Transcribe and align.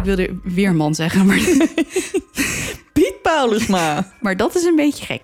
Ik 0.00 0.06
wilde 0.06 0.38
weerman 0.42 0.94
zeggen, 0.94 1.26
maar, 1.26 1.38
Piet 2.92 3.14
Paulusma. 3.22 4.12
maar 4.20 4.36
dat 4.36 4.54
is 4.54 4.64
een 4.64 4.76
beetje 4.76 5.04
gek. 5.04 5.22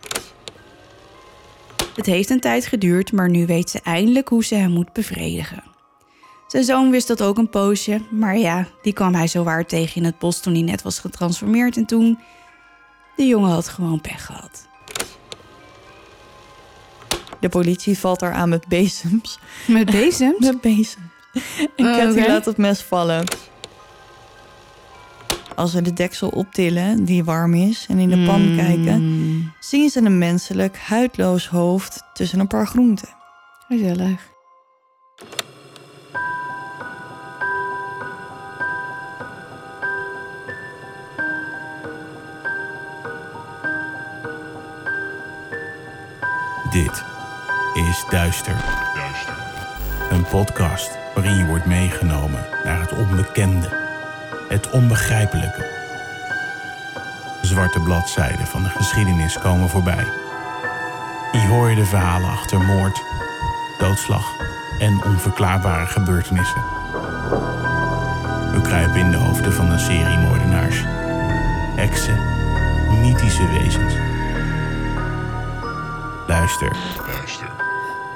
Het 1.97 2.07
heeft 2.07 2.31
een 2.31 2.41
tijd 2.41 2.67
geduurd, 2.67 3.13
maar 3.13 3.31
nu 3.31 3.47
weet 3.47 3.71
ze 3.71 3.81
eindelijk 3.83 4.29
hoe 4.29 4.45
ze 4.45 4.55
hem 4.55 4.71
moet 4.71 4.93
bevredigen. 4.93 5.63
Zijn 6.47 6.65
zoon 6.65 6.91
wist 6.91 7.09
dat 7.09 7.23
ook 7.23 7.39
een 7.39 7.51
poosje, 7.51 8.01
maar 8.11 8.39
ja, 8.39 8.67
die 8.83 8.93
kwam 8.93 9.15
hij 9.15 9.27
zowaar 9.27 9.67
tegen 9.67 9.97
in 9.97 10.05
het 10.05 10.19
bos 10.19 10.41
toen 10.41 10.53
hij 10.53 10.63
net 10.63 10.83
was 10.83 10.99
getransformeerd. 10.99 11.77
En 11.77 11.87
toen, 11.87 12.19
de 13.17 13.27
jongen 13.27 13.51
had 13.51 13.69
gewoon 13.69 14.01
pech 14.01 14.27
gehad. 14.27 14.67
De 17.41 17.49
politie 17.49 17.99
valt 17.99 18.21
haar 18.21 18.33
aan 18.33 18.49
met 18.49 18.69
bezems. 18.69 19.39
Met 19.67 19.91
bezems? 19.91 20.39
Met 20.47 20.61
bezems. 20.61 20.97
En 21.77 21.87
Oh, 21.87 21.97
Cathy 21.97 22.19
oké. 22.21 22.29
laat 22.29 22.45
het 22.45 22.57
mes 22.57 22.81
vallen. 22.83 23.25
Als 25.57 25.71
ze 25.71 25.83
de 25.83 25.93
deksel 25.93 26.29
optillen, 26.29 27.05
die 27.05 27.25
warm 27.25 27.55
is, 27.55 27.87
en 27.89 27.99
in 27.99 28.09
de 28.09 28.25
pan 28.25 28.43
Hmm. 28.43 28.57
kijken... 28.57 29.53
zien 29.61 29.91
ze 29.91 30.01
een 30.01 30.19
menselijk, 30.19 30.79
huidloos 30.79 31.49
hoofd 31.49 32.03
tussen 32.13 32.41
een 32.41 32.47
paar 32.47 32.67
groenten. 32.67 33.09
Gezellig. 33.69 34.35
Dit 46.71 47.05
is 47.75 48.05
Duister. 48.11 48.65
Een 50.11 50.25
podcast 50.25 50.91
waarin 51.15 51.37
je 51.37 51.47
wordt 51.47 51.67
meegenomen 51.67 52.47
naar 52.65 52.81
het 52.81 52.93
onbekende, 52.93 53.86
het 54.49 54.71
onbegrijpelijke. 54.71 55.75
Zwarte 57.43 57.81
bladzijden 57.81 58.47
van 58.47 58.63
de 58.63 58.69
geschiedenis 58.69 59.39
komen 59.39 59.69
voorbij. 59.69 60.07
Hier 61.33 61.49
hoor 61.49 61.71
je 61.71 61.77
de 61.77 61.85
verhalen 61.85 62.31
achter 62.31 62.61
moord, 62.61 63.03
doodslag 63.79 64.25
en 64.79 65.05
onverklaarbare 65.05 65.87
gebeurtenissen. 65.87 66.63
We 68.53 68.61
kruipen 68.63 69.01
in 69.01 69.11
de 69.11 69.17
hoofden 69.17 69.53
van 69.53 69.71
een 69.71 69.79
serie 69.79 70.19
moordenaars, 70.19 70.83
heksen, 71.77 72.19
mythische 73.01 73.49
wezens. 73.49 73.95
Luister. 76.27 76.77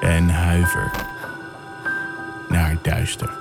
En 0.01 0.29
huiver 0.29 0.91
naar 2.47 2.77
duister. 2.81 3.40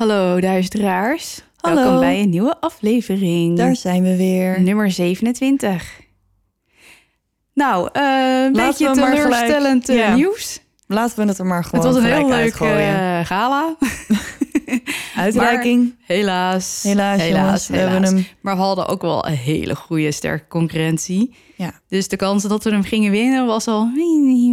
Hallo 0.00 0.40
duisteraars. 0.40 1.42
Hallo. 1.56 1.76
Welkom 1.82 2.00
bij 2.00 2.20
een 2.20 2.28
nieuwe 2.28 2.60
aflevering. 2.60 3.56
Daar 3.56 3.76
zijn 3.76 4.02
we 4.02 4.16
weer. 4.16 4.60
Nummer 4.60 4.90
27. 4.90 6.00
Nou, 7.54 7.88
eh, 7.92 8.42
een 8.44 8.52
beetje 8.52 8.84
maar 8.94 8.94
gelijk- 8.94 9.14
teleurstellend 9.22 9.88
eh, 9.88 9.96
Ja. 9.96 10.14
nieuws. 10.14 10.60
Laten 10.86 11.18
we 11.18 11.24
het 11.28 11.38
er 11.38 11.46
maar 11.46 11.64
gewoon 11.64 11.84
het 11.86 11.94
was 11.94 12.04
een 12.04 12.10
heel 12.10 12.28
leuk 12.28 12.32
uitgooien. 12.32 12.98
eh, 13.00 13.26
gala. 13.26 13.76
Uitreiking. 15.16 15.94
Helaas. 16.00 16.82
Helaas, 16.82 17.26
jongens, 17.26 17.68
we 17.68 17.76
hebben 17.76 18.02
hem. 18.02 18.26
Maar 18.40 18.56
we 18.56 18.62
hadden 18.62 18.86
ook 18.88 19.02
wel 19.02 19.26
een 19.26 19.32
hele 19.36 19.74
goede, 19.76 20.12
sterke 20.12 20.46
concurrentie. 20.48 21.34
Ja. 21.56 21.72
Dus 21.88 22.08
de 22.08 22.16
kans 22.16 22.42
dat 22.42 22.64
we 22.64 22.70
hem 22.70 22.82
gingen 22.82 23.10
winnen 23.10 23.46
was 23.46 23.66
al... 23.68 23.88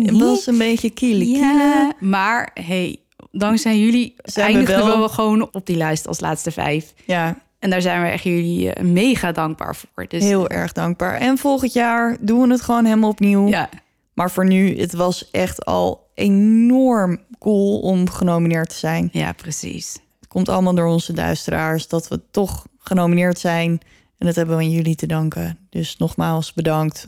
Het 0.05 0.17
was 0.19 0.47
een 0.47 0.57
beetje 0.57 0.89
kiele 0.89 1.29
Ja, 1.29 1.91
maar 1.99 2.49
hey, 2.53 2.99
dankzij 3.31 3.79
jullie 3.79 4.13
Zijn 4.23 4.57
we 4.57 4.63
wel- 4.65 5.01
we 5.01 5.09
gewoon 5.09 5.49
op 5.51 5.65
die 5.65 5.77
lijst 5.77 6.07
als 6.07 6.19
laatste 6.19 6.51
vijf. 6.51 6.93
Ja, 7.05 7.37
En 7.59 7.69
daar 7.69 7.81
zijn 7.81 8.01
we 8.01 8.07
echt 8.07 8.23
jullie 8.23 8.73
eh, 8.73 8.83
mega 8.83 9.31
dankbaar 9.31 9.75
voor. 9.75 10.05
Dus 10.07 10.23
heel 10.23 10.49
erg 10.49 10.71
dankbaar. 10.71 11.13
En 11.15 11.37
volgend 11.37 11.73
jaar 11.73 12.17
doen 12.19 12.41
we 12.41 12.51
het 12.51 12.61
gewoon 12.61 12.85
helemaal 12.85 13.09
opnieuw. 13.09 13.47
ja, 13.47 13.69
Maar 14.13 14.31
voor 14.31 14.45
nu, 14.45 14.79
het 14.79 14.93
was 14.93 15.31
echt 15.31 15.65
al 15.65 16.09
enorm 16.13 17.19
cool 17.39 17.79
om 17.79 18.09
genomineerd 18.09 18.69
te 18.69 18.75
zijn. 18.75 19.09
ja, 19.11 19.31
precies. 19.31 19.93
Het 20.19 20.27
komt 20.29 20.49
allemaal 20.49 20.75
door 20.75 20.87
onze 20.87 21.13
duisteraars 21.13 21.87
dat 21.87 22.07
we 22.07 22.21
toch 22.31 22.67
genomineerd 22.77 23.39
zijn. 23.39 23.79
En 24.17 24.25
dat 24.25 24.35
hebben 24.35 24.57
we 24.57 24.63
aan 24.63 24.71
jullie 24.71 24.95
te 24.95 25.05
danken. 25.05 25.57
Dus 25.69 25.97
nogmaals 25.97 26.53
bedankt 26.53 27.07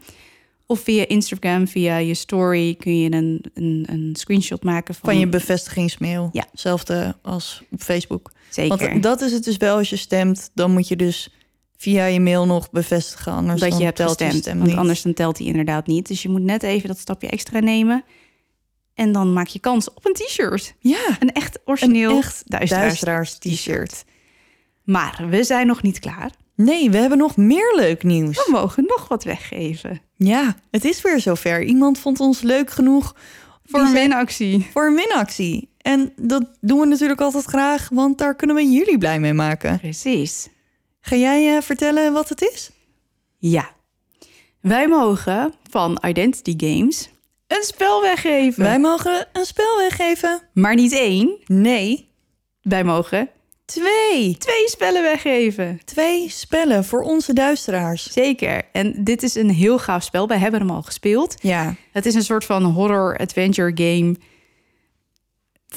Of 0.65 0.79
via 0.79 1.07
Instagram, 1.07 1.67
via 1.67 1.97
je 1.97 2.13
story, 2.13 2.75
kun 2.75 2.99
je 2.99 3.11
een, 3.11 3.43
een, 3.53 3.85
een 3.89 4.15
screenshot 4.15 4.63
maken 4.63 4.95
van, 4.95 5.09
Van 5.09 5.19
je 5.19 5.27
bevestigingsmail. 5.27 6.29
Ja. 6.31 6.45
Hetzelfde 6.51 7.15
als 7.21 7.63
op 7.71 7.81
Facebook. 7.81 8.31
Zeker. 8.49 8.89
Want 8.89 9.03
dat 9.03 9.21
is 9.21 9.31
het 9.31 9.43
dus 9.43 9.57
wel 9.57 9.77
als 9.77 9.89
je 9.89 9.95
stemt, 9.95 10.49
dan 10.53 10.71
moet 10.71 10.87
je 10.87 10.95
dus 10.95 11.29
via 11.77 12.05
je 12.05 12.19
mail 12.19 12.45
nog 12.45 12.71
bevestigen. 12.71 13.31
Anders 13.31 13.61
dat 13.61 13.77
je 13.77 13.83
hebt 13.83 13.95
telt 13.95 14.09
gestemd. 14.09 14.35
stem 14.35 14.59
want 14.59 14.75
anders 14.75 15.01
dan 15.01 15.13
telt 15.13 15.37
hij 15.37 15.47
inderdaad 15.47 15.87
niet. 15.87 16.07
Dus 16.07 16.21
je 16.21 16.29
moet 16.29 16.41
net 16.41 16.63
even 16.63 16.87
dat 16.87 16.97
stapje 16.97 17.27
extra 17.27 17.59
nemen. 17.59 18.03
En 18.93 19.11
dan 19.11 19.33
maak 19.33 19.47
je 19.47 19.59
kans 19.59 19.93
op 19.93 20.05
een 20.05 20.13
t-shirt. 20.13 20.75
Ja, 20.79 21.17
Een 21.19 21.31
echt 21.31 21.59
origineel 21.65 22.11
een 22.11 22.17
echt 22.17 22.43
duisteraars 22.45 23.33
t-shirt. 23.37 24.05
Maar 24.83 25.25
we 25.29 25.43
zijn 25.43 25.67
nog 25.67 25.81
niet 25.81 25.99
klaar. 25.99 26.31
Nee, 26.55 26.89
we 26.89 26.97
hebben 26.97 27.17
nog 27.17 27.37
meer 27.37 27.73
leuk 27.75 28.03
nieuws. 28.03 28.35
We 28.45 28.51
mogen 28.51 28.83
nog 28.87 29.07
wat 29.07 29.23
weggeven. 29.23 30.01
Ja, 30.15 30.55
het 30.71 30.85
is 30.85 31.01
weer 31.01 31.19
zover. 31.19 31.63
Iemand 31.63 31.99
vond 31.99 32.19
ons 32.19 32.41
leuk 32.41 32.69
genoeg 32.71 33.15
Voor 33.65 33.79
een 33.79 33.93
winactie. 33.93 34.67
voor 34.73 34.87
een 34.87 34.95
winactie. 34.95 35.69
En 35.77 36.13
dat 36.15 36.57
doen 36.61 36.79
we 36.79 36.85
natuurlijk 36.85 37.21
altijd 37.21 37.45
graag, 37.45 37.89
want 37.91 38.17
daar 38.17 38.35
kunnen 38.35 38.55
we 38.55 38.71
jullie 38.71 38.97
blij 38.97 39.19
mee 39.19 39.33
maken. 39.33 39.79
Precies. 39.79 40.49
Ga 41.01 41.15
jij 41.15 41.55
eh, 41.55 41.61
vertellen 41.61 42.13
wat 42.13 42.29
het 42.29 42.41
is? 42.41 42.71
Ja. 43.37 43.69
Wij 44.61 44.87
mogen 44.87 45.53
van 45.69 46.03
Identity 46.07 46.53
Games 46.57 47.09
een 47.57 47.63
spel 47.63 48.01
weggeven. 48.01 48.63
Wij 48.63 48.79
mogen 48.79 49.27
een 49.33 49.45
spel 49.45 49.77
weggeven. 49.77 50.41
Maar 50.53 50.75
niet 50.75 50.91
één. 50.93 51.37
Nee, 51.45 52.11
Wij 52.61 52.83
mogen 52.83 53.29
twee. 53.65 54.37
twee 54.37 54.69
spellen 54.69 55.01
weggeven. 55.03 55.79
Twee 55.85 56.29
spellen 56.29 56.85
voor 56.85 57.01
onze 57.01 57.33
duisteraars. 57.33 58.11
Zeker. 58.11 58.61
En 58.71 59.03
dit 59.03 59.23
is 59.23 59.35
een 59.35 59.49
heel 59.49 59.79
gaaf 59.79 60.03
spel. 60.03 60.27
Wij 60.27 60.37
hebben 60.37 60.59
hem 60.59 60.69
al 60.69 60.81
gespeeld. 60.81 61.35
Ja, 61.41 61.75
Het 61.91 62.05
is 62.05 62.15
een 62.15 62.23
soort 62.23 62.45
van 62.45 62.63
horror-adventure 62.63 63.71
game. 63.75 64.15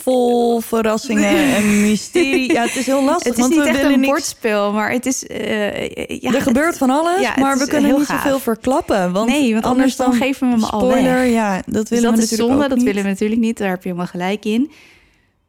Vol 0.03 0.61
verrassingen 0.73 1.55
en 1.55 1.81
mysterie. 1.81 2.53
Ja, 2.53 2.63
het 2.63 2.77
is 2.77 2.87
heel 2.87 3.05
lastig, 3.05 3.25
Het 3.25 3.33
is 3.35 3.41
want 3.41 3.51
niet 3.55 3.63
we 3.63 3.69
echt 3.69 3.77
willen 3.77 3.93
een 3.93 4.01
niks... 4.01 4.13
bordspel, 4.13 4.73
maar 4.73 4.91
het 4.91 5.07
is... 5.07 5.27
eh, 5.27 6.21
ja, 6.21 6.33
er 6.35 6.41
gebeurt 6.41 6.79
van 6.79 6.91
alles, 6.91 7.21
ja, 7.21 7.35
maar 7.39 7.59
we 7.59 7.67
kunnen 7.69 7.91
heel 7.91 7.99
niet 7.99 8.07
gaaf. 8.07 8.23
zoveel 8.23 8.39
verklappen. 8.39 9.13
Want 9.13 9.31
Nee, 9.31 9.53
want 9.53 9.65
anders 9.65 9.97
dan 9.97 10.13
geven 10.13 10.47
we 10.49 10.55
hem 10.55 10.65
al 10.65 10.81
spoiler, 10.81 11.15
weg. 11.21 11.31
ja, 11.33 11.63
dat 11.67 11.67
willen 11.67 11.85
Dus 11.89 11.89
we 11.89 12.01
dat 12.03 12.13
is 12.13 12.21
natuurlijk 12.21 12.49
zonde, 12.49 12.63
ook 12.63 12.69
dat 12.69 12.79
niet. 12.79 12.87
willen 12.87 13.03
we 13.03 13.09
natuurlijk 13.09 13.41
niet. 13.41 13.59
Daar 13.59 13.69
heb 13.71 13.83
je 13.83 13.89
helemaal 13.89 14.11
gelijk 14.11 14.45
in. 14.45 14.71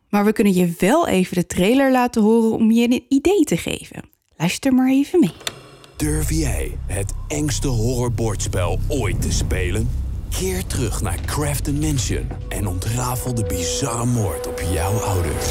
Maar 0.10 0.26
we 0.26 0.32
kunnen 0.34 0.54
je 0.54 0.74
wel 0.78 1.08
even 1.08 1.36
de 1.36 1.46
trailer 1.48 1.92
laten 1.92 2.22
horen 2.22 2.52
om 2.52 2.72
je 2.72 2.84
een 2.84 3.04
idee 3.10 3.44
te 3.44 3.58
geven. 3.58 4.02
Luister 4.38 4.74
maar 4.74 4.90
even 4.90 5.20
mee. 5.20 5.32
Durf 5.96 6.32
jij 6.32 6.78
het 6.88 7.12
engste 7.28 7.68
horrorbordspel 7.68 8.80
ooit 8.88 9.22
te 9.22 9.32
spelen? 9.32 9.90
Keer 10.40 10.66
terug 10.66 11.02
naar 11.02 11.20
Craft 11.26 11.72
Mansion 11.72 12.28
en 12.50 12.68
ontrafel 12.68 13.34
de 13.34 13.44
bizarre 13.44 14.06
moord 14.06 14.48
op 14.48 14.62
jouw 14.74 14.92
ouders. 14.92 15.50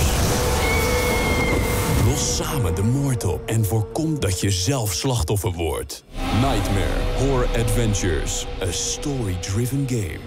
Los 2.04 2.36
samen 2.36 2.74
de 2.74 2.82
moord 2.82 3.24
op 3.24 3.46
en 3.46 3.64
voorkom 3.64 4.20
dat 4.20 4.40
je 4.40 4.50
zelf 4.50 4.92
slachtoffer 4.92 5.52
wordt. 5.52 6.04
Nightmare 6.40 7.02
Horror 7.18 7.46
Adventures, 7.46 8.46
a 8.62 8.70
story-driven 8.70 9.86
game. 9.88 10.18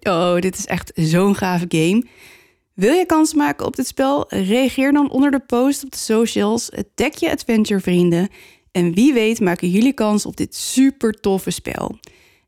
Oh, 0.00 0.40
dit 0.40 0.58
is 0.58 0.66
echt 0.66 0.92
zo'n 0.94 1.34
gave 1.34 1.64
game. 1.68 2.06
Wil 2.74 2.92
je 2.92 3.06
kans 3.06 3.34
maken 3.34 3.66
op 3.66 3.76
dit 3.76 3.86
spel? 3.86 4.24
Reageer 4.28 4.92
dan 4.92 5.10
onder 5.10 5.30
de 5.30 5.40
post 5.40 5.84
op 5.84 5.90
de 5.90 5.98
socials. 5.98 6.70
Tag 6.94 7.20
je 7.20 7.30
adventure 7.30 7.80
vrienden. 7.80 8.28
En 8.72 8.94
wie 8.94 9.12
weet 9.12 9.40
maken 9.40 9.70
jullie 9.70 9.92
kans 9.92 10.26
op 10.26 10.36
dit 10.36 10.54
super 10.54 11.12
toffe 11.12 11.50
spel. 11.50 11.98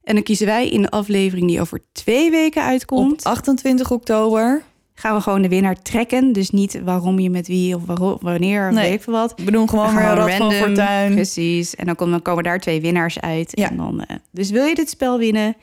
En 0.05 0.15
dan 0.15 0.23
kiezen 0.23 0.47
wij 0.47 0.69
in 0.69 0.83
de 0.83 0.91
aflevering 0.91 1.47
die 1.49 1.61
over 1.61 1.81
twee 1.93 2.31
weken 2.31 2.63
Op 2.63 2.69
uitkomt. 2.69 3.25
28 3.25 3.91
oktober. 3.91 4.63
Gaan 4.95 5.15
we 5.17 5.21
gewoon 5.23 5.43
de 5.43 5.49
winnaar 5.49 5.83
trekken. 5.83 6.33
Dus 6.33 6.51
niet 6.51 6.81
waarom 6.85 7.19
je 7.19 7.31
met 7.31 7.47
wie 7.47 7.75
of 7.75 7.85
waarom, 7.85 8.17
wanneer 8.21 8.69
of 8.69 8.75
Nee. 8.75 8.85
weet 8.85 8.95
ik 8.95 9.03
veel 9.03 9.13
wat. 9.13 9.35
We 9.37 9.51
doen 9.51 9.69
gewoon 9.69 9.87
We 9.95 10.01
weer 10.01 10.15
rad 10.15 10.33
van 10.35 10.53
fortuin. 10.53 11.15
Precies. 11.15 11.75
En 11.75 11.87
dan 11.87 11.95
komen, 11.95 12.13
dan 12.13 12.23
komen 12.23 12.45
daar 12.45 12.61
twee 12.61 12.81
winnaars 12.81 13.21
uit. 13.21 13.51
Ja. 13.55 13.71
En 13.71 13.77
dan, 13.77 14.05
eh, 14.05 14.17
dus 14.31 14.51
wil 14.51 14.65
je 14.65 14.75
dit 14.75 14.91
spel 14.91 15.19
winnen? 15.19 15.57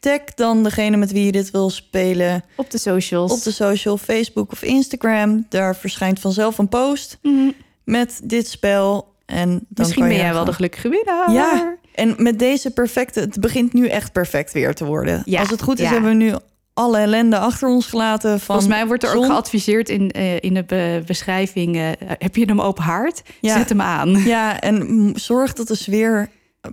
Tag 0.00 0.20
dan 0.34 0.62
degene 0.62 0.96
met 0.96 1.12
wie 1.12 1.24
je 1.24 1.32
dit 1.32 1.50
wil 1.50 1.70
spelen 1.70 2.44
Op 2.56 2.70
de 2.70 2.78
socials. 2.78 3.32
op 3.32 3.42
de 3.42 3.50
social, 3.52 3.96
Facebook 3.98 4.52
of 4.52 4.62
Instagram. 4.62 5.46
Daar 5.48 5.76
verschijnt 5.76 6.20
vanzelf 6.20 6.58
een 6.58 6.68
post 6.68 7.18
Mhm. 7.22 7.44
met 7.44 7.52
met 7.84 8.20
dit 8.24 8.48
spel. 8.48 9.12
En 9.26 9.48
dan 9.48 9.58
Misschien 9.74 10.00
kan 10.02 10.08
ben 10.12 10.18
jij 10.22 10.32
wel 10.32 10.44
de 10.44 10.52
gelukkige 10.52 10.88
winnaar. 10.88 11.32
Ja, 11.32 11.76
en 11.94 12.14
met 12.18 12.38
deze 12.38 12.70
perfecte... 12.70 13.20
Het 13.20 13.40
begint 13.40 13.72
nu 13.72 13.86
echt 13.88 14.12
perfect 14.12 14.52
weer 14.52 14.74
te 14.74 14.84
worden. 14.84 15.22
Ja, 15.24 15.40
Als 15.40 15.50
het 15.50 15.62
goed 15.62 15.78
is, 15.78 15.84
ja. 15.86 15.92
hebben 15.92 16.10
we 16.10 16.24
nu 16.24 16.32
alle 16.74 16.98
ellende 16.98 17.38
achter 17.38 17.68
ons 17.68 17.86
gelaten. 17.86 18.30
Van 18.30 18.40
Volgens 18.40 18.66
mij 18.66 18.86
wordt 18.86 19.02
er 19.02 19.14
ook 19.16 19.24
geadviseerd 19.24 19.88
in, 19.88 20.10
eh, 20.10 20.36
in 20.40 20.54
de 20.54 20.64
be- 20.64 21.02
beschrijving... 21.06 21.76
eh, 21.76 21.88
heb 21.98 22.36
je 22.36 22.44
hem 22.44 22.60
open 22.60 22.82
haard? 22.84 23.22
Ja. 23.40 23.56
Zet 23.56 23.68
hem 23.68 23.80
aan. 23.80 24.10
Ja, 24.10 24.60
en 24.60 25.10
zorg 25.14 25.52
dat 25.52 25.68
de 25.68 25.74
sfeer 25.74 26.28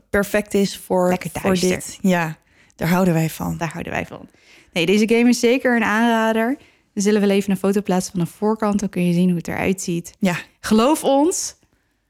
perfect 0.09 0.53
is 0.53 0.77
voor, 0.77 1.09
Lekker 1.09 1.29
voor 1.33 1.53
dit. 1.59 1.97
Ja, 2.01 2.38
daar 2.75 2.88
houden 2.89 3.13
wij 3.13 3.29
van. 3.29 3.57
Daar 3.57 3.71
houden 3.71 3.91
wij 3.94 4.06
van. 4.06 4.29
Nee, 4.74 4.85
deze 4.85 5.07
game 5.15 5.29
is 5.29 5.39
zeker 5.39 5.75
een 5.75 5.83
aanrader. 5.83 6.57
We 6.94 7.01
zullen 7.01 7.21
wel 7.21 7.29
even 7.29 7.51
een 7.51 7.57
foto 7.57 7.81
plaatsen 7.81 8.12
van 8.12 8.21
de 8.21 8.27
voorkant. 8.38 8.79
Dan 8.79 8.89
kun 8.89 9.07
je 9.07 9.13
zien 9.13 9.27
hoe 9.27 9.38
het 9.38 9.47
eruit 9.47 9.81
ziet. 9.81 10.13
Ja, 10.19 10.35
Geloof 10.59 11.03
ons, 11.03 11.56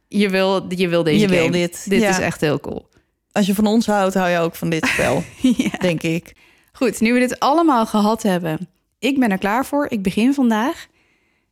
je 0.07 0.30
wil, 0.30 0.66
je 0.74 0.88
wil 0.88 1.04
deze 1.04 1.19
Je 1.19 1.28
wil 1.28 1.40
game. 1.40 1.52
dit, 1.52 1.86
Dit 1.90 2.02
ja. 2.02 2.10
is 2.10 2.19
echt 2.19 2.42
heel 2.42 2.60
cool. 2.60 2.90
Als 3.31 3.45
je 3.45 3.56
van 3.56 3.66
ons 3.66 3.86
houdt, 3.86 4.13
hou 4.13 4.30
je 4.30 4.39
ook 4.39 4.56
van 4.56 4.69
dit 4.69 4.86
spel, 4.86 5.24
ja. 5.57 5.78
denk 5.80 6.04
ik. 6.04 6.36
Goed, 6.72 7.00
nu 7.00 7.13
we 7.13 7.19
dit 7.19 7.39
allemaal 7.39 7.86
gehad 7.86 8.24
hebben. 8.24 8.69
Ik 9.00 9.19
ben 9.19 9.31
er 9.31 9.38
klaar 9.38 9.66
voor. 9.66 9.86
Ik 9.89 10.04
begin 10.04 10.33
vandaag. 10.33 10.88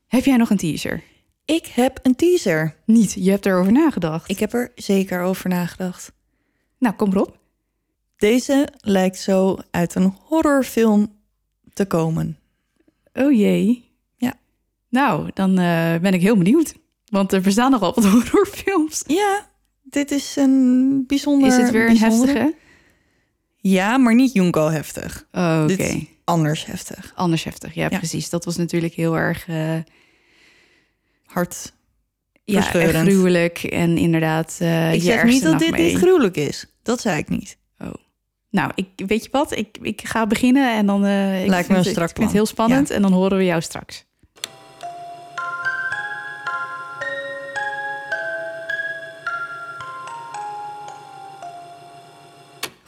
Heb 0.07 0.25
jij 0.25 0.37
nog 0.37 0.49
een 0.49 0.57
teaser? 0.57 1.03
Ik 1.45 1.65
heb 1.65 1.99
een 2.03 2.15
teaser. 2.15 2.75
Niet, 2.85 3.13
je 3.13 3.29
hebt 3.29 3.45
erover 3.45 3.71
nagedacht. 3.71 4.29
Ik 4.29 4.39
heb 4.39 4.53
er 4.53 4.71
zeker 4.75 5.21
over 5.21 5.49
nagedacht. 5.49 6.11
Nou, 6.77 6.95
kom 6.95 7.11
erop. 7.11 7.37
Deze 8.17 8.67
lijkt 8.81 9.17
zo 9.17 9.57
uit 9.71 9.95
een 9.95 10.13
horrorfilm 10.23 11.13
te 11.73 11.85
komen. 11.85 12.39
Oh 13.13 13.31
jee. 13.31 13.91
Ja. 14.15 14.33
Nou, 14.89 15.29
dan 15.33 15.49
eh, 15.49 15.95
ben 15.95 16.13
ik 16.13 16.21
heel 16.21 16.37
benieuwd. 16.37 16.73
Want 17.05 17.33
er 17.33 17.41
bestaan 17.41 17.71
nogal 17.71 17.93
wat 17.93 18.05
horrorfilms. 18.13 19.03
Ja, 19.07 19.48
dit 19.89 20.11
is 20.11 20.35
een 20.35 21.03
bijzonder... 21.07 21.47
Is 21.47 21.55
het 21.55 21.71
weer 21.71 21.89
een 21.89 21.99
bijzondere- 21.99 22.31
heftige? 22.39 22.55
Ja, 23.61 23.97
maar 23.97 24.15
niet 24.15 24.33
Junko 24.33 24.69
heftig. 24.69 25.27
Oh, 25.31 25.65
Oké. 25.71 26.05
Anders 26.23 26.65
heftig. 26.65 27.11
Anders 27.15 27.43
heftig. 27.43 27.73
Ja, 27.73 27.87
Ja. 27.89 27.97
precies. 27.97 28.29
Dat 28.29 28.45
was 28.45 28.55
natuurlijk 28.57 28.93
heel 28.93 29.17
erg... 29.17 29.47
eh, 29.47 29.75
Hard. 31.25 31.73
ja, 32.43 32.61
gruwelijk. 32.61 33.63
En 33.63 33.97
inderdaad, 33.97 34.57
eh 34.59 34.93
ik 34.93 35.01
zeg 35.01 35.23
niet 35.23 35.43
dat 35.43 35.59
dit 35.59 35.77
niet 35.77 35.97
gruwelijk 35.97 36.37
is. 36.37 36.65
Dat 36.83 37.01
zei 37.01 37.17
ik 37.17 37.29
niet. 37.29 37.57
Nou, 38.51 38.71
ik, 38.75 38.87
weet 39.07 39.23
je 39.23 39.29
wat? 39.31 39.57
Ik, 39.57 39.77
ik 39.81 40.01
ga 40.07 40.27
beginnen 40.27 40.75
en 40.77 40.85
dan... 40.85 41.05
ik 41.05 41.47
Lijkt 41.47 41.69
me 41.69 41.75
het- 41.75 41.85
Ik 41.87 41.93
vind 41.95 42.17
het 42.17 42.31
heel 42.31 42.45
spannend 42.45 42.89
en 42.89 43.01
dan 43.01 43.11
horen 43.13 43.37
we 43.37 43.45
jou 43.45 43.61
straks. 43.61 44.05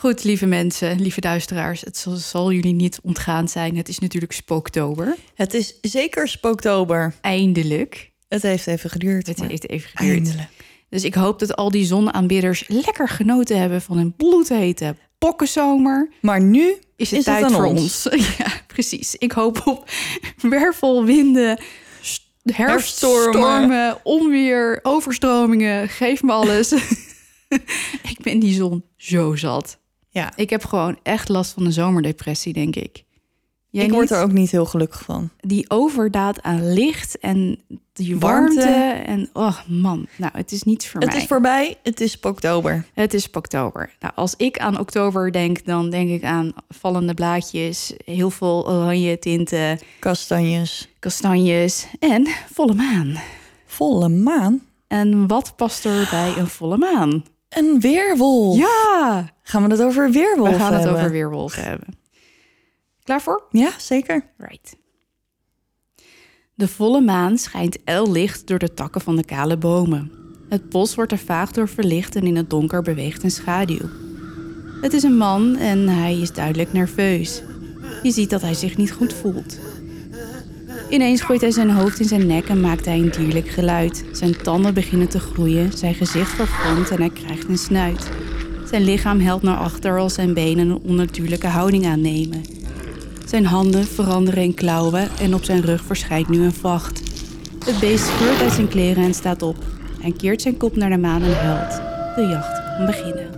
Goed, 0.01 0.24
lieve 0.24 0.45
mensen, 0.45 1.01
lieve 1.01 1.21
duisteraars. 1.21 1.81
Het 1.81 1.98
zal, 1.98 2.15
zal 2.15 2.51
jullie 2.51 2.74
niet 2.74 3.00
ontgaan 3.03 3.48
zijn. 3.48 3.77
Het 3.77 3.88
is 3.89 4.00
natuurlijk 4.00 4.31
spooktober. 4.31 5.15
Het 5.36 5.53
is 5.53 5.75
zeker 5.81 6.27
spooktober. 6.27 7.13
Eindelijk. 7.21 8.12
Het 8.27 8.42
heeft 8.42 8.68
even 8.68 8.89
geduurd. 8.89 9.27
Het 9.27 9.42
heeft 9.42 9.69
even 9.69 9.89
geduurd. 9.89 10.15
eindelijk. 10.15 10.50
Dus 10.89 11.03
ik 11.03 11.13
hoop 11.13 11.39
dat 11.39 11.56
al 11.56 11.71
die 11.71 11.86
zonaanbidders 11.86 12.63
lekker 12.68 13.07
genoten 13.09 13.59
hebben 13.59 13.81
van 13.81 13.98
een 13.98 14.13
bloedhete 14.15 14.95
pokkenzomer. 15.18 16.09
Maar 16.21 16.42
nu 16.42 16.75
Is 16.95 17.09
het 17.09 17.19
Is 17.19 17.25
tijd 17.25 17.51
voor 17.51 17.65
ons? 17.65 17.80
ons? 18.07 18.07
Ja, 18.38 18.48
precies. 18.68 19.15
Ik 19.15 19.31
hoop 19.31 19.68
op 19.68 19.89
wervelwinden, 20.42 21.59
st- 22.01 22.21
herfststormen, 22.44 23.30
Herfststormen. 23.31 23.98
onweer, 24.03 24.80
overstromingen. 24.83 25.89
Geef 25.89 26.24
me 26.24 26.31
alles. 26.31 26.71
ik 28.12 28.18
ben 28.24 28.39
die 28.39 28.53
zon 28.53 28.83
zo 28.98 29.36
zat. 29.36 29.80
Ja, 30.13 30.31
Ik 30.35 30.49
heb 30.49 30.65
gewoon 30.65 30.97
echt 31.03 31.29
last 31.29 31.51
van 31.53 31.65
een 31.65 31.71
zomerdepressie, 31.73 32.53
denk 32.53 32.75
ik. 32.75 33.03
Jij 33.69 33.85
ik 33.85 33.91
word 33.91 34.11
er 34.11 34.21
ook 34.21 34.31
niet 34.31 34.51
heel 34.51 34.65
gelukkig 34.65 35.01
van. 35.01 35.29
Die 35.39 35.69
overdaad 35.69 36.41
aan 36.41 36.73
licht 36.73 37.19
en 37.19 37.59
die 37.93 38.17
warmte. 38.19 38.55
Warmte. 38.55 39.01
En 39.05 39.29
oh 39.33 39.57
man, 39.67 40.07
nou, 40.17 40.31
het 40.35 40.51
is 40.51 40.63
niets 40.63 40.87
voor 40.87 40.99
Het 41.01 41.09
mij. 41.09 41.19
is 41.21 41.27
voorbij, 41.27 41.77
het 41.83 42.01
is 42.01 42.11
spooktober. 42.11 42.85
Het 42.93 43.13
is 43.13 43.29
oktober. 43.31 43.93
Nou, 43.99 44.13
als 44.15 44.33
ik 44.37 44.57
aan 44.59 44.79
oktober 44.79 45.31
denk, 45.31 45.65
dan 45.65 45.89
denk 45.89 46.09
ik 46.09 46.23
aan 46.23 46.51
vallende 46.69 47.13
blaadjes, 47.13 47.93
heel 48.05 48.29
veel 48.29 48.67
oranje 48.67 49.19
tinten, 49.19 49.79
Kastanjes. 49.99 50.89
kastanjes 50.99 51.87
en 51.99 52.27
volle 52.53 52.73
maan. 52.73 53.15
Volle 53.65 54.09
maan. 54.09 54.61
En 54.87 55.27
wat 55.27 55.53
past 55.55 55.85
er 55.85 56.07
bij 56.11 56.33
een 56.37 56.47
volle 56.47 56.77
maan? 56.77 57.24
Een 57.50 57.79
weerwolf. 57.79 58.57
Ja, 58.57 59.29
Gaan 59.51 59.63
we 59.63 59.72
het 59.72 59.81
over 59.81 60.12
weerwolven 60.12 60.53
we 60.53 60.60
gaan 60.60 60.74
het 60.74 60.84
hebben? 60.84 61.00
over 61.00 61.12
weerwolven 61.12 61.63
hebben. 61.63 61.88
Klaar 63.03 63.22
voor? 63.22 63.43
Ja, 63.50 63.72
zeker. 63.77 64.25
Right. 64.38 64.75
De 66.53 66.67
volle 66.67 67.01
maan 67.01 67.38
schijnt 67.38 67.77
el 67.84 68.12
licht 68.12 68.48
door 68.48 68.60
de 68.60 68.74
takken 68.74 69.01
van 69.01 69.15
de 69.15 69.25
kale 69.25 69.58
bomen. 69.58 70.12
Het 70.50 70.70
bos 70.70 70.96
wordt 70.96 71.12
er 71.12 71.17
vaag 71.17 71.51
door 71.51 71.67
verlicht 71.67 72.15
en 72.15 72.24
in 72.24 72.36
het 72.36 72.50
donker 72.50 72.81
beweegt 72.81 73.24
een 73.24 73.31
schaduw. 73.31 73.89
Het 74.81 74.93
is 74.93 75.03
een 75.03 75.17
man 75.17 75.55
en 75.55 75.88
hij 75.88 76.20
is 76.20 76.34
duidelijk 76.34 76.74
nerveus. 76.74 77.41
Je 78.03 78.12
ziet 78.12 78.29
dat 78.29 78.41
hij 78.41 78.53
zich 78.53 78.77
niet 78.77 78.91
goed 78.91 79.13
voelt. 79.13 79.60
Ineens 80.89 81.22
gooit 81.22 81.41
hij 81.41 81.51
zijn 81.51 81.70
hoofd 81.70 82.00
in 82.00 82.08
zijn 82.08 82.27
nek 82.27 82.48
en 82.50 82.62
maakt 82.62 82.86
hij 82.86 83.00
een 83.00 83.12
dierlijk 83.12 83.48
geluid. 83.48 84.05
Zijn 84.12 84.38
tanden 84.38 84.74
beginnen 84.74 85.10
te 85.10 85.20
groeien, 85.20 85.77
zijn 85.77 85.93
gezicht 85.93 86.31
vervormt 86.31 86.89
en 86.89 87.00
hij 87.00 87.10
krijgt 87.10 87.48
een 87.48 87.58
snuit. 87.58 88.10
Zijn 88.71 88.83
lichaam 88.83 89.19
helt 89.19 89.41
naar 89.41 89.57
achter 89.57 89.99
als 89.99 90.13
zijn 90.13 90.33
benen 90.33 90.69
een 90.69 90.81
onnatuurlijke 90.81 91.47
houding 91.47 91.85
aannemen. 91.85 92.41
Zijn 93.25 93.45
handen 93.45 93.85
veranderen 93.85 94.43
in 94.43 94.53
klauwen 94.53 95.09
en 95.19 95.33
op 95.33 95.43
zijn 95.43 95.61
rug 95.61 95.83
verschijnt 95.83 96.29
nu 96.29 96.43
een 96.43 96.53
vacht. 96.53 96.99
Het 97.65 97.79
beest 97.79 98.05
scheurt 98.05 98.41
uit 98.41 98.51
zijn 98.51 98.67
kleren 98.67 99.03
en 99.03 99.13
staat 99.13 99.41
op. 99.41 99.55
Hij 100.01 100.11
keert 100.11 100.41
zijn 100.41 100.57
kop 100.57 100.75
naar 100.75 100.89
de 100.89 100.97
maan 100.97 101.21
en 101.21 101.35
huilt. 101.35 101.81
De 102.15 102.21
jacht 102.21 102.77
kan 102.77 102.85
beginnen. 102.85 103.29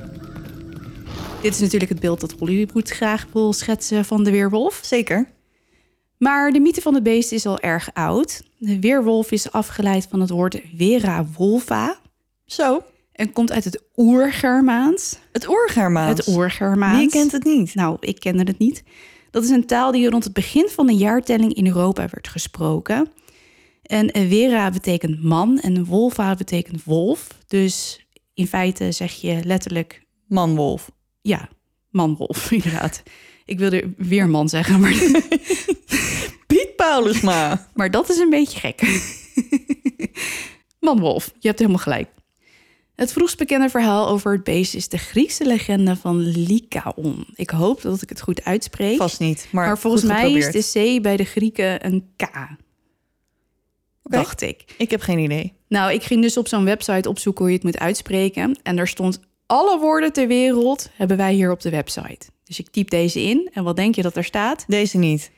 Dit 1.42 1.54
is 1.54 1.60
natuurlijk 1.60 1.92
het 1.92 2.00
beeld 2.00 2.20
dat 2.22 2.36
Hollywood 2.40 2.90
graag 2.90 3.26
wil 3.32 3.54
schetsen 3.54 4.06
van 4.06 4.24
de 4.24 4.32
weerwolf. 4.32 4.80
Zeker. 4.84 5.28
Maar 6.18 6.52
de 6.52 6.60
mythe 6.60 6.82
van 6.82 6.94
het 6.94 7.04
beest 7.04 7.32
is 7.32 7.46
al 7.46 7.60
erg 7.60 7.90
oud. 7.94 8.44
De 8.58 8.80
weerwolf 8.80 9.32
is 9.32 9.52
afgeleid 9.52 10.08
van 10.10 10.20
het 10.20 10.30
woord 10.30 10.62
vera 10.78 11.26
wolva 11.38 12.00
Zo, 12.46 12.82
en 13.14 13.32
komt 13.32 13.52
uit 13.52 13.64
het 13.64 13.84
oer-Germaans. 13.96 15.20
het 15.32 15.48
oergermaans. 15.48 16.18
Het 16.18 16.28
oer-Germaans. 16.28 16.98
Wie 16.98 17.10
kent 17.10 17.32
het 17.32 17.44
niet? 17.44 17.76
Nou, 17.76 17.98
ik 18.00 18.20
kende 18.20 18.44
het 18.44 18.58
niet. 18.58 18.84
Dat 19.32 19.44
is 19.44 19.50
een 19.50 19.66
taal 19.66 19.92
die 19.92 20.10
rond 20.10 20.24
het 20.24 20.34
begin 20.34 20.68
van 20.70 20.88
de 20.88 20.96
jaartelling 20.96 21.54
in 21.54 21.68
Europa 21.68 22.08
werd 22.12 22.28
gesproken. 22.28 23.12
En 23.84 24.10
Vera 24.14 24.70
betekent 24.70 25.24
man 25.24 25.60
en 25.60 25.86
Wolva 25.86 26.36
betekent 26.36 26.84
wolf. 26.84 27.28
Dus 27.48 28.06
in 28.34 28.48
feite 28.48 28.92
zeg 28.92 29.14
je 29.14 29.40
letterlijk, 29.44 30.06
Manwolf. 30.28 30.92
ja, 31.22 31.50
man-wolf, 31.90 32.52
inderdaad. 32.52 33.04
Ik 33.46 33.60
wilde 33.60 33.94
weer 33.98 34.30
man 34.30 34.50
zeggen, 34.50 34.80
maar, 34.80 34.94
Piet 36.48 36.74
Paulusma. 36.76 37.68
maar 37.76 37.92
dat 37.92 38.10
is 38.10 38.18
een 38.18 38.30
beetje 38.30 38.60
gek. 38.60 38.82
Man-wolf, 40.80 41.32
je 41.40 41.48
hebt 41.48 41.60
helemaal 41.60 41.82
gelijk. 41.82 42.10
Het 42.96 43.14
vroegst 43.14 43.38
bekende 43.38 43.70
verhaal 43.70 44.08
over 44.08 44.32
het 44.32 44.44
beest 44.44 44.74
is 44.74 44.90
de 44.90 44.98
Griekse 44.98 45.46
legende 45.46 45.96
van 45.96 46.18
Lycaon. 46.18 47.26
Ik 47.36 47.50
hoop 47.50 47.82
dat 47.82 48.02
ik 48.02 48.10
het 48.10 48.22
goed 48.22 48.44
uitspreek. 48.44 48.98
Vast 48.98 49.20
niet. 49.20 49.48
Maar, 49.52 49.68
maar 49.68 49.78
volgens 49.78 50.04
mij 50.04 50.32
is 50.32 50.72
de 50.72 50.98
C 50.98 51.02
bij 51.02 51.18
de 51.18 51.24
Grieken 51.24 51.86
een 51.86 52.14
K. 52.16 52.30
Dacht 54.04 54.42
ik. 54.42 54.64
Ik 54.78 54.92
heb 54.92 55.02
geen 55.02 55.20
idee. 55.20 55.54
Nou, 55.68 55.94
ik 55.94 56.04
ging 56.04 56.22
dus 56.22 56.38
op 56.38 56.48
zo'n 56.48 56.66
website 56.66 57.10
opzoeken 57.10 57.42
hoe 57.42 57.52
je 57.52 57.58
het 57.58 57.66
moet 57.66 57.80
uitspreken. 57.80 58.60
En 58.64 58.76
daar 58.76 58.88
stond 58.88 59.20
alle 59.46 59.80
woorden 59.80 60.14
ter 60.14 60.28
wereld 60.28 60.90
hebben 60.94 61.18
wij 61.18 61.34
hier 61.34 61.52
op 61.52 61.62
de 61.62 61.70
website. 61.70 62.28
Dus 62.44 62.60
ik 62.60 62.70
typ 62.70 62.90
deze 62.90 63.22
in. 63.22 63.50
En 63.54 63.64
wat 63.64 63.76
denk 63.76 63.96
je 63.96 64.02
dat 64.02 64.16
er 64.16 64.24
staat? 64.24 64.64
Deze 64.68 64.98
niet. 64.98 65.32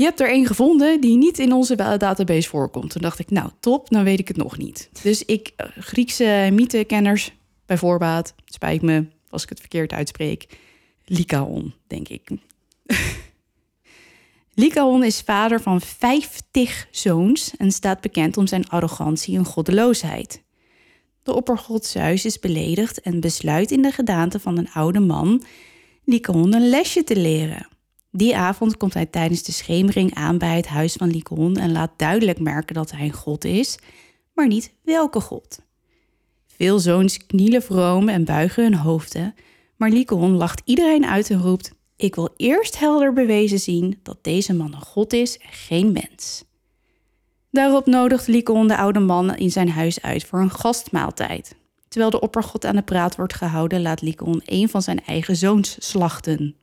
Je 0.00 0.06
hebt 0.06 0.20
er 0.20 0.30
één 0.30 0.46
gevonden 0.46 1.00
die 1.00 1.16
niet 1.16 1.38
in 1.38 1.52
onze 1.52 1.74
database 1.74 2.48
voorkomt. 2.48 2.90
Toen 2.90 3.02
dacht 3.02 3.18
ik, 3.18 3.30
nou 3.30 3.50
top, 3.60 3.88
dan 3.88 4.04
weet 4.04 4.18
ik 4.18 4.28
het 4.28 4.36
nog 4.36 4.58
niet. 4.58 4.90
Dus 5.02 5.24
ik, 5.24 5.52
eh, 5.56 5.66
Griekse 5.78 6.48
mythekenners 6.52 7.32
bij 7.66 7.78
voorbaat, 7.78 8.34
spijt 8.44 8.82
me 8.82 9.06
als 9.28 9.42
ik 9.42 9.48
het 9.48 9.60
verkeerd 9.60 9.92
uitspreek. 9.92 10.58
Lycaon, 11.04 11.74
denk 11.86 12.08
ik. 12.08 12.30
Lycaon 14.54 15.04
is 15.04 15.20
vader 15.20 15.60
van 15.60 15.80
50 15.80 16.88
zoons 16.90 17.56
en 17.56 17.72
staat 17.72 18.00
bekend 18.00 18.36
om 18.36 18.46
zijn 18.46 18.68
arrogantie 18.68 19.36
en 19.36 19.44
goddeloosheid. 19.44 20.42
De 21.22 21.34
oppergod 21.34 21.86
Zeus 21.86 22.24
is 22.24 22.38
beledigd 22.38 23.00
en 23.00 23.20
besluit 23.20 23.70
in 23.70 23.82
de 23.82 23.92
gedaante 23.92 24.40
van 24.40 24.58
een 24.58 24.70
oude 24.70 25.00
man 25.00 25.42
Lycaon 26.04 26.54
een 26.54 26.68
lesje 26.68 27.04
te 27.04 27.16
leren. 27.16 27.68
Die 28.12 28.36
avond 28.36 28.76
komt 28.76 28.94
hij 28.94 29.06
tijdens 29.06 29.42
de 29.42 29.52
schemering 29.52 30.14
aan 30.14 30.38
bij 30.38 30.56
het 30.56 30.66
huis 30.66 30.92
van 30.92 31.10
Lycaon 31.10 31.56
en 31.56 31.72
laat 31.72 31.90
duidelijk 31.96 32.40
merken 32.40 32.74
dat 32.74 32.90
hij 32.90 33.04
een 33.04 33.12
god 33.12 33.44
is, 33.44 33.78
maar 34.34 34.46
niet 34.46 34.72
welke 34.82 35.20
god. 35.20 35.60
Veel 36.46 36.78
zoons 36.78 37.26
knielen 37.26 37.62
vroom 37.62 38.08
en 38.08 38.24
buigen 38.24 38.62
hun 38.62 38.74
hoofden, 38.74 39.34
maar 39.76 39.90
Lycaon 39.90 40.36
lacht 40.36 40.62
iedereen 40.64 41.06
uit 41.06 41.30
en 41.30 41.40
roept: 41.40 41.72
Ik 41.96 42.14
wil 42.14 42.34
eerst 42.36 42.78
helder 42.78 43.12
bewezen 43.12 43.58
zien 43.58 43.98
dat 44.02 44.18
deze 44.24 44.54
man 44.54 44.72
een 44.74 44.80
god 44.80 45.12
is 45.12 45.38
en 45.38 45.52
geen 45.52 45.92
mens. 45.92 46.44
Daarop 47.50 47.86
nodigt 47.86 48.26
Lycaon 48.26 48.68
de 48.68 48.76
oude 48.76 49.00
man 49.00 49.36
in 49.36 49.50
zijn 49.50 49.70
huis 49.70 50.02
uit 50.02 50.24
voor 50.24 50.40
een 50.40 50.50
gastmaaltijd. 50.50 51.54
Terwijl 51.88 52.10
de 52.10 52.20
oppergod 52.20 52.64
aan 52.64 52.76
de 52.76 52.82
praat 52.82 53.16
wordt 53.16 53.34
gehouden, 53.34 53.82
laat 53.82 54.02
Lycaon 54.02 54.42
een 54.44 54.68
van 54.68 54.82
zijn 54.82 55.04
eigen 55.04 55.36
zoons 55.36 55.76
slachten. 55.78 56.59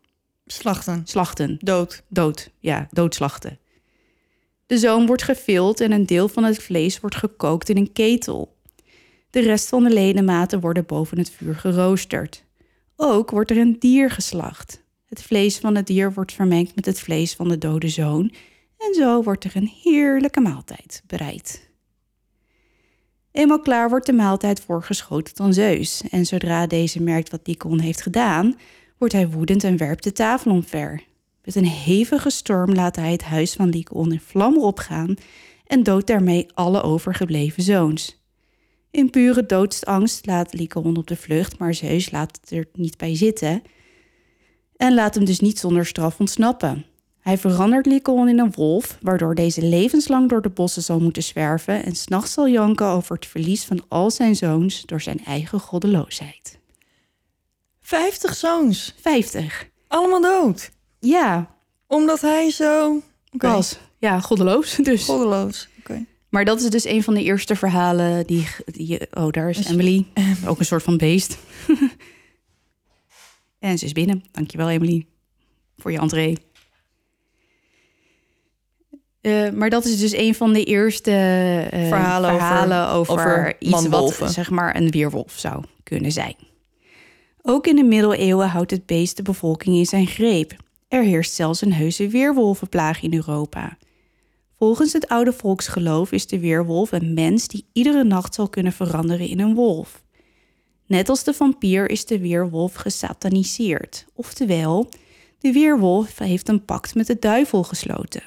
Slachten. 0.48 1.02
Slachten. 1.06 1.58
Dood. 1.60 2.04
Dood, 2.08 2.50
ja, 2.60 2.88
doodslachten. 2.92 3.60
De 4.66 4.78
zoon 4.78 5.06
wordt 5.06 5.24
gevild 5.24 5.80
en 5.80 5.92
een 5.92 6.06
deel 6.06 6.28
van 6.28 6.44
het 6.44 6.64
vlees 6.64 7.00
wordt 7.00 7.16
gekookt 7.16 7.70
in 7.70 7.78
een 7.78 7.94
ketel. 7.94 8.56
De 9.30 9.40
rest 9.40 9.70
van 9.70 9.84
de 9.84 9.94
ledematen 9.94 10.60
worden 10.60 10.86
boven 10.86 11.18
het 11.18 11.30
vuur 11.30 11.56
geroosterd. 11.56 12.44
Ook 12.96 13.32
wordt 13.32 13.52
er 13.52 13.58
een 13.58 13.76
dier 13.80 14.12
geslacht. 14.12 14.84
Het 15.06 15.24
vlees 15.24 15.58
van 15.58 15.76
het 15.76 15.88
dier 15.88 16.14
wordt 16.14 16.34
vermengd 16.34 16.76
met 16.76 16.86
het 16.86 17.00
vlees 17.00 17.34
van 17.34 17.48
de 17.48 17.58
dode 17.58 17.90
zoon 17.90 18.32
en 18.78 18.94
zo 18.94 19.24
wordt 19.24 19.44
er 19.44 19.56
een 19.56 19.72
heerlijke 19.84 20.42
maaltijd 20.42 21.04
bereid. 21.08 21.70
Eenmaal 23.32 23.62
klaar 23.62 23.90
wordt 23.90 24.06
de 24.06 24.14
maaltijd 24.14 24.60
voorgeschoten 24.60 25.46
aan 25.46 25.54
Zeus 25.54 26.02
en 26.10 26.26
zodra 26.26 26.68
deze 26.68 27.02
merkt 27.02 27.30
wat 27.30 27.48
Lycaon 27.48 27.80
heeft 27.80 28.02
gedaan, 28.02 28.56
wordt 28.98 29.14
hij 29.14 29.30
woedend 29.30 29.64
en 29.64 29.78
werpt 29.78 30.04
de 30.04 30.12
tafel 30.12 30.52
omver. 30.52 31.04
Met 31.44 31.56
een 31.56 31.66
hevige 31.66 32.30
storm 32.30 32.74
laat 32.74 32.96
hij 32.96 33.12
het 33.12 33.24
huis 33.24 33.54
van 33.54 33.70
Lycaon 33.70 34.12
in 34.12 34.20
vlammen 34.20 34.62
opgaan 34.62 35.16
en 35.66 35.84
doodt 35.84 36.08
daarmee 36.08 36.48
alle 36.54 36.82
overgebleven 36.82 37.64
zoons. 37.64 38.22
In 38.92 39.10
pure 39.10 39.46
doodsangst 39.46 40.26
laat 40.26 40.54
Lycaon 40.54 40.98
op 40.98 41.08
de 41.08 41.16
vlucht, 41.16 41.58
maar 41.58 41.74
Zeus 41.74 42.12
laat 42.12 42.40
het 42.42 42.52
er 42.52 42.68
niet 42.74 42.98
bij 42.98 43.16
zitten 43.16 43.62
en 44.76 44.94
laat 44.94 45.16
hem 45.16 45.26
dus 45.26 45.40
niet 45.40 45.60
zonder 45.60 45.86
straf 45.86 46.20
ontsnappen. 46.20 46.86
Hij 47.20 47.38
verandert 47.38 47.86
Lycaon 47.86 48.30
in 48.30 48.40
een 48.40 48.52
wolf, 48.52 48.98
waardoor 49.02 49.36
deze 49.36 49.62
levenslang 49.62 50.30
door 50.30 50.42
de 50.42 50.50
bossen 50.50 50.84
zal 50.84 51.00
moeten 51.00 51.24
zwerven 51.24 51.84
en 51.84 51.96
s'nachts 51.96 52.34
zal 52.34 52.50
janken 52.50 52.86
over 52.86 53.16
het 53.16 53.26
verlies 53.26 53.64
van 53.64 53.84
al 53.88 54.12
zijn 54.12 54.36
zoons 54.36 54.84
door 54.86 55.02
zijn 55.02 55.26
eigen 55.26 55.60
goddeloosheid. 55.60 56.57
50 57.88 58.36
zoons. 58.36 58.94
50. 59.02 59.68
Allemaal 59.88 60.22
dood. 60.22 60.72
Ja, 61.00 61.56
Omdat 61.88 62.22
hij 62.22 62.52
zo... 62.52 63.02
Oké. 63.32 63.48
was. 63.48 63.78
Ja, 63.98 64.20
goddeloos 64.20 64.76
dus. 64.84 65.04
Goddeloos. 65.06 65.68
Oké. 65.80 66.06
Maar 66.30 66.46
dat 66.46 66.62
is 66.62 66.70
dus 66.70 66.86
een 66.86 67.04
van 67.04 67.14
de 67.14 67.24
eerste 67.24 67.56
verhalen 67.56 68.26
die... 68.26 68.48
die 68.66 69.00
oh, 69.14 69.30
daar 69.30 69.50
is 69.50 69.66
Emily. 69.70 70.06
Ook 70.46 70.60
een 70.60 70.66
soort 70.66 70.84
van 70.84 70.98
beest. 70.98 71.38
en 73.60 73.78
ze 73.78 73.86
is 73.86 73.92
binnen. 73.92 74.24
Dankjewel, 74.32 74.70
Emily. 74.70 75.06
Voor 75.78 75.92
je 75.92 76.00
entree. 76.00 76.38
Eh, 79.22 79.50
maar 79.50 79.70
dat 79.70 79.86
is 79.86 80.00
dus 80.00 80.14
een 80.14 80.36
van 80.36 80.54
de 80.54 80.64
eerste 80.64 81.12
eh, 81.72 81.88
Verhalen 81.88 82.30
over- 82.32 82.46
verhalen 82.46 82.88
over, 82.88 83.14
over 83.14 83.56
iets 83.60 83.88
wat 83.88 84.32
zeg 84.32 84.50
maar 84.50 84.76
een 84.76 84.90
weerwolf 84.90 85.34
zou 85.36 85.64
kunnen 85.84 86.12
zijn. 86.12 86.36
Ook 87.50 87.68
in 87.68 87.76
de 87.76 87.84
middeleeuwen 87.84 88.50
houdt 88.50 88.72
het 88.72 88.86
beest 88.86 89.18
de 89.18 89.24
bevolking 89.24 89.76
in 89.76 89.86
zijn 89.86 90.08
greep. 90.08 90.56
Er 90.88 91.04
heerst 91.04 91.34
zelfs 91.34 91.62
een 91.62 91.74
heuse 91.74 92.08
weerwolvenplaag 92.08 93.02
in 93.02 93.14
Europa. 93.14 93.78
Volgens 94.58 94.94
het 94.94 95.08
oude 95.08 95.34
volksgeloof 95.34 96.12
is 96.12 96.28
de 96.28 96.40
weerwolf 96.40 96.92
een 96.92 97.14
mens 97.14 97.48
die 97.48 97.66
iedere 97.74 98.04
nacht 98.04 98.34
zal 98.34 98.50
kunnen 98.50 98.72
veranderen 98.72 99.28
in 99.28 99.40
een 99.40 99.56
wolf. 99.56 100.04
Net 100.86 101.10
als 101.10 101.24
de 101.24 101.34
vampier 101.34 101.90
is 101.90 102.06
de 102.06 102.20
weerwolf 102.20 102.74
gesataniseerd. 102.74 104.06
Oftewel, 104.14 104.90
de 105.40 105.52
weerwolf 105.52 106.18
heeft 106.18 106.50
een 106.50 106.66
pact 106.66 106.96
met 106.96 107.08
de 107.08 107.20
duivel 107.20 107.64
gesloten. 107.64 108.24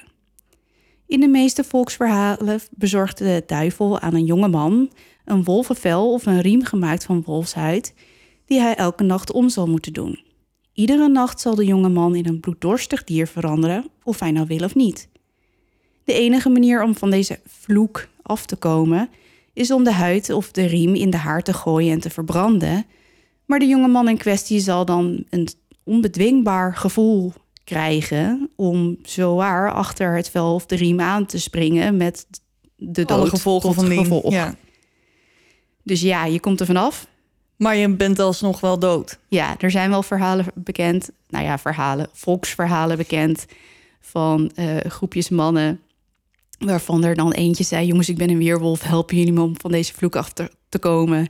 In 1.07 1.19
de 1.19 1.27
meeste 1.27 1.63
volksverhalen 1.63 2.59
bezorgt 2.71 3.17
de 3.17 3.43
duivel 3.45 3.99
aan 3.99 4.13
een 4.13 4.25
jonge 4.25 4.47
man 4.47 4.91
een 5.25 5.43
wolvenvel 5.43 6.13
of 6.13 6.25
een 6.25 6.41
riem 6.41 6.63
gemaakt 6.63 7.03
van 7.03 7.23
wolfshuid, 7.25 7.93
die 8.51 8.59
hij 8.59 8.75
elke 8.75 9.03
nacht 9.03 9.31
om 9.31 9.49
zal 9.49 9.67
moeten 9.67 9.93
doen. 9.93 10.19
Iedere 10.73 11.07
nacht 11.07 11.39
zal 11.39 11.55
de 11.55 11.65
jonge 11.65 11.89
man 11.89 12.15
in 12.15 12.27
een 12.27 12.39
bloeddorstig 12.39 13.03
dier 13.03 13.27
veranderen, 13.27 13.89
of 14.03 14.19
hij 14.19 14.31
nou 14.31 14.47
wil 14.47 14.63
of 14.63 14.75
niet. 14.75 15.07
De 16.03 16.13
enige 16.13 16.49
manier 16.49 16.83
om 16.83 16.95
van 16.95 17.09
deze 17.11 17.39
vloek 17.45 18.07
af 18.21 18.45
te 18.45 18.55
komen 18.55 19.09
is 19.53 19.71
om 19.71 19.83
de 19.83 19.91
huid 19.91 20.29
of 20.29 20.51
de 20.51 20.65
riem 20.65 20.95
in 20.95 21.09
de 21.09 21.17
haar 21.17 21.41
te 21.41 21.53
gooien 21.53 21.91
en 21.91 21.99
te 21.99 22.09
verbranden. 22.09 22.85
Maar 23.45 23.59
de 23.59 23.67
jonge 23.67 23.87
man 23.87 24.09
in 24.09 24.17
kwestie 24.17 24.59
zal 24.59 24.85
dan 24.85 25.23
een 25.29 25.47
onbedwingbaar 25.83 26.75
gevoel 26.75 27.33
krijgen 27.63 28.49
om 28.55 28.97
zowaar 29.03 29.73
achter 29.73 30.15
het 30.15 30.29
vel 30.29 30.53
of 30.53 30.65
de 30.65 30.75
riem 30.75 31.01
aan 31.01 31.25
te 31.25 31.39
springen 31.39 31.97
met 31.97 32.27
de 32.75 33.05
dood 33.05 33.11
Alle 33.11 33.29
gevolgen 33.29 33.73
van 33.73 33.89
die. 33.89 33.97
gevolg. 33.97 34.31
Ja. 34.31 34.55
Dus 35.83 36.01
ja, 36.01 36.25
je 36.25 36.39
komt 36.39 36.59
er 36.59 36.65
vanaf. 36.65 37.09
Maar 37.61 37.75
je 37.75 37.89
bent 37.89 38.19
alsnog 38.19 38.59
wel 38.59 38.79
dood. 38.79 39.17
Ja, 39.27 39.55
er 39.59 39.71
zijn 39.71 39.89
wel 39.89 40.03
verhalen 40.03 40.45
bekend, 40.53 41.09
nou 41.29 41.45
ja, 41.45 41.57
verhalen, 41.57 42.09
volksverhalen 42.13 42.97
bekend 42.97 43.45
van 43.99 44.51
eh, 44.55 44.77
groepjes 44.77 45.29
mannen, 45.29 45.79
waarvan 46.59 47.03
er 47.03 47.15
dan 47.15 47.31
eentje 47.31 47.63
zei: 47.63 47.87
Jongens, 47.87 48.09
ik 48.09 48.17
ben 48.17 48.29
een 48.29 48.37
weerwolf, 48.37 48.81
helpen 48.83 49.17
jullie 49.17 49.33
me 49.33 49.41
om 49.41 49.55
van 49.59 49.71
deze 49.71 49.93
vloek 49.93 50.15
af 50.15 50.33
te, 50.33 50.51
te 50.69 50.79
komen? 50.79 51.27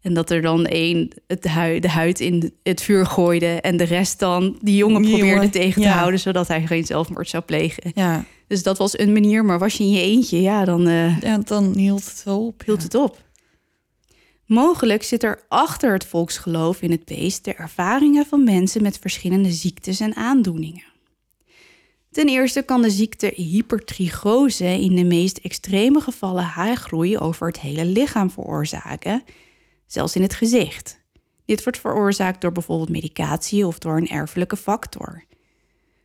En 0.00 0.14
dat 0.14 0.30
er 0.30 0.42
dan 0.42 0.66
één 0.66 1.08
het 1.26 1.48
hui, 1.48 1.80
de 1.80 1.88
huid 1.88 2.20
in 2.20 2.52
het 2.62 2.82
vuur 2.82 3.06
gooide 3.06 3.60
en 3.60 3.76
de 3.76 3.84
rest 3.84 4.18
dan 4.18 4.58
die 4.60 4.76
jongen 4.76 5.02
Die 5.02 5.10
probeerde 5.10 5.34
jongen, 5.34 5.50
tegen 5.50 5.82
te 5.82 5.88
ja. 5.88 5.94
houden, 5.94 6.20
zodat 6.20 6.48
hij 6.48 6.66
geen 6.66 6.86
zelfmoord 6.86 7.28
zou 7.28 7.42
plegen. 7.42 7.92
Ja. 7.94 8.24
Dus 8.46 8.62
dat 8.62 8.78
was 8.78 8.98
een 8.98 9.12
manier, 9.12 9.44
maar 9.44 9.58
was 9.58 9.74
je 9.74 9.84
in 9.84 9.90
je 9.90 10.00
eentje, 10.00 10.40
ja, 10.40 10.64
dan 10.64 10.88
eh, 10.88 11.20
ja, 11.20 11.38
dan 11.38 11.76
hield 11.76 12.04
het 12.04 12.22
wel 12.24 12.46
op. 12.46 12.62
hield 12.64 12.78
ja. 12.78 12.84
het 12.84 12.94
op. 12.94 13.26
Mogelijk 14.48 15.02
zit 15.02 15.22
er 15.22 15.44
achter 15.48 15.92
het 15.92 16.06
volksgeloof 16.06 16.82
in 16.82 16.90
het 16.90 17.04
beest 17.04 17.44
de 17.44 17.54
ervaringen 17.54 18.26
van 18.26 18.44
mensen 18.44 18.82
met 18.82 18.98
verschillende 18.98 19.52
ziektes 19.52 20.00
en 20.00 20.16
aandoeningen. 20.16 20.84
Ten 22.10 22.28
eerste 22.28 22.62
kan 22.62 22.82
de 22.82 22.90
ziekte 22.90 23.32
hypertrigose 23.34 24.64
in 24.64 24.94
de 24.94 25.04
meest 25.04 25.38
extreme 25.38 26.00
gevallen 26.00 26.44
haargroei 26.44 27.18
over 27.18 27.46
het 27.46 27.60
hele 27.60 27.84
lichaam 27.84 28.30
veroorzaken, 28.30 29.22
zelfs 29.86 30.16
in 30.16 30.22
het 30.22 30.34
gezicht. 30.34 31.00
Dit 31.44 31.62
wordt 31.62 31.78
veroorzaakt 31.78 32.40
door 32.40 32.52
bijvoorbeeld 32.52 32.88
medicatie 32.88 33.66
of 33.66 33.78
door 33.78 33.96
een 33.96 34.08
erfelijke 34.08 34.56
factor. 34.56 35.24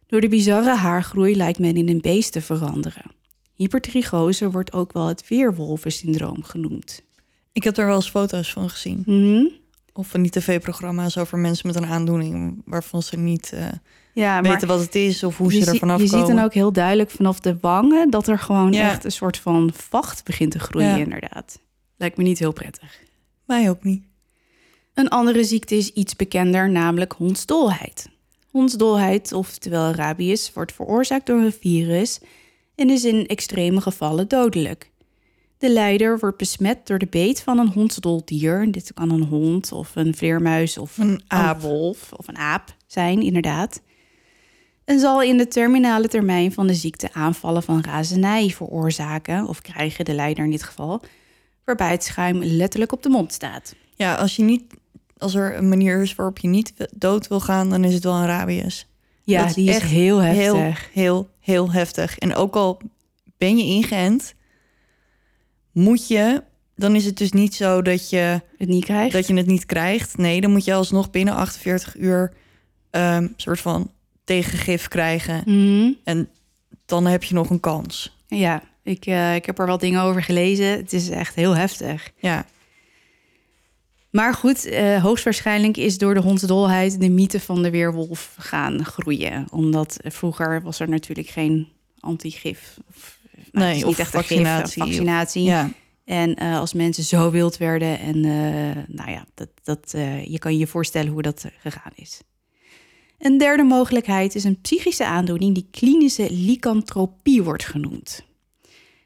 Door 0.07 0.21
de 0.21 0.29
bizarre 0.29 0.75
haargroei 0.75 1.35
lijkt 1.35 1.59
men 1.59 1.77
in 1.77 1.89
een 1.89 2.01
beest 2.01 2.31
te 2.31 2.41
veranderen. 2.41 3.12
Hypertrigose 3.53 4.51
wordt 4.51 4.73
ook 4.73 4.93
wel 4.93 5.07
het 5.07 5.27
weerwolvensyndroom 5.27 6.43
genoemd. 6.43 7.03
Ik 7.53 7.63
heb 7.63 7.75
daar 7.75 7.86
wel 7.86 7.95
eens 7.95 8.10
foto's 8.10 8.51
van 8.51 8.69
gezien. 8.69 9.03
Mhm. 9.05 9.45
Of 9.93 10.07
van 10.07 10.22
die 10.22 10.31
tv-programma's 10.31 11.17
over 11.17 11.38
mensen 11.38 11.67
met 11.67 11.75
een 11.75 11.86
aandoening... 11.86 12.62
waarvan 12.65 13.03
ze 13.03 13.17
niet 13.17 13.51
eh, 13.53 13.65
Ja, 14.13 14.41
maar 14.41 14.51
weten 14.51 14.67
wat 14.67 14.79
het 14.79 14.95
is 14.95 15.24
of 15.24 15.38
hoe 15.38 15.53
je, 15.53 15.62
ze 15.63 15.72
er 15.72 15.77
vanaf 15.77 16.01
je 16.01 16.10
komen. 16.10 16.25
ziet 16.25 16.36
dan 16.36 16.45
ook 16.45 16.53
heel 16.53 16.72
duidelijk 16.74 17.10
vanaf 17.12 17.39
de 17.39 17.57
wangen 17.62 18.10
dat 18.10 18.27
er 18.27 18.39
gewoon 18.39 18.72
Ja. 18.74 18.89
echt 18.89 19.03
een 19.03 19.12
soort 19.12 19.38
van 19.38 19.72
vacht 19.74 20.24
begint 20.24 20.51
te 20.51 20.60
groeien, 20.60 20.88
Ja. 20.89 20.95
inderdaad. 20.95 21.60
Lijkt 21.98 22.17
me 22.17 22.24
niet 22.24 22.39
heel 22.39 22.53
prettig. 22.53 23.00
Mij 23.45 23.69
ook 23.69 23.83
niet. 23.83 24.03
Een 24.93 25.10
andere 25.10 25.43
ziekte 25.43 25.75
is 25.75 25.89
iets 25.89 26.15
bekender, 26.15 26.69
namelijk 26.69 27.13
hondsdolheid. 27.13 28.10
Hondsdolheid, 28.51 29.31
oftewel 29.31 29.91
rabies, 29.91 30.53
wordt 30.53 30.74
veroorzaakt 30.74 31.25
door 31.25 31.39
een 31.39 31.53
virus 31.60 32.19
en 32.75 32.89
is 32.89 33.03
in 33.05 33.27
extreme 33.27 33.81
gevallen 33.81 34.27
dodelijk. 34.27 34.91
De 35.63 35.70
leider 35.70 36.20
wordt 36.20 36.38
besmet 36.38 36.88
door 36.88 37.00
de 37.00 37.08
beet 37.10 37.41
van 37.41 37.60
een 37.60 37.67
hondsdoldier. 37.67 38.72
Dit 38.72 38.93
kan 38.93 39.10
een 39.10 39.24
hond 39.24 39.72
of 39.72 39.96
een 39.96 40.15
vleermuis 40.15 40.77
of 40.77 40.98
Een 40.98 41.22
aap. 41.27 41.62
wolf 41.62 42.12
of 42.13 42.27
een 42.27 42.38
aap 42.38 42.75
zijn, 42.88 43.22
inderdaad. 43.22 43.82
En 44.86 45.00
zal 45.00 45.22
in 45.22 45.38
de 45.38 45.48
terminale 45.48 46.08
termijn 46.08 46.51
van 46.53 46.67
de 46.67 46.74
ziekte 46.74 47.13
aanvallen 47.13 47.63
van 47.63 47.82
razernij 47.82 48.50
veroorzaken, 48.50 49.48
of 49.48 49.62
krijgen 49.62 50.05
de 50.05 50.13
leider 50.13 50.43
in 50.43 50.51
dit 50.51 50.63
geval, 50.63 51.01
waarbij 51.63 51.91
het 51.91 52.03
schuim 52.03 52.43
letterlijk 52.43 52.91
op 52.91 53.03
de 53.03 53.10
mond 53.10 53.34
staat. 53.34 53.75
Ja, 53.96 54.15
als, 54.15 54.36
je 54.36 54.43
niet, 54.43 54.63
als 55.17 55.34
er 55.36 55.58
een 55.58 55.70
manier 55.70 56.01
is 56.01 56.15
waarop 56.15 56.38
je 56.38 56.48
niet 56.48 56.74
dood 56.96 57.27
wil 57.27 57.39
gaan, 57.39 57.70
dan 57.70 57.84
is 57.84 57.93
het 57.93 58.03
wel 58.03 58.13
een 58.15 58.25
rabies. 58.25 58.88
Ja, 59.24 59.46
is 59.46 59.53
die 59.53 59.70
is 59.70 59.75
echt 59.75 59.89
heel 59.89 60.20
Heel, 60.22 60.55
heftig. 60.55 60.89
heel, 60.93 61.29
heel 61.39 61.72
heftig. 61.72 62.17
En 62.17 62.36
ook 62.36 62.55
al 62.55 62.82
ben 63.38 63.58
je 63.58 63.63
ingeënt, 63.63 64.34
moet 65.74 66.08
je... 66.08 66.44
Dan 66.75 66.96
is 66.96 67.06
het 67.06 67.18
dus 67.18 67.32
niet 67.32 67.56
zo 67.56 67.82
dat 67.82 68.10
je, 68.10 68.42
Het 68.58 68.68
niet 68.68 68.86
krijgt. 68.86 69.13
dat 69.13 69.27
je 69.27 69.34
het 69.34 69.46
niet 69.46 69.65
krijgt. 69.65 70.18
Nee, 70.18 70.42
dan 70.42 70.51
moet 70.51 70.65
je 70.65 70.74
alsnog 70.74 71.12
binnen 71.12 71.34
48 71.34 71.98
uur... 71.98 72.34
ehm 72.89 73.27
soort 73.36 73.60
van 73.60 73.92
tegengif 74.24 74.88
krijgen. 74.88 75.42
Mhm. 75.46 75.92
En 76.03 76.30
dan 76.86 77.06
heb 77.06 77.24
je 77.24 77.34
nog 77.34 77.50
een 77.50 77.60
kans. 77.60 78.18
Ja, 78.27 78.63
ik, 78.84 79.06
eh, 79.06 79.36
ik 79.36 79.46
heb 79.46 79.60
er 79.60 79.65
wel 79.65 79.77
dingen 79.77 80.01
over 80.01 80.24
gelezen. 80.24 80.68
Het 80.68 80.94
is 80.94 81.10
echt 81.10 81.36
heel 81.36 81.56
heftig. 81.56 82.12
Ja, 82.18 82.46
Maar 84.12 84.34
goed, 84.34 84.65
eh, 84.65 85.01
hoogstwaarschijnlijk 85.03 85.77
is 85.77 85.98
door 85.98 86.13
de 86.13 86.20
hondsdolheid 86.22 87.00
de 87.00 87.10
mythe 87.10 87.39
van 87.39 87.62
de 87.63 87.70
weerwolf 87.70 88.36
gaan 88.39 88.86
groeien. 88.86 89.48
Omdat 89.51 89.98
eh, 90.01 90.12
vroeger 90.12 90.62
was 90.62 90.80
er 90.80 90.89
natuurlijk 90.89 91.27
geen 91.27 91.68
antigif. 92.00 92.77
Het 93.53 93.62
Nee, 93.62 93.75
is 93.77 93.83
niet 93.83 94.00
echt 94.00 94.13
een 94.13 94.19
gif, 94.19 94.29
vaccinatie. 94.29 94.83
vaccinatie. 94.83 95.43
ja. 95.43 95.69
En 96.05 96.36
eh, 96.36 96.60
als 96.60 96.74
mensen 96.74 97.03
zo 97.03 97.31
wild 97.31 97.57
werden 97.57 98.00
en 98.00 98.15
eh, 98.15 98.83
nou 98.88 99.12
ja, 99.12 99.25
dat, 99.33 99.50
dat, 99.63 99.93
eh, 99.93 100.25
je 100.25 100.39
kan 100.39 100.57
je 100.57 100.67
voorstellen 100.67 101.12
hoe 101.12 101.22
dat 101.22 101.43
eh, 101.43 101.51
gegaan 101.62 101.91
is. 101.95 102.22
Een 103.19 103.38
derde 103.38 103.63
mogelijkheid 103.63 104.36
is 104.36 104.43
een 104.43 104.62
psychische 104.62 105.05
aandoening 105.05 105.53
die 105.53 105.67
klinische 105.72 106.27
lycanthropie 106.31 107.43
wordt 107.43 107.65
genoemd. 107.65 108.25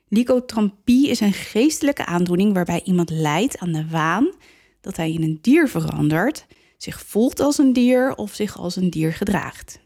Lycanthropie 0.07 1.09
is 1.09 1.19
een 1.19 1.33
geestelijke 1.33 2.05
aandoening 2.05 2.53
waarbij 2.53 2.81
iemand 2.83 3.09
lijdt 3.09 3.57
aan 3.57 3.71
de 3.71 3.87
waan 3.87 4.33
dat 4.81 4.97
hij 4.97 5.11
in 5.11 5.23
een 5.23 5.39
dier 5.41 5.69
verandert, 5.69 6.45
zich 6.77 7.01
voelt 7.05 7.39
als 7.39 7.57
een 7.57 7.73
dier 7.73 8.15
of 8.15 8.33
zich 8.33 8.57
als 8.57 8.75
een 8.75 8.89
dier 8.89 9.13
gedraagt. 9.13 9.79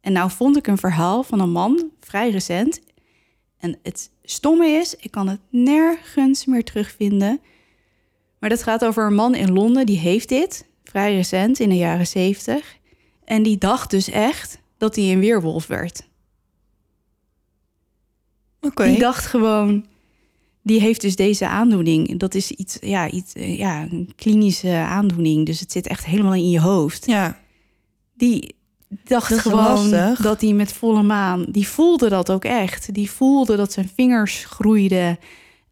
En 0.00 0.12
nou 0.12 0.30
vond 0.30 0.56
ik 0.56 0.66
een 0.66 0.78
verhaal 0.78 1.22
van 1.22 1.40
een 1.40 1.50
man, 1.50 1.90
vrij 2.00 2.30
recent. 2.30 2.80
En 3.62 3.78
het 3.82 4.10
stomme 4.22 4.66
is, 4.66 4.96
ik 4.96 5.10
kan 5.10 5.28
het 5.28 5.40
nergens 5.50 6.44
meer 6.46 6.64
terugvinden. 6.64 7.40
Maar 8.38 8.50
dat 8.50 8.62
gaat 8.62 8.84
over 8.84 9.06
een 9.06 9.14
man 9.14 9.34
in 9.34 9.52
Londen, 9.52 9.86
die 9.86 9.98
heeft 9.98 10.28
dit, 10.28 10.66
vrij 10.84 11.14
recent, 11.14 11.60
in 11.60 11.68
de 11.68 11.76
jaren 11.76 12.06
zeventig. 12.06 12.76
En 13.24 13.42
die 13.42 13.58
dacht 13.58 13.90
dus 13.90 14.10
echt 14.10 14.58
dat 14.78 14.96
hij 14.96 15.12
een 15.12 15.18
weerwolf 15.18 15.66
werd. 15.66 16.08
Oké. 18.60 18.84
Die 18.84 18.98
dacht 18.98 19.26
gewoon, 19.26 19.86
die 20.62 20.80
heeft 20.80 21.00
dus 21.00 21.16
deze 21.16 21.46
aandoening. 21.48 22.18
Dat 22.18 22.34
is 22.34 22.50
iets, 22.50 22.76
ja, 22.80 23.10
iets, 23.10 23.32
ja, 23.34 23.82
een 23.82 24.12
klinische 24.16 24.74
aandoening. 24.74 25.46
Dus 25.46 25.60
het 25.60 25.72
zit 25.72 25.86
echt 25.86 26.04
helemaal 26.04 26.34
in 26.34 26.50
je 26.50 26.60
hoofd. 26.60 27.06
Ja, 27.06 27.40
Die 28.14 28.54
dacht 29.04 29.30
Dat 29.30 29.38
gewoon 29.38 29.88
lastig. 29.90 30.18
dat 30.24 30.40
hij 30.40 30.52
met 30.52 30.72
volle 30.72 31.02
maan, 31.02 31.44
die 31.48 31.68
voelde 31.68 32.08
dat 32.08 32.30
ook 32.30 32.44
echt. 32.44 32.94
Die 32.94 33.10
voelde 33.10 33.56
dat 33.56 33.72
zijn 33.72 33.90
vingers 33.94 34.44
groeiden 34.48 35.18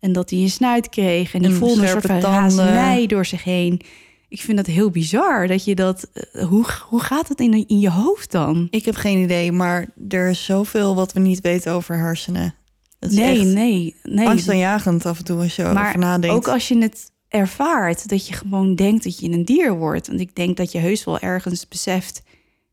en 0.00 0.12
dat 0.12 0.30
hij 0.30 0.38
een 0.38 0.50
snuit 0.50 0.88
kreeg. 0.88 1.34
En 1.34 1.40
die 1.42 1.50
En 1.50 1.56
voelde 1.56 1.82
een 1.82 1.88
soort 1.88 2.06
van 2.06 2.20
razernij 2.20 3.06
door 3.06 3.26
zich 3.26 3.44
heen. 3.44 3.80
Ik 4.28 4.40
vind 4.40 4.56
dat 4.56 4.66
heel 4.66 4.90
bizar 4.90 5.46
dat 5.46 5.64
je 5.64 5.74
dat. 5.74 6.08
eh, 6.12 6.44
Hoe, 6.46 6.64
hoe 6.88 7.00
gaat 7.00 7.28
het 7.28 7.40
in, 7.40 7.66
in 7.68 7.78
je 7.80 7.90
hoofd 7.90 8.30
dan? 8.30 8.66
ik 8.70 8.84
heb 8.84 8.94
geen 8.94 9.18
idee, 9.22 9.52
maar 9.52 9.86
er 10.08 10.28
is 10.30 10.44
zoveel 10.44 10.94
wat 10.94 11.12
we 11.12 11.20
niet 11.20 11.40
weten 11.40 11.72
over 11.72 11.96
hersenen. 11.96 12.54
Dat 12.98 13.10
is 13.10 13.16
Nee, 13.16 13.38
echt 13.40 13.44
nee, 13.54 13.96
nee. 14.02 14.26
angstaanjagend 14.28 15.06
af 15.06 15.18
en 15.18 15.24
toe 15.24 15.40
als 15.42 15.56
je 15.56 15.62
over 15.62 15.74
Maar 15.74 15.98
nadenkt. 15.98 16.36
ook 16.36 16.48
als 16.48 16.68
je 16.68 16.78
het 16.78 17.10
ervaart, 17.28 18.08
dat 18.08 18.26
je 18.26 18.32
gewoon 18.34 18.74
denkt 18.74 19.04
dat 19.04 19.18
je 19.18 19.30
een 19.30 19.44
dier 19.44 19.76
wordt. 19.76 20.06
Want 20.06 20.20
ik 20.20 20.34
denk 20.34 20.56
dat 20.56 20.72
je 20.72 20.78
heus 20.78 21.04
wel 21.04 21.18
ergens 21.18 21.68
beseft, 21.68 22.22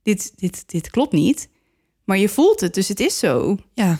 dit, 0.08 0.34
dit, 0.36 0.64
dit 0.70 0.90
klopt 0.90 1.12
niet. 1.12 1.50
Maar 2.04 2.18
je 2.18 2.30
voelt 2.30 2.60
het, 2.60 2.74
dus 2.74 2.88
het 2.88 3.00
is 3.00 3.20
zo. 3.20 3.58
ja, 3.74 4.00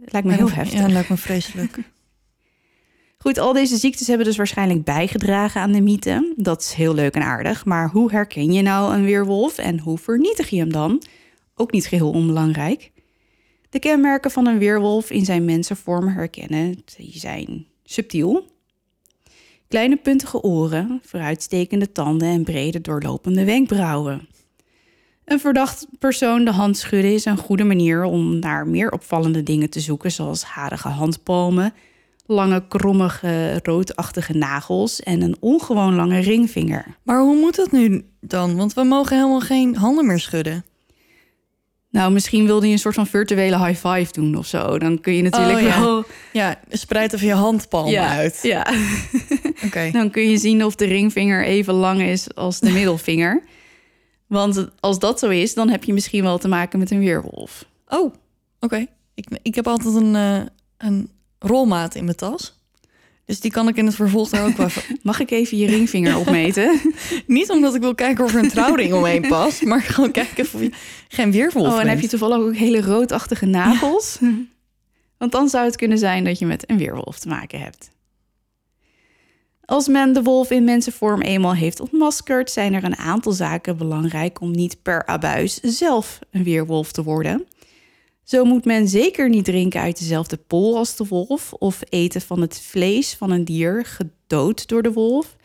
Het 0.00 0.12
lijkt 0.12 0.26
me 0.26 0.34
heel 0.34 0.50
heftig. 0.50 0.80
Ja, 0.80 0.88
lijkt 0.88 1.08
me 1.08 1.16
vreselijk. 1.16 1.78
Goed, 3.22 3.38
al 3.38 3.52
deze 3.52 3.76
ziektes 3.76 4.06
hebben 4.06 4.26
dus 4.26 4.36
waarschijnlijk 4.36 4.84
bijgedragen 4.84 5.60
aan 5.60 5.72
de 5.72 5.80
mythe. 5.80 6.34
Dat 6.36 6.60
is 6.60 6.72
heel 6.72 6.94
leuk 6.94 7.14
en 7.14 7.22
aardig. 7.22 7.64
Maar 7.64 7.88
hoe 7.88 8.10
herken 8.10 8.52
je 8.52 8.62
nou 8.62 8.94
een 8.94 9.04
weerwolf 9.04 9.58
en 9.58 9.78
hoe 9.78 9.98
vernietig 9.98 10.50
je 10.50 10.58
hem 10.58 10.72
dan? 10.72 11.02
Ook 11.54 11.72
niet 11.72 11.86
geheel 11.86 12.10
onbelangrijk. 12.10 12.92
De 13.70 13.78
kenmerken 13.78 14.30
van 14.30 14.46
een 14.46 14.58
weerwolf 14.58 15.10
in 15.10 15.24
zijn 15.24 15.44
mensenvorm 15.44 16.08
herkennen 16.08 16.82
die 16.96 17.18
zijn 17.18 17.66
subtiel. 17.84 18.46
Kleine 19.68 19.96
puntige 19.96 20.42
oren, 20.42 21.00
vooruitstekende 21.04 21.92
tanden 21.92 22.28
en 22.28 22.44
brede 22.44 22.80
doorlopende 22.80 23.44
wenkbrauwen. 23.44 24.28
Een 25.30 25.40
verdacht 25.40 25.86
persoon 25.98 26.44
de 26.44 26.50
hand 26.50 26.78
schudden 26.78 27.12
is 27.14 27.24
een 27.24 27.36
goede 27.36 27.64
manier 27.64 28.02
om 28.04 28.38
naar 28.38 28.66
meer 28.66 28.90
opvallende 28.92 29.42
dingen 29.42 29.70
te 29.70 29.80
zoeken, 29.80 30.12
zoals 30.12 30.42
harige 30.44 30.88
handpalmen, 30.88 31.74
lange, 32.26 32.62
krommige, 32.68 33.60
roodachtige 33.62 34.32
nagels 34.36 35.00
en 35.00 35.22
een 35.22 35.36
ongewoon 35.40 35.94
lange 35.94 36.18
ringvinger. 36.20 36.84
Maar 37.02 37.20
hoe 37.20 37.36
moet 37.36 37.56
dat 37.56 37.72
nu 37.72 38.04
dan? 38.20 38.56
Want 38.56 38.74
we 38.74 38.84
mogen 38.84 39.16
helemaal 39.16 39.40
geen 39.40 39.76
handen 39.76 40.06
meer 40.06 40.18
schudden. 40.18 40.64
Nou, 41.90 42.12
misschien 42.12 42.46
wilde 42.46 42.66
je 42.66 42.72
een 42.72 42.78
soort 42.78 42.94
van 42.94 43.06
virtuele 43.06 43.64
high 43.66 43.86
five 43.88 44.12
doen 44.12 44.36
of 44.36 44.46
zo. 44.46 44.78
Dan 44.78 45.00
kun 45.00 45.14
je 45.14 45.22
natuurlijk 45.22 45.58
Oh, 45.58 45.64
ja. 45.64 45.80
wel. 45.80 46.04
Ja, 46.32 46.60
spreid 46.68 47.12
even 47.12 47.26
je 47.26 47.32
handpalm 47.32 47.94
uit. 47.94 48.38
Ja, 48.42 48.66
Oké. 49.66 49.90
dan 49.92 50.10
kun 50.10 50.30
je 50.30 50.36
zien 50.36 50.64
of 50.64 50.74
de 50.74 50.84
ringvinger 50.84 51.44
even 51.44 51.74
lang 51.74 52.02
is 52.02 52.34
als 52.34 52.60
de 52.60 52.70
middelvinger. 52.70 53.42
Want 54.30 54.68
als 54.80 54.98
dat 54.98 55.18
zo 55.18 55.28
is, 55.28 55.54
dan 55.54 55.68
heb 55.68 55.84
je 55.84 55.92
misschien 55.92 56.22
wel 56.22 56.38
te 56.38 56.48
maken 56.48 56.78
met 56.78 56.90
een 56.90 56.98
weerwolf. 56.98 57.64
Oh, 57.88 58.14
oké. 58.60 58.86
Ik, 59.14 59.26
ik 59.42 59.54
heb 59.54 59.66
altijd 59.66 59.94
een, 59.94 60.16
eh, 60.16 60.40
een 60.78 61.10
rolmaat 61.38 61.94
in 61.94 62.04
mijn 62.04 62.16
tas. 62.16 62.58
Dus 63.24 63.40
die 63.40 63.50
kan 63.50 63.68
ik 63.68 63.76
in 63.76 63.86
het 63.86 63.94
vervolg 63.94 64.28
daar 64.28 64.46
ook 64.46 64.56
wel. 64.56 64.68
Mag 65.02 65.20
ik 65.20 65.30
even 65.30 65.56
je 65.58 65.66
ringvinger 65.66 66.18
opmeten? 66.18 66.80
Niet 67.26 67.50
omdat 67.50 67.74
ik 67.74 67.80
wil 67.80 67.94
kijken 67.94 68.24
of 68.24 68.34
er 68.34 68.42
een 68.42 68.48
trouwring 68.50 68.92
omheen 68.92 69.28
past... 69.28 69.62
maar 69.64 69.82
gewoon 69.82 70.10
kijken 70.10 70.44
of 70.44 70.60
je 70.60 70.70
geen 71.08 71.32
weerwolf 71.32 71.66
Oh, 71.66 71.70
en 71.72 71.76
bent. 71.76 71.88
heb 71.88 72.00
je 72.00 72.08
toevallig 72.08 72.36
ook 72.38 72.56
hele 72.56 72.80
roodachtige 72.80 73.46
nagels? 73.46 74.18
Want 75.18 75.32
dan 75.32 75.48
zou 75.48 75.64
het 75.64 75.76
kunnen 75.76 75.98
zijn 75.98 76.24
dat 76.24 76.38
je 76.38 76.46
met 76.46 76.70
een 76.70 76.78
weerwolf 76.78 77.18
te 77.18 77.28
maken 77.28 77.60
hebt. 77.60 77.90
Als 79.70 79.88
men 79.88 80.12
de 80.12 80.22
wolf 80.22 80.50
in 80.50 80.64
mensenvorm 80.64 81.20
eenmaal 81.20 81.54
heeft 81.54 81.80
ontmaskerd, 81.80 82.50
zijn 82.50 82.74
er 82.74 82.84
een 82.84 82.96
aantal 82.96 83.32
zaken 83.32 83.76
belangrijk 83.76 84.40
om 84.40 84.50
niet 84.50 84.82
per 84.82 85.06
abuis 85.06 85.60
zelf 85.60 86.18
een 86.30 86.42
weerwolf 86.44 86.92
te 86.92 87.02
worden. 87.02 87.46
Zo 88.22 88.44
moet 88.44 88.64
men 88.64 88.88
zeker 88.88 89.28
niet 89.28 89.44
drinken 89.44 89.80
uit 89.80 89.98
dezelfde 89.98 90.36
pool 90.36 90.76
als 90.76 90.96
de 90.96 91.06
wolf, 91.06 91.52
of 91.52 91.80
eten 91.88 92.20
van 92.20 92.40
het 92.40 92.60
vlees 92.60 93.14
van 93.14 93.30
een 93.30 93.44
dier 93.44 93.84
gedood 93.84 94.68
door 94.68 94.82
de 94.82 94.92
wolf, 94.92 95.36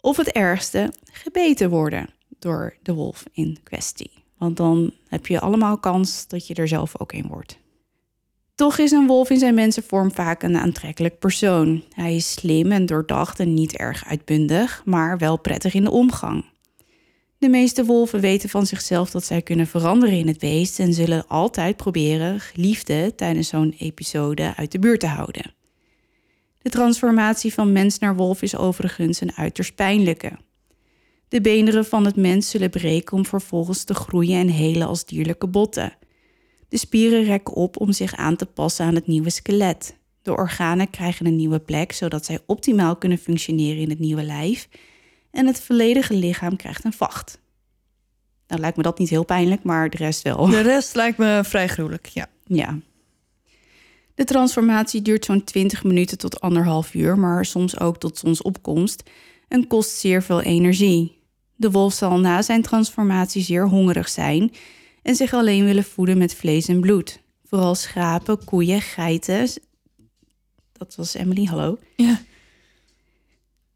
of 0.00 0.16
het 0.16 0.28
ergste, 0.28 0.92
gebeten 1.12 1.70
worden 1.70 2.08
door 2.38 2.76
de 2.82 2.94
wolf 2.94 3.24
in 3.32 3.58
kwestie. 3.62 4.10
Want 4.38 4.56
dan 4.56 4.92
heb 5.08 5.26
je 5.26 5.40
allemaal 5.40 5.78
kans 5.78 6.28
dat 6.28 6.46
je 6.46 6.54
er 6.54 6.68
zelf 6.68 7.00
ook 7.00 7.12
een 7.12 7.26
wordt. 7.28 7.58
Toch 8.56 8.78
is 8.78 8.90
een 8.90 9.06
wolf 9.06 9.30
in 9.30 9.38
zijn 9.38 9.54
mensenvorm 9.54 10.12
vaak 10.12 10.42
een 10.42 10.56
aantrekkelijk 10.56 11.18
persoon. 11.18 11.84
Hij 11.94 12.16
is 12.16 12.32
slim 12.32 12.72
en 12.72 12.86
doordacht 12.86 13.40
en 13.40 13.54
niet 13.54 13.76
erg 13.76 14.04
uitbundig, 14.06 14.82
maar 14.84 15.18
wel 15.18 15.38
prettig 15.38 15.74
in 15.74 15.84
de 15.84 15.90
omgang. 15.90 16.44
De 17.38 17.48
meeste 17.48 17.84
wolven 17.84 18.20
weten 18.20 18.48
van 18.48 18.66
zichzelf 18.66 19.10
dat 19.10 19.24
zij 19.24 19.42
kunnen 19.42 19.66
veranderen 19.66 20.18
in 20.18 20.26
het 20.26 20.38
beest 20.38 20.78
en 20.78 20.92
zullen 20.92 21.26
altijd 21.28 21.76
proberen 21.76 22.40
geliefden 22.40 23.14
tijdens 23.14 23.48
zo'n 23.48 23.74
episode 23.78 24.52
uit 24.56 24.72
de 24.72 24.78
buurt 24.78 25.00
te 25.00 25.06
houden. 25.06 25.54
De 26.62 26.70
transformatie 26.70 27.54
van 27.54 27.72
mens 27.72 27.98
naar 27.98 28.16
wolf 28.16 28.42
is 28.42 28.56
overigens 28.56 29.20
een 29.20 29.32
uiterst 29.34 29.74
pijnlijke. 29.74 30.32
De 31.28 31.40
beenderen 31.40 31.84
van 31.84 32.04
het 32.04 32.16
mens 32.16 32.50
zullen 32.50 32.70
breken 32.70 33.16
om 33.16 33.26
vervolgens 33.26 33.84
te 33.84 33.94
groeien 33.94 34.40
en 34.40 34.48
helen 34.48 34.86
als 34.86 35.04
dierlijke 35.04 35.46
botten. 35.46 35.92
De 36.68 36.78
spieren 36.78 37.24
rekken 37.24 37.54
op 37.54 37.80
om 37.80 37.92
zich 37.92 38.14
aan 38.16 38.36
te 38.36 38.46
passen 38.46 38.86
aan 38.86 38.94
het 38.94 39.06
nieuwe 39.06 39.30
skelet. 39.30 39.96
De 40.22 40.36
organen 40.36 40.90
krijgen 40.90 41.26
een 41.26 41.36
nieuwe 41.36 41.58
plek, 41.58 41.92
zodat 41.92 42.24
zij 42.24 42.38
optimaal 42.46 42.96
kunnen 42.96 43.18
functioneren 43.18 43.82
in 43.82 43.90
het 43.90 43.98
nieuwe 43.98 44.22
lijf. 44.22 44.68
En 45.30 45.46
het 45.46 45.60
volledige 45.60 46.14
lichaam 46.14 46.56
krijgt 46.56 46.84
een 46.84 46.92
vacht. 46.92 47.40
Nou 48.48 48.60
lijkt 48.60 48.76
me 48.76 48.82
dat 48.82 48.98
niet 48.98 49.10
heel 49.10 49.24
pijnlijk, 49.24 49.62
maar 49.62 49.90
de 49.90 49.96
rest 49.96 50.22
wel. 50.22 50.46
De 50.46 50.60
rest 50.60 50.94
lijkt 50.94 51.18
me 51.18 51.40
vrij 51.44 51.68
gruwelijk, 51.68 52.06
ja. 52.06 52.26
Ja. 52.44 52.78
De 54.14 54.24
transformatie 54.24 55.02
duurt 55.02 55.24
zo'n 55.24 55.44
20 55.44 55.84
minuten 55.84 56.18
tot 56.18 56.40
anderhalf 56.40 56.94
uur, 56.94 57.18
maar 57.18 57.44
soms 57.44 57.80
ook 57.80 57.98
tot 57.98 58.18
zonsopkomst 58.18 59.10
en 59.48 59.66
kost 59.66 59.90
zeer 59.90 60.22
veel 60.22 60.40
energie. 60.42 61.18
De 61.56 61.70
wolf 61.70 61.92
zal 61.92 62.18
na 62.18 62.42
zijn 62.42 62.62
transformatie 62.62 63.42
zeer 63.42 63.68
hongerig 63.68 64.08
zijn 64.08 64.52
en 65.06 65.14
zich 65.14 65.32
alleen 65.32 65.64
willen 65.64 65.84
voeden 65.84 66.18
met 66.18 66.34
vlees 66.34 66.68
en 66.68 66.80
bloed. 66.80 67.20
Vooral 67.44 67.74
schapen, 67.74 68.44
koeien, 68.44 68.80
geiten. 68.80 69.48
Dat 70.72 70.94
was 70.96 71.14
Emily, 71.14 71.44
hallo. 71.44 71.78
Ja. 71.96 72.20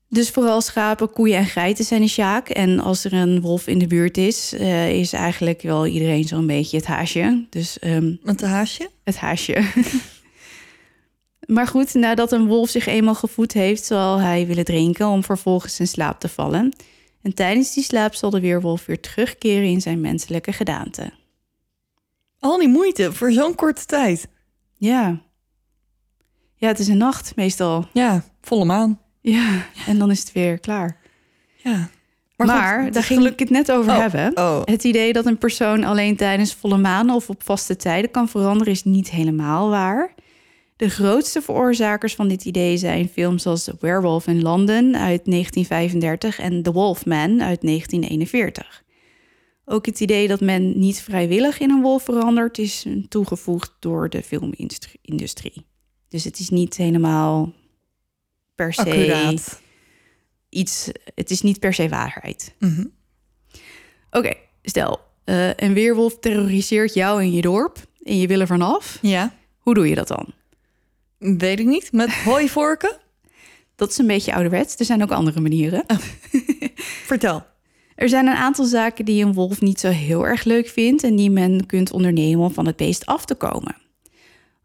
Dus 0.09 0.31
vooral 0.31 0.61
schapen, 0.61 1.13
koeien 1.13 1.39
en 1.39 1.47
geiten 1.47 1.85
zijn 1.85 2.03
een 2.03 2.09
sjaak. 2.09 2.49
En 2.49 2.81
als 2.81 3.05
er 3.05 3.13
een 3.13 3.41
wolf 3.41 3.67
in 3.67 3.79
de 3.79 3.87
buurt 3.87 4.17
is, 4.17 4.53
eh, 4.53 4.99
is 4.99 5.13
eigenlijk 5.13 5.63
wel 5.63 5.87
iedereen 5.87 6.25
zo'n 6.25 6.47
beetje 6.47 6.77
het 6.77 6.87
haasje. 6.87 7.47
Dus 7.51 7.79
ehm, 7.79 8.15
Met 8.23 8.43
een 8.43 8.49
haasje? 8.49 8.91
het 9.05 9.17
haasje. 9.17 9.63
maar 11.55 11.67
goed, 11.67 11.95
nadat 11.95 12.33
een 12.33 12.47
wolf 12.47 12.69
zich 12.69 12.87
eenmaal 12.87 13.15
gevoed 13.15 13.53
heeft, 13.53 13.85
zal 13.85 14.21
hij 14.21 14.47
willen 14.47 14.65
drinken 14.65 15.09
om 15.09 15.25
vervolgens 15.25 15.81
in 15.81 15.89
slaap 15.89 16.21
te 16.21 16.29
vallen. 16.29 16.73
En 17.23 17.35
tijdens 17.35 17.75
die 17.75 17.85
slaap 17.85 18.15
zal 18.15 18.31
de 18.31 18.41
weerwolf 18.41 18.87
weer 18.87 19.01
terugkeren 19.01 19.69
in 19.69 19.81
zijn 19.81 20.01
menselijke 20.01 20.53
gedaante. 20.53 21.19
Al 22.41 22.59
die 22.59 22.69
moeite 22.69 23.13
voor 23.13 23.33
zo'n 23.33 23.55
korte 23.55 23.85
tijd. 23.85 24.29
Ja. 24.77 25.21
Ja, 26.55 26.69
het 26.69 26.79
is 26.79 26.89
een 26.89 26.97
nacht 26.97 27.37
meestal. 27.37 27.87
Ja, 27.93 28.25
volle 28.41 28.65
maan. 28.65 29.01
Ja, 29.21 29.67
en 29.87 29.99
dan 29.99 30.11
is 30.11 30.19
het 30.21 30.33
weer 30.33 30.59
klaar. 30.61 30.97
Ja. 31.57 31.89
Maar, 32.37 32.83
goed, 32.85 32.93
daar 32.95 33.03
ging 33.03 33.27
ik 33.27 33.39
het 33.39 33.51
net 33.51 33.73
over 33.73 33.93
Oh, 33.93 33.99
hebben. 33.99 34.37
oh. 34.37 34.61
Het 34.65 34.85
idee 34.85 35.13
dat 35.13 35.27
een 35.27 35.39
persoon 35.39 35.85
alleen 35.85 36.17
tijdens 36.17 36.55
volle 36.55 36.79
maan 36.79 37.11
of 37.11 37.29
op 37.29 37.43
vaste 37.43 37.77
tijden 37.77 38.11
kan 38.11 38.29
veranderen 38.29 38.73
is 38.73 38.85
niet 38.85 39.11
helemaal 39.11 39.69
waar. 39.69 40.15
De 40.77 40.89
grootste 40.91 41.43
veroorzakers 41.43 42.15
van 42.15 42.29
dit 42.29 42.45
idee 42.45 42.77
zijn 42.77 43.09
films 43.09 43.47
als 43.47 43.65
The 43.65 43.77
Werewolf 43.81 44.27
in 44.27 44.43
London 44.43 44.97
uit 44.97 45.25
1935 45.25 46.39
en 46.39 46.63
The 46.63 46.73
Wolfman 46.73 47.43
uit 47.43 47.61
1941. 47.63 48.83
Ook 49.73 49.87
het 49.87 50.01
idee 50.01 50.29
dat 50.29 50.41
men 50.41 50.79
niet 50.79 51.01
vrijwillig 51.01 51.59
in 51.59 51.71
een 51.71 51.81
wolf 51.83 52.03
verandert 52.05 52.59
is 52.59 52.87
toegevoegd 53.09 53.73
door 53.79 54.09
de 54.09 54.23
filmindustrie. 54.23 55.65
Dus 56.09 56.25
het 56.25 56.39
is 56.39 56.49
niet 56.49 56.77
helemaal 56.77 57.53
per 58.55 58.73
se 58.75 58.81
Accuraat. 58.81 59.61
iets. 60.49 60.89
Het 61.15 61.31
is 61.31 61.41
niet 61.43 61.59
per 61.61 61.75
se 61.75 61.89
waarheid. 61.89 62.55
Mhm. 62.59 62.85
Oké, 64.11 64.33
stel, 64.63 65.01
eh, 65.25 65.55
een 65.55 65.73
weerwolf 65.75 66.19
terroriseert 66.19 66.95
jou 66.95 67.21
en 67.21 67.33
je 67.33 67.41
dorp 67.43 67.79
en 68.03 68.19
je 68.19 68.27
wil 68.27 68.41
er 68.41 68.47
vanaf. 68.47 68.99
Ja, 69.03 69.35
Hoe 69.59 69.75
doe 69.75 69.89
je 69.89 69.95
dat 69.95 70.09
dan? 70.09 70.27
weet 71.19 71.59
ik 71.61 71.67
niet. 71.67 71.93
Met 71.93 72.13
hooivorken? 72.13 72.97
Dat 73.77 73.91
is 73.91 73.99
een 73.99 74.07
beetje 74.07 74.33
ouderwets. 74.35 74.77
Er 74.77 74.85
zijn 74.85 75.03
ook 75.03 75.11
andere 75.11 75.41
manieren. 75.41 75.85
Vertel. 77.13 77.47
Er 78.01 78.09
zijn 78.09 78.27
een 78.27 78.35
aantal 78.37 78.65
zaken 78.65 79.05
die 79.05 79.25
een 79.25 79.33
wolf 79.35 79.61
niet 79.61 79.81
zo 79.81 79.89
heel 79.89 80.27
erg 80.27 80.45
leuk 80.45 80.69
vindt 80.69 81.03
en 81.05 81.17
die 81.17 81.31
men 81.31 81.67
kunt 81.67 81.93
ondernemen 81.93 82.45
om 82.45 82.53
van 82.53 82.67
het 82.67 82.77
beest 82.77 83.07
af 83.07 83.25
te 83.25 83.35
komen. 83.35 83.77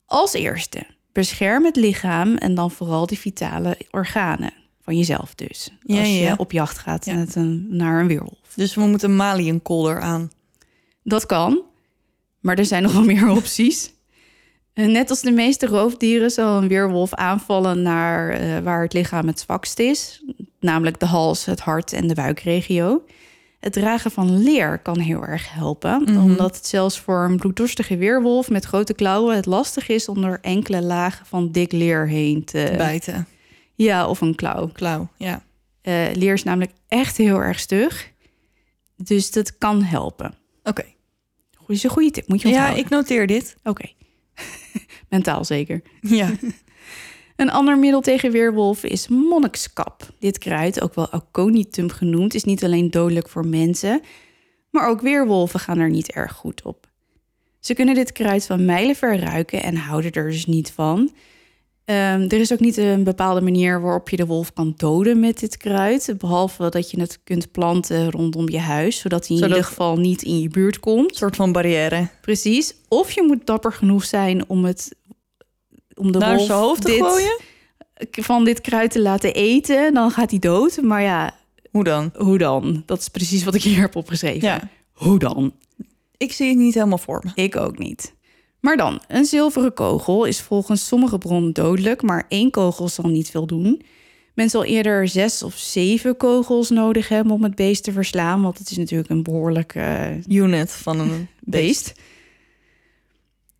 Als 0.06 0.34
eerste, 0.34 0.86
bescherm 1.12 1.66
het 1.66 1.76
lichaam 1.76 2.36
en 2.36 2.56
dan 2.56 2.72
vooral 2.72 3.06
de 3.06 3.16
vitale 3.16 3.78
organen 3.92 4.54
van 4.82 4.98
jezelf 4.98 5.36
dus. 5.36 5.70
Ja, 5.82 6.00
als 6.00 6.08
je 6.08 6.34
op 6.38 6.52
jacht 6.52 6.78
gaat 6.78 7.06
Ja. 7.06 7.14
met 7.16 7.36
een, 7.36 7.66
naar 7.70 8.00
een 8.00 8.08
weerwolf. 8.08 8.54
Dus 8.56 8.76
we 8.76 8.82
moeten 8.82 9.10
een 9.10 9.16
maliënkolder 9.16 10.00
aan. 10.02 10.30
Dat 11.04 11.26
kan, 11.26 11.62
maar 12.40 12.58
er 12.58 12.66
zijn 12.66 12.84
nog 12.84 12.92
wel 12.94 13.04
meer 13.04 13.30
opties. 13.38 13.94
Eh, 14.74 14.86
Net 14.86 15.10
als 15.10 15.22
de 15.22 15.32
meeste 15.32 15.66
roofdieren 15.68 16.30
zal 16.32 16.62
een 16.62 16.68
weerwolf 16.68 17.14
aanvallen 17.14 17.82
naar 17.82 18.30
eh, 18.30 18.58
waar 18.60 18.82
het 18.82 18.94
lichaam 18.94 19.28
het 19.28 19.40
zwakst 19.40 19.80
is, 19.80 20.24
namelijk 20.60 21.00
de 21.00 21.06
hals, 21.06 21.46
het 21.46 21.60
hart 21.60 21.94
en 21.94 22.08
de 22.08 22.14
buikregio. 22.16 23.04
Het 23.66 23.74
dragen 23.74 24.12
van 24.12 24.44
leer 24.44 24.80
kan 24.80 25.00
heel 25.00 25.26
erg 25.26 25.54
helpen, 25.54 26.02
Mhm. 26.04 26.18
omdat 26.18 26.56
het 26.56 26.68
zelfs 26.68 27.00
voor 27.00 27.24
een 27.24 27.38
bloeddorstige 27.38 27.98
weerwolf 27.98 28.50
met 28.50 28.66
grote 28.66 28.94
klauwen 28.94 29.36
het 29.36 29.46
lastig 29.46 29.88
is 29.88 30.08
om 30.08 30.22
door 30.22 30.38
enkele 30.42 30.82
lagen 30.82 31.26
van 31.26 31.52
dik 31.52 31.72
leer 31.72 32.08
heen 32.08 32.44
te 32.44 32.74
Bijten. 32.78 33.28
Ja, 33.76 34.08
of 34.08 34.22
een 34.22 34.36
klauw. 34.36 34.68
Klauw, 34.68 35.08
ja. 35.18 35.44
Eh, 35.82 36.06
leer 36.14 36.34
is 36.34 36.44
namelijk 36.44 36.72
echt 36.88 37.18
heel 37.18 37.42
erg 37.42 37.60
stug, 37.60 38.12
dus 38.96 39.32
dat 39.32 39.58
kan 39.58 39.84
helpen. 39.84 40.34
Oké. 40.64 40.84
Is 41.68 41.84
een 41.84 41.90
goede 41.90 42.12
tip, 42.12 42.28
moet 42.28 42.42
je 42.42 42.48
Ja, 42.48 42.70
ik 42.70 42.90
noteer 42.90 43.28
dit. 43.28 43.56
Oké. 43.64 43.86
Mentaal 45.10 45.46
zeker. 45.46 45.82
Ja. 46.02 46.30
Een 47.36 47.52
ander 47.52 47.78
middel 47.78 48.02
tegen 48.02 48.32
weerwolven 48.32 48.90
is 48.90 49.08
monnikskap. 49.08 50.08
Dit 50.20 50.38
kruid, 50.38 50.82
ook 50.82 50.96
wel 50.96 51.10
aconitum 51.10 51.90
genoemd, 51.90 52.34
is 52.34 52.44
niet 52.44 52.64
alleen 52.64 52.92
dodelijk 52.92 53.30
voor 53.30 53.46
mensen, 53.48 54.02
maar 54.70 54.88
ook 54.90 55.02
weerwolven 55.02 55.60
gaan 55.60 55.80
er 55.80 55.90
niet 55.90 56.12
erg 56.12 56.34
goed 56.34 56.62
op. 56.64 56.88
Ze 57.60 57.74
kunnen 57.74 57.96
dit 57.96 58.12
kruid 58.12 58.46
van 58.46 58.66
mijlenver 58.66 59.20
ruiken 59.20 59.64
en 59.64 59.76
houden 59.76 60.12
er 60.12 60.32
dus 60.32 60.46
niet 60.46 60.72
van. 60.72 61.12
Ehm, 61.86 62.22
er 62.22 62.34
is 62.40 62.54
ook 62.54 62.60
niet 62.60 62.78
een 62.78 63.04
bepaalde 63.04 63.42
manier 63.42 63.82
waarop 63.82 64.10
je 64.10 64.18
de 64.18 64.26
wolf 64.26 64.54
kan 64.54 64.74
doden 64.78 65.20
met 65.20 65.40
dit 65.40 65.58
kruid. 65.58 66.14
Behalve 66.18 66.70
dat 66.70 66.92
je 66.92 67.00
het 67.00 67.20
kunt 67.24 67.52
planten 67.52 68.12
rondom 68.12 68.50
je 68.50 68.60
huis, 68.60 69.00
zodat 69.00 69.28
hij 69.28 69.36
in 69.36 69.42
Zodat- 69.42 69.56
ieder 69.58 69.70
geval 69.70 69.98
niet 69.98 70.22
in 70.24 70.40
je 70.40 70.50
buurt 70.50 70.80
komt. 70.80 71.10
Een 71.12 71.16
soort 71.18 71.36
van 71.36 71.52
barrière. 71.52 72.08
Precies. 72.22 72.76
Of 72.88 73.12
je 73.12 73.24
moet 73.24 73.46
dapper 73.46 73.74
genoeg 73.74 74.06
zijn 74.06 74.50
om 74.50 74.66
het 74.66 74.96
om 75.96 76.12
de 76.12 76.18
Naar 76.18 76.36
wolf 76.36 76.48
zijn 76.48 76.60
hoofd 76.60 76.82
te 76.82 76.88
dit, 76.88 77.00
gooien? 77.00 77.40
van 78.12 78.44
dit 78.44 78.62
kruid 78.62 78.92
te 78.92 79.02
laten 79.02 79.34
eten. 79.34 79.94
Dan 79.94 80.12
gaat 80.12 80.30
hij 80.30 80.40
dood. 80.40 80.82
Maar 80.82 81.02
ja, 81.02 81.36
Hoe 81.72 81.84
dan? 81.84 82.12
hoe 82.18 82.38
dan? 82.38 82.84
Dat 82.86 83.00
is 83.00 83.10
precies 83.10 83.44
wat 83.44 83.56
ik 83.56 83.62
hier 83.64 83.80
heb 83.80 83.96
opgeschreven. 83.96 84.48
Ja. 84.48 84.70
Hoe 84.94 85.20
dan? 85.20 85.54
Ik 86.18 86.32
zie 86.32 86.48
het 86.48 86.58
niet 86.58 86.74
helemaal 86.74 86.98
voor 86.98 87.24
me. 87.24 87.44
Ik 87.44 87.56
ook 87.56 87.78
niet. 87.78 88.14
Maar 88.60 88.78
dan, 88.78 89.02
een 89.08 89.26
zilveren 89.26 89.74
kogel 89.74 90.26
is 90.26 90.42
volgens 90.42 90.88
sommige 90.88 91.18
bronnen 91.18 91.54
dodelijk, 91.54 92.02
maar 92.02 92.26
één 92.30 92.52
kogel 92.52 92.88
zal 92.90 93.08
niet 93.10 93.30
veel 93.30 93.46
doen. 93.46 93.82
Men 94.34 94.50
zal 94.50 94.64
eerder 94.64 95.08
zes 95.08 95.44
of 95.44 95.54
zeven 95.58 96.18
kogels 96.18 96.70
nodig 96.70 97.10
hebben 97.10 97.34
om 97.34 97.44
het 97.44 97.56
beest 97.56 97.84
te 97.84 97.92
verslaan, 97.92 98.42
want 98.42 98.58
het 98.58 98.72
is 98.72 98.78
natuurlijk 98.78 99.10
een 99.10 99.24
behoorlijk 99.24 99.76
eh, 99.76 100.24
Unit 100.28 100.72
van 100.72 101.00
een 101.00 101.28
beest. 101.40 101.94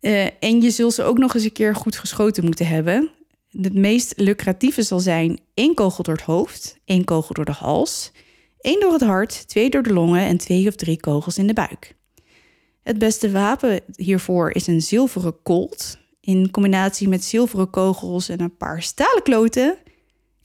Eh, 0.06 0.26
en 0.40 0.60
je 0.60 0.70
zult 0.70 0.94
ze 0.94 1.02
ook 1.02 1.18
nog 1.18 1.34
eens 1.34 1.44
een 1.44 1.52
keer 1.52 1.74
goed 1.74 1.96
geschoten 1.96 2.44
moeten 2.44 2.66
hebben. 2.66 3.10
Het 3.50 3.74
meest 3.74 4.12
lucratieve 4.16 4.82
zal 4.82 5.00
zijn 5.00 5.40
één 5.54 5.74
kogel 5.74 6.02
door 6.02 6.14
het 6.14 6.24
hoofd, 6.24 6.78
één 6.84 7.04
kogel 7.04 7.34
door 7.34 7.44
de 7.44 7.52
hals, 7.52 8.12
één 8.60 8.80
door 8.80 8.92
het 8.92 9.02
hart, 9.02 9.48
twee 9.48 9.70
door 9.70 9.82
de 9.82 9.92
longen 9.92 10.20
en 10.20 10.36
twee 10.36 10.68
of 10.68 10.74
drie 10.74 11.00
kogels 11.00 11.38
in 11.38 11.46
de 11.46 11.52
buik. 11.52 11.94
Het 12.82 12.98
beste 12.98 13.30
wapen 13.30 13.80
hiervoor 13.96 14.50
is 14.50 14.66
een 14.66 14.82
zilveren 14.82 15.42
kolt. 15.42 15.98
In 16.20 16.50
combinatie 16.50 17.08
met 17.08 17.24
zilveren 17.24 17.70
kogels 17.70 18.28
en 18.28 18.40
een 18.40 18.56
paar 18.56 18.82
stalen 18.82 19.22
kloten. 19.22 19.78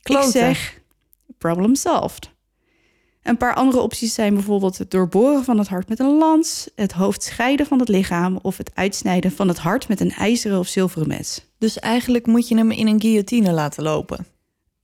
Kloten. 0.01 0.27
Ik 0.27 0.31
zeg, 0.31 0.81
problem 1.37 1.75
solved. 1.75 2.30
Een 3.23 3.37
paar 3.37 3.53
andere 3.53 3.81
opties 3.81 4.13
zijn 4.13 4.33
bijvoorbeeld 4.33 4.77
het 4.77 4.91
doorboren 4.91 5.43
van 5.43 5.57
het 5.57 5.67
hart 5.67 5.89
met 5.89 5.99
een 5.99 6.17
lans, 6.17 6.69
het 6.75 6.91
hoofd 6.91 7.23
scheiden 7.23 7.65
van 7.65 7.79
het 7.79 7.89
lichaam 7.89 8.39
of 8.41 8.57
het 8.57 8.71
uitsnijden 8.73 9.31
van 9.31 9.47
het 9.47 9.57
hart 9.57 9.87
met 9.87 9.99
een 9.99 10.11
ijzeren 10.11 10.59
of 10.59 10.67
zilveren 10.67 11.07
mes. 11.07 11.45
Dus 11.57 11.79
eigenlijk 11.79 12.25
moet 12.25 12.47
je 12.47 12.55
hem 12.55 12.71
in 12.71 12.87
een 12.87 13.01
guillotine 13.01 13.51
laten 13.51 13.83
lopen. 13.83 14.25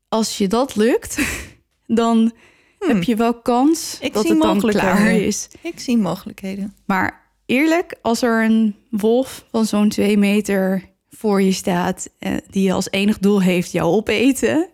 Als 0.10 0.38
je 0.38 0.48
dat 0.48 0.76
lukt, 0.76 1.20
dan 1.86 2.32
heb 2.80 3.04
je 3.04 3.16
wel 3.16 3.34
kans 3.34 3.96
Hmm. 3.98 4.08
Ik 4.08 4.14
dat 4.14 4.22
zie 4.26 4.32
het 4.32 4.42
dan 4.42 4.60
klaar 4.60 5.12
is. 5.12 5.48
Ik 5.62 5.80
zie 5.80 5.98
mogelijkheden. 5.98 6.76
Maar 6.86 7.32
eerlijk, 7.46 7.96
als 8.02 8.22
er 8.22 8.44
een 8.44 8.76
wolf 8.90 9.46
van 9.52 9.66
zo'n 9.66 9.90
twee 9.90 10.18
meter 10.18 10.84
voor 11.10 11.42
je 11.42 11.52
staat, 11.52 12.10
eh, 12.20 12.34
die 12.50 12.74
als 12.74 12.92
enig 12.92 13.18
doel 13.20 13.42
heeft 13.42 13.72
jou 13.72 13.96
opeten, 13.96 14.70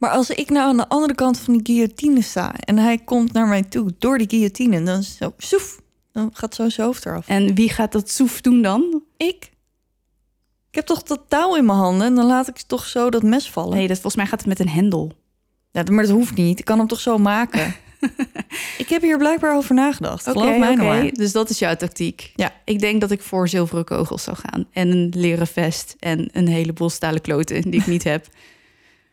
Maar 0.00 0.10
als 0.10 0.30
ik 0.30 0.50
nou 0.50 0.68
aan 0.68 0.76
de 0.76 0.88
andere 0.88 1.14
kant 1.14 1.38
van 1.38 1.56
die 1.56 1.66
guillotine 1.74 2.22
sta 2.22 2.54
en 2.54 2.78
hij 2.78 2.98
komt 2.98 3.32
naar 3.32 3.46
mij 3.46 3.62
toe 3.62 3.94
door 3.98 4.18
die 4.18 4.28
guillotine, 4.28 4.82
dan 4.82 4.98
is 4.98 5.16
zo 5.16 5.32
soef, 5.36 5.80
dan 6.12 6.30
gaat 6.32 6.54
zo 6.54 6.68
zijn 6.68 6.86
hoofd 6.86 7.06
eraf. 7.06 7.28
en 7.28 7.54
wie 7.54 7.68
gaat 7.70 7.92
dat 7.92 8.10
soef 8.10 8.40
doen 8.40 8.62
dan? 8.62 9.02
Ik? 9.16 9.50
Ik 10.68 10.76
heb 10.76 10.86
toch 10.86 11.02
dat 11.02 11.20
touw 11.28 11.56
in 11.56 11.64
mijn 11.64 11.78
handen 11.78 12.06
en 12.06 12.14
dan 12.14 12.26
laat 12.26 12.48
ik 12.48 12.56
toch 12.56 12.86
zo 12.86 13.10
dat 13.10 13.22
mes 13.22 13.50
vallen. 13.50 13.76
Nee, 13.76 13.88
dat, 13.88 13.94
volgens 13.98 14.16
mij 14.16 14.26
gaat 14.26 14.38
het 14.38 14.48
met 14.48 14.58
een 14.58 14.68
hendel. 14.68 15.12
Ja, 15.70 15.82
maar 15.90 16.04
dat 16.04 16.12
hoeft 16.12 16.34
niet. 16.34 16.58
Ik 16.58 16.64
kan 16.64 16.78
hem 16.78 16.86
toch 16.86 17.00
zo 17.00 17.18
maken. 17.18 17.74
Ik 18.78 18.88
heb 18.88 19.02
hier 19.02 19.18
blijkbaar 19.18 19.56
over 19.56 19.74
nagedacht. 19.74 20.26
Oké, 20.28 20.38
Geloof 20.38 20.58
mij 20.58 20.74
nou 20.74 20.88
maar. 20.88 21.12
Dus 21.12 21.32
dat 21.32 21.50
is 21.50 21.58
jouw 21.58 21.74
tactiek. 21.74 22.32
Ja. 22.34 22.52
Ik 22.64 22.78
denk 22.78 23.00
dat 23.00 23.10
ik 23.10 23.22
voor 23.22 23.48
zilveren 23.48 23.84
kogels 23.84 24.22
zou 24.22 24.36
gaan. 24.36 24.66
En 24.72 24.90
een 24.90 25.12
leren 25.16 25.46
vest. 25.46 25.96
En 25.98 26.28
een 26.32 26.48
heleboel 26.48 26.90
stalen 26.90 27.20
kloten 27.20 27.70
die 27.70 27.80
ik 27.80 27.86
niet 27.86 28.04
heb. 28.04 28.26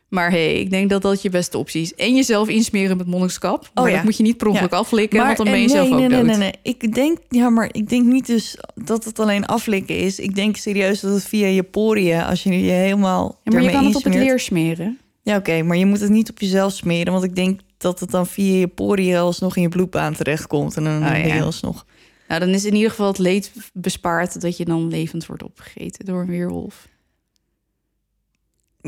Maar 0.07 0.29
hey, 0.31 0.59
ik 0.59 0.69
denk 0.69 0.89
dat 0.89 1.01
dat 1.01 1.21
je 1.21 1.29
beste 1.29 1.57
optie 1.57 1.81
is. 1.81 1.95
En 1.95 2.15
jezelf 2.15 2.47
insmeren 2.47 2.97
met 2.97 3.07
monnikskap. 3.07 3.71
Maar 3.73 3.89
ja. 3.89 3.95
dat 3.95 4.03
moet 4.03 4.17
je 4.17 4.23
niet 4.23 4.37
per 4.37 4.47
ongeluk 4.47 4.71
Ja. 4.71 4.77
aflikken, 4.77 5.19
want 5.19 5.37
dan 5.37 5.45
ben 5.45 5.55
en 5.55 5.61
je 5.61 5.69
zelf 5.69 5.87
ook 5.91 5.99
nee, 5.99 6.09
dood. 6.09 6.23
nee, 6.23 6.35
nee, 6.37 6.37
nee. 6.37 6.53
Ik 6.73 6.93
denk, 6.93 7.17
ja, 7.29 7.49
maar 7.49 7.69
ik 7.71 7.89
denk 7.89 8.05
niet 8.05 8.25
dus 8.25 8.57
dat 8.75 9.03
het 9.05 9.19
alleen 9.19 9.45
aflikken 9.45 9.97
is. 9.97 10.19
Ik 10.19 10.35
denk 10.35 10.55
serieus 10.55 10.99
dat 10.99 11.13
het 11.13 11.23
via 11.25 11.47
je 11.47 11.63
poriën, 11.63 12.21
als 12.23 12.43
je 12.43 12.63
je 12.65 12.71
helemaal. 12.71 13.39
Ja, 13.43 13.51
maar 13.51 13.63
je 13.63 13.69
kan 13.71 13.85
het 13.85 13.95
op 13.95 14.03
het 14.03 14.13
leer 14.15 14.39
smeren. 14.39 14.97
Ja, 15.21 15.37
oké, 15.37 15.61
maar 15.63 15.77
je 15.77 15.85
moet 15.85 15.99
het 15.99 16.09
niet 16.09 16.29
op 16.29 16.39
jezelf 16.39 16.73
smeren, 16.73 17.13
want 17.13 17.25
ik 17.25 17.35
denk 17.35 17.59
dat 17.77 17.99
het 17.99 18.11
dan 18.11 18.27
via 18.27 18.59
je 18.59 18.67
poriën 18.67 19.17
alsnog 19.17 19.55
in 19.55 19.61
je 19.61 19.69
bloedbaan 19.69 20.13
terechtkomt 20.13 20.77
en 20.77 20.83
dan 20.83 21.03
Ah, 21.03 21.11
ben 21.11 21.19
je 21.27 21.27
ja. 21.27 21.41
alsnog. 21.41 21.85
Nou, 22.27 22.39
dan 22.39 22.49
is 22.49 22.65
in 22.65 22.75
ieder 22.75 22.89
geval 22.89 23.07
het 23.07 23.17
leed 23.17 23.51
bespaard 23.73 24.41
dat 24.41 24.57
je 24.57 24.65
dan 24.65 24.87
levend 24.87 25.25
wordt 25.25 25.43
opgegeten 25.43 26.05
door 26.05 26.21
een 26.21 26.27
weerwolf. 26.27 26.87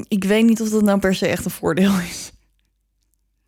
Ik 0.07 0.23
weet 0.23 0.45
niet 0.45 0.61
of 0.61 0.69
dat 0.69 0.83
nou 0.83 0.99
per 0.99 1.15
se 1.15 1.27
echt 1.27 1.45
een 1.45 1.51
voordeel 1.51 1.99
is. 2.09 2.31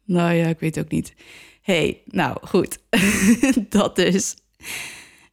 Nou 0.05 0.33
ja, 0.33 0.47
ik 0.47 0.59
weet 0.59 0.79
ook 0.79 0.91
niet. 0.91 1.13
hey, 1.61 2.01
nou 2.05 2.37
goed. 2.41 2.77
dat 3.69 3.95
dus. 3.95 4.35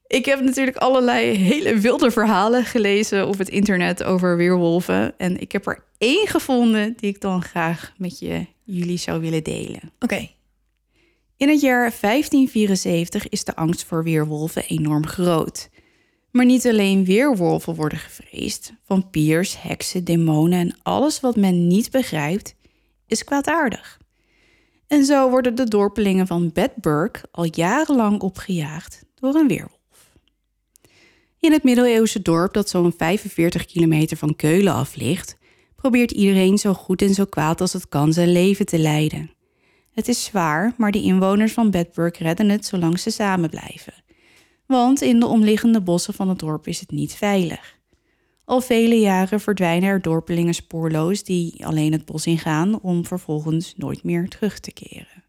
Ik 0.06 0.24
heb 0.24 0.40
natuurlijk 0.40 0.76
allerlei 0.76 1.36
hele 1.36 1.78
wilde 1.78 2.10
verhalen 2.10 2.64
gelezen 2.64 3.26
op 3.26 3.38
het 3.38 3.48
internet 3.48 4.04
over 4.04 4.36
weerwolven. 4.36 5.18
En 5.18 5.40
ik 5.40 5.52
heb 5.52 5.66
er 5.66 5.84
één 5.98 6.26
gevonden 6.26 6.94
die 6.96 7.10
ik 7.10 7.20
dan 7.20 7.42
graag 7.42 7.92
met 7.96 8.18
je, 8.18 8.46
jullie 8.64 8.98
zou 8.98 9.20
willen 9.20 9.44
delen. 9.44 9.92
Oké. 9.98 10.28
In 11.36 11.48
het 11.48 11.60
jaar 11.60 11.92
1574 12.00 13.28
is 13.28 13.44
de 13.44 13.56
angst 13.56 13.84
voor 13.84 14.04
weerwolven 14.04 14.64
enorm 14.64 15.06
groot. 15.06 15.68
Maar 16.38 16.46
niet 16.46 16.66
alleen 16.66 17.04
weerwolven 17.04 17.74
worden 17.74 17.98
gevreesd. 17.98 18.72
Vampiers, 18.84 19.62
heksen, 19.62 20.04
demonen 20.04 20.58
en 20.58 20.76
alles 20.82 21.20
wat 21.20 21.36
men 21.36 21.66
niet 21.66 21.90
begrijpt, 21.90 22.54
is 23.06 23.24
kwaadaardig. 23.24 23.98
En 24.86 25.04
zo 25.04 25.30
worden 25.30 25.54
de 25.54 25.64
dorpelingen 25.64 26.26
van 26.26 26.50
Bedburg 26.52 27.24
al 27.30 27.46
jarenlang 27.50 28.20
opgejaagd 28.20 29.04
door 29.14 29.34
een 29.34 29.48
weerwolf. 29.48 30.12
In 31.38 31.52
het 31.52 31.62
middeleeuwse 31.62 32.22
dorp 32.22 32.52
dat 32.52 32.68
zo'n 32.68 32.94
45 32.96 33.64
kilometer 33.64 34.16
van 34.16 34.36
Keulen 34.36 34.72
af 34.72 34.96
ligt, 34.96 35.36
probeert 35.76 36.10
iedereen 36.10 36.58
zo 36.58 36.74
goed 36.74 37.02
en 37.02 37.14
zo 37.14 37.24
kwaad 37.24 37.60
als 37.60 37.72
het 37.72 37.88
kan 37.88 38.12
zijn 38.12 38.32
leven 38.32 38.66
te 38.66 38.78
leiden. 38.78 39.30
Het 39.92 40.08
is 40.08 40.24
zwaar, 40.24 40.74
maar 40.76 40.90
de 40.90 41.02
inwoners 41.02 41.52
van 41.52 41.70
Bedburg 41.70 42.18
redden 42.18 42.48
het 42.48 42.66
zolang 42.66 42.98
ze 42.98 43.10
samen 43.10 43.50
blijven. 43.50 44.06
Want 44.68 45.02
in 45.02 45.20
de 45.20 45.26
omliggende 45.26 45.80
bossen 45.80 46.14
van 46.14 46.28
het 46.28 46.38
dorp 46.38 46.66
is 46.66 46.80
het 46.80 46.90
niet 46.90 47.14
veilig. 47.14 47.78
Al 48.44 48.60
vele 48.60 48.94
jaren 48.94 49.40
verdwijnen 49.40 49.88
er 49.88 50.02
dorpelingen 50.02 50.54
spoorloos 50.54 51.24
die 51.24 51.66
alleen 51.66 51.92
het 51.92 52.04
bos 52.04 52.26
ingaan 52.26 52.80
om 52.80 53.06
vervolgens 53.06 53.74
nooit 53.76 54.02
meer 54.02 54.28
terug 54.28 54.60
te 54.60 54.72
keren. 54.72 55.24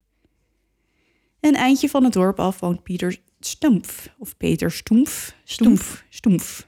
Een 1.40 1.56
eindje 1.56 1.90
van 1.90 2.04
het 2.04 2.14
dorp 2.14 2.40
af 2.40 2.60
woont 2.60 2.84
Pieter 2.84 3.20
Stumpf, 3.40 4.16
of 4.18 4.38
Peter 4.38 4.72
Stoemf, 4.72 5.36
Stoemf, 5.44 6.06
Stoemf. 6.10 6.68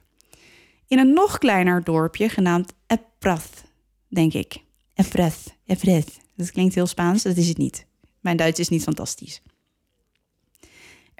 In 0.88 1.00
een 1.00 1.14
nog 1.14 1.38
kleiner 1.38 1.84
dorpje 1.84 2.30
genaamd 2.30 2.74
Eprath, 2.88 3.64
denk 4.08 4.34
ik. 4.34 4.64
Eprath, 4.94 5.56
Eprath. 5.66 6.20
Dat 6.36 6.52
klinkt 6.52 6.76
heel 6.76 6.88
Spaans, 6.88 7.24
dat 7.24 7.38
is 7.38 7.48
het 7.48 7.58
niet. 7.58 7.86
Mijn 8.20 8.38
Duits 8.38 8.60
is 8.60 8.70
niet 8.70 8.84
fantastisch. 8.84 9.42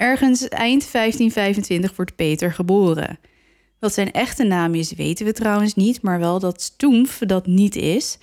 Ergens 0.02 0.48
eind 0.48 0.92
1525 0.92 1.96
wordt 1.96 2.16
Peter 2.16 2.54
geboren. 2.54 3.20
Wat 3.80 3.94
zijn 3.94 4.12
echte 4.12 4.44
naam 4.44 4.76
is, 4.76 4.94
weten 4.94 5.26
we 5.26 5.34
trouwens 5.34 5.74
niet, 5.74 6.02
maar 6.02 6.20
wel 6.20 6.40
dat 6.40 6.62
Stoemf 6.62 7.18
dat 7.18 7.48
niet 7.48 7.76
is. 7.76 8.18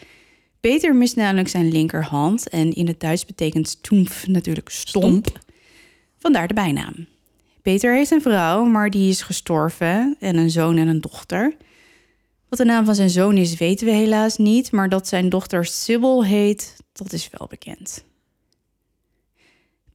Peter 0.61 0.95
mist 0.95 1.17
namelijk 1.17 1.49
zijn 1.49 1.73
linkerhand 1.73 2.49
en 2.49 2.73
in 2.73 2.87
het 2.87 3.01
Duits 3.01 3.25
betekent 3.25 3.69
Stoemf 3.69 4.27
natuurlijk 4.27 4.69
stomp. 4.69 5.39
Vandaar 6.19 6.49
de 6.49 6.55
bijnaam. 6.55 7.07
Peter 7.63 7.95
heeft 7.95 8.11
een 8.11 8.23
vrouw, 8.23 8.65
maar 8.65 8.91
die 8.91 9.09
is 9.09 9.23
gestorven 9.23 10.17
en 10.21 10.37
een 10.37 10.51
zoon 10.51 10.77
en 10.77 10.89
een 10.89 11.01
dochter. 11.01 11.57
Wat 12.49 12.59
de 12.59 12.65
naam 12.65 12.85
van 12.85 12.95
zijn 12.95 13.11
zoon 13.11 13.37
is, 13.37 13.57
weten 13.57 13.87
we 13.87 13.93
helaas 13.93 14.37
niet, 14.37 14.73
maar 14.73 14.89
dat 14.89 15.09
zijn 15.09 15.29
dochter 15.29 15.65
Sybil 15.65 16.25
heet, 16.25 16.77
dat 16.93 17.13
is 17.13 17.29
wel 17.39 17.47
bekend. 17.47 18.07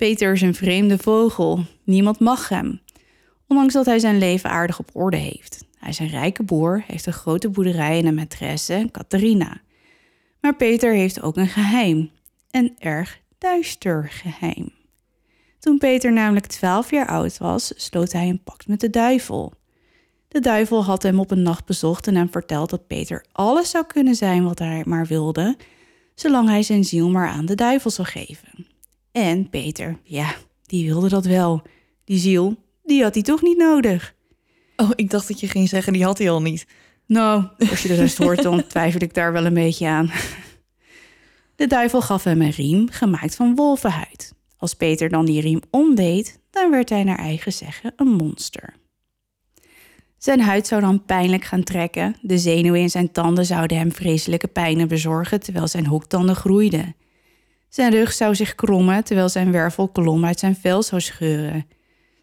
Peter 0.04 0.34
is 0.34 0.42
een 0.42 0.56
vreemde 0.56 0.98
vogel. 0.98 1.66
Niemand 1.84 2.20
mag 2.20 2.50
hem. 2.50 2.82
Ondanks 3.48 3.74
dat 3.74 3.86
hij 3.86 4.00
zijn 4.00 4.18
leven 4.18 4.50
aardig 4.50 4.80
op 4.80 4.90
orde 4.94 5.18
heeft. 5.18 5.66
Hij 5.78 5.90
is 5.90 6.00
een 6.00 6.08
rijke 6.08 6.44
boer, 6.44 6.84
heeft 6.88 7.06
een 7.06 7.14
grote 7.14 7.50
boerderij 7.50 8.00
en 8.00 8.06
een 8.06 8.20
maîtresse, 8.20 8.92
Catharina. 8.92 9.62
Maar 10.42 10.56
Peter 10.56 10.94
heeft 10.94 11.22
ook 11.22 11.38
een 11.38 11.48
geheim. 11.48 12.12
Een 12.52 12.76
erg 12.80 13.20
duister 13.38 14.10
geheim. 14.10 14.72
Toen 15.60 15.78
Peter 15.78 16.14
namelijk 16.14 16.46
12 16.46 16.92
jaar 16.92 17.08
oud 17.08 17.38
was, 17.38 17.74
sloot 17.76 18.12
hij 18.12 18.30
een 18.30 18.44
pact 18.44 18.68
met 18.68 18.80
de 18.80 18.90
duivel. 18.90 19.54
De 20.28 20.40
duivel 20.40 20.84
had 20.84 21.04
hem 21.04 21.20
op 21.20 21.32
een 21.32 21.42
nacht 21.42 21.66
bezocht 21.66 22.08
en 22.08 22.16
hem 22.16 22.32
verteld 22.32 22.70
dat 22.70 22.88
Peter 22.88 23.26
alles 23.32 23.70
zou 23.70 23.86
kunnen 23.86 24.16
zijn 24.16 24.44
wat 24.44 24.60
hij 24.60 24.84
maar 24.86 25.06
wilde, 25.06 25.58
zolang 26.16 26.50
hij 26.50 26.64
zijn 26.64 26.84
ziel 26.84 27.10
maar 27.10 27.28
aan 27.28 27.46
de 27.46 27.56
duivel 27.56 27.92
zou 27.92 28.08
geven. 28.08 28.73
En 29.14 29.50
Peter, 29.50 30.00
ja, 30.04 30.36
die 30.66 30.86
wilde 30.86 31.10
dat 31.10 31.26
wel. 31.26 31.62
Die 32.06 32.20
ziel, 32.20 32.56
die 32.84 33.04
had 33.04 33.14
hij 33.14 33.24
toch 33.24 33.42
niet 33.42 33.58
nodig. 33.58 34.16
Oh, 34.76 34.90
ik 34.96 35.10
dacht 35.10 35.28
dat 35.28 35.40
je 35.40 35.48
ging 35.48 35.70
zeggen, 35.70 35.94
die 35.94 36.04
had 36.04 36.18
hij 36.18 36.30
al 36.30 36.42
niet. 36.42 36.66
Nou, 37.06 37.48
als 37.70 37.82
je 37.82 37.88
de 37.88 37.96
rest 37.96 38.18
hoort, 38.18 38.44
dan 38.44 38.68
twijfel 38.68 39.02
ik 39.02 39.14
daar 39.14 39.32
wel 39.34 39.46
een 39.46 39.54
beetje 39.54 39.88
aan. 39.88 40.12
De 41.56 41.68
duivel 41.68 42.02
gaf 42.02 42.24
hem 42.24 42.42
een 42.42 42.50
riem 42.50 42.90
gemaakt 42.90 43.36
van 43.36 43.56
wolvenhuid. 43.56 44.34
Als 44.58 44.74
Peter 44.74 45.10
dan 45.10 45.26
die 45.26 45.42
riem 45.42 45.62
omdeed, 45.70 46.40
dan 46.50 46.72
werd 46.72 46.90
hij 46.90 47.04
naar 47.04 47.20
eigen 47.20 47.54
zeggen 47.54 47.94
een 47.96 48.08
monster. 48.08 48.74
Zijn 50.18 50.42
huid 50.42 50.68
zou 50.68 50.82
dan 50.82 51.06
pijnlijk 51.06 51.44
gaan 51.44 51.64
trekken. 51.64 52.16
De 52.22 52.38
zenuwen 52.38 52.80
in 52.80 52.90
zijn 52.90 53.12
tanden 53.12 53.46
zouden 53.46 53.78
hem 53.78 53.92
vreselijke 53.92 54.48
pijnen 54.48 54.88
bezorgen 54.88 55.40
terwijl 55.40 55.68
zijn 55.68 55.86
hoektanden 55.86 56.36
groeiden. 56.36 56.96
Zijn 57.74 57.92
rug 57.92 58.14
zou 58.14 58.36
zich 58.36 58.56
krommen 58.56 59.04
terwijl 59.04 59.30
zijn 59.30 59.52
wervelkolom 59.52 60.26
uit 60.26 60.40
zijn 60.40 60.56
vel 60.56 60.84
zou 60.84 61.02
scheuren. 61.02 61.68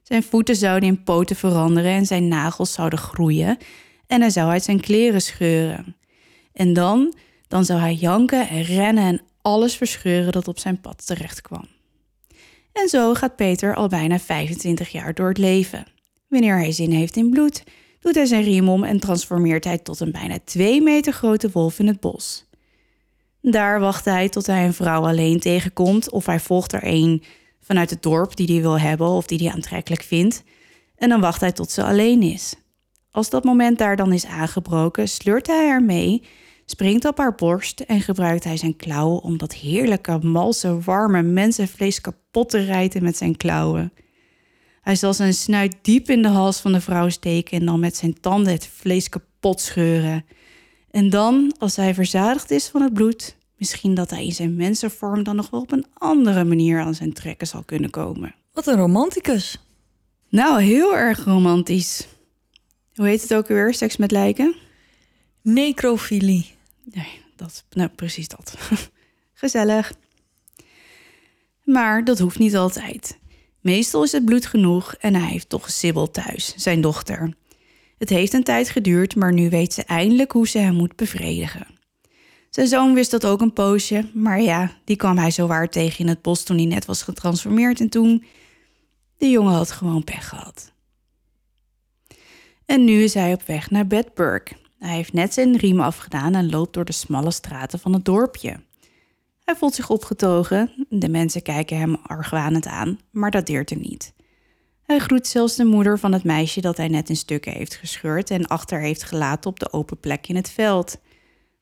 Zijn 0.02 0.22
voeten 0.22 0.56
zouden 0.56 0.88
in 0.88 1.02
poten 1.02 1.36
veranderen 1.36 1.90
en 1.90 2.06
zijn 2.06 2.28
nagels 2.28 2.72
zouden 2.72 2.98
groeien 2.98 3.58
en 4.06 4.20
hij 4.20 4.30
zou 4.30 4.50
uit 4.50 4.62
zijn 4.62 4.80
kleren 4.80 5.20
scheuren. 5.20 5.96
En 6.52 6.72
dan, 6.72 7.14
dan 7.48 7.64
zou 7.64 7.80
hij 7.80 7.94
janken 7.94 8.48
en 8.48 8.62
rennen 8.62 9.04
en 9.04 9.22
alles 9.42 9.76
verscheuren 9.76 10.32
dat 10.32 10.48
op 10.48 10.58
zijn 10.58 10.80
pad 10.80 11.06
terecht 11.06 11.40
kwam. 11.40 11.64
En 12.72 12.88
zo 12.88 13.14
gaat 13.14 13.36
Peter 13.36 13.74
al 13.74 13.88
bijna 13.88 14.18
25 14.18 14.88
jaar 14.88 15.14
door 15.14 15.28
het 15.28 15.38
leven. 15.38 15.86
Wanneer 16.28 16.56
hij 16.56 16.72
zin 16.72 16.92
heeft 16.92 17.16
in 17.16 17.30
bloed, 17.30 17.62
doet 18.00 18.14
hij 18.14 18.26
zijn 18.26 18.42
riem 18.42 18.68
om 18.68 18.84
en 18.84 19.00
transformeert 19.00 19.64
hij 19.64 19.78
tot 19.78 20.00
een 20.00 20.12
bijna 20.12 20.38
2 20.44 20.82
meter 20.82 21.12
grote 21.12 21.50
wolf 21.52 21.78
in 21.78 21.86
het 21.86 22.00
bos. 22.00 22.48
Daar 23.42 23.81
wacht 23.81 24.05
hij 24.05 24.29
tot 24.29 24.46
hij 24.46 24.64
een 24.64 24.74
vrouw 24.74 25.07
alleen 25.07 25.40
tegenkomt 25.40 26.11
of 26.11 26.26
hij 26.26 26.40
volgt 26.40 26.72
er 26.72 26.81
een 26.83 27.22
vanuit 27.61 27.90
het 27.90 28.03
dorp 28.03 28.37
die 28.37 28.53
hij 28.53 28.62
wil 28.62 28.79
hebben 28.79 29.09
of 29.09 29.26
die 29.26 29.38
hij 29.38 29.53
aantrekkelijk 29.55 30.03
vindt. 30.03 30.42
En 30.96 31.09
dan 31.09 31.20
wacht 31.20 31.40
hij 31.40 31.53
tot 31.53 31.70
ze 31.70 31.85
alleen 31.85 32.22
is. 32.22 32.55
Als 33.11 33.31
dat 33.31 33.44
moment 33.44 33.79
daar 33.79 33.96
dan 33.96 34.12
is 34.12 34.26
aangebroken, 34.26 35.09
sleurt 35.09 35.46
hij 35.46 35.68
haar 35.68 35.83
mee, 35.83 36.22
springt 36.64 37.05
op 37.05 37.18
haar 37.18 37.35
borst 37.35 37.81
en 37.81 38.00
gebruikt 38.00 38.44
hij 38.44 38.57
zijn 38.57 38.76
klauwen 38.76 39.22
om 39.22 39.38
dat 39.38 39.55
heerlijke, 39.55 40.18
malse, 40.18 40.81
warme 40.81 41.22
mensenvlees 41.22 42.00
kapot 42.00 42.48
te 42.48 42.64
rijten 42.64 43.03
met 43.03 43.16
zijn 43.16 43.37
klauwen. 43.37 43.92
Hij 44.81 44.96
zal 44.96 45.14
zijn 45.14 45.35
snuit 45.35 45.76
diep 45.83 46.11
in 46.11 46.22
de 46.22 46.29
hals 46.29 46.61
van 46.61 46.72
de 46.72 46.81
vrouw 46.81 47.09
steken 47.09 47.61
en 47.61 47.66
dan 47.66 47.81
met 47.81 47.96
zijn 47.96 48.20
tanden 48.20 48.53
het 48.53 48.66
vlees 48.66 49.09
kapot 49.09 49.61
scheuren. 49.61 50.24
En 50.90 51.11
dan, 51.11 51.55
als 51.59 51.76
hij 51.76 51.94
verzadigd 51.94 52.50
is 52.50 52.68
van 52.68 52.83
het 52.83 52.92
bloed, 52.92 53.37
misschien 53.57 53.94
dat 53.94 54.11
hij 54.11 54.24
in 54.24 54.33
zijn 54.33 54.55
mensenvorm 54.55 55.22
dan 55.22 55.37
nog 55.37 55.50
wel 55.50 55.61
op 55.61 55.72
een 55.72 55.87
andere 55.94 56.44
manier 56.44 56.81
aan 56.81 56.94
zijn 56.94 57.12
trekken 57.12 57.46
zal 57.46 57.62
kunnen 57.62 57.90
komen. 57.90 58.35
Wat 58.53 58.66
een 58.66 58.76
romanticus. 58.76 59.59
Nou, 60.29 60.62
heel 60.62 60.96
erg 60.96 61.24
romantisch. 61.24 62.07
Hoe 62.94 63.07
heet 63.07 63.22
het 63.22 63.35
ook 63.35 63.48
weer? 63.48 63.74
Seks 63.74 63.96
met 63.96 64.11
lijken? 64.11 64.55
Necrofilie. 65.42 66.55
Nee, 66.85 67.22
dat, 67.37 67.64
nou, 67.70 67.88
precies 67.88 68.29
dat. 68.29 68.55
Gezellig. 69.33 69.92
Maar 71.64 72.05
dat 72.05 72.18
hoeft 72.18 72.38
niet 72.38 72.57
altijd. 72.57 73.18
Meestal 73.61 74.03
is 74.03 74.12
het 74.12 74.24
bloed 74.24 74.46
genoeg 74.46 74.94
en 74.94 75.14
hij 75.14 75.31
heeft 75.31 75.48
toch 75.48 75.70
Sibyl 75.70 76.11
thuis, 76.11 76.55
zijn 76.57 76.81
dochter. 76.81 77.35
Het 78.00 78.08
heeft 78.08 78.32
een 78.32 78.42
tijd 78.42 78.68
geduurd, 78.68 79.16
maar 79.16 79.32
nu 79.32 79.48
weet 79.48 79.72
ze 79.72 79.84
eindelijk 79.84 80.32
hoe 80.32 80.48
ze 80.48 80.58
hem 80.58 80.74
moet 80.74 80.96
bevredigen. 80.96 81.66
Zijn 82.50 82.66
zoon 82.66 82.94
wist 82.94 83.10
dat 83.10 83.26
ook 83.26 83.40
een 83.40 83.52
poosje, 83.52 84.10
maar 84.14 84.40
ja, 84.40 84.72
die 84.84 84.96
kwam 84.96 85.18
hij 85.18 85.30
zowaar 85.30 85.68
tegen 85.68 85.98
in 85.98 86.08
het 86.08 86.22
bos 86.22 86.42
toen 86.42 86.56
hij 86.56 86.66
net 86.66 86.84
was 86.84 87.02
getransformeerd 87.02 87.80
en 87.80 87.88
toen. 87.88 88.24
De 89.16 89.30
jongen 89.30 89.52
had 89.52 89.70
gewoon 89.70 90.04
pech 90.04 90.28
gehad. 90.28 90.72
En 92.66 92.84
nu 92.84 93.02
is 93.02 93.14
hij 93.14 93.32
op 93.32 93.42
weg 93.42 93.70
naar 93.70 93.86
Bedburg. 93.86 94.42
Hij 94.78 94.94
heeft 94.94 95.12
net 95.12 95.34
zijn 95.34 95.56
riem 95.56 95.80
afgedaan 95.80 96.34
en 96.34 96.50
loopt 96.50 96.74
door 96.74 96.84
de 96.84 96.92
smalle 96.92 97.30
straten 97.30 97.78
van 97.78 97.92
het 97.92 98.04
dorpje. 98.04 98.60
Hij 99.44 99.56
voelt 99.56 99.74
zich 99.74 99.90
opgetogen, 99.90 100.86
de 100.88 101.08
mensen 101.08 101.42
kijken 101.42 101.78
hem 101.78 101.94
argwanend 101.94 102.66
aan, 102.66 102.98
maar 103.10 103.30
dat 103.30 103.46
deert 103.46 103.70
hem 103.70 103.80
niet. 103.80 104.12
Hij 104.90 104.98
groet 104.98 105.26
zelfs 105.26 105.57
de 105.57 105.64
moeder 105.64 105.98
van 105.98 106.12
het 106.12 106.24
meisje 106.24 106.61
dat 106.61 106.76
hij 106.76 106.88
net 106.88 107.09
in 107.09 107.16
stukken 107.16 107.53
heeft 107.53 107.74
gescheurd 107.74 108.31
en 108.31 108.46
achter 108.46 108.81
heeft 108.81 109.03
gelaten 109.03 109.50
op 109.50 109.61
de 109.61 109.72
open 109.72 110.00
plek 110.00 110.29
in 110.29 110.37
het 110.37 110.50
veld. 110.50 110.98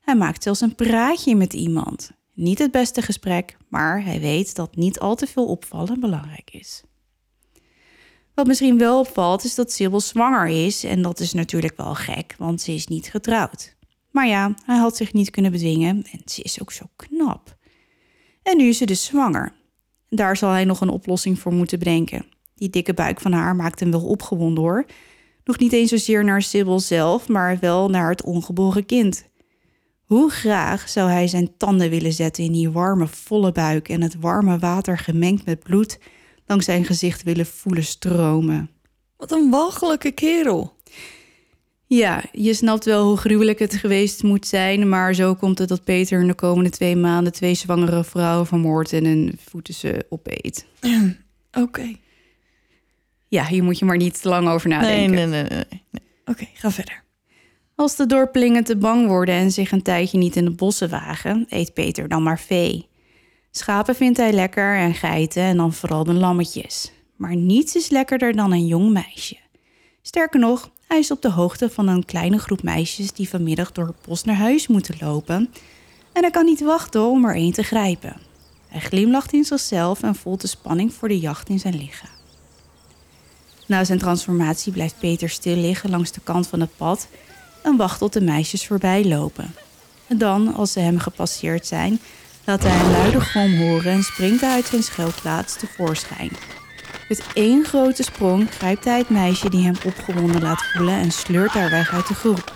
Hij 0.01 0.15
maakt 0.15 0.43
zelfs 0.43 0.61
een 0.61 0.75
praatje 0.75 1.35
met 1.35 1.53
iemand. 1.53 2.11
Niet 2.33 2.59
het 2.59 2.71
beste 2.71 3.01
gesprek, 3.01 3.57
maar 3.67 4.03
hij 4.03 4.19
weet 4.19 4.55
dat 4.55 4.75
niet 4.75 4.99
al 4.99 5.15
te 5.15 5.27
veel 5.27 5.45
opvallen 5.45 5.99
belangrijk 5.99 6.49
is. 6.51 6.83
Wat 8.33 8.47
misschien 8.47 8.77
wel 8.77 8.99
opvalt 8.99 9.43
is 9.43 9.55
dat 9.55 9.71
Sibyl 9.71 9.99
zwanger 9.99 10.47
is 10.47 10.83
en 10.83 11.01
dat 11.01 11.19
is 11.19 11.33
natuurlijk 11.33 11.77
wel 11.77 11.95
gek, 11.95 12.35
want 12.37 12.61
ze 12.61 12.73
is 12.73 12.87
niet 12.87 13.09
getrouwd. 13.09 13.75
Maar 14.11 14.27
ja, 14.27 14.53
hij 14.65 14.77
had 14.77 14.97
zich 14.97 15.13
niet 15.13 15.29
kunnen 15.29 15.51
bedwingen 15.51 16.03
en 16.11 16.21
ze 16.25 16.41
is 16.41 16.61
ook 16.61 16.71
zo 16.71 16.85
knap. 16.95 17.57
En 18.43 18.57
nu 18.57 18.67
is 18.67 18.77
ze 18.77 18.85
dus 18.85 19.05
zwanger. 19.05 19.53
Daar 20.09 20.37
zal 20.37 20.51
hij 20.51 20.65
nog 20.65 20.81
een 20.81 20.89
oplossing 20.89 21.39
voor 21.39 21.53
moeten 21.53 21.79
bedenken. 21.79 22.37
Die 22.59 22.69
dikke 22.69 22.93
buik 22.93 23.21
van 23.21 23.31
haar 23.31 23.55
maakt 23.55 23.79
hem 23.79 23.91
wel 23.91 24.05
opgewonden 24.05 24.63
hoor. 24.63 24.85
Nog 25.43 25.59
niet 25.59 25.73
eens 25.73 25.89
zozeer 25.89 26.23
naar 26.23 26.41
Sibyl 26.41 26.79
zelf, 26.79 27.27
maar 27.27 27.57
wel 27.59 27.89
naar 27.89 28.09
het 28.09 28.23
ongeboren 28.23 28.85
kind. 28.85 29.27
Hoe 30.03 30.29
graag 30.29 30.89
zou 30.89 31.09
hij 31.09 31.27
zijn 31.27 31.57
tanden 31.57 31.89
willen 31.89 32.13
zetten 32.13 32.43
in 32.43 32.51
die 32.51 32.69
warme, 32.69 33.07
volle 33.07 33.51
buik 33.51 33.89
en 33.89 34.01
het 34.01 34.15
warme 34.19 34.59
water 34.59 34.97
gemengd 34.97 35.45
met 35.45 35.59
bloed 35.59 35.99
langs 36.45 36.65
zijn 36.65 36.85
gezicht 36.85 37.23
willen 37.23 37.45
voelen 37.45 37.83
stromen. 37.83 38.69
Wat 39.17 39.31
een 39.31 39.49
walgelijke 39.49 40.11
kerel. 40.11 40.73
Ja, 41.85 42.23
je 42.31 42.53
snapt 42.53 42.85
wel 42.85 43.07
hoe 43.07 43.17
gruwelijk 43.17 43.59
het 43.59 43.73
geweest 43.73 44.23
moet 44.23 44.47
zijn, 44.47 44.89
maar 44.89 45.13
zo 45.13 45.35
komt 45.35 45.59
het 45.59 45.69
dat 45.69 45.83
Peter 45.83 46.21
in 46.21 46.27
de 46.27 46.33
komende 46.33 46.69
twee 46.69 46.95
maanden 46.95 47.33
twee 47.33 47.53
zwangere 47.53 48.03
vrouwen 48.03 48.47
vermoordt 48.47 48.93
en 48.93 49.05
hun 49.05 49.37
voeten 49.49 49.73
ze 49.73 50.05
opeet. 50.09 50.65
Oké. 51.51 51.95
Ja, 53.29 53.45
hier 53.45 53.63
moet 53.63 53.79
je 53.79 53.85
maar 53.85 53.97
niet 53.97 54.21
te 54.21 54.29
lang 54.29 54.47
over 54.47 54.69
nadenken. 54.69 55.11
Nee, 55.11 55.25
nee, 55.25 55.41
nee. 55.41 55.49
nee, 55.49 55.83
nee. 55.91 56.01
Oké, 56.25 56.47
ga 56.53 56.71
verder. 56.71 57.03
Als 57.75 57.95
de 57.95 58.05
dorpelingen 58.05 58.63
te 58.63 58.77
bang 58.77 59.07
worden 59.07 59.35
en 59.35 59.51
zich 59.51 59.71
een 59.71 59.81
tijdje 59.81 60.17
niet 60.17 60.35
in 60.35 60.45
de 60.45 60.51
bossen 60.51 60.89
wagen, 60.89 61.45
eet 61.49 61.73
Peter 61.73 62.07
dan 62.07 62.23
maar 62.23 62.39
vee. 62.39 62.87
Schapen 63.51 63.95
vindt 63.95 64.17
hij 64.17 64.31
lekker 64.31 64.75
en 64.75 64.93
geiten 64.93 65.43
en 65.43 65.57
dan 65.57 65.73
vooral 65.73 66.03
de 66.03 66.13
lammetjes. 66.13 66.91
Maar 67.15 67.35
niets 67.35 67.75
is 67.75 67.89
lekkerder 67.89 68.35
dan 68.35 68.51
een 68.51 68.67
jong 68.67 68.91
meisje. 68.91 69.37
Sterker 70.01 70.39
nog, 70.39 70.71
hij 70.87 70.99
is 70.99 71.11
op 71.11 71.21
de 71.21 71.31
hoogte 71.31 71.69
van 71.69 71.87
een 71.87 72.05
kleine 72.05 72.37
groep 72.37 72.63
meisjes 72.63 73.11
die 73.11 73.29
vanmiddag 73.29 73.71
door 73.71 73.87
het 73.87 74.01
bos 74.07 74.23
naar 74.23 74.35
huis 74.35 74.67
moeten 74.67 74.95
lopen. 74.99 75.53
En 76.13 76.21
hij 76.21 76.31
kan 76.31 76.45
niet 76.45 76.61
wachten 76.61 77.03
om 77.03 77.25
er 77.25 77.35
één 77.35 77.53
te 77.53 77.63
grijpen. 77.63 78.15
Hij 78.67 78.81
glimlacht 78.81 79.33
in 79.33 79.43
zichzelf 79.43 80.03
en 80.03 80.15
voelt 80.15 80.41
de 80.41 80.47
spanning 80.47 80.93
voor 80.93 81.07
de 81.07 81.19
jacht 81.19 81.49
in 81.49 81.59
zijn 81.59 81.77
lichaam. 81.77 82.18
Na 83.69 83.83
zijn 83.83 83.99
transformatie 83.99 84.71
blijft 84.71 84.99
Peter 84.99 85.29
stil 85.29 85.55
liggen 85.55 85.89
langs 85.89 86.11
de 86.11 86.21
kant 86.23 86.47
van 86.47 86.59
het 86.59 86.77
pad 86.77 87.07
en 87.63 87.77
wacht 87.77 87.99
tot 87.99 88.13
de 88.13 88.21
meisjes 88.21 88.67
voorbij 88.67 89.05
lopen. 89.05 89.53
En 90.07 90.17
dan, 90.17 90.53
als 90.53 90.71
ze 90.71 90.79
hem 90.79 90.99
gepasseerd 90.99 91.65
zijn, 91.67 91.99
laat 92.45 92.63
hij 92.63 92.79
een 92.79 92.91
luide 92.91 93.19
grom 93.19 93.57
horen 93.57 93.91
en 93.91 94.03
springt 94.03 94.41
hij 94.41 94.53
uit 94.53 94.65
zijn 94.65 94.83
schuilplaats 94.83 95.57
tevoorschijn. 95.57 96.31
Met 97.09 97.23
één 97.33 97.65
grote 97.65 98.03
sprong 98.03 98.51
grijpt 98.51 98.85
hij 98.85 98.97
het 98.97 99.09
meisje 99.09 99.49
die 99.49 99.63
hem 99.63 99.75
opgewonden 99.85 100.41
laat 100.41 100.63
voelen 100.63 100.95
en 100.95 101.11
sleurt 101.11 101.51
haar 101.51 101.69
weg 101.69 101.93
uit 101.93 102.07
de 102.07 102.13
groep. 102.13 102.53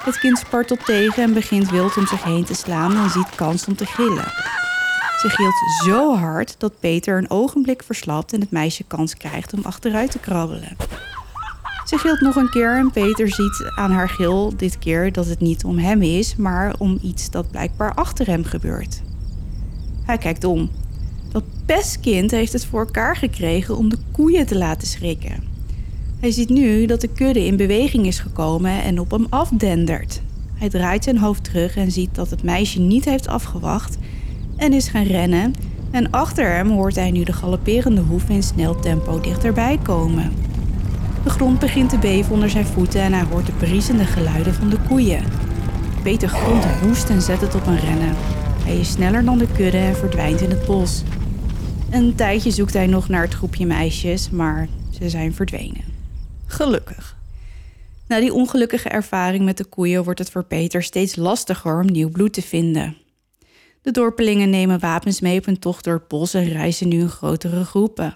Het 0.00 0.18
kind 0.18 0.38
spartelt 0.38 0.84
tegen 0.84 1.22
en 1.22 1.34
begint 1.34 1.70
wild 1.70 1.96
om 1.96 2.06
zich 2.06 2.24
heen 2.24 2.44
te 2.44 2.54
slaan 2.54 2.96
en 2.96 3.10
ziet 3.10 3.34
kans 3.34 3.66
om 3.66 3.76
te 3.76 3.86
gillen. 3.86 4.32
Ze 5.24 5.30
gilt 5.30 5.54
zo 5.84 6.16
hard 6.16 6.54
dat 6.58 6.80
Peter 6.80 7.18
een 7.18 7.30
ogenblik 7.30 7.82
verslapt 7.82 8.32
en 8.32 8.40
het 8.40 8.50
meisje 8.50 8.84
kans 8.84 9.16
krijgt 9.16 9.52
om 9.52 9.60
achteruit 9.62 10.10
te 10.10 10.18
krabbelen. 10.18 10.76
Ze 11.84 11.98
gilt 11.98 12.20
nog 12.20 12.36
een 12.36 12.50
keer 12.50 12.76
en 12.76 12.90
Peter 12.90 13.28
ziet 13.28 13.72
aan 13.74 13.90
haar 13.90 14.08
gil 14.08 14.56
dit 14.56 14.78
keer 14.78 15.12
dat 15.12 15.26
het 15.26 15.40
niet 15.40 15.64
om 15.64 15.78
hem 15.78 16.02
is, 16.02 16.36
maar 16.36 16.74
om 16.78 16.98
iets 17.02 17.30
dat 17.30 17.50
blijkbaar 17.50 17.94
achter 17.94 18.26
hem 18.26 18.44
gebeurt. 18.44 19.02
Hij 20.02 20.18
kijkt 20.18 20.44
om. 20.44 20.70
Dat 21.32 21.44
pestkind 21.66 22.30
heeft 22.30 22.52
het 22.52 22.66
voor 22.66 22.80
elkaar 22.80 23.16
gekregen 23.16 23.76
om 23.76 23.88
de 23.88 23.98
koeien 24.12 24.46
te 24.46 24.58
laten 24.58 24.88
schrikken. 24.88 25.42
Hij 26.20 26.30
ziet 26.30 26.48
nu 26.48 26.86
dat 26.86 27.00
de 27.00 27.08
kudde 27.08 27.46
in 27.46 27.56
beweging 27.56 28.06
is 28.06 28.18
gekomen 28.18 28.82
en 28.82 29.00
op 29.00 29.10
hem 29.10 29.26
afdendert. 29.30 30.22
Hij 30.54 30.68
draait 30.68 31.04
zijn 31.04 31.18
hoofd 31.18 31.44
terug 31.44 31.76
en 31.76 31.90
ziet 31.90 32.14
dat 32.14 32.30
het 32.30 32.42
meisje 32.42 32.80
niet 32.80 33.04
heeft 33.04 33.28
afgewacht 33.28 33.98
en 34.64 34.72
is 34.72 34.88
gaan 34.88 35.06
rennen. 35.06 35.54
En 35.90 36.10
achter 36.10 36.54
hem 36.54 36.70
hoort 36.70 36.94
hij 36.94 37.10
nu 37.10 37.24
de 37.24 37.32
galopperende 37.32 38.00
hoeven 38.00 38.34
in 38.34 38.42
snel 38.42 38.80
tempo 38.80 39.20
dichterbij 39.20 39.78
komen. 39.82 40.32
De 41.24 41.30
grond 41.30 41.58
begint 41.58 41.90
te 41.90 41.98
beven 41.98 42.32
onder 42.32 42.50
zijn 42.50 42.66
voeten 42.66 43.00
en 43.00 43.12
hij 43.12 43.24
hoort 43.24 43.46
de 43.46 43.52
briesende 43.52 44.04
geluiden 44.04 44.54
van 44.54 44.68
de 44.68 44.78
koeien. 44.88 45.24
Peter 46.02 46.28
grond 46.28 46.64
woest 46.82 47.10
en 47.10 47.22
zet 47.22 47.40
het 47.40 47.54
op 47.54 47.66
een 47.66 47.80
rennen. 47.80 48.14
Hij 48.64 48.76
is 48.76 48.90
sneller 48.92 49.24
dan 49.24 49.38
de 49.38 49.48
kudde 49.56 49.78
en 49.78 49.96
verdwijnt 49.96 50.40
in 50.40 50.50
het 50.50 50.66
bos. 50.66 51.02
Een 51.90 52.14
tijdje 52.14 52.50
zoekt 52.50 52.72
hij 52.72 52.86
nog 52.86 53.08
naar 53.08 53.22
het 53.22 53.34
groepje 53.34 53.66
meisjes, 53.66 54.30
maar 54.30 54.68
ze 54.98 55.08
zijn 55.08 55.34
verdwenen. 55.34 55.84
Gelukkig. 56.46 57.16
Na 58.08 58.20
die 58.20 58.34
ongelukkige 58.34 58.88
ervaring 58.88 59.44
met 59.44 59.56
de 59.56 59.64
koeien 59.64 60.04
wordt 60.04 60.18
het 60.18 60.30
voor 60.30 60.44
Peter 60.44 60.82
steeds 60.82 61.16
lastiger 61.16 61.80
om 61.80 61.86
nieuw 61.86 62.10
bloed 62.10 62.32
te 62.32 62.42
vinden. 62.42 62.96
De 63.84 63.90
dorpelingen 63.90 64.50
nemen 64.50 64.78
wapens 64.78 65.20
mee 65.20 65.38
op 65.38 65.46
een 65.46 65.58
tocht 65.58 65.84
door 65.84 65.94
het 65.94 66.08
bos 66.08 66.34
en 66.34 66.48
reizen 66.48 66.88
nu 66.88 67.00
in 67.00 67.08
grotere 67.08 67.64
groepen. 67.64 68.14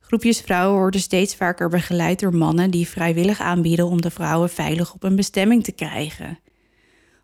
Groepjes 0.00 0.40
vrouwen 0.40 0.78
worden 0.78 1.00
steeds 1.00 1.34
vaker 1.34 1.68
begeleid 1.68 2.20
door 2.20 2.34
mannen 2.34 2.70
die 2.70 2.88
vrijwillig 2.88 3.40
aanbieden 3.40 3.86
om 3.86 4.00
de 4.00 4.10
vrouwen 4.10 4.48
veilig 4.50 4.94
op 4.94 5.02
een 5.02 5.16
bestemming 5.16 5.64
te 5.64 5.72
krijgen. 5.72 6.38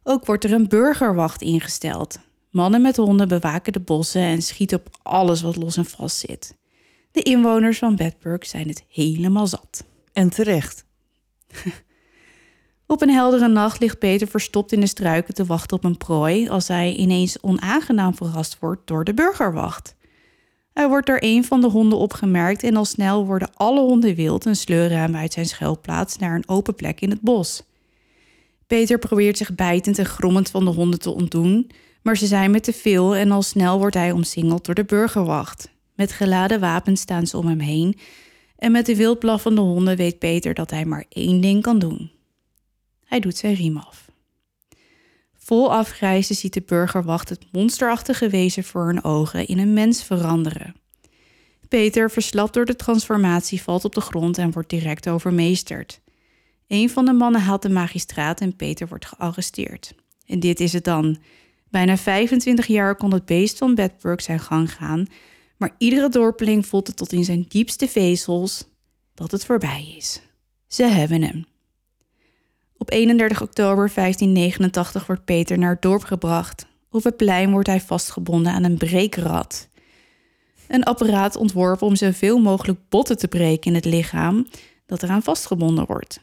Ook 0.03 0.27
wordt 0.27 0.45
er 0.45 0.53
een 0.53 0.69
burgerwacht 0.69 1.43
ingesteld. 1.43 2.19
Mannen 2.51 2.83
met 2.83 2.97
honden 2.97 3.29
bewaken 3.29 3.73
de 3.73 3.81
bossen 3.81 4.23
en 4.23 4.43
schieten 4.43 4.79
op 4.79 4.99
alles 5.03 5.43
wat 5.43 5.57
los 5.57 5.77
en 5.77 5.87
vast 5.87 6.19
zit. 6.19 6.57
De 7.11 7.23
inwoners 7.23 7.79
van 7.79 7.97
Bedburg 7.97 8.47
zijn 8.47 8.69
het 8.69 8.85
helemaal 8.89 9.47
zat. 9.47 9.85
En 10.13 10.31
terecht. 10.31 10.85
Op 12.87 13.03
een 13.03 13.11
heldere 13.11 13.49
nacht 13.49 13.81
ligt 13.81 13.99
Peter 13.99 14.29
verstopt 14.29 14.73
in 14.73 14.81
de 14.81 14.87
struiken 14.87 15.35
te 15.35 15.45
wachten 15.45 15.77
op 15.77 15.85
een 15.85 15.97
prooi 15.97 16.49
als 16.49 16.69
hij 16.69 16.95
ineens 16.95 17.41
onaangenaam 17.41 18.15
verrast 18.15 18.57
wordt 18.61 18.87
door 18.87 19.05
de 19.05 19.15
burgerwacht. 19.15 19.95
Hij 20.73 20.89
wordt 20.89 21.07
door 21.07 21.19
een 21.21 21.45
van 21.45 21.61
de 21.61 21.69
honden 21.69 21.99
opgemerkt 21.99 22.63
en 22.63 22.77
al 22.77 22.85
snel 22.85 23.27
worden 23.27 23.51
alle 23.55 23.81
honden 23.81 24.15
wild 24.15 24.47
en 24.47 24.57
sleuren 24.57 24.99
hem 24.99 25.17
uit 25.17 25.33
zijn 25.33 25.47
schuilplaats 25.47 26.19
naar 26.19 26.35
een 26.35 26.49
open 26.49 26.75
plek 26.75 27.01
in 27.01 27.11
het 27.11 27.21
bos. 27.21 27.63
Peter 28.67 28.99
probeert 28.99 29.37
zich 29.37 29.55
bijtend 29.55 29.99
en 29.99 30.07
grommend 30.07 30.51
van 30.51 30.65
de 30.65 30.71
honden 30.71 30.99
te 30.99 31.11
ontdoen, 31.11 31.71
maar 32.03 32.17
ze 32.17 32.27
zijn 32.27 32.51
met 32.51 32.65
te 32.65 32.73
veel 32.73 33.17
en 33.17 33.31
al 33.31 33.43
snel 33.43 33.79
wordt 33.79 33.95
hij 33.95 34.13
omsingeld 34.13 34.65
door 34.65 34.75
de 34.75 34.85
burgerwacht. 34.85 35.71
Met 35.95 36.13
geladen 36.13 36.61
wapens 36.61 37.01
staan 37.01 37.27
ze 37.27 37.37
om 37.37 37.47
hem 37.47 37.61
heen 37.61 37.99
en 38.57 38.73
met 38.73 38.87
de 38.87 38.97
wild 38.97 39.19
blaffende 39.19 39.61
honden 39.61 39.97
weet 39.97 40.19
Peter 40.19 40.55
dat 40.55 40.71
hij 40.71 40.85
maar 40.85 41.05
één 41.09 41.41
ding 41.41 41.63
kan 41.63 41.79
doen. 41.79 42.11
Hij 43.07 43.21
doet 43.21 43.37
zijn 43.37 43.55
riem 43.55 43.77
af. 43.77 44.11
Vol 45.39 45.73
afgrijzen 45.73 46.35
ziet 46.35 46.53
de 46.53 46.63
burgerwacht 46.67 47.29
het 47.29 47.47
monsterachtige 47.53 48.29
wezen 48.29 48.65
voor 48.65 48.87
hun 48.87 49.05
ogen 49.05 49.47
in 49.47 49.59
een 49.59 49.73
mens 49.73 50.05
veranderen. 50.05 50.75
Peter, 51.69 52.11
verslapt 52.11 52.55
door 52.55 52.65
de 52.65 52.77
transformatie, 52.77 53.63
valt 53.63 53.85
op 53.85 53.95
de 53.95 54.01
grond 54.01 54.39
en 54.39 54.51
wordt 54.51 54.71
direct 54.71 55.09
overmeesterd. 55.09 56.01
Een 56.67 56.91
van 56.91 57.05
de 57.05 57.13
mannen 57.13 57.41
haalt 57.41 57.63
de 57.63 57.69
magistraat 57.69 58.41
en 58.41 58.57
Peter 58.57 58.89
wordt 58.89 59.07
gearresteerd. 59.07 59.95
En 60.27 60.41
dit 60.41 60.61
is 60.61 60.73
het 60.73 60.85
dan. 60.85 61.19
Bijna 61.71 61.97
25 61.97 62.67
jaar 62.67 62.97
kon 62.97 63.13
het 63.13 63.25
beest 63.25 63.59
van 63.59 63.75
Bedburg 63.75 64.23
zijn 64.23 64.41
gang 64.41 64.73
gaan, 64.73 65.07
maar 65.57 65.75
iedere 65.79 66.09
dorpeling 66.09 66.67
voelt 66.67 66.87
het 66.87 66.97
tot 66.97 67.13
in 67.13 67.25
zijn 67.25 67.45
diepste 67.49 67.89
vezels 67.89 68.69
dat 69.15 69.31
het 69.31 69.45
voorbij 69.45 69.95
is. 69.97 70.21
Ze 70.67 70.85
hebben 70.85 71.23
hem. 71.23 71.47
Op 72.79 72.91
31 72.91 73.43
oktober 73.43 73.91
1589 73.95 75.07
wordt 75.07 75.25
Peter 75.25 75.59
naar 75.59 75.71
het 75.71 75.83
dorp 75.83 76.05
gebracht. 76.05 76.67
Op 76.91 77.05
het 77.05 77.17
plein 77.17 77.51
wordt 77.51 77.69
hij 77.69 77.81
vastgebonden 77.81 78.53
aan 78.53 78.65
een 78.65 78.77
breekrad. 78.77 79.69
Een 80.69 80.85
apparaat 80.85 81.37
ontworpen 81.37 81.87
om 81.87 81.97
zoveel 81.97 82.39
mogelijk 82.39 82.79
botten 82.89 83.19
te 83.19 83.29
breken 83.29 83.71
in 83.71 83.75
het 83.75 83.85
lichaam 83.85 84.47
dat 84.87 85.03
eraan 85.03 85.23
vastgebonden 85.23 85.87
wordt. 85.87 86.21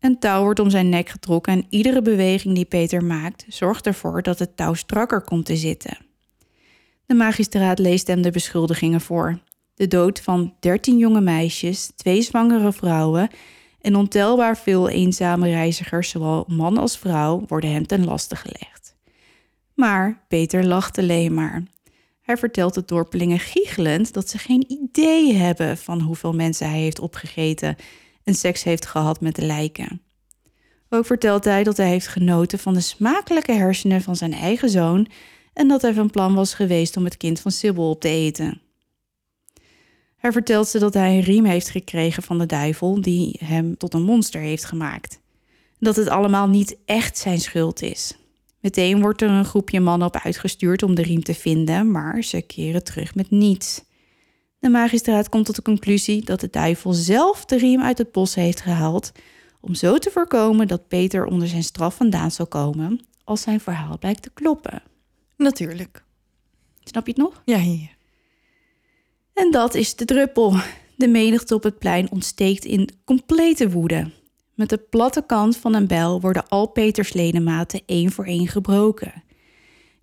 Een 0.00 0.18
touw 0.18 0.42
wordt 0.42 0.60
om 0.60 0.70
zijn 0.70 0.88
nek 0.88 1.08
getrokken 1.08 1.52
en 1.52 1.66
iedere 1.68 2.02
beweging 2.02 2.54
die 2.54 2.64
Peter 2.64 3.04
maakt 3.04 3.44
zorgt 3.48 3.86
ervoor 3.86 4.22
dat 4.22 4.38
het 4.38 4.56
touw 4.56 4.74
strakker 4.74 5.20
komt 5.22 5.46
te 5.46 5.56
zitten. 5.56 5.98
De 7.06 7.14
magistraat 7.14 7.78
leest 7.78 8.06
hem 8.06 8.22
de 8.22 8.30
beschuldigingen 8.30 9.00
voor. 9.00 9.38
De 9.74 9.88
dood 9.88 10.20
van 10.20 10.54
13 10.60 10.98
jonge 10.98 11.20
meisjes, 11.20 11.90
twee 11.96 12.22
zwangere 12.22 12.72
vrouwen 12.72 13.30
en 13.86 13.96
ontelbaar 13.96 14.56
veel 14.56 14.88
eenzame 14.88 15.48
reizigers, 15.50 16.10
zowel 16.10 16.44
man 16.48 16.78
als 16.78 16.98
vrouw, 16.98 17.44
worden 17.48 17.72
hem 17.72 17.86
ten 17.86 18.04
laste 18.04 18.36
gelegd. 18.36 18.96
Maar 19.74 20.24
Peter 20.28 20.64
lacht 20.64 20.98
alleen 20.98 21.34
maar. 21.34 21.62
Hij 22.20 22.36
vertelt 22.36 22.74
de 22.74 22.82
dorpelingen 22.86 23.38
giechelend 23.38 24.12
dat 24.12 24.28
ze 24.28 24.38
geen 24.38 24.64
idee 24.68 25.34
hebben 25.34 25.78
van 25.78 26.00
hoeveel 26.00 26.32
mensen 26.32 26.70
hij 26.70 26.78
heeft 26.78 26.98
opgegeten 26.98 27.76
en 28.24 28.34
seks 28.34 28.62
heeft 28.62 28.86
gehad 28.86 29.20
met 29.20 29.34
de 29.34 29.44
lijken. 29.44 30.02
Ook 30.88 31.06
vertelt 31.06 31.44
hij 31.44 31.62
dat 31.62 31.76
hij 31.76 31.88
heeft 31.88 32.08
genoten 32.08 32.58
van 32.58 32.74
de 32.74 32.80
smakelijke 32.80 33.52
hersenen 33.52 34.02
van 34.02 34.16
zijn 34.16 34.32
eigen 34.32 34.70
zoon 34.70 35.06
en 35.52 35.68
dat 35.68 35.82
hij 35.82 35.94
van 35.94 36.10
plan 36.10 36.34
was 36.34 36.54
geweest 36.54 36.96
om 36.96 37.04
het 37.04 37.16
kind 37.16 37.40
van 37.40 37.50
Sibyl 37.50 37.90
op 37.90 38.00
te 38.00 38.08
eten. 38.08 38.60
Vertelt 40.32 40.68
ze 40.68 40.78
dat 40.78 40.94
hij 40.94 41.16
een 41.16 41.22
riem 41.22 41.44
heeft 41.44 41.68
gekregen 41.70 42.22
van 42.22 42.38
de 42.38 42.46
duivel 42.46 43.00
die 43.00 43.40
hem 43.44 43.76
tot 43.76 43.94
een 43.94 44.02
monster 44.02 44.40
heeft 44.40 44.64
gemaakt. 44.64 45.20
Dat 45.78 45.96
het 45.96 46.08
allemaal 46.08 46.48
niet 46.48 46.76
echt 46.84 47.18
zijn 47.18 47.40
schuld 47.40 47.82
is. 47.82 48.18
Meteen 48.60 49.00
wordt 49.00 49.22
er 49.22 49.30
een 49.30 49.44
groepje 49.44 49.80
mannen 49.80 50.08
op 50.08 50.16
uitgestuurd 50.16 50.82
om 50.82 50.94
de 50.94 51.02
riem 51.02 51.22
te 51.22 51.34
vinden, 51.34 51.90
maar 51.90 52.22
ze 52.22 52.42
keren 52.42 52.84
terug 52.84 53.14
met 53.14 53.30
niets. 53.30 53.84
De 54.58 54.68
magistraat 54.68 55.28
komt 55.28 55.46
tot 55.46 55.56
de 55.56 55.62
conclusie 55.62 56.24
dat 56.24 56.40
de 56.40 56.50
duivel 56.50 56.92
zelf 56.92 57.44
de 57.44 57.58
riem 57.58 57.82
uit 57.82 57.98
het 57.98 58.12
bos 58.12 58.34
heeft 58.34 58.60
gehaald, 58.60 59.12
om 59.60 59.74
zo 59.74 59.98
te 59.98 60.10
voorkomen 60.10 60.68
dat 60.68 60.88
Peter 60.88 61.24
onder 61.24 61.48
zijn 61.48 61.62
straf 61.62 61.94
vandaan 61.94 62.30
zal 62.30 62.46
komen 62.46 63.00
als 63.24 63.40
zijn 63.40 63.60
verhaal 63.60 63.98
blijkt 63.98 64.22
te 64.22 64.30
kloppen. 64.34 64.82
Natuurlijk. 65.36 66.04
Snap 66.84 67.06
je 67.06 67.12
het 67.12 67.20
nog? 67.20 67.42
Ja, 67.44 67.58
hier. 67.58 67.95
En 69.36 69.50
dat 69.50 69.74
is 69.74 69.96
de 69.96 70.04
druppel. 70.04 70.54
De 70.94 71.08
menigte 71.08 71.54
op 71.54 71.62
het 71.62 71.78
plein 71.78 72.10
ontsteekt 72.10 72.64
in 72.64 72.88
complete 73.04 73.70
woede. 73.70 74.10
Met 74.54 74.68
de 74.68 74.78
platte 74.78 75.24
kant 75.26 75.56
van 75.56 75.74
een 75.74 75.86
bijl 75.86 76.20
worden 76.20 76.48
al 76.48 76.66
Peters 76.66 77.12
ledematen 77.12 77.80
één 77.86 78.12
voor 78.12 78.24
één 78.24 78.48
gebroken. 78.48 79.24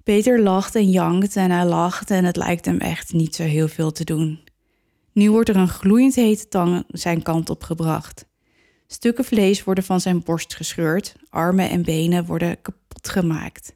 Peter 0.04 0.42
lacht 0.42 0.76
en 0.76 0.90
jankt 0.90 1.36
en 1.36 1.52
hij 1.52 1.66
lacht 1.66 2.12
en 2.12 2.26
het 2.26 2.36
lijkt 2.36 2.66
hem 2.66 2.80
echt 2.80 3.14
niet 3.14 3.36
zo 3.36 3.44
heel 3.44 3.68
veel 3.68 3.92
te 3.92 4.04
doen. 4.04 4.40
Nu 5.12 5.32
wordt 5.32 5.50
er 5.50 5.56
een 5.56 5.68
gloeiend 5.68 6.16
hete 6.16 6.48
tang 6.48 6.84
zijn 6.88 7.22
kant 7.22 7.50
op 7.50 7.64
gebracht. 7.64 8.26
Stukken 8.88 9.26
vlees 9.26 9.64
worden 9.64 9.84
van 9.84 10.02
zijn 10.02 10.24
borst 10.24 10.56
gescheurd, 10.56 11.16
armen 11.30 11.70
en 11.70 11.84
benen 11.84 12.26
worden 12.26 12.62
kapot 12.62 13.10
gemaakt. 13.10 13.76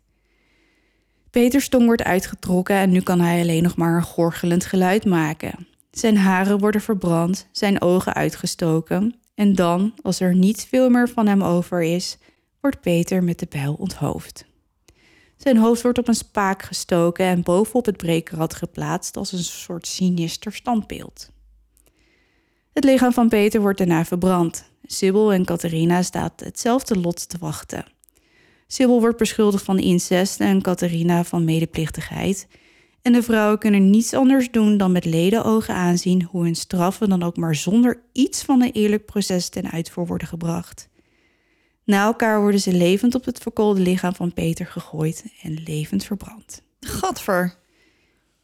Peters 1.32 1.70
tong 1.70 1.86
wordt 1.86 2.04
uitgetrokken 2.04 2.76
en 2.76 2.90
nu 2.90 3.02
kan 3.02 3.20
hij 3.20 3.42
alleen 3.42 3.64
nog 3.64 3.76
maar 3.76 3.96
een 3.96 4.04
gorgelend 4.04 4.66
geluid 4.66 5.06
maken. 5.06 5.68
Zijn 5.92 6.18
haren 6.18 6.60
worden 6.60 6.82
verbrand, 6.82 7.48
zijn 7.52 7.82
ogen 7.82 8.14
uitgestoken 8.14 9.16
en 9.36 9.56
dan, 9.56 9.94
als 10.02 10.20
er 10.20 10.36
niet 10.36 10.66
veel 10.70 10.90
meer 10.90 11.10
van 11.10 11.28
hem 11.28 11.44
over 11.44 11.84
is, 11.84 12.18
wordt 12.62 12.82
Peter 12.82 13.24
met 13.24 13.40
de 13.40 13.48
bijl 13.50 13.74
onthoofd. 13.74 14.46
Zijn 15.38 15.58
hoofd 15.58 15.82
wordt 15.82 15.98
op 15.98 16.08
een 16.08 16.16
spaak 16.16 16.64
gestoken 16.64 17.26
en 17.26 17.44
bovenop 17.44 17.86
het 17.86 17.98
brekerrad 17.98 18.54
geplaatst 18.54 19.18
als 19.18 19.32
een 19.32 19.44
soort 19.44 19.88
sinister 19.88 20.54
standbeeld. 20.54 21.30
Het 22.74 22.84
lichaam 22.84 23.14
van 23.14 23.30
Peter 23.30 23.62
wordt 23.62 23.78
daarna 23.78 24.06
verbrand. 24.06 24.70
Sibyl 24.84 25.34
en 25.34 25.46
Catharina 25.46 26.02
staat 26.02 26.40
hetzelfde 26.40 27.00
lot 27.00 27.30
te 27.30 27.38
wachten. 27.38 27.86
Sibyl 28.68 29.00
wordt 29.00 29.18
beschuldigd 29.18 29.64
van 29.64 29.80
incest 29.80 30.40
en 30.40 30.62
Catharina 30.62 31.24
van 31.24 31.46
medeplichtigheid. 31.46 32.48
En 33.02 33.14
de 33.14 33.24
vrouwen 33.24 33.60
kunnen 33.60 33.90
niets 33.90 34.14
anders 34.14 34.52
doen 34.52 34.78
dan 34.78 34.92
met 34.92 35.06
ledenogen 35.06 35.74
aanzien 35.74 36.24
hoe 36.24 36.44
hun 36.44 36.56
straffen 36.56 37.10
dan 37.10 37.24
ook 37.24 37.38
maar 37.38 37.56
zonder 37.56 38.02
iets 38.12 38.44
van 38.44 38.62
een 38.62 38.72
eerlijk 38.72 39.06
proces 39.06 39.50
ten 39.50 39.72
uitvoer 39.72 40.06
worden 40.06 40.28
gebracht. 40.28 40.90
Na 41.84 42.06
elkaar 42.06 42.42
worden 42.42 42.60
ze 42.60 42.74
levend 42.74 43.16
op 43.16 43.26
het 43.26 43.40
verkoolde 43.40 43.82
lichaam 43.82 44.16
van 44.16 44.34
Peter 44.34 44.66
gegooid 44.66 45.26
en 45.42 45.64
levend 45.64 46.04
verbrand. 46.04 46.62
Gadver. 46.80 47.56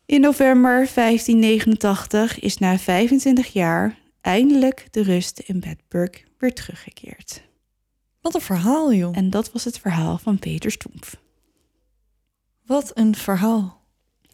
In 0.05 0.21
november 0.21 0.89
1589 0.93 2.39
is 2.39 2.57
na 2.57 2.77
25 2.77 3.53
jaar 3.53 3.99
eindelijk 4.21 4.87
de 4.91 5.03
rust 5.03 5.39
in 5.39 5.59
Bedburg 5.59 6.23
weer 6.37 6.53
teruggekeerd. 6.53 7.43
Wat 8.23 8.35
een 8.35 8.41
verhaal, 8.41 8.93
joh. 8.93 9.17
En 9.17 9.29
dat 9.29 9.51
was 9.51 9.63
het 9.63 9.79
verhaal 9.79 10.17
van 10.17 10.39
Peter 10.39 10.71
Stoemf. 10.71 11.17
Wat 12.65 12.91
een 12.93 13.15
verhaal. 13.15 13.81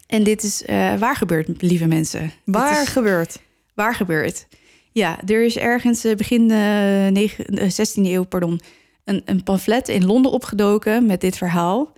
En 0.08 0.24
dit 0.24 0.44
is 0.44 0.64
eh, 0.64 0.96
waar 0.96 1.16
gebeurd, 1.16 1.62
lieve 1.62 1.86
mensen. 1.86 2.32
Waar 2.46 2.82
is 2.82 2.88
gebeurt? 2.88 3.40
waar 3.80 3.96
gebeurd. 3.96 4.48
Ja, 4.92 5.20
er 5.26 5.44
is 5.44 5.58
ergens 5.58 6.04
eh, 6.04 6.16
begin 6.16 6.52
eh, 6.52 7.08
eh, 7.08 7.32
16e 7.72 8.04
eeuw 8.04 8.24
pardon, 8.24 8.62
een, 9.04 9.22
een 9.26 9.44
pamflet 9.44 9.88
in 9.88 10.06
Londen 10.06 10.32
opgedoken 10.32 11.06
met 11.06 11.22
dit 11.22 11.38
verhaal. 11.38 11.94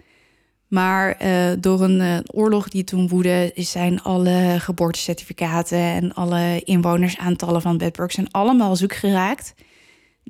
Maar 0.68 1.18
door 1.60 1.82
een 1.82 2.24
oorlog 2.34 2.70
die 2.70 2.84
toen 2.84 3.08
woedde, 3.08 3.52
zijn 3.56 4.02
alle 4.02 4.56
geboortecertificaten 4.60 5.78
en 5.78 6.14
alle 6.14 6.62
inwonersaantallen 6.64 7.62
van 7.62 7.78
Bedburg 7.78 8.12
zijn 8.12 8.32
allemaal 8.32 8.76
zoek 8.76 8.94
geraakt. 8.94 9.54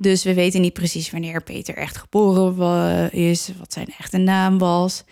Dus 0.02 0.22
we 0.24 0.34
weten 0.34 0.60
niet 0.60 0.72
precies 0.72 1.10
wanneer 1.10 1.42
Peter 1.42 1.76
echt 1.76 1.96
geboren 1.96 3.12
is, 3.12 3.50
wat 3.58 3.72
zijn 3.72 3.88
echte 3.98 4.18
naam 4.18 4.58
was. 4.58 5.04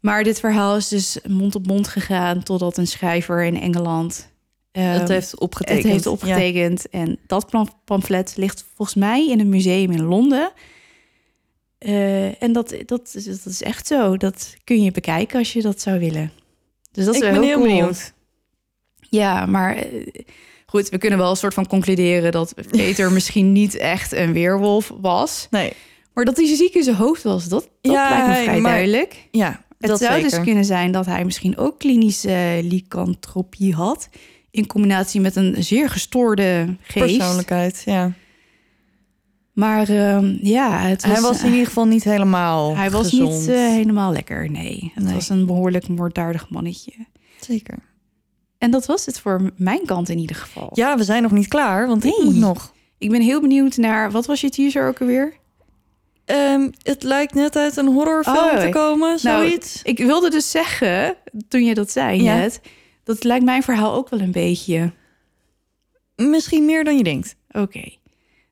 Maar 0.00 0.24
dit 0.24 0.40
verhaal 0.40 0.76
is 0.76 0.88
dus 0.88 1.18
mond 1.28 1.54
op 1.54 1.66
mond 1.66 1.88
gegaan 1.88 2.42
totdat 2.42 2.76
een 2.76 2.86
schrijver 2.86 3.44
in 3.44 3.60
Engeland 3.60 4.30
Het 4.72 5.00
ehm, 5.00 5.10
heeft 5.12 5.38
opgetekend. 5.38 5.82
het 5.82 5.92
heeft 5.92 6.06
opgetekend. 6.06 6.88
En 6.88 7.18
dat 7.26 7.50
pam- 7.50 7.80
pamflet 7.84 8.34
ligt 8.36 8.64
volgens 8.74 8.96
mij 8.98 9.28
in 9.28 9.40
een 9.40 9.48
museum 9.48 9.90
in 9.90 10.02
Londen. 10.02 10.52
Eh, 11.78 12.42
en 12.42 12.52
dat, 12.52 12.68
dat, 12.68 12.86
dat 12.86 13.44
is 13.44 13.62
echt 13.62 13.86
zo. 13.86 14.16
Dat 14.16 14.56
kun 14.64 14.82
je 14.82 14.90
bekijken 14.90 15.38
als 15.38 15.52
je 15.52 15.62
dat 15.62 15.80
zou 15.80 15.98
willen. 15.98 16.32
Dus 16.92 17.04
dat 17.04 17.14
is 17.14 17.20
Ik 17.20 17.26
wel 17.30 17.40
ben 17.40 17.48
heel 17.48 17.56
cool. 17.58 17.66
benieuwd. 17.68 18.12
Ja, 19.10 19.46
maar 19.46 19.76
eh, 19.76 20.08
goed, 20.66 20.88
we 20.88 20.98
kunnen 20.98 21.18
wel 21.18 21.30
een 21.30 21.36
soort 21.36 21.54
van 21.54 21.66
concluderen 21.66 22.32
dat 22.32 22.54
Peter 22.70 23.12
misschien 23.18 23.52
niet 23.52 23.76
echt 23.76 24.12
een 24.12 24.32
weerwolf 24.32 24.92
was. 25.00 25.46
Nee. 25.50 25.72
Maar 26.14 26.24
dat 26.24 26.36
hij 26.36 26.56
ziek 26.56 26.74
in 26.74 26.82
zijn 26.82 26.96
hoofd 26.96 27.22
was, 27.22 27.48
dat, 27.48 27.68
dat 27.80 27.92
Ja, 27.92 28.08
lijkt 28.10 28.26
me 28.38 28.42
vrij 28.44 28.60
maar- 28.60 28.70
duidelijk. 28.72 29.28
Ja, 29.30 29.64
Het 29.78 29.90
dat 29.90 29.98
zou 29.98 30.12
zeker. 30.20 30.30
dus 30.30 30.40
kunnen 30.44 30.64
zijn 30.64 30.92
dat 30.92 31.06
hij 31.06 31.24
misschien 31.24 31.56
ook 31.58 31.78
klinische 31.78 32.30
eh, 32.32 32.62
lycanthropie 32.70 33.74
had. 33.74 34.08
In 34.50 34.66
combinatie 34.66 35.20
met 35.20 35.36
een 35.36 35.54
zeer 35.64 35.90
gestoorde 35.90 36.76
geest. 36.82 37.16
Persoonlijkheid, 37.16 37.82
ja. 37.84 38.12
Maar 39.52 39.88
ehm, 39.88 40.36
ja, 40.40 40.78
het 40.78 41.02
was, 41.06 41.12
Hij 41.12 41.20
was 41.22 41.42
in 41.42 41.50
ieder 41.50 41.66
geval 41.66 41.84
niet 41.84 42.04
helemaal 42.04 42.76
hij 42.76 42.90
was 42.90 43.12
niet 43.12 43.48
eh, 43.48 43.54
helemaal 43.56 44.12
lekker, 44.12 44.50
nee. 44.50 44.92
Het 44.94 45.04
Nee. 45.04 45.14
was 45.14 45.28
een 45.28 45.46
behoorlijk 45.46 45.88
moorddadig 45.88 46.50
mannetje. 46.50 46.92
Zeker. 47.40 47.78
En 48.58 48.70
dat 48.70 48.86
was 48.86 49.06
het 49.06 49.20
voor 49.20 49.50
mijn 49.56 49.84
kant 49.84 50.08
in 50.08 50.18
ieder 50.18 50.36
geval. 50.36 50.70
Ja, 50.74 50.96
we 50.96 51.04
zijn 51.04 51.22
nog 51.22 51.32
niet 51.32 51.48
klaar, 51.48 51.86
want 51.86 52.04
ik 52.04 52.18
moet 52.22 52.36
nog. 52.36 52.74
Ik 52.98 53.10
ben 53.10 53.20
heel 53.20 53.40
benieuwd 53.40 53.76
naar, 53.76 54.10
wat 54.10 54.26
was 54.26 54.40
je 54.40 54.50
teaser 54.50 54.88
ook 54.88 55.00
alweer? 55.00 55.34
Ehm, 56.24 56.70
het 56.82 57.02
lijkt 57.02 57.34
net 57.34 57.56
uit 57.56 57.76
een 57.76 57.86
horrorfilm 57.86 58.36
Oh, 58.36 58.60
te 58.60 58.68
komen, 58.68 59.08
nou, 59.08 59.18
zoiets. 59.18 59.82
Ik 59.82 59.98
wilde 59.98 60.30
dus 60.30 60.50
zeggen, 60.50 61.16
toen 61.48 61.64
je 61.64 61.74
dat 61.74 61.90
zei 61.90 62.22
Ja. 62.22 62.36
net, 62.36 62.60
dat 63.04 63.24
lijkt 63.24 63.44
mijn 63.44 63.62
verhaal 63.62 63.94
ook 63.94 64.08
wel 64.08 64.20
een 64.20 64.32
beetje. 64.32 64.92
Misschien 66.16 66.64
meer 66.64 66.84
dan 66.84 66.96
je 66.96 67.02
denkt. 67.02 67.36
Oké. 67.50 67.88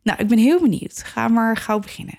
Nou, 0.03 0.19
ik 0.19 0.29
ben 0.29 0.39
heel 0.39 0.61
benieuwd. 0.61 1.03
Ga 1.05 1.29
maar 1.29 1.57
gauw 1.57 1.79
beginnen. 1.79 2.19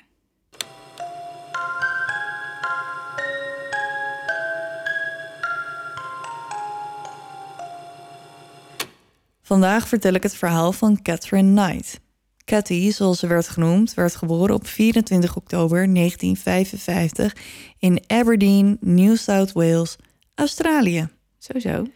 Vandaag 9.45 9.87
vertel 9.87 10.13
ik 10.13 10.23
het 10.23 10.35
verhaal 10.35 10.71
van 10.71 11.01
Catherine 11.01 11.61
Knight. 11.61 11.99
Cathy, 12.45 12.91
zoals 12.91 13.19
ze 13.19 13.27
werd 13.27 13.47
genoemd, 13.47 13.93
werd 13.93 14.15
geboren 14.15 14.55
op 14.55 14.67
24 14.67 15.35
oktober 15.35 15.93
1955 15.93 17.35
in 17.79 18.03
Aberdeen, 18.07 18.77
New 18.81 19.15
South 19.15 19.51
Wales, 19.51 19.95
Australië. 20.35 21.07
Sowieso. 21.37 21.87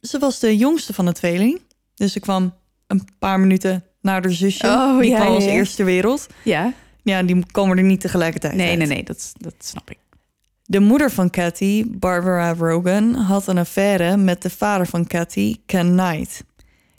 Ze 0.00 0.18
was 0.18 0.38
de 0.38 0.56
jongste 0.56 0.92
van 0.92 1.04
de 1.04 1.12
tweeling, 1.12 1.60
dus 1.94 2.12
ze 2.12 2.20
kwam 2.20 2.54
een 2.86 3.08
paar 3.18 3.40
minuten 3.40 3.84
na 4.00 4.12
haar 4.12 4.30
zusje. 4.30 4.66
Oh, 4.66 5.00
die 5.00 5.10
ja, 5.10 5.20
kwam 5.20 5.34
als 5.34 5.44
ja, 5.44 5.50
ja. 5.50 5.56
eerste 5.56 5.84
wereld. 5.84 6.26
Ja. 6.44 6.72
Ja, 7.02 7.22
die 7.22 7.46
komen 7.50 7.78
er 7.78 7.84
niet 7.84 8.00
tegelijkertijd 8.00 8.54
Nee, 8.54 8.68
uit. 8.68 8.78
nee, 8.78 8.86
nee, 8.86 9.02
dat, 9.02 9.32
dat 9.38 9.54
snap 9.58 9.90
ik. 9.90 9.98
De 10.70 10.80
moeder 10.80 11.10
van 11.10 11.30
Cathy, 11.30 11.84
Barbara 11.88 12.54
Rogan, 12.54 13.14
had 13.14 13.46
een 13.46 13.58
affaire 13.58 14.16
met 14.16 14.42
de 14.42 14.50
vader 14.50 14.86
van 14.86 15.06
Cathy, 15.06 15.56
Ken 15.66 15.96
Knight. 15.96 16.44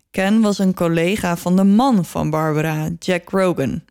Ken 0.09 0.41
was 0.41 0.59
een 0.59 0.73
collega 0.73 1.37
van 1.37 1.55
de 1.55 1.63
man 1.63 2.05
van 2.05 2.29
Barbara, 2.29 2.89
Jack 2.99 3.29
Rogan. 3.29 3.81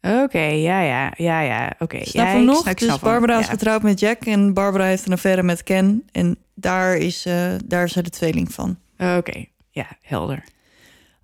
Oké, 0.00 0.38
ja, 0.38 0.80
ja, 0.80 1.12
ja, 1.16 1.40
ja. 1.40 1.74
Oké. 1.78 2.04
Snap 2.04 2.26
ja, 2.26 2.38
nog? 2.38 2.60
snap- 2.60 2.78
dus 2.78 2.98
Barbara 2.98 3.38
is 3.38 3.44
ja. 3.44 3.50
getrouwd 3.50 3.82
met 3.82 4.00
Jack 4.00 4.24
en 4.24 4.52
Barbara 4.52 4.84
heeft 4.84 5.06
een 5.06 5.12
affaire 5.12 5.42
met 5.42 5.62
Ken. 5.62 6.02
En 6.12 6.36
daar 6.54 6.96
is, 6.96 7.26
eh, 7.26 7.52
daar 7.64 7.84
is 7.84 7.92
ze 7.92 8.02
de 8.02 8.10
tweeling 8.10 8.52
van. 8.52 8.78
Oké, 8.98 9.44
ja, 9.70 9.86
helder. 10.02 10.44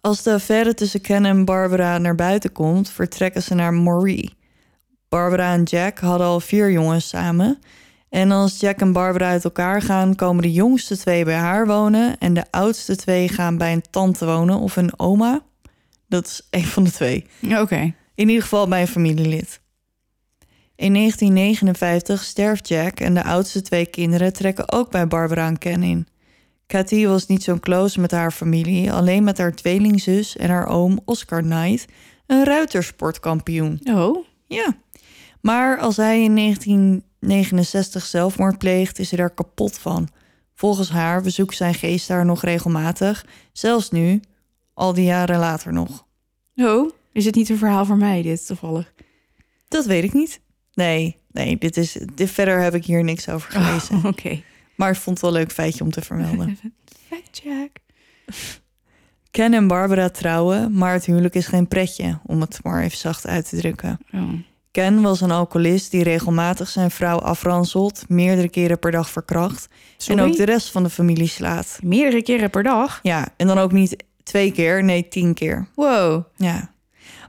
Als 0.01 0.23
de 0.23 0.33
affaire 0.33 0.75
tussen 0.75 1.01
Ken 1.01 1.25
en 1.25 1.45
Barbara 1.45 1.99
naar 1.99 2.15
buiten 2.15 2.53
komt, 2.53 2.91
vertrekken 2.91 3.43
ze 3.43 3.55
naar 3.55 3.73
Moree. 3.73 4.39
Barbara 5.11 5.53
en 5.53 5.63
Jack 5.63 5.99
hadden 5.99 6.27
al 6.27 6.41
vier 6.41 6.71
jongens 6.71 7.09
samen. 7.09 7.59
En 8.09 8.31
als 8.31 8.61
Jack 8.61 8.81
en 8.81 8.93
Barbara 8.93 9.29
uit 9.29 9.45
elkaar 9.45 9.83
gaan, 9.83 10.15
komen 10.15 10.43
de 10.43 10.53
jongste 10.53 10.99
twee 10.99 11.25
bij 11.25 11.35
haar 11.37 11.67
wonen. 11.67 12.19
En 12.19 12.35
de 12.35 12.45
oudste 12.51 12.97
twee 12.97 13.29
gaan 13.29 13.57
bij 13.59 13.73
een 13.73 13.85
tante 13.91 14.27
wonen 14.27 14.59
of 14.59 14.77
een 14.77 14.99
oma. 14.99 15.41
Dat 16.09 16.27
is 16.27 16.47
een 16.51 16.65
van 16.65 16.85
de 16.85 16.91
twee. 16.91 17.27
Oké. 17.59 17.95
In 18.15 18.29
ieder 18.29 18.43
geval 18.43 18.69
bij 18.69 18.81
een 18.81 18.87
familielid. 18.87 19.61
In 20.77 20.93
1959 20.95 22.23
sterft 22.23 22.69
Jack 22.69 23.01
en 23.01 23.15
de 23.15 23.25
oudste 23.25 23.63
twee 23.63 23.87
kinderen 23.87 24.33
trekken 24.33 24.73
ook 24.73 24.91
bij 24.91 25.07
Barbara 25.07 25.47
en 25.47 25.59
Ken 25.59 25.83
in. 25.83 26.07
Cathy 26.67 27.07
was 27.07 27.27
niet 27.27 27.43
zo 27.43 27.59
close 27.61 28.01
met 28.01 28.11
haar 28.11 28.31
familie, 28.31 28.93
alleen 28.93 29.25
met 29.25 29.39
haar 29.39 29.55
tweelingzus 29.55 30.37
en 30.37 30.51
haar 30.51 30.67
oom 30.67 31.01
Oscar 31.05 31.43
Knight, 31.43 31.87
een 32.27 32.45
ruitersportkampioen. 32.45 33.81
Oh, 33.85 34.25
Ja. 34.47 34.77
Maar 35.41 35.79
als 35.79 35.97
hij 35.97 36.23
in 36.23 36.37
1969 36.37 38.05
zelfmoord 38.05 38.59
pleegt, 38.59 38.99
is 38.99 39.11
hij 39.11 39.19
daar 39.19 39.35
kapot 39.35 39.79
van. 39.79 40.09
Volgens 40.55 40.91
haar 40.91 41.23
bezoekt 41.23 41.57
zijn 41.57 41.75
geest 41.75 42.09
haar 42.09 42.25
nog 42.25 42.43
regelmatig, 42.43 43.27
zelfs 43.53 43.91
nu, 43.91 44.21
al 44.75 44.93
die 44.95 45.05
jaren 45.05 45.39
later 45.39 45.73
nog. 45.73 46.07
oh. 46.57 46.91
Is 47.13 47.25
het 47.25 47.35
niet 47.35 47.49
een 47.49 47.59
verhaal 47.59 47.85
voor 47.85 47.97
mij, 47.97 48.23
dit 48.23 48.47
toevallig? 48.47 48.93
Dat 49.69 49.87
weet 49.87 50.05
ik 50.05 50.13
niet. 50.13 50.41
Nee, 50.75 51.17
nee, 51.31 51.59
dit 51.59 51.77
is, 51.77 51.99
dit, 52.15 52.31
verder 52.31 52.61
heb 52.61 52.75
ik 52.75 52.85
hier 52.85 53.05
niks 53.05 53.29
over 53.29 53.51
gelezen. 53.51 53.97
Oh, 53.97 54.05
Oké. 54.13 54.43
Maar 54.75 54.91
ik 54.91 54.97
vond 54.97 55.21
het 55.21 55.27
wel 55.27 55.35
een 55.35 55.43
leuk 55.43 55.53
feitje 55.53 55.85
om 55.85 55.91
te 55.91 56.01
vermelden. 56.03 56.59
Fact 57.09 57.29
check. 57.43 57.79
Ken 59.31 59.55
en 59.55 59.67
Barbara 59.67 60.09
trouwen, 60.09 60.73
maar 60.73 60.93
het 60.93 61.05
huwelijk 61.05 61.35
is 61.35 61.47
geen 61.47 61.69
pretje, 61.69 62.19
om 62.27 62.41
het 62.41 62.61
maar 62.63 62.83
even 62.83 62.99
zacht 62.99 63.27
uit 63.27 63.49
te 63.49 63.57
drukken. 63.57 63.99
Oh. 64.13 64.33
Ken 64.71 65.03
was 65.03 65.21
een 65.21 65.31
alcoholist 65.31 65.91
die 65.91 66.03
regelmatig 66.03 66.69
zijn 66.69 66.91
vrouw 66.91 67.19
afranselt, 67.19 68.05
meerdere 68.09 68.49
keren 68.49 68.79
per 68.79 68.91
dag 68.91 69.11
verkracht 69.11 69.69
Sorry? 69.97 70.21
en 70.23 70.29
ook 70.29 70.37
de 70.37 70.45
rest 70.45 70.71
van 70.71 70.83
de 70.83 70.91
familie 70.91 71.29
slaat. 71.29 71.79
Meerdere 71.83 72.23
keren 72.23 72.51
per 72.51 72.63
dag? 72.63 73.01
Ja, 73.03 73.29
en 73.37 73.47
dan 73.47 73.59
ook 73.59 73.73
niet 73.73 73.97
twee 74.23 74.53
keer, 74.53 74.85
nee, 74.85 75.09
tien 75.09 75.35
keer. 75.35 75.67
Wow. 75.75 76.25
Ja. 76.37 76.71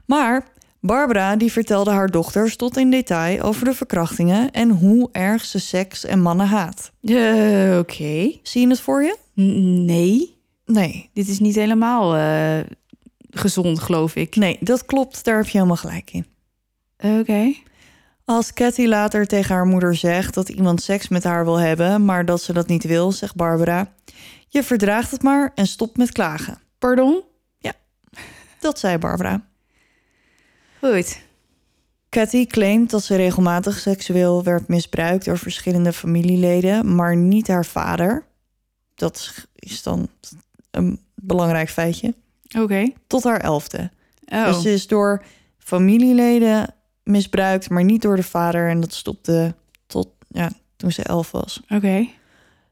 Maar 0.06 0.46
Barbara 0.80 1.36
die 1.36 1.52
vertelde 1.52 1.90
haar 1.90 2.08
dochters 2.10 2.56
tot 2.56 2.76
in 2.76 2.90
detail 2.90 3.40
over 3.42 3.64
de 3.64 3.74
verkrachtingen 3.74 4.50
en 4.50 4.70
hoe 4.70 5.08
erg 5.12 5.44
ze 5.44 5.58
seks 5.60 6.04
en 6.04 6.20
mannen 6.20 6.46
haat. 6.46 6.92
Uh, 7.02 7.78
Oké. 7.78 8.32
Zie 8.42 8.60
je 8.60 8.68
het 8.68 8.80
voor 8.80 9.02
je? 9.02 9.16
Nee, 9.34 10.40
Nee. 10.66 11.10
dit 11.12 11.28
is 11.28 11.38
niet 11.38 11.54
helemaal 11.54 12.16
eh, 12.16 12.64
gezond, 13.30 13.78
geloof 13.80 14.16
ik. 14.16 14.36
Nee, 14.36 14.56
dat 14.60 14.84
klopt. 14.84 15.24
Daar 15.24 15.36
heb 15.36 15.46
je 15.46 15.52
helemaal 15.52 15.76
gelijk 15.76 16.10
in. 16.12 16.26
Oké. 17.02 17.54
Als 18.24 18.52
Cathy 18.52 18.86
later 18.86 19.26
tegen 19.26 19.54
haar 19.54 19.66
moeder 19.66 19.94
zegt 19.94 20.34
dat 20.34 20.48
iemand 20.48 20.82
seks 20.82 21.08
met 21.08 21.24
haar 21.24 21.44
wil 21.44 21.58
hebben, 21.58 22.04
maar 22.04 22.24
dat 22.24 22.42
ze 22.42 22.52
dat 22.52 22.66
niet 22.66 22.84
wil, 22.84 23.12
zegt 23.12 23.34
Barbara: 23.34 23.92
Je 24.48 24.62
verdraagt 24.62 25.10
het 25.10 25.22
maar 25.22 25.52
en 25.54 25.66
stopt 25.66 25.96
met 25.96 26.12
klagen. 26.12 26.58
Pardon? 26.78 27.22
Dat 28.62 28.78
zei 28.78 28.98
Barbara. 28.98 29.46
Goed. 30.80 31.20
Cathy 32.08 32.46
claimt 32.46 32.90
dat 32.90 33.02
ze 33.02 33.16
regelmatig 33.16 33.78
seksueel 33.78 34.42
werd 34.42 34.68
misbruikt 34.68 35.24
door 35.24 35.38
verschillende 35.38 35.92
familieleden, 35.92 36.94
maar 36.94 37.16
niet 37.16 37.48
haar 37.48 37.64
vader. 37.64 38.24
Dat 38.94 39.46
is 39.54 39.82
dan 39.82 40.08
een 40.70 41.00
belangrijk 41.14 41.70
feitje. 41.70 42.14
Oké. 42.58 42.92
Tot 43.06 43.24
haar 43.24 43.40
elfde. 43.40 43.90
Oh. 44.24 44.46
Dus 44.46 44.62
ze 44.62 44.72
is 44.72 44.86
door 44.86 45.24
familieleden 45.58 46.74
misbruikt, 47.04 47.70
maar 47.70 47.84
niet 47.84 48.02
door 48.02 48.16
de 48.16 48.22
vader. 48.22 48.68
En 48.68 48.80
dat 48.80 48.94
stopte 48.94 49.54
tot 49.86 50.08
ja, 50.28 50.50
toen 50.76 50.92
ze 50.92 51.02
elf 51.02 51.30
was. 51.30 51.60
Oké. 51.68 52.08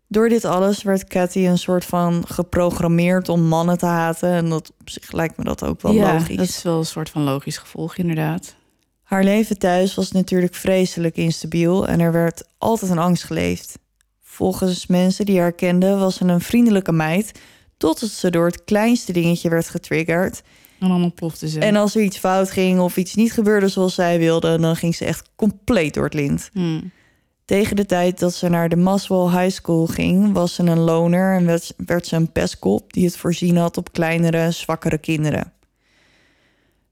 Door 0.08 0.28
dit 0.28 0.44
alles 0.44 0.82
werd 0.82 1.04
Cathy 1.04 1.46
een 1.46 1.58
soort 1.58 1.84
van 1.84 2.24
geprogrammeerd 2.26 3.28
om 3.28 3.42
mannen 3.42 3.78
te 3.78 3.86
haten. 3.86 4.30
En 4.30 4.48
dat 4.48 4.72
op 4.80 4.90
zich 4.90 5.12
lijkt 5.12 5.36
me 5.36 5.44
dat 5.44 5.64
ook 5.64 5.82
wel 5.82 5.92
ja, 5.92 6.12
logisch. 6.12 6.36
dat 6.36 6.48
is 6.48 6.62
wel 6.62 6.78
een 6.78 6.84
soort 6.84 7.10
van 7.10 7.22
logisch 7.22 7.58
gevolg, 7.58 7.96
inderdaad. 7.96 8.54
Haar 9.02 9.24
leven 9.24 9.58
thuis 9.58 9.94
was 9.94 10.12
natuurlijk 10.12 10.54
vreselijk 10.54 11.16
instabiel 11.16 11.86
en 11.88 12.00
er 12.00 12.12
werd 12.12 12.44
altijd 12.58 12.90
een 12.90 12.98
angst 12.98 13.24
geleefd. 13.24 13.78
Volgens 14.22 14.86
mensen 14.86 15.24
die 15.24 15.40
haar 15.40 15.52
kenden 15.52 15.98
was 15.98 16.16
ze 16.16 16.24
een 16.24 16.40
vriendelijke 16.40 16.92
meid, 16.92 17.40
totdat 17.76 18.08
ze 18.08 18.30
door 18.30 18.46
het 18.46 18.64
kleinste 18.64 19.12
dingetje 19.12 19.48
werd 19.48 19.68
getriggerd. 19.68 20.42
En 20.80 20.88
dan 20.88 21.02
ontplofte 21.02 21.48
ze. 21.48 21.60
En 21.60 21.76
als 21.76 21.94
er 21.94 22.02
iets 22.02 22.18
fout 22.18 22.50
ging 22.50 22.80
of 22.80 22.96
iets 22.96 23.14
niet 23.14 23.32
gebeurde 23.32 23.68
zoals 23.68 23.94
zij 23.94 24.18
wilde, 24.18 24.58
dan 24.58 24.76
ging 24.76 24.94
ze 24.94 25.04
echt 25.04 25.30
compleet 25.36 25.94
door 25.94 26.04
het 26.04 26.14
lint. 26.14 26.50
Hmm. 26.52 26.90
Tegen 27.44 27.76
de 27.76 27.86
tijd 27.86 28.18
dat 28.18 28.34
ze 28.34 28.48
naar 28.48 28.68
de 28.68 28.76
Maswell 28.76 29.28
High 29.28 29.50
School 29.56 29.86
ging, 29.86 30.32
was 30.32 30.54
ze 30.54 30.62
een 30.62 30.78
loner 30.78 31.34
en 31.36 31.46
werd, 31.46 31.74
werd 31.76 32.06
ze 32.06 32.16
een 32.16 32.32
pestkop 32.32 32.92
die 32.92 33.04
het 33.04 33.16
voorzien 33.16 33.56
had 33.56 33.76
op 33.76 33.92
kleinere, 33.92 34.50
zwakkere 34.50 34.98
kinderen. 34.98 35.52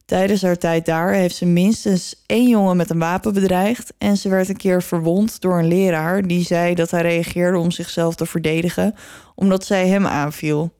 Tijdens 0.04 0.42
haar 0.42 0.58
tijd 0.58 0.86
daar 0.86 1.12
heeft 1.12 1.36
ze 1.36 1.46
minstens 1.46 2.22
één 2.26 2.48
jongen 2.48 2.76
met 2.76 2.90
een 2.90 2.98
wapen 2.98 3.34
bedreigd 3.34 3.92
en 3.98 4.16
ze 4.16 4.28
werd 4.28 4.48
een 4.48 4.56
keer 4.56 4.82
verwond 4.82 5.40
door 5.40 5.58
een 5.58 5.68
leraar 5.68 6.22
die 6.26 6.44
zei 6.44 6.74
dat 6.74 6.90
hij 6.90 7.02
reageerde 7.02 7.58
om 7.58 7.70
zichzelf 7.70 8.14
te 8.14 8.26
verdedigen 8.26 8.94
omdat 9.34 9.64
zij 9.64 9.88
hem 9.88 10.06
aanviel. 10.06 10.72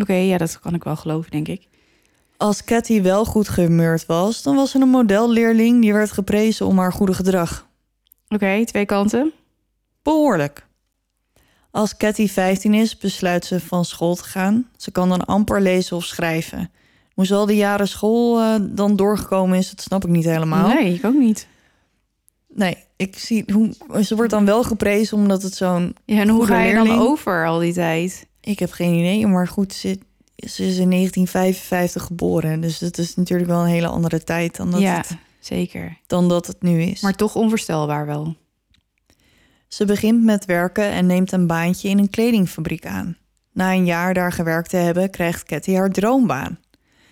Oké, 0.00 0.14
ja, 0.14 0.38
dat 0.38 0.60
kan 0.60 0.74
ik 0.74 0.84
wel 0.84 0.96
geloven, 0.96 1.30
denk 1.30 1.48
ik. 1.48 1.68
Als 2.40 2.64
Cathy 2.64 3.02
wel 3.02 3.24
goed 3.24 3.48
gehumeurd 3.48 4.06
was, 4.06 4.42
dan 4.42 4.56
was 4.56 4.70
ze 4.70 4.80
een 4.80 4.88
modelleerling 4.88 5.80
die 5.80 5.92
werd 5.92 6.10
geprezen 6.10 6.66
om 6.66 6.78
haar 6.78 6.92
goede 6.92 7.14
gedrag. 7.14 7.66
Oké, 8.28 8.64
twee 8.64 8.84
kanten. 8.84 9.32
Behoorlijk. 10.02 10.66
Als 11.70 11.96
Cathy 11.96 12.28
15 12.28 12.74
is, 12.74 12.96
besluit 12.96 13.44
ze 13.44 13.60
van 13.60 13.84
school 13.84 14.14
te 14.14 14.24
gaan. 14.24 14.68
Ze 14.76 14.90
kan 14.90 15.08
dan 15.08 15.24
amper 15.24 15.60
lezen 15.60 15.96
of 15.96 16.04
schrijven. 16.04 16.70
Hoe 17.14 17.26
ze 17.26 17.34
al 17.34 17.46
die 17.46 17.56
jaren 17.56 17.88
school 17.88 18.40
eh, 18.40 18.54
dan 18.60 18.96
doorgekomen 18.96 19.58
is, 19.58 19.70
dat 19.70 19.80
snap 19.80 20.04
ik 20.04 20.10
niet 20.10 20.24
helemaal. 20.24 20.68
Nee, 20.68 20.94
ik 20.94 21.04
ook 21.04 21.18
niet. 21.18 21.46
Nee, 22.48 22.76
ik 22.96 23.18
zie 23.18 23.44
hoe 23.52 23.74
ze 24.04 24.16
wordt 24.16 24.30
dan 24.30 24.44
wel 24.44 24.62
geprezen 24.62 25.16
omdat 25.16 25.42
het 25.42 25.54
zo'n. 25.54 25.96
Ja, 26.04 26.20
en 26.20 26.28
hoe 26.28 26.46
ga 26.46 26.60
je 26.60 26.74
dan 26.74 26.90
over 26.90 27.46
al 27.46 27.58
die 27.58 27.72
tijd? 27.72 28.26
Ik 28.40 28.58
heb 28.58 28.72
geen 28.72 28.94
idee, 28.94 29.26
maar 29.26 29.48
goed, 29.48 29.72
ze, 29.72 29.98
ze 30.48 30.66
is 30.66 30.78
in 30.78 30.90
1955 30.90 32.02
geboren, 32.04 32.60
dus 32.60 32.78
dat 32.78 32.98
is 32.98 33.16
natuurlijk 33.16 33.48
wel 33.48 33.60
een 33.60 33.66
hele 33.66 33.86
andere 33.86 34.24
tijd 34.24 34.56
dan 34.56 34.70
dat, 34.70 34.80
ja, 34.80 34.96
het, 34.96 35.16
zeker. 35.40 35.98
dan 36.06 36.28
dat 36.28 36.46
het 36.46 36.62
nu 36.62 36.82
is. 36.82 37.00
Maar 37.00 37.14
toch 37.14 37.34
onvoorstelbaar 37.34 38.06
wel. 38.06 38.36
Ze 39.68 39.84
begint 39.84 40.24
met 40.24 40.44
werken 40.44 40.90
en 40.90 41.06
neemt 41.06 41.32
een 41.32 41.46
baantje 41.46 41.88
in 41.88 41.98
een 41.98 42.10
kledingfabriek 42.10 42.86
aan. 42.86 43.16
Na 43.52 43.72
een 43.72 43.84
jaar 43.84 44.14
daar 44.14 44.32
gewerkt 44.32 44.70
te 44.70 44.76
hebben, 44.76 45.10
krijgt 45.10 45.42
Cathy 45.42 45.74
haar 45.74 45.90
droombaan. 45.90 46.58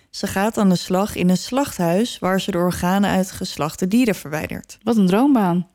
Ze 0.09 0.27
gaat 0.27 0.57
aan 0.57 0.69
de 0.69 0.75
slag 0.75 1.15
in 1.15 1.29
een 1.29 1.37
slachthuis 1.37 2.19
waar 2.19 2.41
ze 2.41 2.51
de 2.51 2.57
organen 2.57 3.09
uit 3.09 3.31
geslachte 3.31 3.87
dieren 3.87 4.15
verwijdert. 4.15 4.77
Wat 4.83 4.97
een 4.97 5.07
droombaan. 5.07 5.67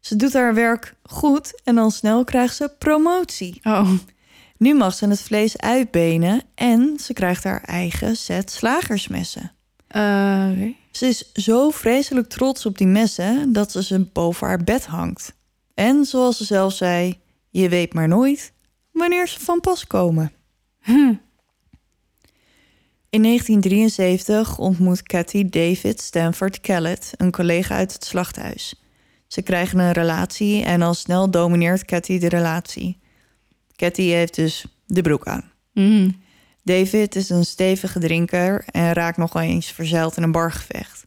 Ze 0.00 0.16
doet 0.16 0.32
haar 0.32 0.54
werk 0.54 0.94
goed 1.02 1.60
en 1.64 1.74
dan 1.74 1.90
snel 1.90 2.24
krijgt 2.24 2.56
ze 2.56 2.74
promotie. 2.78 3.60
Oh, 3.62 3.90
Nu 4.58 4.74
mag 4.74 4.94
ze 4.94 5.08
het 5.08 5.22
vlees 5.22 5.58
uitbenen 5.58 6.42
en 6.54 6.98
ze 7.00 7.12
krijgt 7.12 7.44
haar 7.44 7.62
eigen 7.62 8.16
set 8.16 8.50
slagersmessen. 8.50 9.52
eh. 9.88 10.50
Ze 10.90 11.06
is 11.06 11.32
zo 11.32 11.70
vreselijk 11.70 12.28
trots 12.28 12.66
op 12.66 12.78
die 12.78 12.86
messen 12.86 13.52
dat 13.52 13.72
ze 13.72 13.82
ze 13.82 14.00
boven 14.12 14.46
haar 14.46 14.64
bed 14.64 14.86
hangt. 14.86 15.34
En 15.74 16.04
zoals 16.04 16.36
ze 16.36 16.44
zelf 16.44 16.72
zei, 16.72 17.18
je 17.50 17.68
weet 17.68 17.94
maar 17.94 18.08
nooit 18.08 18.52
wanneer 18.92 19.28
ze 19.28 19.40
van 19.40 19.60
pas 19.60 19.86
komen. 19.86 20.32
Hm. 20.80 21.12
In 23.10 23.22
1973 23.22 24.58
ontmoet 24.58 25.02
Cathy 25.02 25.48
David 25.48 26.00
Stanford 26.00 26.60
Kellett, 26.60 27.10
een 27.16 27.30
collega 27.30 27.74
uit 27.74 27.92
het 27.92 28.04
slachthuis. 28.04 28.74
Ze 29.26 29.42
krijgen 29.42 29.78
een 29.78 29.92
relatie 29.92 30.64
en 30.64 30.82
al 30.82 30.94
snel 30.94 31.30
domineert 31.30 31.84
Cathy 31.84 32.18
de 32.18 32.28
relatie. 32.28 32.98
Cathy 33.78 34.02
heeft 34.02 34.34
dus 34.34 34.64
de 34.86 35.02
broek 35.02 35.26
aan. 35.26 35.50
Mhm. 35.72 36.10
David 36.62 37.16
is 37.16 37.30
een 37.30 37.44
stevige 37.44 37.98
drinker 37.98 38.64
en 38.70 38.92
raakt 38.92 39.16
nog 39.16 39.32
wel 39.32 39.42
eens 39.42 39.66
verzeild 39.66 40.16
in 40.16 40.22
een 40.22 40.32
bargevecht. 40.32 41.06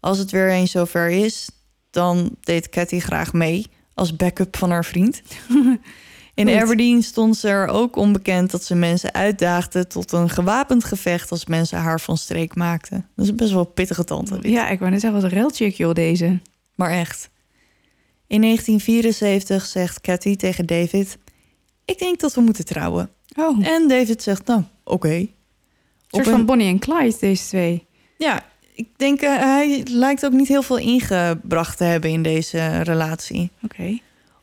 Als 0.00 0.18
het 0.18 0.30
weer 0.30 0.50
eens 0.50 0.70
zover 0.70 1.08
is, 1.08 1.48
dan 1.90 2.36
deed 2.40 2.68
Cathy 2.68 2.98
graag 2.98 3.32
mee 3.32 3.66
als 3.94 4.16
backup 4.16 4.56
van 4.56 4.70
haar 4.70 4.84
vriend. 4.84 5.22
In. 6.34 6.48
Aberdeen 6.48 7.02
stond 7.02 7.36
ze 7.36 7.48
er 7.48 7.68
ook 7.68 7.96
onbekend 7.96 8.50
dat 8.50 8.64
ze 8.64 8.74
mensen 8.74 9.14
uitdaagde 9.14 9.86
tot 9.86 10.12
een 10.12 10.30
gewapend 10.30 10.84
gevecht 10.84 11.30
als 11.30 11.46
mensen 11.46 11.78
haar 11.78 12.00
van 12.00 12.16
streek 12.16 12.54
maakten. 12.54 13.08
Dat 13.16 13.24
is 13.24 13.34
best 13.34 13.52
wel 13.52 13.64
pittige 13.64 14.04
tante. 14.04 14.38
dit. 14.38 14.52
Ja, 14.52 14.68
ik 14.68 14.78
wou 14.78 14.90
net 14.90 15.00
zeggen, 15.00 15.20
wat 15.20 15.30
een 15.30 15.38
railchick 15.38 15.74
joh, 15.74 15.94
deze. 15.94 16.40
Maar 16.74 16.90
echt. 16.90 17.30
In 18.26 18.40
1974 18.40 19.66
zegt 19.66 20.00
Cathy 20.00 20.36
tegen 20.36 20.66
David: 20.66 21.18
Ik 21.88 21.98
denk 21.98 22.20
dat 22.20 22.34
we 22.34 22.40
moeten 22.40 22.64
trouwen. 22.64 23.10
Oh, 23.36 23.58
een 23.58 23.64
En 23.64 23.88
David 23.88 24.22
zegt: 24.22 24.46
Nou, 24.46 24.62
oké. 24.84 25.26
Soort 26.08 26.26
een- 26.26 26.32
van 26.32 26.46
Bonnie 26.46 26.68
en 26.68 26.78
Clyde, 26.78 27.16
deze 27.20 27.46
twee. 27.46 27.86
Ja, 28.18 28.44
ik 28.74 28.88
denk 28.96 29.22
uh, 29.22 29.36
hij 29.36 29.82
lijkt 29.90 30.24
ook 30.24 30.32
niet 30.32 30.48
heel 30.48 30.62
veel 30.62 30.78
ingebracht 30.78 31.76
te 31.76 31.84
hebben 31.84 32.10
in 32.10 32.22
deze 32.22 32.82
relatie. 32.82 33.50
Oké. 33.62 33.98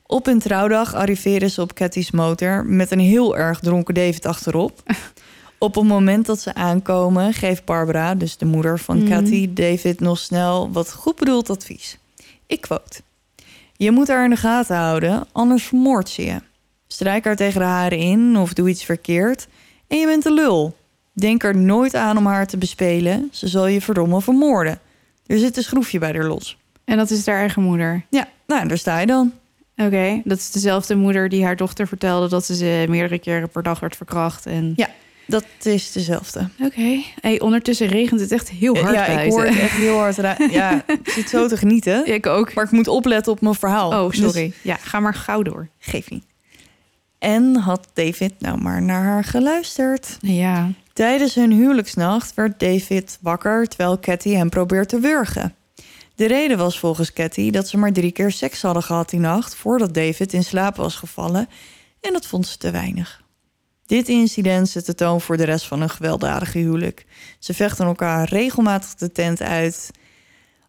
Op 0.07 0.25
hun 0.25 0.39
trouwdag 0.39 0.93
arriveren 0.93 1.49
ze 1.51 1.61
op 1.61 1.73
Cathy's 1.73 2.11
motor 2.11 2.65
met 2.65 2.91
een 2.91 2.99
heel 2.99 3.37
erg 3.37 3.59
dronken 3.59 3.93
David 3.93 4.25
achterop. 4.25 4.83
op 5.57 5.75
het 5.75 5.83
moment 5.83 6.25
dat 6.25 6.39
ze 6.39 6.53
aankomen, 6.53 7.33
geeft 7.33 7.65
Barbara, 7.65 8.15
dus 8.15 8.37
de 8.37 8.45
moeder 8.45 8.79
van 8.79 8.97
Mhm. 8.97 9.07
Cathy, 9.09 9.53
David 9.53 9.99
nog 9.99 10.17
snel 10.19 10.71
wat 10.71 10.93
goed 10.93 11.15
bedoeld 11.15 11.49
advies. 11.49 11.97
Ik 12.47 12.61
quote: 12.61 13.01
Je 13.75 13.91
moet 13.91 14.07
haar 14.07 14.23
in 14.23 14.29
de 14.29 14.35
gaten 14.35 14.75
houden, 14.75 15.27
anders 15.31 15.63
vermoordt 15.63 16.09
ze 16.09 16.25
je. 16.25 16.39
Strijk 16.88 17.25
haar 17.25 17.36
tegen 17.36 17.59
de 17.59 17.65
haren 17.67 17.97
in 17.97 18.38
of 18.38 18.53
doe 18.53 18.69
iets 18.69 18.83
verkeerd 18.86 19.47
en 19.88 19.97
je 19.97 20.05
bent 20.05 20.25
een 20.25 20.33
lul. 20.33 20.75
Denk 21.13 21.43
er 21.43 21.57
nooit 21.57 21.95
aan 21.95 22.17
om 22.17 22.25
haar 22.25 22.47
te 22.47 22.57
bespelen, 22.57 23.27
ze 23.31 23.47
zal 23.47 23.67
je 23.67 23.81
verdomme 23.81 24.21
vermoorden. 24.21 24.79
Er 25.25 25.38
zit 25.38 25.57
een 25.57 25.63
schroefje 25.63 25.99
bij 25.99 26.11
haar 26.13 26.25
los. 26.25 26.57
En 26.86 26.97
dat 26.97 27.09
is 27.09 27.25
haar 27.25 27.39
eigen 27.39 27.61
moeder. 27.61 28.05
Ja, 28.09 28.27
nou, 28.47 28.67
daar 28.67 28.77
sta 28.77 28.99
je 28.99 29.05
dan. 29.05 29.33
Oké, 29.77 30.21
dat 30.23 30.38
is 30.38 30.51
dezelfde 30.51 30.95
moeder 30.95 31.29
die 31.29 31.43
haar 31.43 31.55
dochter 31.55 31.88
vertelde 31.88 32.29
dat 32.29 32.45
ze 32.45 32.55
ze 32.55 32.86
meerdere 32.89 33.19
keren 33.19 33.49
per 33.49 33.63
dag 33.63 33.79
werd 33.79 33.95
verkracht. 33.95 34.45
En... 34.45 34.73
Ja. 34.75 34.89
Dat 35.27 35.45
is 35.61 35.91
dezelfde. 35.91 36.49
Oké. 36.59 37.01
Hey, 37.21 37.39
ondertussen 37.39 37.88
regent 37.88 38.19
het 38.21 38.31
echt 38.31 38.49
heel 38.49 38.77
hard 38.77 38.93
ja, 38.95 39.05
ik 39.05 39.31
hoor 39.31 39.45
het 39.45 39.59
echt 39.59 39.75
heel 39.77 39.97
hard. 39.97 40.15
Ja, 40.51 40.83
ik 40.88 41.09
zit 41.09 41.29
zo 41.29 41.47
te 41.47 41.57
genieten. 41.57 42.13
Ik 42.13 42.25
ook. 42.25 42.53
Maar 42.53 42.63
ik 42.63 42.71
moet 42.71 42.88
opletten 42.88 43.31
op 43.31 43.41
mijn 43.41 43.55
verhaal. 43.55 44.03
Oh, 44.03 44.09
Dus 44.09 44.19
sorry. 44.19 44.53
Ja, 44.61 44.75
ga 44.75 44.99
maar 44.99 45.13
gauw 45.13 45.41
door. 45.41 45.67
geef 45.79 46.09
niet. 46.09 46.23
En 47.20 47.55
had 47.55 47.88
David 47.93 48.34
nou 48.39 48.61
maar 48.61 48.82
naar 48.82 49.03
haar 49.03 49.24
geluisterd. 49.24 50.18
Ja. 50.20 50.72
Tijdens 50.93 51.36
hun 51.36 51.51
huwelijksnacht 51.51 52.34
werd 52.34 52.59
David 52.59 53.18
wakker 53.22 53.68
terwijl 53.68 53.99
Cathy 53.99 54.30
hem 54.30 54.49
probeert 54.49 54.89
te 54.89 54.99
wurgen. 54.99 55.55
De 56.16 56.28
reden 56.28 56.57
was 56.57 56.80
volgens 56.80 57.13
Cathy 57.13 57.51
dat 57.51 57.68
ze 57.68 57.78
maar 57.78 57.93
drie 57.93 58.11
keer 58.11 58.32
seks 58.32 58.61
hadden 58.61 58.84
gehad 58.84 59.09
die 59.09 59.20
nacht 59.20 59.55
voordat 59.55 59.93
David 59.93 60.34
in 60.34 60.43
slaap 60.43 60.76
was 60.76 60.95
gevallen 60.95 61.49
en 62.01 62.13
dat 62.13 62.28
vond 62.28 62.47
ze 62.47 62.57
te 62.57 62.72
weinig. 62.72 63.24
Dit 63.86 64.09
incident 64.09 64.70
zet 64.70 64.86
de 64.86 64.95
toon 64.95 65.22
voor 65.22 65.38
de 65.38 65.43
rest 65.43 65.66
van 65.66 65.80
hun 65.80 65.89
gewelddadige 65.89 66.57
huwelijk. 66.57 67.05
Ze 67.39 67.53
vechten 67.53 67.86
elkaar 67.86 68.30
regelmatig 68.30 68.95
de 68.95 69.11
tent 69.11 69.41
uit. 69.41 69.91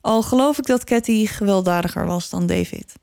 Al 0.01 0.23
geloof 0.23 0.59
ik 0.59 0.67
dat 0.67 0.85
Cathy 0.85 1.27
gewelddadiger 1.27 2.07
was 2.07 2.31
dan 2.31 2.47
David. 2.47 2.95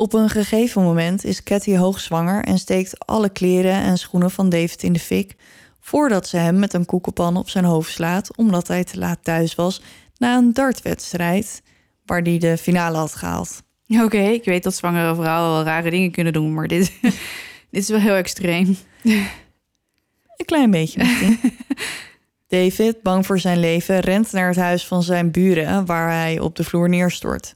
Op 0.00 0.12
een 0.12 0.28
gegeven 0.28 0.82
moment 0.82 1.24
is 1.24 1.42
Cathy 1.42 1.76
hoogzwanger 1.76 2.44
en 2.44 2.58
steekt 2.58 3.06
alle 3.06 3.28
kleren 3.28 3.72
en 3.72 3.98
schoenen 3.98 4.30
van 4.30 4.48
David 4.48 4.82
in 4.82 4.92
de 4.92 4.98
fik 4.98 5.34
voordat 5.80 6.28
ze 6.28 6.36
hem 6.36 6.58
met 6.58 6.72
een 6.72 6.84
koekenpan 6.84 7.36
op 7.36 7.48
zijn 7.48 7.64
hoofd 7.64 7.92
slaat 7.92 8.36
omdat 8.36 8.68
hij 8.68 8.84
te 8.84 8.98
laat 8.98 9.18
thuis 9.22 9.54
was 9.54 9.82
na 10.16 10.36
een 10.36 10.52
dartwedstrijd 10.52 11.62
waar 12.04 12.20
hij 12.22 12.38
de 12.38 12.58
finale 12.58 12.96
had 12.96 13.14
gehaald. 13.14 13.62
Oké, 13.88 14.18
ik 14.18 14.44
weet 14.44 14.62
dat 14.62 14.74
zwangere 14.74 15.14
vrouwen 15.14 15.52
wel 15.52 15.64
rare 15.64 15.90
dingen 15.90 16.10
kunnen 16.10 16.32
doen, 16.32 16.54
maar 16.54 16.68
dit, 16.68 16.92
dit 17.70 17.82
is 17.82 17.88
wel 17.88 18.00
heel 18.00 18.14
extreem. 18.14 18.76
Een 19.02 20.44
klein 20.44 20.70
beetje 20.70 20.98
misschien. 20.98 21.38
David, 22.48 23.02
bang 23.02 23.26
voor 23.26 23.38
zijn 23.38 23.60
leven, 23.60 24.00
rent 24.00 24.32
naar 24.32 24.48
het 24.48 24.56
huis 24.56 24.86
van 24.86 25.02
zijn 25.02 25.30
buren 25.30 25.86
waar 25.86 26.10
hij 26.10 26.38
op 26.38 26.56
de 26.56 26.64
vloer 26.64 26.88
neerstort. 26.88 27.54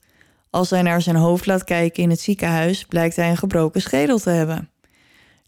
Als 0.55 0.71
hij 0.71 0.83
naar 0.83 1.03
zijn 1.03 1.17
hoofd 1.17 1.47
laat 1.47 1.65
kijken 1.65 2.03
in 2.03 2.11
het 2.11 2.21
ziekenhuis, 2.21 2.85
blijkt 2.85 3.17
hij 3.17 3.31
een 3.31 3.37
gebroken 3.37 3.81
schedel 3.81 4.19
te 4.19 4.31
hebben. 4.31 4.71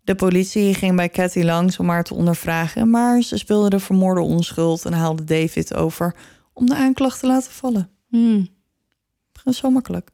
De 0.05 0.15
politie 0.15 0.75
ging 0.75 0.97
bij 0.97 1.09
Cathy 1.09 1.43
langs 1.43 1.79
om 1.79 1.89
haar 1.89 2.05
te 2.05 2.15
ondervragen, 2.15 2.91
maar 2.91 3.23
ze 3.23 3.39
speelde 3.39 3.69
de 3.69 3.81
vermoorde 3.81 4.21
onschuld 4.21 4.85
en 4.85 4.93
haalde 4.93 5.25
David 5.25 5.75
over 5.75 6.15
om 6.53 6.67
de 6.67 6.75
aanklacht 6.75 7.21
te 7.21 7.27
laten 7.27 7.53
vallen. 7.53 7.91
Hmm. 8.09 8.49
Zo 9.51 9.71
makkelijk. 9.71 10.11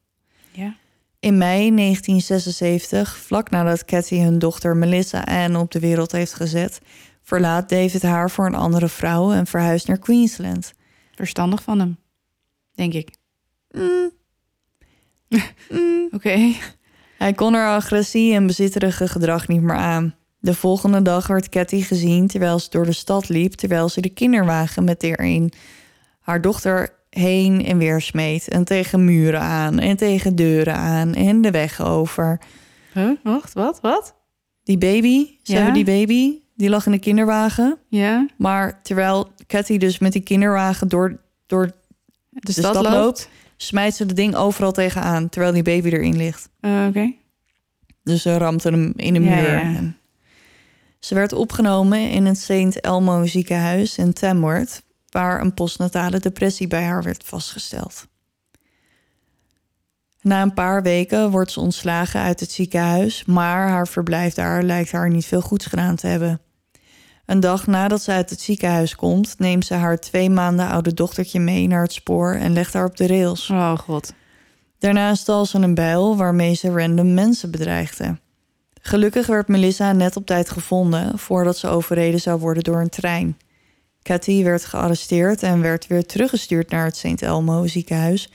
Ja. 0.51 0.75
In 1.21 1.39
mei 1.39 1.75
1976, 1.75 3.17
vlak 3.17 3.51
nadat 3.51 3.85
Cathy 3.85 4.19
hun 4.19 4.39
dochter 4.39 4.77
Melissa 4.77 5.21
Ann 5.21 5.57
op 5.57 5.71
de 5.71 5.81
wereld 5.81 6.13
heeft 6.13 6.35
gezet, 6.35 6.81
verlaat 7.23 7.69
David 7.69 8.03
haar 8.03 8.31
voor 8.31 8.47
een 8.47 8.55
andere 8.55 8.89
vrouw 8.89 9.33
en 9.33 9.47
verhuist 9.47 9.89
naar 9.89 9.99
Queensland. 9.99 10.73
Verstandig 11.15 11.63
van 11.63 11.79
hem, 11.79 11.99
denk 12.75 12.93
ik. 12.93 13.11
Mm. 13.71 14.21
Mm. 15.71 16.09
Oké. 16.17 16.53
Hij 17.19 17.33
kon 17.33 17.55
haar 17.55 17.75
agressie 17.77 18.35
en 18.35 18.47
bezitterige 18.47 19.09
gedrag 19.09 19.49
niet 19.49 19.63
meer 19.63 19.77
aan. 19.77 20.15
De 20.39 20.55
volgende 20.55 21.03
dag 21.03 21.27
werd 21.27 21.49
Cathy 21.49 21.81
gezien 21.83 22.27
terwijl 22.27 22.59
ze 22.59 22.71
door 22.71 22.85
de 22.85 22.93
stad 22.93 23.29
liep, 23.29 23.53
terwijl 23.53 23.89
ze 23.89 24.01
de 24.01 24.09
kinderwagen 24.09 24.85
met 24.85 25.03
erin 25.03 25.53
haar 26.21 26.41
dochter 26.41 26.91
heen 27.11 27.65
en 27.65 27.79
weer 27.79 28.01
smeet 28.01 28.49
en 28.49 28.65
tegen 28.65 29.05
muren 29.05 29.41
aan 29.41 29.79
en 29.79 29.97
tegen 29.97 30.37
deuren 30.37 30.75
aan 30.75 31.15
en 31.15 31.41
de 31.41 31.51
weg 31.51 31.81
over. 31.83 32.41
Huh? 32.93 33.11
Wacht, 33.23 33.53
wat? 33.53 33.81
Wat? 33.81 34.15
Die 34.65 34.79
baby, 34.79 35.27
ze 35.43 35.53
Ja? 35.53 35.57
hebben 35.57 35.75
die 35.75 35.85
baby, 35.85 36.39
die 36.55 36.69
lag 36.69 36.87
in 36.87 36.93
de 36.93 36.99
kinderwagen. 36.99 37.79
Ja? 37.89 38.27
Maar 38.39 38.83
terwijl 38.83 39.29
Cathy 39.47 39.79
dus 39.79 39.99
met 39.99 40.13
die 40.13 40.23
kinderwagen 40.23 40.89
door, 40.89 41.21
door 41.47 41.71
De, 42.29 42.53
stad 42.53 42.65
stad, 42.65 42.83
loopt? 42.83 42.95
loopt? 42.97 43.29
Smijt 43.67 43.95
ze 43.95 44.07
de 44.07 44.15
ding 44.15 44.35
overal 44.35 44.73
tegenaan, 44.73 45.29
terwijl 45.29 45.53
die 45.53 45.63
baby 45.63 45.89
erin 45.89 46.17
ligt. 46.17 46.49
Eh, 46.61 46.85
Oké. 46.89 47.13
Dus 48.03 48.23
ze 48.23 48.39
rampte 48.39 48.69
hem 48.71 48.93
in 48.97 49.15
de 49.15 49.21
Ja, 49.23 49.35
muur. 49.35 49.71
ja. 49.73 49.93
Ze 50.99 51.15
werd 51.15 51.33
opgenomen 51.33 52.11
in 52.11 52.27
het 52.27 52.39
St. 52.39 52.77
Elmo 52.81 53.27
ziekenhuis 53.27 53.99
in 53.99 54.13
Tamworth, 54.13 54.83
waar 55.09 55.41
een 55.41 55.55
postnatale 55.55 56.19
depressie 56.19 56.67
bij 56.67 56.83
haar 56.85 57.03
werd 57.03 57.25
vastgesteld. 57.25 58.07
Na 60.21 60.43
een 60.43 60.55
paar 60.55 60.83
weken 60.83 61.31
wordt 61.31 61.51
ze 61.51 61.61
ontslagen 61.61 62.21
uit 62.21 62.41
het 62.41 62.51
ziekenhuis, 62.53 63.25
maar 63.25 63.69
haar 63.69 63.89
verblijf 63.89 64.35
daar 64.35 64.63
lijkt 64.63 64.93
haar 64.93 65.11
niet 65.11 65.27
veel 65.27 65.41
goeds 65.41 65.67
gedaan 65.67 65.97
te 65.97 66.07
hebben. 66.07 66.41
Een 67.27 67.41
dag 67.41 67.67
nadat 67.67 68.03
ze 68.03 68.13
uit 68.13 68.31
het 68.31 68.41
ziekenhuis 68.41 68.95
komt, 68.95 69.35
neemt 69.39 69.67
ze 69.67 69.75
haar 69.75 69.99
twee 69.99 70.31
maanden 70.31 70.69
oude 70.69 70.95
dochtertje 70.95 71.41
mee 71.41 71.67
naar 71.67 71.83
het 71.83 71.93
spoor 71.93 72.35
en 72.35 72.53
legt 72.53 72.73
haar 72.73 72.85
op 72.85 72.97
de 72.97 73.07
rails. 73.07 73.51
Oh 73.51 73.79
god. 73.79 74.13
Daarna 74.79 75.15
stal 75.15 75.47
ze 75.47 75.59
een 75.59 75.75
bijl 75.75 76.17
waarmee 76.17 76.55
ze 76.55 76.71
random 76.71 77.15
mensen 77.15 77.51
bedreigde. 77.51 78.19
Gelukkig 78.81 79.27
werd 79.27 79.49
Melissa 79.49 79.93
net 79.93 80.17
op 80.17 80.27
tijd 80.27 80.51
gevonden 80.51 81.19
voordat 81.19 81.59
ze 81.59 81.69
overreden 81.69 82.21
zou 82.21 82.41
worden 82.41 82.63
door 82.63 82.81
een 82.81 82.89
trein. 82.89 83.37
Cathy 84.03 84.43
werd 84.43 84.65
gearresteerd 84.65 85.43
en 85.43 85.61
werd 85.61 85.87
weer 85.87 86.07
teruggestuurd 86.07 86.71
naar 86.71 86.85
het 86.85 86.97
St. 86.97 87.23
Elmo 87.23 87.67
ziekenhuis, 87.67 88.31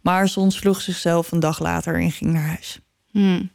maar 0.00 0.28
ze 0.28 0.40
ontsloeg 0.40 0.80
zichzelf 0.80 1.32
een 1.32 1.40
dag 1.40 1.58
later 1.58 1.94
en 1.94 2.10
ging 2.10 2.32
naar 2.32 2.46
huis. 2.46 2.80
Hmm. 3.10 3.50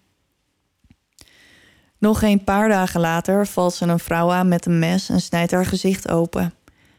Nog 2.04 2.22
een 2.22 2.44
paar 2.44 2.70
dagen 2.70 3.00
later 3.00 3.48
valt 3.48 3.74
ze 3.74 3.86
een 3.86 4.00
vrouw 4.00 4.32
aan 4.32 4.48
met 4.48 4.66
een 4.66 4.80
mes 4.80 5.10
en 5.10 5.22
snijdt 5.22 5.52
haar 5.52 5.66
gezicht 5.66 6.10
open. 6.10 6.54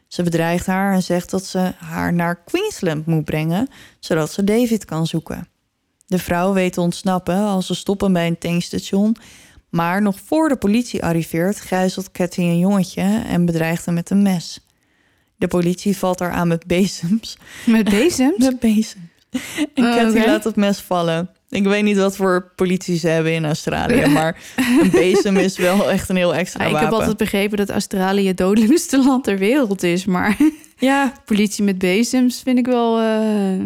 Ze 0.07 0.23
bedreigt 0.23 0.65
haar 0.65 0.93
en 0.93 1.03
zegt 1.03 1.29
dat 1.29 1.45
ze 1.45 1.73
haar 1.77 2.13
naar 2.13 2.43
Queensland 2.43 3.05
moet 3.05 3.25
brengen, 3.25 3.67
zodat 3.99 4.31
ze 4.31 4.43
David 4.43 4.85
kan 4.85 5.07
zoeken. 5.07 5.47
De 6.05 6.19
vrouw 6.19 6.53
weet 6.53 6.73
te 6.73 6.81
ontsnappen 6.81 7.37
als 7.37 7.65
ze 7.65 7.75
stoppen 7.75 8.13
bij 8.13 8.27
een 8.27 8.37
tankstation, 8.37 9.15
maar 9.69 10.01
nog 10.01 10.19
voor 10.25 10.49
de 10.49 10.57
politie 10.57 11.03
arriveert, 11.03 11.61
gijzelt 11.61 12.11
Cathy 12.11 12.41
een 12.41 12.59
jongetje 12.59 13.23
en 13.27 13.45
bedreigt 13.45 13.85
hem 13.85 13.93
met 13.93 14.09
een 14.09 14.21
mes. 14.21 14.59
De 15.35 15.47
politie 15.47 15.97
valt 15.97 16.19
haar 16.19 16.31
aan 16.31 16.47
met 16.47 16.67
bezems. 16.67 17.37
Met 17.65 17.89
bezems? 17.89 18.37
Met 18.45 18.59
bezems. 18.59 18.95
En 19.73 19.85
Oh, 19.85 19.95
Cathy 19.95 20.25
laat 20.25 20.43
het 20.43 20.55
mes 20.55 20.79
vallen. 20.79 21.34
Ik 21.49 21.63
weet 21.63 21.83
niet 21.83 21.97
wat 21.97 22.15
voor 22.15 22.51
politie 22.55 22.97
ze 22.97 23.07
hebben 23.07 23.33
in 23.33 23.45
Australië, 23.45 24.05
maar 24.05 24.37
een 24.81 24.89
bezem 24.91 25.37
is 25.37 25.57
wel 25.57 25.91
echt 25.91 26.09
een 26.09 26.15
heel 26.15 26.35
extra 26.35 26.61
Ja, 26.63 26.67
ik 26.67 26.73
wapen. 26.73 26.89
heb 26.89 26.97
altijd 26.99 27.17
begrepen 27.17 27.57
dat 27.57 27.69
Australië 27.69 28.27
het 28.27 28.37
dodelijkste 28.37 29.03
land 29.03 29.23
ter 29.23 29.37
wereld 29.37 29.83
is. 29.83 30.05
Maar 30.05 30.37
Ja, 30.77 31.13
politie 31.25 31.63
met 31.63 31.77
bezems 31.77 32.41
vind 32.43 32.57
ik 32.57 32.65
wel 32.65 32.99
eh, 32.99 33.59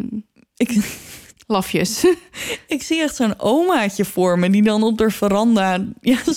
ik, 0.55 0.77
lafjes. 1.47 2.05
ik 2.67 2.83
zie 2.83 3.01
echt 3.01 3.15
zo'n 3.15 3.39
omaatje 3.39 4.05
voor 4.05 4.39
me 4.39 4.49
die 4.49 4.63
dan 4.63 4.83
op 4.83 4.97
de 4.97 5.09
veranda... 5.09 5.85
Ja, 6.01 6.17
zo 6.23 6.31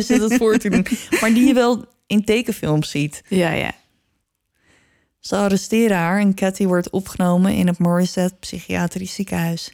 zit 0.00 0.20
het 0.20 0.34
voor 0.34 0.58
te 0.58 0.68
doen. 0.70 0.86
Maar 1.20 1.32
die 1.34 1.46
je 1.46 1.54
wel 1.54 1.84
in 2.06 2.24
tekenfilms 2.24 2.90
ziet. 2.90 3.22
ja, 3.28 3.50
ja. 3.52 3.72
Ze 5.20 5.36
arresteren 5.36 5.96
haar 5.96 6.20
en 6.20 6.34
Cathy 6.34 6.66
wordt 6.66 6.90
opgenomen 6.90 7.54
in 7.54 7.66
het 7.66 7.78
Morissette 7.78 8.34
Psychiatrisch 8.40 9.14
Ziekenhuis. 9.14 9.72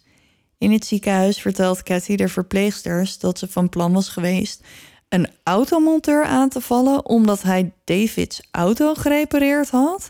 In 0.58 0.72
het 0.72 0.86
ziekenhuis 0.86 1.40
vertelt 1.40 1.82
Cathy 1.82 2.16
de 2.16 2.28
verpleegsters 2.28 3.18
dat 3.18 3.38
ze 3.38 3.48
van 3.48 3.68
plan 3.68 3.92
was 3.92 4.08
geweest 4.08 4.62
een 5.08 5.28
automonteur 5.42 6.24
aan 6.24 6.48
te 6.48 6.60
vallen 6.60 7.06
omdat 7.06 7.42
hij 7.42 7.72
Davids 7.84 8.48
auto 8.50 8.94
gerepareerd 8.94 9.70
had. 9.70 10.08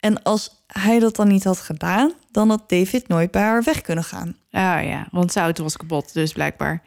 En 0.00 0.22
als 0.22 0.64
hij 0.66 0.98
dat 0.98 1.16
dan 1.16 1.28
niet 1.28 1.44
had 1.44 1.60
gedaan, 1.60 2.12
dan 2.30 2.48
had 2.48 2.68
David 2.68 3.08
nooit 3.08 3.30
bij 3.30 3.42
haar 3.42 3.62
weg 3.62 3.80
kunnen 3.80 4.04
gaan. 4.04 4.36
Ah 4.50 4.84
ja, 4.84 5.08
want 5.10 5.32
zijn 5.32 5.44
auto 5.44 5.62
was 5.62 5.76
kapot, 5.76 6.12
dus 6.12 6.32
blijkbaar. 6.32 6.82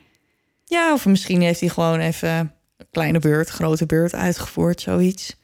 Ja, 0.65 0.93
of 0.93 1.05
misschien 1.05 1.41
heeft 1.41 1.59
hij 1.59 1.69
gewoon 1.69 1.99
even 1.99 2.29
een 2.29 2.87
kleine 2.91 3.19
beurt, 3.19 3.49
grote 3.49 3.85
beurt 3.85 4.13
uitgevoerd, 4.13 4.81
zoiets. 4.81 5.39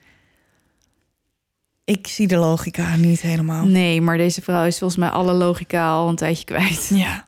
Ik 1.84 2.08
zie 2.08 2.28
de 2.28 2.38
logica 2.38 2.96
niet 2.96 3.22
helemaal. 3.22 3.66
Nee, 3.66 4.02
maar 4.02 4.18
deze 4.18 4.42
vrouw 4.42 4.66
is 4.66 4.78
volgens 4.78 5.00
mij 5.00 5.10
alle 5.10 5.34
logica 5.34 5.90
al 5.90 6.10
een 6.10 6.16
tijdje 6.16 6.46
kwijt. 6.46 6.90
Ja. 6.94 7.27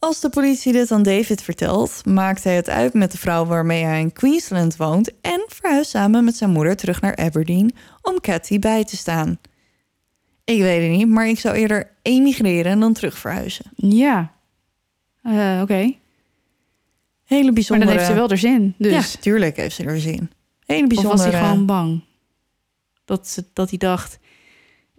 Als 0.00 0.20
de 0.20 0.28
politie 0.28 0.72
dit 0.72 0.90
aan 0.90 1.02
David 1.02 1.42
vertelt, 1.42 2.06
maakt 2.06 2.44
hij 2.44 2.56
het 2.56 2.68
uit 2.68 2.94
met 2.94 3.12
de 3.12 3.18
vrouw 3.18 3.44
waarmee 3.44 3.84
hij 3.84 4.00
in 4.00 4.12
Queensland 4.12 4.76
woont 4.76 5.20
en 5.20 5.44
verhuist 5.48 5.90
samen 5.90 6.24
met 6.24 6.36
zijn 6.36 6.50
moeder 6.50 6.76
terug 6.76 7.00
naar 7.00 7.16
Aberdeen 7.16 7.74
om 8.02 8.20
Cathy 8.20 8.58
bij 8.58 8.84
te 8.84 8.96
staan. 8.96 9.38
Ik 10.44 10.60
weet 10.60 10.82
het 10.82 10.90
niet, 10.98 11.08
maar 11.08 11.28
ik 11.28 11.38
zou 11.38 11.54
eerder 11.56 11.90
emigreren 12.02 12.80
dan 12.80 12.92
terug 12.92 13.18
verhuizen. 13.18 13.64
Ja. 13.76 14.32
Eh, 15.22 15.58
Oké. 15.62 15.92
Hele 17.24 17.44
Maar 17.44 17.52
bijzondere. 17.52 17.90
dan 17.90 17.98
heeft 17.98 18.10
ze 18.10 18.16
wel 18.16 18.30
er 18.30 18.38
zin. 18.38 18.74
Dus. 18.78 19.12
Ja, 19.12 19.20
tuurlijk 19.20 19.56
heeft 19.56 19.74
ze 19.74 19.84
er 19.84 20.00
zin. 20.00 20.30
Hele 20.66 20.82
of 20.82 20.88
bijzondere. 20.88 21.22
was 21.22 21.32
hij 21.32 21.40
gewoon 21.48 21.66
bang? 21.66 22.04
Dat, 23.04 23.28
ze, 23.28 23.44
dat 23.52 23.68
hij 23.68 23.78
dacht, 23.78 24.18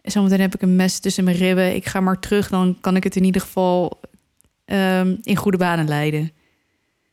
zometeen 0.04 0.39
heb 0.41 0.56
ik 0.56 0.62
een 0.62 0.76
mes 0.76 0.99
tussen 0.99 1.24
mijn 1.24 1.38
ribben. 1.38 1.76
Ik 1.76 1.86
ga 1.86 1.99
maar 1.99 2.20
terug, 2.20 2.49
dan 2.49 2.78
kan 2.82 2.95
ik 2.95 3.04
het 3.04 3.16
in 3.16 3.24
ieder 3.24 3.41
geval 3.41 3.99
ehm, 4.72 5.15
in 5.22 5.36
goede 5.36 5.57
banen 5.57 5.88
leiden. 5.88 6.32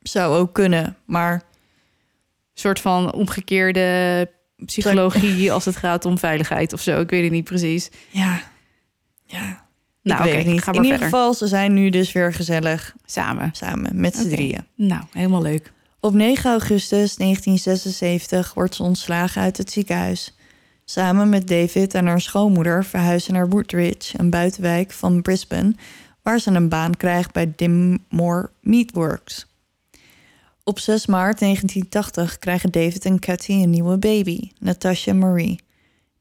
Zou 0.03 0.37
ook 0.37 0.53
kunnen, 0.55 0.97
maar 1.05 1.33
Een 1.33 2.65
soort 2.65 2.81
van 2.81 3.13
omgekeerde 3.13 4.31
psychologie 4.67 5.53
als 5.53 5.65
het 5.65 5.77
gaat 5.77 6.05
om 6.05 6.19
veiligheid 6.19 6.73
of 6.73 6.81
zo. 6.81 7.01
Ik 7.01 7.11
weet 7.11 7.23
het 7.23 7.33
niet 7.33 7.45
precies. 7.45 7.91
ja, 8.11 8.41
ja. 9.27 9.67
Nou, 10.03 10.19
ik 10.19 10.25
weet 10.25 10.35
oké, 10.35 10.43
het 10.45 10.53
niet. 10.53 10.63
ga 10.63 10.73
In 10.73 10.83
ieder 10.83 10.99
verder. 10.99 11.17
geval, 11.19 11.35
ze 11.35 11.47
zijn 11.47 11.75
nu 11.75 11.91
dus 11.91 12.13
weer 12.13 12.33
gezellig 12.33 12.95
Samen. 13.07 13.51
samen 13.53 14.01
met 14.01 14.17
z'n 14.17 14.29
drieën. 14.29 14.67
Nou, 14.75 15.03
helemaal 15.13 15.43
leuk. 15.43 15.73
Op 16.01 16.13
9 16.15 16.51
augustus 16.51 17.17
1976 17.17 18.55
wordt 18.55 18.75
ze 18.75 18.83
ontslagen 18.83 19.43
uit 19.43 19.57
het 19.57 19.71
ziekenhuis. 19.71 20.37
Samen 20.85 21.29
met 21.29 21.49
David 21.49 21.95
en 21.95 22.07
haar 22.07 22.21
schoonmoeder 22.21 22.85
verhuizen 22.85 23.33
naar 23.33 23.49
Woodridge, 23.49 24.19
een 24.19 24.31
buitenwijk 24.31 24.93
van 24.93 25.23
Brisbane, 25.23 25.75
waar 26.29 26.41
ze 26.41 26.51
een 26.51 26.69
baan 26.69 26.97
krijgt 26.97 27.33
bij 27.33 27.53
Dimmore 27.57 28.51
Meatworks. 28.61 29.47
Op 30.65 30.79
6 30.79 31.07
maart 31.07 31.39
1980 31.39 32.39
krijgen 32.39 32.71
David 32.71 33.05
en 33.05 33.19
Cathy 33.19 33.53
een 33.53 33.71
nieuwe 33.71 33.99
baby, 33.99 34.51
Natasha 34.59 35.13
Marie. 35.13 35.61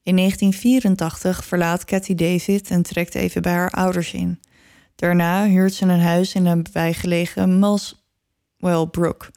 In 0.02 0.16
1984 0.16 1.44
verlaat 1.44 1.84
Cathy 1.84 2.14
David 2.14 2.70
en 2.70 2.82
trekt 2.82 3.14
even 3.14 3.42
bij 3.42 3.52
haar 3.52 3.70
ouders 3.70 4.12
in. 4.12 4.40
Daarna 4.94 5.46
huurt 5.46 5.74
ze 5.74 5.84
een 5.84 6.00
huis 6.00 6.34
in 6.34 6.46
een 6.46 6.66
bijgelegen 6.72 7.58
Muswell 7.58 8.86
Brook. 8.90 9.30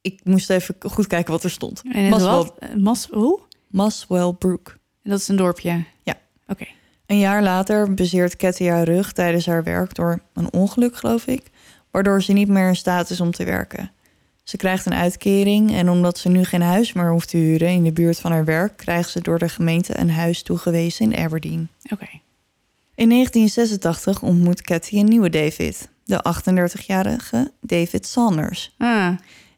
Ik 0.00 0.20
moest 0.24 0.50
even 0.50 0.74
goed 0.80 1.06
kijken 1.06 1.32
wat 1.32 1.44
er 1.44 1.50
stond. 1.50 1.82
Wat? 2.10 2.58
Eh, 2.58 2.74
Mas, 2.74 3.06
hoe? 3.06 3.40
Muswell 3.68 4.32
Brook. 4.32 4.76
Dat 5.02 5.20
is 5.20 5.28
een 5.28 5.36
dorpje. 5.36 5.84
Ja. 6.02 6.14
Oké. 6.46 6.66
Een 7.06 7.18
jaar 7.18 7.42
later 7.42 7.94
bezeert 7.94 8.36
Cathy 8.36 8.64
haar 8.66 8.84
rug 8.84 9.12
tijdens 9.12 9.46
haar 9.46 9.62
werk 9.62 9.94
door 9.94 10.20
een 10.34 10.52
ongeluk, 10.52 10.96
geloof 10.96 11.26
ik, 11.26 11.42
waardoor 11.90 12.22
ze 12.22 12.32
niet 12.32 12.48
meer 12.48 12.68
in 12.68 12.76
staat 12.76 13.10
is 13.10 13.20
om 13.20 13.30
te 13.30 13.44
werken. 13.44 13.90
Ze 14.42 14.56
krijgt 14.56 14.86
een 14.86 14.94
uitkering 14.94 15.74
en 15.74 15.88
omdat 15.90 16.18
ze 16.18 16.28
nu 16.28 16.44
geen 16.44 16.62
huis 16.62 16.92
meer 16.92 17.10
hoeft 17.10 17.28
te 17.28 17.36
huren 17.36 17.68
in 17.68 17.84
de 17.84 17.92
buurt 17.92 18.18
van 18.20 18.32
haar 18.32 18.44
werk, 18.44 18.76
krijgt 18.76 19.10
ze 19.10 19.20
door 19.20 19.38
de 19.38 19.48
gemeente 19.48 19.98
een 19.98 20.10
huis 20.10 20.42
toegewezen 20.42 21.12
in 21.12 21.18
Aberdeen. 21.24 21.68
Oké. 21.92 22.08
In 22.94 23.08
1986 23.08 24.22
ontmoet 24.22 24.62
Cathy 24.62 24.96
een 24.98 25.04
nieuwe 25.08 25.30
David, 25.30 25.88
de 26.04 26.24
38-jarige 26.34 27.52
David 27.60 28.06
Saunders. 28.06 28.74
Ah, 28.78 29.08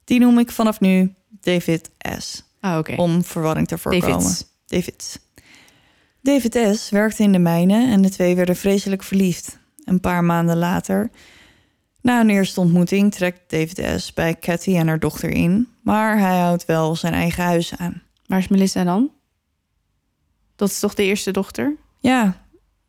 Die 0.04 0.20
noem 0.20 0.38
ik 0.38 0.50
vanaf 0.50 0.80
nu 0.80 1.14
David 1.40 1.90
S. 2.18 2.44
ah 2.60 2.78
oké. 2.78 2.94
Om 2.96 3.24
verwarring 3.24 3.68
te 3.68 3.78
voorkomen. 3.78 4.08
Davids. 4.18 4.44
Davids. 4.66 5.18
David 6.22 6.58
S. 6.78 6.90
werkte 6.90 7.22
in 7.22 7.32
de 7.32 7.38
mijnen 7.38 7.90
en 7.90 8.02
de 8.02 8.10
twee 8.10 8.36
werden 8.36 8.56
vreselijk 8.56 9.02
verliefd. 9.02 9.58
Een 9.84 10.00
paar 10.00 10.24
maanden 10.24 10.56
later, 10.56 11.10
na 12.00 12.20
een 12.20 12.30
eerste 12.30 12.60
ontmoeting, 12.60 13.12
trekt 13.14 13.40
David 13.50 14.00
S. 14.00 14.12
bij 14.14 14.36
Cathy 14.38 14.76
en 14.76 14.86
haar 14.88 14.98
dochter 14.98 15.30
in, 15.30 15.68
maar 15.82 16.18
hij 16.18 16.38
houdt 16.38 16.64
wel 16.64 16.96
zijn 16.96 17.12
eigen 17.14 17.44
huis 17.44 17.76
aan. 17.76 18.02
Waar 18.26 18.38
is 18.38 18.48
Melissa 18.48 18.84
dan? 18.84 19.10
Dat 20.56 20.68
is 20.68 20.78
toch 20.78 20.94
de 20.94 21.02
eerste 21.02 21.30
dochter? 21.30 21.76
Ja, 22.00 22.44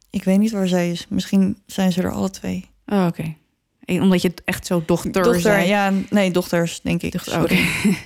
ik 0.10 0.24
weet 0.24 0.40
niet 0.40 0.52
waar 0.52 0.68
zij 0.68 0.92
is. 0.92 1.06
Misschien 1.10 1.58
zijn 1.66 1.92
ze 1.92 2.02
er 2.02 2.12
alle 2.12 2.30
twee. 2.30 2.70
Oh, 2.86 3.06
oké. 3.08 3.36
Eh, 3.80 4.02
Omdat 4.02 4.22
je 4.22 4.28
het 4.28 4.42
echt 4.46 4.66
zo 4.66 4.84
dochter, 4.86 5.12
Dochter, 5.12 5.42
zei. 5.42 5.68
ja, 5.68 5.94
nee, 6.10 6.32
dochters, 6.32 6.82
denk 6.82 7.02
ik. 7.02 7.12
Dochter, 7.12 7.32
Sorry. 7.34 7.60
oké. 7.86 7.98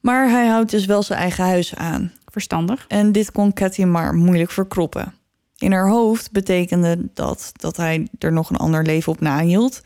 Maar 0.00 0.30
hij 0.30 0.46
houdt 0.46 0.70
dus 0.70 0.86
wel 0.86 1.02
zijn 1.02 1.18
eigen 1.18 1.44
huis 1.44 1.74
aan. 1.74 2.12
Verstandig. 2.36 2.84
En 2.88 3.12
dit 3.12 3.32
kon 3.32 3.52
Cathy 3.52 3.84
maar 3.84 4.14
moeilijk 4.14 4.50
verkroppen. 4.50 5.14
In 5.58 5.72
haar 5.72 5.88
hoofd 5.88 6.30
betekende 6.32 7.08
dat 7.14 7.52
dat 7.52 7.76
hij 7.76 8.08
er 8.18 8.32
nog 8.32 8.50
een 8.50 8.56
ander 8.56 8.82
leven 8.82 9.12
op 9.12 9.20
nahield. 9.20 9.80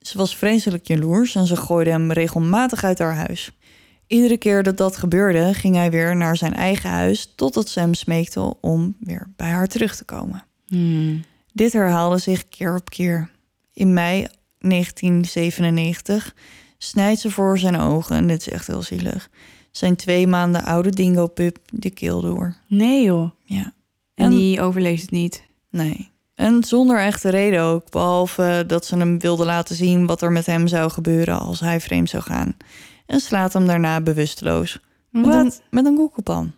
Ze 0.00 0.18
was 0.18 0.36
vreselijk 0.36 0.86
jaloers 0.86 1.34
en 1.34 1.46
ze 1.46 1.56
gooide 1.56 1.90
hem 1.90 2.12
regelmatig 2.12 2.84
uit 2.84 2.98
haar 2.98 3.14
huis. 3.14 3.58
Iedere 4.06 4.36
keer 4.36 4.62
dat 4.62 4.76
dat 4.76 4.96
gebeurde, 4.96 5.54
ging 5.54 5.74
hij 5.74 5.90
weer 5.90 6.16
naar 6.16 6.36
zijn 6.36 6.54
eigen 6.54 6.90
huis 6.90 7.32
totdat 7.34 7.68
ze 7.68 7.80
hem 7.80 7.94
smeekte 7.94 8.60
om 8.60 8.96
weer 9.00 9.32
bij 9.36 9.48
haar 9.48 9.68
terug 9.68 9.96
te 9.96 10.04
komen. 10.04 10.44
Hmm. 10.66 11.24
Dit 11.52 11.72
herhaalde 11.72 12.18
zich 12.18 12.48
keer 12.48 12.74
op 12.74 12.90
keer. 12.90 13.30
In 13.72 13.92
mei 13.92 14.26
1997 14.58 16.34
snijdt 16.78 17.20
ze 17.20 17.30
voor 17.30 17.58
zijn 17.58 17.76
ogen, 17.76 18.16
en 18.16 18.26
dit 18.26 18.40
is 18.40 18.48
echt 18.48 18.66
heel 18.66 18.82
zielig, 18.82 19.30
zijn 19.72 19.96
twee 19.96 20.26
maanden 20.26 20.64
oude 20.64 20.90
dingo-pup 20.90 21.58
de 21.70 21.90
keel 21.90 22.20
door. 22.20 22.56
Nee 22.66 23.02
joh. 23.04 23.30
Ja. 23.44 23.72
En 24.14 24.24
En- 24.24 24.30
die 24.30 24.60
overleeft 24.60 25.02
het 25.02 25.10
niet. 25.10 25.42
Nee. 25.70 26.10
En 26.34 26.64
zonder 26.64 26.98
echte 27.00 27.28
reden 27.28 27.62
ook, 27.62 27.90
behalve 27.90 28.64
dat 28.66 28.86
ze 28.86 28.96
hem 28.96 29.18
wilde 29.18 29.44
laten 29.44 29.76
zien 29.76 30.06
wat 30.06 30.22
er 30.22 30.32
met 30.32 30.46
hem 30.46 30.66
zou 30.66 30.90
gebeuren 30.90 31.38
als 31.38 31.60
hij 31.60 31.80
vreemd 31.80 32.08
zou 32.10 32.22
gaan. 32.22 32.56
En 33.06 33.20
slaat 33.20 33.52
hem 33.52 33.66
daarna 33.66 34.00
bewusteloos. 34.00 34.78
Met 35.10 35.24
een, 35.26 35.30
Wat? 35.44 35.62
met 35.70 35.84
een 35.86 35.94
koekelpan. 35.96 36.52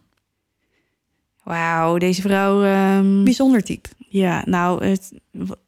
Wauw, 1.43 1.99
deze 1.99 2.21
vrouw... 2.21 2.63
ehm, 2.65 3.25
Bijzonder 3.25 3.63
type. 3.63 3.89
ja, 4.09 4.43
nou, 4.47 4.85
het, 4.85 5.13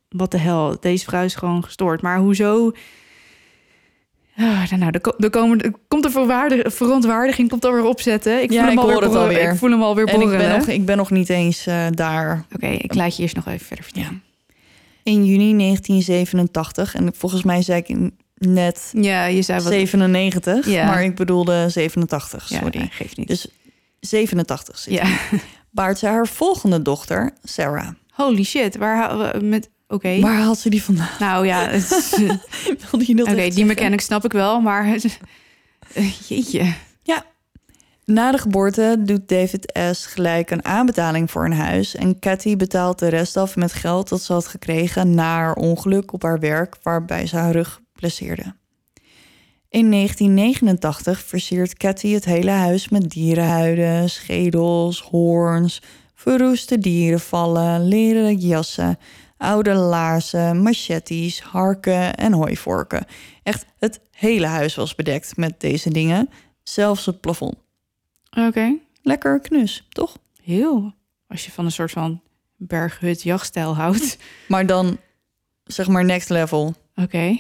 wat 0.08 0.30
de 0.30 0.38
hel. 0.38 0.76
Deze 0.80 1.04
vrouw 1.04 1.24
is 1.24 1.34
gewoon 1.34 1.64
gestoord. 1.64 2.02
Maar 2.02 2.18
hoezo... 2.18 2.72
Ah, 4.36 4.70
nou, 4.72 4.90
er, 4.92 5.00
ko- 5.00 5.14
er, 5.18 5.30
komen, 5.30 5.60
er 5.60 5.72
komt 5.88 6.04
een 6.04 6.70
verontwaardiging 6.72 7.48
komt 7.48 7.64
alweer 7.64 7.84
opzetten. 7.84 8.42
Ik 8.42 8.50
Ja, 8.52 8.56
voel 8.58 8.64
hem 8.68 8.72
ik 8.72 8.78
alweer 8.78 8.94
hoor 8.94 9.02
het 9.02 9.12
borrelen. 9.12 9.36
alweer. 9.36 9.52
Ik 9.52 9.58
voel 9.58 9.70
hem 9.70 9.82
alweer 9.82 10.06
En 10.06 10.14
ik 10.14 10.20
borrelen. 10.20 10.48
ben, 10.48 10.58
nog, 10.58 10.66
ik 10.68 10.84
ben 10.86 10.96
nog 10.96 11.10
niet 11.10 11.28
eens 11.28 11.66
eh, 11.66 11.86
daar. 11.90 12.44
Oké, 12.54 12.66
ik 12.66 12.94
laat 12.94 13.16
je 13.16 13.22
eerst 13.22 13.36
nog 13.36 13.46
even 13.46 13.66
verder 13.66 13.84
vertellen. 13.84 14.22
In 15.02 15.24
juni 15.24 15.56
1987, 15.56 16.94
en 16.94 17.10
volgens 17.14 17.42
mij 17.42 17.62
zei 17.62 17.82
ik 17.86 18.10
net 18.34 18.90
Ja, 18.96 19.24
je 19.24 19.42
zei 19.42 19.62
wat... 19.62 19.72
97, 19.72 20.66
Ja. 20.68 20.86
maar 20.86 21.04
ik 21.04 21.14
bedoelde 21.14 21.68
87, 21.68 22.48
ja, 22.48 22.58
sorry. 22.60 22.78
nee, 22.78 22.88
geeft 22.90 23.16
niet. 23.16 23.28
Dus 23.28 23.48
87 24.00 24.78
zit 24.78 24.92
ja. 24.94 25.04
baart 25.70 25.98
ze 25.98 26.06
haar 26.06 26.26
volgende 26.26 26.82
dochter, 26.82 27.30
Sarah. 27.42 27.88
Holy 28.10 28.42
shit, 28.44 28.76
waar 28.76 29.44
met... 29.44 29.70
Oké. 29.88 30.20
Waar 30.20 30.40
had 30.40 30.58
ze 30.58 30.70
die 30.70 30.82
vandaan? 30.82 31.08
Nou 31.18 31.46
ja, 31.46 31.62
oké, 32.92 33.34
echt 33.34 33.54
die 33.54 33.64
mechanic 33.64 34.00
snap 34.00 34.24
ik 34.24 34.32
wel, 34.32 34.60
maar... 34.60 34.96
Jeetje. 36.28 36.74
Na 38.06 38.32
de 38.32 38.38
geboorte 38.38 38.96
doet 39.00 39.28
David 39.28 39.78
S. 39.92 40.06
gelijk 40.06 40.50
een 40.50 40.64
aanbetaling 40.64 41.30
voor 41.30 41.44
een 41.44 41.52
huis... 41.52 41.94
en 41.94 42.18
Cathy 42.18 42.56
betaalt 42.56 42.98
de 42.98 43.08
rest 43.08 43.36
af 43.36 43.56
met 43.56 43.72
geld 43.72 44.08
dat 44.08 44.22
ze 44.22 44.32
had 44.32 44.46
gekregen... 44.46 45.14
na 45.14 45.36
haar 45.36 45.54
ongeluk 45.54 46.12
op 46.12 46.22
haar 46.22 46.38
werk 46.38 46.76
waarbij 46.82 47.26
ze 47.26 47.36
haar 47.36 47.52
rug 47.52 47.80
blesseerde. 47.92 48.54
In 49.68 49.90
1989 49.90 51.20
versiert 51.20 51.74
Cathy 51.74 52.12
het 52.12 52.24
hele 52.24 52.50
huis 52.50 52.88
met 52.88 53.10
dierenhuiden, 53.10 54.10
schedels, 54.10 55.00
hoorns... 55.00 55.82
verroeste 56.14 56.78
dierenvallen, 56.78 57.88
leren 57.88 58.36
jassen, 58.36 58.98
oude 59.36 59.74
laarzen, 59.74 60.62
machetes, 60.62 61.40
harken 61.40 62.14
en 62.14 62.32
hooivorken. 62.32 63.06
Echt, 63.42 63.66
het 63.78 64.00
hele 64.10 64.46
huis 64.46 64.74
was 64.74 64.94
bedekt 64.94 65.36
met 65.36 65.60
deze 65.60 65.90
dingen, 65.90 66.28
zelfs 66.62 67.06
het 67.06 67.20
plafond. 67.20 67.54
Oké. 68.30 68.78
Lekker 69.02 69.40
knus, 69.40 69.86
toch? 69.88 70.18
Heel. 70.42 70.94
Als 71.28 71.44
je 71.44 71.50
van 71.50 71.64
een 71.64 71.72
soort 71.72 71.90
van 71.90 72.20
berghut 72.56 73.22
jachtstijl 73.22 73.76
houdt. 73.76 74.18
Maar 74.48 74.66
dan, 74.66 74.98
zeg 75.64 75.88
maar, 75.88 76.04
next 76.04 76.28
level. 76.28 76.74
Oké. 76.94 77.38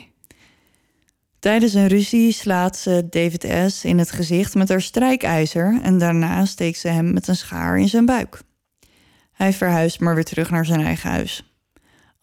Tijdens 1.38 1.74
een 1.74 1.86
ruzie 1.86 2.32
slaat 2.32 2.76
ze 2.76 3.06
David 3.10 3.72
S. 3.72 3.84
in 3.84 3.98
het 3.98 4.10
gezicht 4.10 4.54
met 4.54 4.68
haar 4.68 4.82
strijkijzer 4.82 5.78
en 5.82 5.98
daarna 5.98 6.44
steekt 6.44 6.78
ze 6.78 6.88
hem 6.88 7.12
met 7.12 7.28
een 7.28 7.36
schaar 7.36 7.78
in 7.78 7.88
zijn 7.88 8.06
buik. 8.06 8.40
Hij 9.32 9.52
verhuist 9.52 10.00
maar 10.00 10.14
weer 10.14 10.24
terug 10.24 10.50
naar 10.50 10.66
zijn 10.66 10.80
eigen 10.80 11.10
huis. 11.10 11.55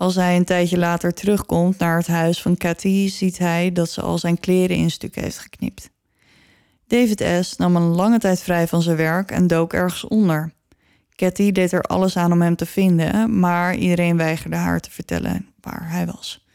Als 0.04 0.16
hij 0.16 0.36
een 0.36 0.46
tijdje 0.46 0.78
later 0.78 1.14
terugkomt 1.14 1.78
naar 1.78 1.98
het 1.98 2.08
huis 2.08 2.42
van 2.42 2.58
Cathy, 2.58 3.10
ziet 3.10 3.38
hij 3.38 3.72
dat 3.72 3.90
ze 3.90 4.02
al 4.02 4.18
zijn 4.18 4.40
kleren 4.40 4.76
in 4.76 4.92
stukken 4.92 5.24
heeft 5.24 5.38
geknipt. 5.38 5.90
David 6.88 7.46
S. 7.46 7.58
nam 7.58 7.76
een 7.76 7.96
lange 7.96 8.20
tijd 8.20 8.42
vrij 8.42 8.68
van 8.68 8.82
zijn 8.82 8.98
werk 8.98 9.32
en 9.32 9.48
dook 9.48 9.74
ergens 9.74 10.04
onder. 10.04 10.54
Cathy 11.16 11.52
deed 11.52 11.72
er 11.72 11.82
alles 11.82 12.18
aan 12.18 12.32
om 12.32 12.42
hem 12.42 12.56
te 12.56 12.66
vinden, 12.66 13.40
maar 13.40 13.76
iedereen 13.76 14.18
weigerde 14.18 14.56
haar 14.56 14.80
te 14.80 14.92
vertellen 14.92 15.48
waar 15.60 15.90
hij 15.90 16.06
was. 16.06 16.46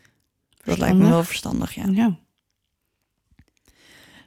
Dat 0.64 0.78
lijkt 0.78 0.98
me 0.98 1.08
wel 1.08 1.24
verstandig, 1.24 1.74
ja. 1.74 1.84
Ja. 1.90 2.16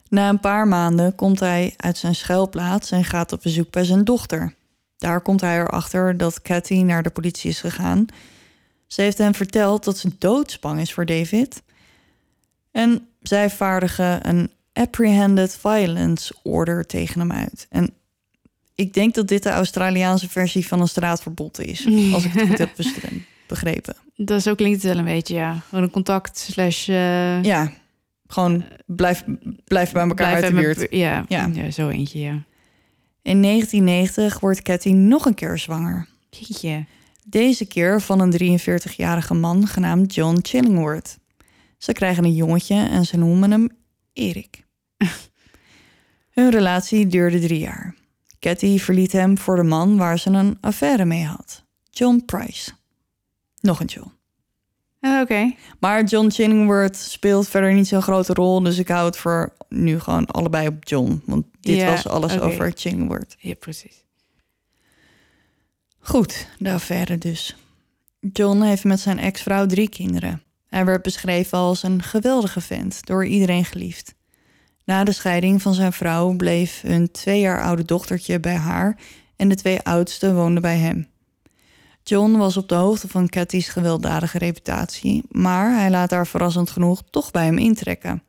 Na 0.08 0.28
een 0.28 0.40
paar 0.40 0.68
maanden 0.68 1.14
komt 1.14 1.40
hij 1.40 1.74
uit 1.76 1.98
zijn 1.98 2.14
schuilplaats 2.14 2.90
en 2.90 3.04
gaat 3.04 3.32
op 3.32 3.42
bezoek 3.42 3.70
bij 3.70 3.84
zijn 3.84 4.04
dochter. 4.04 4.54
Daar 4.96 5.20
komt 5.20 5.40
hij 5.40 5.58
erachter 5.60 6.16
dat 6.16 6.42
Cathy 6.42 6.82
naar 6.82 7.02
de 7.02 7.10
politie 7.10 7.50
is 7.50 7.60
gegaan. 7.60 8.06
Ze 8.92 9.02
heeft 9.02 9.18
hem 9.18 9.34
verteld 9.34 9.84
dat 9.84 9.98
ze 9.98 10.10
doodsbang 10.18 10.80
is 10.80 10.92
voor 10.92 11.06
David. 11.06 11.62
En 12.70 13.06
zij 13.22 13.50
vaardigen 13.50 14.28
een 14.28 14.50
apprehended 14.72 15.56
violence 15.60 16.34
order 16.42 16.86
tegen 16.86 17.20
hem 17.20 17.32
uit. 17.32 17.66
En 17.70 17.90
ik 18.74 18.94
denk 18.94 19.14
dat 19.14 19.28
dit 19.28 19.42
de 19.42 19.50
Australiaanse 19.50 20.28
versie 20.28 20.66
van 20.66 20.80
een 20.80 20.88
straatverbod 20.88 21.60
is. 21.60 21.86
Als 22.14 22.24
ik 22.24 22.32
het 22.32 22.48
goed 22.48 22.58
heb 22.58 22.70
begrepen. 23.46 23.94
Dat 24.16 24.42
zo 24.42 24.54
klinkt 24.54 24.82
het 24.82 24.90
wel 24.92 24.98
een 24.98 25.12
beetje, 25.12 25.34
ja. 25.34 25.60
Gewoon 25.68 25.84
een 25.84 25.90
contact 25.90 26.38
slash... 26.38 26.88
eh, 26.88 27.42
Ja, 27.42 27.72
gewoon 28.26 28.64
blijf, 28.86 29.24
blijf 29.64 29.92
bij 29.92 30.02
elkaar 30.02 30.14
blijf 30.30 30.44
uit 30.44 30.54
de 30.54 30.60
buurt. 30.60 30.78
bu- 30.90 30.96
Ja, 30.96 31.24
Ja. 31.28 31.50
ja. 31.52 31.70
zo 31.70 31.88
eentje, 31.88 32.20
ja. 32.20 32.42
In 33.22 33.42
1990 33.42 34.40
wordt 34.40 34.62
Cathy 34.62 34.90
nog 34.90 35.26
een 35.26 35.34
keer 35.34 35.58
zwanger. 35.58 36.08
Jeetje. 36.30 36.84
Deze 37.24 37.66
keer 37.66 38.00
van 38.00 38.20
een 38.20 38.58
43-jarige 38.60 39.34
man 39.34 39.66
genaamd 39.66 40.14
John 40.14 40.38
Chillingworth. 40.42 41.18
Ze 41.78 41.92
krijgen 41.92 42.24
een 42.24 42.34
jongetje 42.34 42.74
en 42.88 43.04
ze 43.04 43.16
noemen 43.16 43.50
hem 43.50 43.68
Erik. 44.12 44.64
Hun 46.30 46.50
relatie 46.50 47.06
duurde 47.06 47.40
drie 47.40 47.58
jaar. 47.58 47.94
Cathy 48.38 48.78
verliet 48.78 49.12
hem 49.12 49.38
voor 49.38 49.56
de 49.56 49.62
man 49.62 49.96
waar 49.96 50.18
ze 50.18 50.30
een 50.30 50.58
affaire 50.60 51.04
mee 51.04 51.24
had. 51.24 51.64
John 51.90 52.22
Price. 52.26 52.70
Nog 53.60 53.80
een 53.80 53.86
John. 53.86 54.12
Ah, 55.00 55.20
Oké. 55.20 55.54
Maar 55.80 56.04
John 56.04 56.30
Chillingworth 56.30 56.96
speelt 56.96 57.48
verder 57.48 57.72
niet 57.74 57.88
zo'n 57.88 58.02
grote 58.02 58.32
rol. 58.34 58.62
Dus 58.62 58.78
ik 58.78 58.88
hou 58.88 59.06
het 59.06 59.16
voor 59.16 59.56
nu 59.68 60.00
gewoon 60.00 60.26
allebei 60.26 60.68
op 60.68 60.84
John. 60.84 61.22
Want 61.26 61.46
dit 61.60 61.76
Ja, 61.76 61.90
was 61.90 62.08
alles 62.08 62.40
over 62.40 62.72
Chillingworth. 62.74 63.36
Ja, 63.38 63.54
precies. 63.54 64.01
Goed, 66.04 66.46
de 66.58 66.72
affaire 66.72 67.18
dus. 67.18 67.56
John 68.32 68.60
heeft 68.60 68.84
met 68.84 69.00
zijn 69.00 69.18
ex-vrouw 69.18 69.66
drie 69.66 69.88
kinderen. 69.88 70.42
Hij 70.68 70.84
werd 70.84 71.02
beschreven 71.02 71.58
als 71.58 71.82
een 71.82 72.02
geweldige 72.02 72.60
vent, 72.60 73.06
door 73.06 73.26
iedereen 73.26 73.64
geliefd. 73.64 74.14
Na 74.84 75.04
de 75.04 75.12
scheiding 75.12 75.62
van 75.62 75.74
zijn 75.74 75.92
vrouw 75.92 76.32
bleef 76.36 76.80
hun 76.80 77.10
twee 77.10 77.40
jaar 77.40 77.62
oude 77.62 77.84
dochtertje 77.84 78.40
bij 78.40 78.54
haar 78.54 78.96
en 79.36 79.48
de 79.48 79.54
twee 79.54 79.80
oudste 79.80 80.34
woonden 80.34 80.62
bij 80.62 80.76
hem. 80.76 81.08
John 82.02 82.36
was 82.36 82.56
op 82.56 82.68
de 82.68 82.74
hoogte 82.74 83.08
van 83.08 83.28
Cathy's 83.28 83.68
gewelddadige 83.68 84.38
reputatie, 84.38 85.22
maar 85.30 85.74
hij 85.78 85.90
laat 85.90 86.10
haar 86.10 86.26
verrassend 86.26 86.70
genoeg 86.70 87.02
toch 87.10 87.30
bij 87.30 87.44
hem 87.44 87.58
intrekken. 87.58 88.22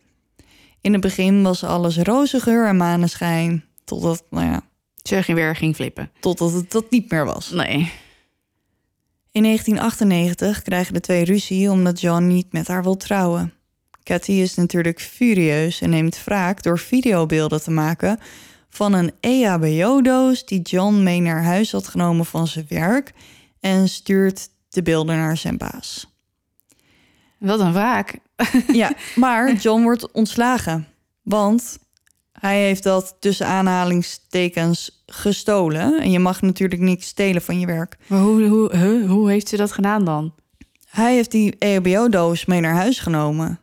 In 0.82 0.92
het 0.92 1.02
begin 1.02 1.44
was 1.44 1.64
alles 1.64 1.98
roze 1.98 2.40
geur 2.40 2.68
en 2.68 2.78
maneschijn, 2.78 3.66
totdat, 3.84 4.24
nou 4.30 4.46
ja, 4.46 4.62
Je 5.04 5.34
weer 5.34 5.56
ging 5.56 5.76
flippen. 5.76 6.12
totdat 6.20 6.54
het 6.54 6.72
dat 6.72 6.90
niet 6.90 7.12
meer 7.12 7.26
was. 7.26 7.50
Nee. 7.50 7.92
In 9.32 9.44
1998 9.44 10.62
krijgen 10.62 10.94
de 10.94 11.00
twee 11.00 11.24
ruzie 11.24 11.72
omdat 11.72 12.02
John 12.02 12.28
niet 12.28 12.52
met 12.52 12.68
haar 12.68 12.84
wil 12.84 12.98
trouwen. 12.98 13.54
Cathy 14.04 14.32
is 14.32 14.56
natuurlijk 14.56 15.02
furieus 15.02 15.82
en 15.82 15.90
neemt 15.90 16.24
wraak 16.24 16.64
door 16.64 16.80
videobeelden 16.80 17.64
te 17.64 17.72
maken 17.72 18.20
van 18.70 18.94
een 18.94 19.12
EHBO-doos 19.20 20.46
die 20.46 20.62
John 20.62 21.04
mee 21.04 21.22
naar 21.22 21.44
huis 21.44 21.72
had 21.72 21.88
genomen 21.88 22.26
van 22.26 22.48
zijn 22.48 22.66
werk 22.70 23.14
en 23.60 23.90
stuurt 23.90 24.50
de 24.70 24.82
beelden 24.82 25.16
naar 25.16 25.38
zijn 25.38 25.58
baas. 25.58 26.12
Wat 27.40 27.60
een 27.60 27.74
wraak. 27.74 28.20
Ja, 28.72 28.94
maar 29.16 29.54
John 29.54 29.82
wordt 29.82 30.12
ontslagen, 30.12 30.88
want 31.22 31.80
hij 32.48 32.62
heeft 32.62 32.84
dat 32.84 33.16
tussen 33.20 33.48
aanhalingstekens 33.48 35.04
gestolen 35.06 36.02
en 36.02 36.12
je 36.12 36.20
mag 36.20 36.42
natuurlijk 36.42 36.82
niks 36.82 37.06
stelen 37.08 37.42
van 37.42 37.60
je 37.60 37.66
werk. 37.66 37.98
Maar 38.08 38.20
hoe, 38.20 38.44
hoe, 38.48 38.76
huh? 38.78 39.10
hoe 39.10 39.30
heeft 39.30 39.48
ze 39.48 39.58
dat 39.58 39.72
gedaan 39.72 40.06
dan? 40.06 40.34
Hij 40.90 41.14
heeft 41.14 41.32
die 41.32 41.56
EHBO-doos 41.58 42.46
mee 42.46 42.60
naar 42.60 42.74
huis 42.76 43.00
genomen. 43.00 43.60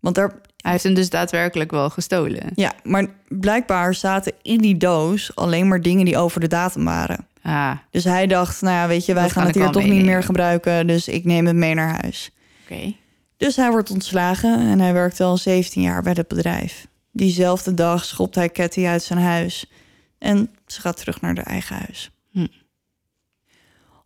Want 0.00 0.14
daar, 0.14 0.40
Hij 0.56 0.70
heeft 0.72 0.84
hem 0.84 0.94
dus 0.94 1.10
daadwerkelijk 1.10 1.70
wel 1.70 1.90
gestolen. 1.90 2.50
ja, 2.54 2.72
maar 2.82 3.06
blijkbaar 3.28 3.94
zaten 3.94 4.32
in 4.42 4.58
die 4.58 4.76
doos 4.76 5.36
alleen 5.36 5.68
maar 5.68 5.80
dingen 5.80 6.04
die 6.04 6.16
over 6.18 6.40
de 6.40 6.48
datum 6.48 6.84
waren. 6.84 7.26
Ah, 7.42 7.72
Dus 7.90 8.04
hij 8.04 8.26
dacht, 8.26 8.60
nou 8.62 8.74
ja, 8.74 8.88
weet 8.88 9.06
je, 9.06 9.14
wij 9.14 9.22
Dat 9.22 9.32
gaan 9.32 9.46
het 9.46 9.54
hier 9.54 9.70
toch 9.70 9.84
niet 9.86 10.04
meer 10.04 10.22
gebruiken, 10.22 10.86
dus 10.86 11.08
ik 11.08 11.24
neem 11.24 11.46
het 11.46 11.56
mee 11.56 11.74
naar 11.74 12.00
huis. 12.02 12.30
oké. 12.64 12.94
Dus 13.36 13.56
hij 13.56 13.70
wordt 13.70 13.90
ontslagen 13.90 14.58
en 14.60 14.80
hij 14.80 14.92
werkte 14.92 15.24
al 15.24 15.36
17 15.36 15.82
jaar 15.82 16.02
bij 16.02 16.12
het 16.16 16.28
bedrijf. 16.28 16.86
Diezelfde 17.20 17.74
dag 17.74 18.04
schopt 18.04 18.34
hij 18.34 18.50
Cathy 18.50 18.86
uit 18.86 19.02
zijn 19.02 19.18
huis 19.18 19.70
en 20.18 20.50
ze 20.66 20.80
gaat 20.80 20.96
terug 20.96 21.20
naar 21.20 21.36
haar 21.36 21.46
eigen 21.46 21.76
huis. 21.76 22.10
Hm. 22.30 22.46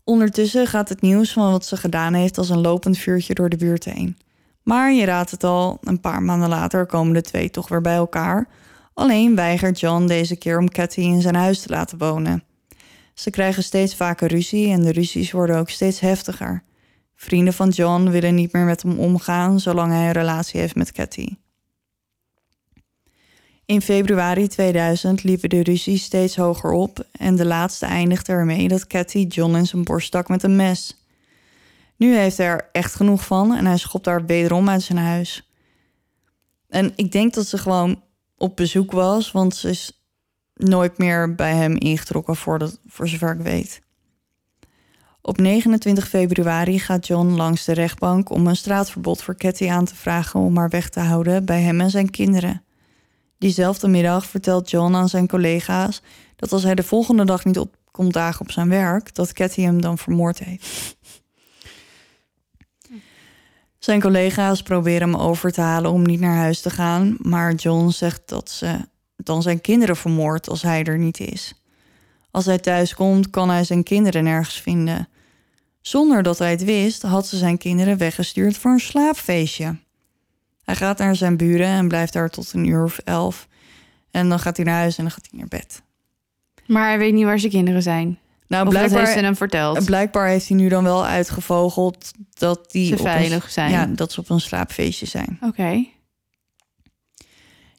Ondertussen 0.05 0.67
gaat 0.67 0.89
het 0.89 1.01
nieuws 1.01 1.33
van 1.33 1.51
wat 1.51 1.67
ze 1.67 1.77
gedaan 1.77 2.15
heeft 2.15 2.39
als 2.39 2.49
een 2.49 2.61
lopend 2.61 2.99
vuurtje 2.99 3.35
door 3.35 3.49
de 3.49 3.57
buurt 3.57 3.85
heen. 3.85 4.19
Maar 4.63 4.93
je 4.93 5.05
raadt 5.05 5.31
het 5.31 5.45
al, 5.45 5.79
een 5.81 6.01
paar 6.01 6.23
maanden 6.23 6.49
later 6.49 6.87
komen 6.87 7.15
de 7.15 7.21
twee 7.21 7.51
toch 7.51 7.69
weer 7.69 7.81
bij 7.81 7.95
elkaar. 7.95 8.49
Alleen 8.95 9.35
weigert 9.35 9.81
John 9.81 10.07
deze 10.07 10.37
keer 10.37 10.59
om 10.59 10.71
Cathy 10.71 11.01
in 11.01 11.23
zijn 11.23 11.35
huis 11.35 11.61
te 11.61 11.69
laten 11.69 11.99
wonen. 11.99 12.45
Ze 13.15 13.31
krijgen 13.31 13.63
steeds 13.63 13.97
vaker 13.97 14.29
ruzie 14.29 14.73
en 14.73 14.83
de 14.83 14.93
ruzies 14.93 15.33
worden 15.33 15.57
ook 15.57 15.71
steeds 15.71 16.01
heftiger. 16.01 16.63
Vrienden 17.15 17.55
van 17.55 17.69
John 17.69 18.09
willen 18.09 18.35
niet 18.35 18.53
meer 18.53 18.65
met 18.65 18.83
hem 18.83 18.99
omgaan 18.99 19.61
zolang 19.61 19.93
hij 19.93 20.07
een 20.07 20.13
relatie 20.13 20.61
heeft 20.61 20.75
met 20.75 20.93
Cathy. 20.93 21.29
In 23.67 23.83
februari 23.83 24.49
2000 24.49 25.23
liepen 25.23 25.49
de 25.49 25.63
ruzies 25.63 26.03
steeds 26.03 26.37
hoger 26.37 26.71
op 26.71 27.07
en 27.13 27.37
de 27.37 27.47
laatste 27.47 27.87
eindigde 27.87 28.33
ermee 28.33 28.69
dat 28.69 28.87
Cathy 28.87 29.19
John 29.29 29.55
in 29.55 29.67
zijn 29.67 29.85
borst 29.85 30.07
stak 30.07 30.29
met 30.29 30.43
een 30.43 30.57
mes. 30.57 31.05
Nu 31.97 32.17
heeft 32.17 32.37
hij 32.37 32.47
er 32.47 32.69
echt 32.73 32.95
genoeg 32.95 33.25
van 33.25 33.55
en 33.55 33.67
hij 33.67 33.79
schopt 33.79 34.07
haar 34.07 34.27
wederom 34.27 34.69
uit 34.69 34.83
zijn 34.83 34.99
huis. 34.99 35.49
En 36.69 36.93
ik 36.97 37.13
denk 37.13 37.35
dat 37.35 37.47
ze 37.47 37.59
gewoon 37.59 38.03
op 38.37 38.57
bezoek 38.57 38.93
was, 38.93 39.33
want 39.33 39.57
ze 39.57 39.69
is 39.69 40.05
nooit 40.55 40.99
meer 40.99 41.35
bij 41.35 41.55
hem 41.55 41.77
ingetrokken 41.77 42.37
voor, 42.37 42.59
dat, 42.59 42.81
voor 42.87 43.09
zover 43.09 43.33
ik 43.33 43.41
weet. 43.41 43.83
Op 45.21 45.39
29 45.39 46.09
februari 46.09 46.79
gaat 46.79 47.07
John 47.07 47.29
langs 47.29 47.65
de 47.65 47.73
rechtbank 47.73 48.31
om 48.31 48.47
een 48.47 48.57
straatverbod 48.57 49.23
voor 49.23 49.37
Cathy 49.37 49.69
aan 49.69 49.85
te 49.85 49.95
vragen 49.95 50.41
om 50.41 50.57
haar 50.57 50.69
weg 50.69 50.89
te 50.89 51.01
houden 51.01 51.45
bij 51.45 51.61
hem 51.61 51.81
en 51.81 51.91
zijn 51.91 52.11
kinderen. 52.11 52.63
Diezelfde 53.39 53.89
middag 53.89 54.27
vertelt 54.27 54.71
John 54.71 54.95
aan 54.95 55.09
zijn 55.09 55.29
collega's 55.29 56.03
dat 56.37 56.53
als 56.53 56.63
hij 56.63 56.75
de 56.75 56.83
volgende 56.83 57.25
dag 57.25 57.45
niet 57.45 57.59
op 57.59 57.77
komt 57.91 58.13
dagen 58.13 58.41
op 58.41 58.51
zijn 58.51 58.69
werk, 58.69 59.15
dat 59.15 59.33
Cathy 59.33 59.61
hem 59.61 59.81
dan 59.81 59.99
vermoord 59.99 60.39
heeft. 60.39 60.97
Zijn 63.79 64.01
collega's 64.01 64.63
proberen 64.63 65.13
hem 65.13 65.21
over 65.21 65.53
te 65.53 65.61
halen 65.61 65.91
om 65.91 66.03
niet 66.03 66.21
naar 66.21 66.37
huis 66.37 66.61
te 66.61 66.71
gaan, 66.71 67.17
maar 67.19 67.55
John 67.55 67.89
zegt 67.89 68.29
dat 68.29 68.51
ze 68.51 68.89
dan 69.17 69.43
zijn 69.43 69.61
kinderen 69.61 69.97
vermoordt 69.97 70.49
als 70.49 70.63
hij 70.63 70.85
er 70.85 70.99
niet 70.99 71.21
is. 71.21 71.63
Als 72.31 72.47
hij 72.47 72.59
thuis 72.59 72.95
komt, 72.95 73.31
kan 73.31 73.51
hij 73.51 73.65
zijn 73.65 73.83
kinderen 73.83 74.25
nergens 74.25 74.61
vinden. 74.61 75.09
Zonder 75.81 76.23
dat 76.23 76.39
hij 76.39 76.51
het 76.51 76.65
wist, 76.65 77.03
had 77.03 77.27
ze 77.27 77.37
zijn 77.37 77.59
kinderen 77.59 77.99
weggestuurd 77.99 78.57
voor 78.57 78.71
een 78.71 78.81
slaapfeestje. 78.81 79.79
Hij 80.65 80.77
gaat 80.77 80.99
naar 80.99 81.17
zijn 81.17 81.37
buren 81.37 81.67
en 81.67 81.89
blijft 81.89 82.13
daar 82.13 82.31
tot 82.31 82.53
een 82.53 82.65
uur 82.67 82.85
of 82.85 82.99
elf. 82.99 83.49
En 84.11 84.29
dan 84.29 84.39
gaat 84.39 84.57
hij 84.57 84.67
naar 84.67 84.75
huis 84.79 84.97
en 84.99 85.03
dan 85.05 85.13
gaat 85.13 85.27
hij 85.31 85.39
naar 85.39 85.49
bed. 85.49 85.83
Maar 86.67 86.89
hij 86.89 86.99
weet 86.99 87.13
niet 87.13 87.25
waar 87.25 87.39
zijn 87.39 87.53
kinderen 87.53 87.83
zijn. 87.83 88.19
Nou, 88.47 88.67
Of 88.67 88.73
dat 88.73 88.81
heeft 88.83 88.93
ze 88.95 88.99
blijkbaar, 88.99 89.25
hem 89.25 89.37
verteld. 89.37 89.85
blijkbaar 89.85 90.29
heeft 90.29 90.49
hij 90.49 90.57
nu 90.57 90.69
dan 90.69 90.85
wel 90.85 91.07
uitgevogeld 91.07 92.11
dat 92.35 92.71
die 92.71 92.87
Ze 92.87 92.93
op 92.93 92.99
een- 92.99 93.05
veilig 93.05 93.51
zijn. 93.51 93.71
Ja, 93.71 93.87
dat 93.87 94.13
ze 94.13 94.21
op 94.21 94.31
een 94.31 94.41
slaapfeestje 94.41 95.07
zijn. 95.07 95.39
Oké. 95.41 95.85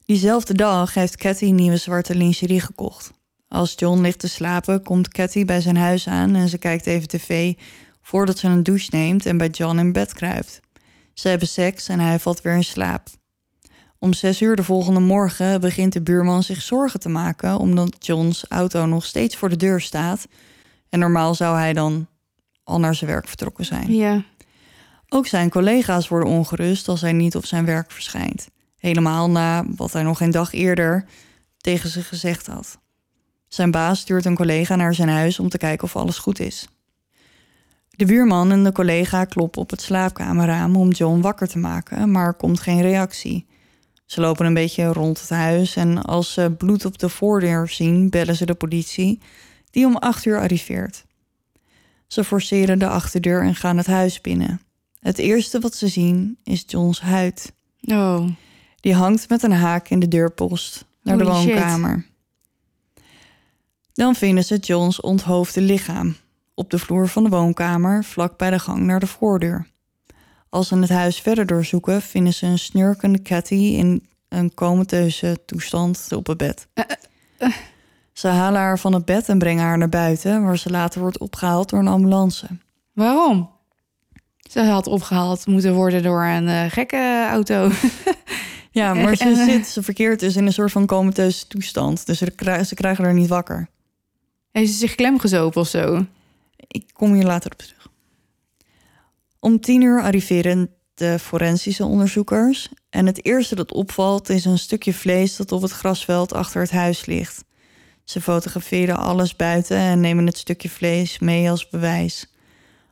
Diezelfde 0.06 0.54
dag 0.54 0.94
heeft 0.94 1.18
Cathy 1.18 1.46
nieuwe 1.52 1.78
zwarte 1.78 2.16
lingerie 2.16 2.60
gekocht. 2.62 3.12
Als 3.48 3.74
John 3.76 4.02
ligt 4.02 4.20
te 4.20 4.28
slapen, 4.28 4.84
komt 4.84 5.08
Cathy 5.08 5.46
bij 5.46 5.62
zijn 5.62 5.78
huis 5.78 6.08
aan 6.08 6.36
en 6.36 6.50
ze 6.50 6.58
kijkt 6.58 6.86
even 6.88 7.08
tv 7.08 7.54
voordat 8.02 8.38
ze 8.38 8.48
een 8.48 8.64
douche 8.64 8.88
neemt 8.92 9.26
en 9.26 9.38
bij 9.38 9.48
John 9.50 9.78
in 9.80 9.92
bed 9.92 10.14
kruipt. 10.14 10.60
Ze 11.16 11.28
hebben 11.28 11.48
seks 11.48 11.88
en 11.88 12.00
hij 12.00 12.20
valt 12.20 12.42
weer 12.42 12.56
in 12.56 12.64
slaap. 12.64 13.08
Om 14.00 14.14
zes 14.14 14.42
uur 14.42 14.56
de 14.56 14.64
volgende 14.64 15.00
morgen 15.00 15.62
begint 15.62 15.94
de 15.94 16.02
buurman 16.02 16.44
zich 16.44 16.62
zorgen 16.62 17.00
te 17.00 17.10
maken 17.10 17.58
omdat 17.58 18.06
John's 18.06 18.46
auto 18.50 18.86
nog 18.86 19.06
steeds 19.06 19.36
voor 19.36 19.50
de 19.50 19.56
deur 19.56 19.82
staat. 19.82 20.28
En 20.90 21.00
normaal 21.00 21.36
zou 21.36 21.58
hij 21.58 21.74
dan 21.74 22.08
al 22.64 22.80
naar 22.80 22.96
zijn 22.96 23.10
werk 23.10 23.28
vertrokken 23.28 23.66
zijn. 23.66 23.94
Ja. 23.94 24.24
Ook 25.10 25.28
zijn 25.28 25.50
collega's 25.50 26.08
worden 26.08 26.30
ongerust 26.30 26.88
als 26.88 27.02
hij 27.02 27.14
niet 27.14 27.36
op 27.36 27.46
zijn 27.46 27.66
werk 27.66 27.92
verschijnt. 27.92 28.48
Helemaal 28.78 29.30
na 29.30 29.66
wat 29.76 29.94
hij 29.94 30.04
nog 30.04 30.22
een 30.22 30.32
dag 30.32 30.54
eerder 30.54 31.06
tegen 31.58 31.90
ze 31.90 32.02
gezegd 32.02 32.48
had. 32.48 32.78
Zijn 33.48 33.72
baas 33.72 34.00
stuurt 34.00 34.26
een 34.26 34.36
collega 34.36 34.76
naar 34.76 34.94
zijn 34.94 35.10
huis 35.10 35.40
om 35.40 35.50
te 35.50 35.58
kijken 35.58 35.84
of 35.84 35.96
alles 35.96 36.18
goed 36.18 36.40
is. 36.40 36.68
De 37.96 38.06
buurman 38.06 38.52
en 38.52 38.64
de 38.64 38.72
collega 38.72 39.26
kloppen 39.26 39.62
op 39.62 39.70
het 39.70 39.82
slaapkamerraam 39.82 40.76
om 40.76 40.92
John 40.92 41.22
wakker 41.22 41.48
te 41.48 41.58
maken, 41.58 42.12
maar 42.12 42.26
er 42.26 42.34
komt 42.34 42.60
geen 42.60 42.82
reactie. 42.82 43.46
Ze 44.06 44.22
lopen 44.22 44.46
een 44.46 44.54
beetje 44.54 44.86
rond 44.86 45.20
het 45.20 45.30
huis 45.30 45.76
en 45.76 46.02
als 46.02 46.34
ze 46.34 46.56
bloed 46.58 46.86
op 46.86 46.98
de 46.98 47.10
voordeur 47.10 47.68
zien, 47.68 48.10
bellen 48.10 48.36
ze 48.36 48.46
de 48.46 48.54
politie, 48.54 49.20
die 49.72 49.86
om 49.86 49.96
acht 49.96 50.26
uur 50.26 50.40
arriveert. 50.40 51.06
Ze 52.08 52.24
forceren 52.24 52.80
de 52.80 52.88
achterdeur 52.88 53.42
en 53.44 53.56
gaan 53.56 53.78
het 53.78 53.88
huis 53.88 54.22
binnen. 54.22 54.62
Het 55.00 55.18
eerste 55.18 55.60
wat 55.60 55.76
ze 55.76 55.88
zien 55.88 56.38
is 56.44 56.64
John's 56.68 57.02
huid. 57.02 57.54
Oh. 57.82 58.28
Die 58.80 58.94
hangt 58.94 59.30
met 59.30 59.44
een 59.44 59.52
haak 59.52 59.90
in 59.90 60.00
de 60.00 60.08
deurpost 60.08 60.86
naar 61.04 61.18
de 61.18 61.24
shit. 61.24 61.34
woonkamer. 61.34 62.06
Dan 63.94 64.16
vinden 64.16 64.44
ze 64.44 64.58
John's 64.58 65.02
onthoofde 65.02 65.62
lichaam 65.62 66.16
op 66.56 66.70
de 66.70 66.80
vloer 66.80 67.08
van 67.08 67.24
de 67.24 67.30
woonkamer, 67.30 68.04
vlak 68.04 68.38
bij 68.38 68.50
de 68.50 68.60
gang 68.60 68.80
naar 68.80 69.00
de 69.00 69.08
voordeur. 69.08 69.68
Als 70.50 70.68
ze 70.68 70.78
het 70.78 70.90
huis 70.90 71.20
verder 71.20 71.46
doorzoeken, 71.46 72.02
vinden 72.02 72.34
ze 72.34 72.46
een 72.46 72.60
snurkende 72.60 73.22
Cathy 73.22 73.56
in 73.56 74.08
een 74.30 74.54
comateuze 74.54 75.38
toestand 75.46 76.08
op 76.16 76.28
het 76.28 76.38
bed. 76.38 76.68
Ze 78.14 78.28
halen 78.28 78.60
haar 78.62 78.80
van 78.80 78.94
het 78.94 79.06
bed 79.06 79.30
en 79.30 79.38
brengen 79.38 79.64
haar 79.64 79.78
naar 79.78 79.90
buiten, 79.90 80.44
waar 80.44 80.58
ze 80.58 80.70
later 80.70 81.02
wordt 81.02 81.20
opgehaald 81.20 81.70
door 81.70 81.80
een 81.80 81.88
ambulance. 81.88 82.48
Waarom? 82.94 83.50
Ze 84.50 84.62
had 84.62 84.88
opgehaald 84.88 85.48
moeten 85.48 85.74
worden 85.74 86.04
door 86.04 86.24
een 86.24 86.48
eh, 86.48 86.64
gekke 86.72 87.28
auto. 87.30 87.70
Ja, 88.72 88.94
maar 88.94 89.16
ze, 89.16 89.24
eh, 89.30 89.44
zit, 89.46 89.68
ze 89.68 89.84
verkeert 89.84 90.20
dus 90.20 90.36
in 90.36 90.46
een 90.46 90.54
soort 90.54 90.72
van 90.72 90.86
comateuze 90.86 91.48
toestand. 91.48 92.06
Dus 92.06 92.18
ze, 92.18 92.32
kri- 92.32 92.64
ze 92.64 92.76
krijgen 92.76 93.04
haar 93.04 93.14
niet 93.14 93.28
wakker. 93.28 93.68
Heeft 94.52 94.72
ze 94.72 94.78
zich 94.78 94.96
klemgezopen 94.96 95.62
of 95.62 95.68
zo? 95.68 96.06
Ik 96.76 96.90
kom 96.94 97.14
hier 97.14 97.24
later 97.24 97.52
op 97.52 97.58
terug. 97.58 97.90
Om 99.40 99.60
tien 99.60 99.82
uur 99.82 100.02
arriveren 100.02 100.70
de 100.94 101.20
forensische 101.20 101.86
onderzoekers. 101.86 102.70
En 102.90 103.06
het 103.06 103.26
eerste 103.26 103.56
dat 103.56 103.72
opvalt 103.72 104.30
is 104.30 104.46
een 104.46 104.58
stukje 104.58 104.94
vlees 104.94 105.36
dat 105.36 105.52
op 105.52 105.62
het 105.62 105.72
grasveld 105.72 106.34
achter 106.34 106.62
het 106.62 106.72
huis 106.72 107.06
ligt. 107.06 107.46
Ze 108.04 108.22
fotograferen 108.22 108.98
alles 108.98 109.36
buiten 109.36 109.78
en 109.78 110.00
nemen 110.00 110.26
het 110.26 110.38
stukje 110.38 110.70
vlees 110.70 111.20
mee 111.20 111.50
als 111.50 111.70
bewijs. 111.70 112.34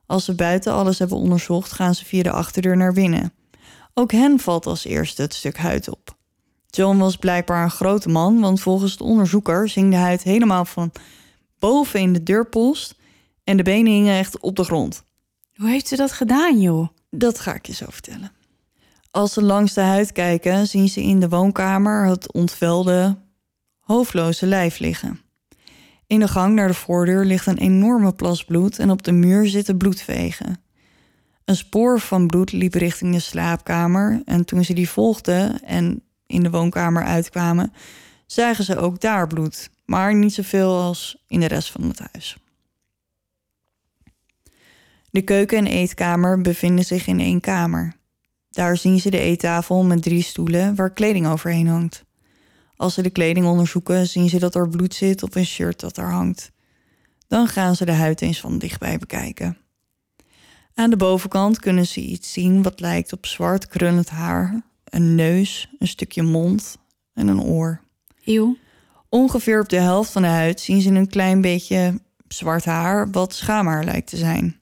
Als 0.06 0.26
ze 0.26 0.36
buiten 0.36 0.74
alles 0.74 1.00
hebben 1.00 1.18
onderzocht, 1.18 1.72
gaan 1.72 1.96
ze 1.96 2.06
via 2.06 2.24
de 2.24 2.32
achterdeur 2.32 2.78
naar 2.78 2.94
binnen. 2.94 3.34
Ook 3.94 4.12
hen 4.12 4.40
valt 4.40 4.66
als 4.66 4.86
eerste 4.86 5.22
het 5.22 5.34
stuk 5.34 5.58
huid 5.58 5.90
op. 5.90 6.18
John 6.68 6.98
was 6.98 7.18
blijkbaar 7.18 7.64
een 7.64 7.72
grote 7.72 8.10
man, 8.10 8.40
want 8.40 8.62
volgens 8.62 8.98
de 8.98 9.04
onderzoekers 9.04 9.74
hing 9.74 9.92
de 9.92 9.98
huid 9.98 10.24
helemaal 10.24 10.66
van 10.66 10.92
boven 11.60 12.00
in 12.00 12.14
de 12.14 12.24
deurpost 12.24 13.02
en 13.44 13.58
de 13.58 13.64
benen 13.64 13.92
hingen 13.92 14.18
echt 14.18 14.40
op 14.40 14.56
de 14.56 14.64
grond. 14.64 15.04
Hoe 15.56 15.70
heeft 15.70 15.88
ze 15.88 15.96
dat 15.96 16.12
gedaan, 16.12 16.62
joh? 16.62 16.88
Dat 17.10 17.40
ga 17.40 17.54
ik 17.54 17.66
je 17.66 17.74
zo 17.74 17.86
vertellen. 17.90 18.32
Als 19.12 19.34
ze 19.34 19.44
langs 19.44 19.74
de 19.74 19.82
huid 19.82 20.12
kijken, 20.12 20.68
zien 20.68 20.90
ze 20.90 21.02
in 21.02 21.20
de 21.20 21.30
woonkamer 21.30 22.06
het 22.06 22.34
ontvelde, 22.34 23.18
hoofdloze 23.80 24.46
lijf 24.46 24.80
liggen. 24.80 25.20
In 26.08 26.20
de 26.20 26.28
gang 26.28 26.56
naar 26.56 26.68
de 26.68 26.74
voordeur 26.74 27.26
ligt 27.26 27.46
een 27.46 27.58
enorme 27.58 28.14
plas 28.14 28.44
bloed 28.44 28.80
en 28.80 28.92
op 28.92 29.04
de 29.04 29.12
muur 29.12 29.48
zitten 29.48 29.78
bloedvegen. 29.78 30.62
Een 31.46 31.56
spoor 31.56 32.00
van 32.00 32.28
bloed 32.28 32.52
liep 32.52 32.74
richting 32.74 33.14
de 33.14 33.20
slaapkamer 33.20 34.22
en 34.26 34.46
toen 34.46 34.64
ze 34.64 34.74
die 34.74 34.90
volgden 34.90 35.64
en 35.64 36.04
in 36.26 36.44
de 36.44 36.50
woonkamer 36.50 37.04
uitkwamen, 37.04 37.74
zagen 38.26 38.64
ze 38.64 38.78
ook 38.78 39.02
daar 39.02 39.28
bloed, 39.28 39.70
maar 39.86 40.16
niet 40.16 40.34
zoveel 40.34 40.82
als 40.82 41.24
in 41.28 41.40
de 41.40 41.48
rest 41.48 41.72
van 41.72 41.82
het 41.82 42.00
huis. 42.12 42.38
De 45.14 45.22
keuken 45.22 45.58
en 45.58 45.68
eetkamer 45.68 46.42
bevinden 46.42 46.86
zich 46.86 47.08
in 47.08 47.20
één 47.20 47.40
kamer. 47.40 47.94
Daar 48.50 48.78
zien 48.78 49.00
ze 49.00 49.10
de 49.10 49.20
eettafel 49.20 49.84
met 49.84 50.02
drie 50.02 50.24
stoelen 50.24 50.76
waar 50.76 50.94
kleding 50.94 51.28
overheen 51.28 51.68
hangt. 51.68 52.06
Als 52.76 52.94
ze 52.94 53.02
de 53.02 53.10
kleding 53.10 53.46
onderzoeken, 53.46 54.08
zien 54.08 54.30
ze 54.30 54.40
dat 54.40 54.56
er 54.56 54.70
bloed 54.70 54.94
zit 54.94 55.24
op 55.24 55.36
een 55.36 55.46
shirt 55.46 55.80
dat 55.80 55.98
er 55.98 56.12
hangt. 56.12 56.52
Dan 57.28 57.48
gaan 57.48 57.76
ze 57.76 57.86
de 57.86 57.92
huid 57.92 58.22
eens 58.22 58.40
van 58.40 58.58
dichtbij 58.58 58.98
bekijken. 58.98 59.58
Aan 60.74 60.90
de 60.90 60.98
bovenkant 60.98 61.60
kunnen 61.60 61.88
ze 61.88 62.02
iets 62.02 62.34
zien 62.34 62.62
wat 62.64 62.80
lijkt 62.80 63.14
op 63.14 63.26
zwart 63.26 63.68
krullend 63.68 64.10
haar, 64.10 64.62
een 64.84 65.16
neus, 65.16 65.70
een 65.80 65.88
stukje 65.88 66.24
mond 66.24 66.78
en 67.14 67.28
een 67.28 67.42
oor. 67.42 67.82
Eeuw. 68.24 68.58
Ongeveer 69.10 69.62
op 69.62 69.70
de 69.70 69.80
helft 69.80 70.12
van 70.12 70.22
de 70.22 70.28
huid 70.28 70.60
zien 70.60 70.82
ze 70.82 70.90
een 70.90 71.10
klein 71.10 71.42
beetje 71.42 72.00
zwart 72.28 72.66
haar, 72.66 73.12
wat 73.12 73.34
schaamhaar 73.34 73.84
lijkt 73.84 74.08
te 74.08 74.18
zijn. 74.18 74.62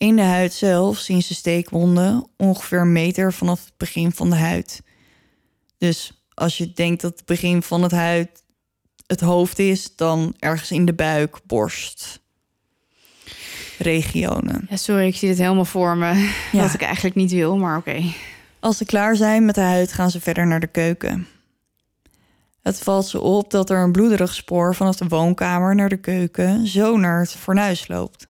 In 0.00 0.16
de 0.16 0.22
huid 0.22 0.52
zelf 0.52 0.98
zien 0.98 1.22
ze 1.22 1.34
steekwonden, 1.34 2.26
ongeveer 2.36 2.80
een 2.80 2.92
meter 2.92 3.32
vanaf 3.32 3.64
het 3.64 3.76
begin 3.76 4.12
van 4.12 4.30
de 4.30 4.36
huid. 4.36 4.82
Dus 5.78 6.24
als 6.34 6.58
je 6.58 6.72
denkt 6.72 7.00
dat 7.00 7.16
het 7.16 7.26
begin 7.26 7.62
van 7.62 7.82
het 7.82 7.92
huid 7.92 8.42
het 9.06 9.20
hoofd 9.20 9.58
is, 9.58 9.96
dan 9.96 10.34
ergens 10.38 10.70
in 10.70 10.84
de 10.84 10.92
buik, 10.92 11.40
borst, 11.46 12.20
regionen. 13.78 14.66
Ja, 14.70 14.76
sorry, 14.76 15.06
ik 15.06 15.16
zie 15.16 15.28
het 15.28 15.38
helemaal 15.38 15.64
voor 15.64 15.96
me. 15.96 16.12
Ja. 16.52 16.62
Wat 16.62 16.74
ik 16.74 16.82
eigenlijk 16.82 17.14
niet 17.14 17.30
wil, 17.30 17.56
maar 17.56 17.76
oké. 17.76 18.02
Als 18.60 18.76
ze 18.76 18.84
klaar 18.84 19.16
zijn 19.16 19.44
met 19.44 19.54
de 19.54 19.60
huid, 19.60 19.92
gaan 19.92 20.10
ze 20.10 20.20
verder 20.20 20.46
naar 20.46 20.60
de 20.60 20.66
keuken. 20.66 21.26
Het 22.62 22.78
valt 22.78 23.06
ze 23.06 23.20
op 23.20 23.50
dat 23.50 23.70
er 23.70 23.78
een 23.78 23.92
bloederig 23.92 24.34
spoor 24.34 24.74
vanaf 24.74 24.96
de 24.96 25.08
woonkamer 25.08 25.74
naar 25.74 25.88
de 25.88 26.00
keuken 26.00 26.66
zo 26.66 26.96
naar 26.96 27.20
het 27.20 27.32
fornuis 27.32 27.88
loopt. 27.88 28.29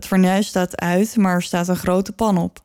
Het 0.00 0.08
fornuis 0.08 0.46
staat 0.46 0.76
uit, 0.80 1.16
maar 1.16 1.34
er 1.34 1.42
staat 1.42 1.68
een 1.68 1.76
grote 1.76 2.12
pan 2.12 2.38
op. 2.38 2.64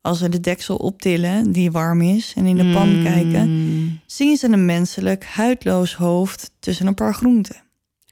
Als 0.00 0.18
ze 0.18 0.28
de 0.28 0.40
deksel 0.40 0.76
optillen, 0.76 1.52
die 1.52 1.70
warm 1.70 2.00
is, 2.00 2.32
en 2.36 2.46
in 2.46 2.56
de 2.56 2.72
pan 2.72 2.96
Mm. 2.96 3.04
kijken, 3.04 4.00
zien 4.06 4.36
ze 4.36 4.48
een 4.48 4.64
menselijk, 4.64 5.24
huidloos 5.24 5.94
hoofd 5.94 6.50
tussen 6.58 6.86
een 6.86 6.94
paar 6.94 7.14
groenten. 7.14 7.62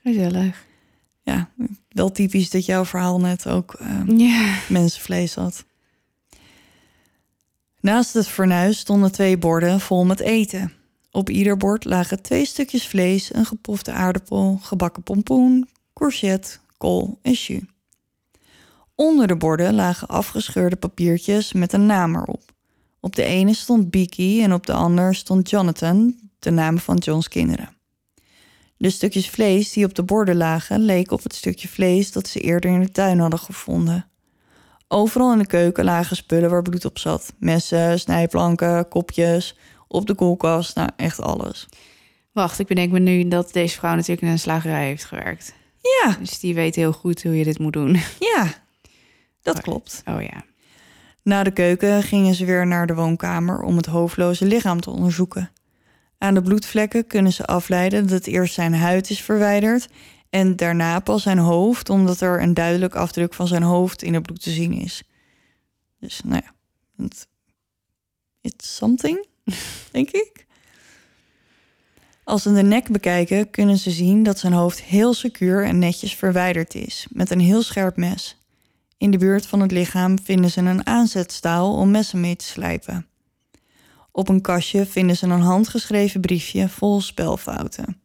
Gezellig. 0.03 0.67
Ja, 1.23 1.51
wel 1.89 2.13
typisch 2.13 2.51
dat 2.51 2.67
jouw 2.67 2.85
verhaal 2.85 3.21
net 3.21 3.47
ook 3.47 3.75
eh, 3.75 4.03
mensenvlees 4.69 5.35
had. 5.35 5.65
Naast 7.81 8.15
het 8.15 8.29
fornuis 8.29 8.79
stonden 8.79 9.13
twee 9.13 9.39
borden 9.39 9.81
vol 9.81 10.05
met 10.05 10.21
eten. 10.21 10.73
Op 11.11 11.31
ieder 11.31 11.57
bord 11.57 11.85
lagen 11.85 12.23
twee 12.23 12.45
stukjes 12.45 12.87
vlees, 12.87 13.35
een 13.35 13.47
gepofte 13.47 13.93
aardappel, 13.93 14.59
gebakken 14.63 15.03
pompoen, 15.03 15.69
courgette, 15.95 16.59
kool 16.77 17.19
en 17.23 17.33
jus. 17.33 17.61
Onder 19.01 19.27
de 19.27 19.37
borden 19.37 19.75
lagen 19.75 20.09
afgescheurde 20.09 20.77
papiertjes 20.77 21.53
met 21.53 21.73
een 21.73 21.87
naam 21.87 22.15
erop. 22.15 22.43
Op 23.01 23.17
de 23.17 23.23
ene 23.23 23.55
stond 23.55 23.91
Beaky 23.91 24.43
en 24.43 24.53
op 24.53 24.67
de 24.67 24.73
ander 24.73 25.15
stond 25.15 25.51
Jonathan, 25.51 26.15
de 26.39 26.51
naam 26.51 26.79
van 26.79 26.97
John's 26.97 27.29
kinderen. 27.29 27.77
De 28.77 28.91
stukjes 28.91 29.31
vlees 29.31 29.73
die 29.73 29.85
op 29.85 29.95
de 29.95 30.03
borden 30.03 30.37
lagen 30.37 30.81
leken 30.81 31.13
op 31.13 31.23
het 31.23 31.35
stukje 31.35 31.69
vlees 31.69 32.13
dat 32.13 32.29
ze 32.29 32.41
eerder 32.41 32.71
in 32.71 32.81
de 32.81 32.91
tuin 32.91 33.19
hadden 33.19 33.39
gevonden. 33.39 34.07
Overal 34.89 35.33
in 35.33 35.39
de 35.39 35.47
keuken 35.47 35.85
lagen 35.85 36.17
spullen 36.17 36.51
waar 36.51 36.63
bloed 36.63 36.85
op 36.85 36.99
zat. 36.99 37.33
Messen, 37.39 38.01
snijplanken, 38.01 38.89
kopjes, 38.89 39.57
op 39.89 40.07
de 40.07 40.15
koelkast, 40.15 40.75
nou 40.75 40.89
echt 40.97 41.21
alles. 41.21 41.69
Wacht, 42.33 42.59
ik 42.59 42.67
bedenk 42.67 42.93
me 42.93 42.99
nu 42.99 43.29
dat 43.29 43.53
deze 43.53 43.77
vrouw 43.77 43.95
natuurlijk 43.95 44.23
in 44.23 44.29
een 44.29 44.39
slagerij 44.39 44.87
heeft 44.87 45.05
gewerkt. 45.05 45.55
Ja, 45.83 46.17
Dus 46.21 46.41
die 46.41 46.55
weet 46.55 46.75
heel 46.75 46.93
goed 46.93 47.23
hoe 47.23 47.39
je 47.39 47.45
dit 47.45 47.59
moet 47.59 47.73
doen. 47.73 48.01
ja, 48.35 48.55
dat 49.43 49.61
klopt. 49.61 50.03
Oh 50.05 50.23
ja. 50.23 50.45
Na 51.23 51.43
de 51.43 51.51
keuken 51.51 52.03
gingen 52.03 52.35
ze 52.35 52.45
weer 52.45 52.67
naar 52.67 52.87
de 52.87 52.95
woonkamer 52.95 53.63
om 53.63 53.77
het 53.77 53.87
hoofdloze 53.87 54.45
lichaam 54.45 54.81
te 54.81 54.91
onderzoeken. 54.91 55.51
Aan 56.19 56.35
de 56.35 56.43
bloedvlekken 56.43 57.07
kunnen 57.07 57.33
ze 57.33 57.45
afleiden 57.45 58.07
dat 58.07 58.27
eerst 58.27 58.55
zijn 58.55 58.75
huid 58.75 59.11
is 59.11 59.23
verwijderd 59.23 59.89
en 60.31 60.57
daarna 60.57 61.01
pas 61.01 61.23
zijn 61.23 61.39
hoofd, 61.39 61.91
omdat 61.91 62.21
er 62.21 62.43
een 62.43 62.55
duidelijk 62.55 62.95
afdruk 62.95 63.35
van 63.35 63.47
zijn 63.47 63.63
hoofd 63.63 64.03
in 64.03 64.15
het 64.15 64.23
bloed 64.23 64.43
te 64.43 64.51
zien 64.51 64.73
is. 64.73 65.03
Dus 66.01 66.21
nou 66.25 66.43
ja, 66.45 66.55
het 67.05 67.29
it's 68.41 68.77
something, 68.77 69.27
denk 69.93 70.11
ik. 70.11 70.47
Als 72.25 72.43
ze 72.43 72.53
de 72.53 72.63
nek 72.63 72.89
bekijken, 72.89 73.51
kunnen 73.51 73.79
ze 73.79 73.91
zien 73.91 74.23
dat 74.23 74.39
zijn 74.39 74.53
hoofd 74.53 74.83
heel 74.83 75.15
secuur 75.15 75.65
en 75.65 75.79
netjes 75.79 76.15
verwijderd 76.15 76.75
is, 76.75 77.07
met 77.11 77.31
een 77.31 77.41
heel 77.41 77.63
scherp 77.63 77.97
mes. 77.97 78.40
In 79.01 79.11
de 79.11 79.19
buurt 79.19 79.47
van 79.47 79.61
het 79.61 79.71
lichaam 79.71 80.19
vinden 80.19 80.51
ze 80.51 80.61
een 80.61 80.87
aanzetstaal 80.87 81.75
om 81.75 81.91
messen 81.91 82.21
mee 82.21 82.37
te 82.37 82.45
slijpen. 82.45 83.07
Op 84.13 84.29
een 84.29 84.41
kastje 84.41 84.87
vinden 84.87 85.17
ze 85.17 85.27
een 85.27 85.41
handgeschreven 85.41 86.21
briefje 86.21 86.69
vol 86.69 87.01
spelfouten. 87.01 88.01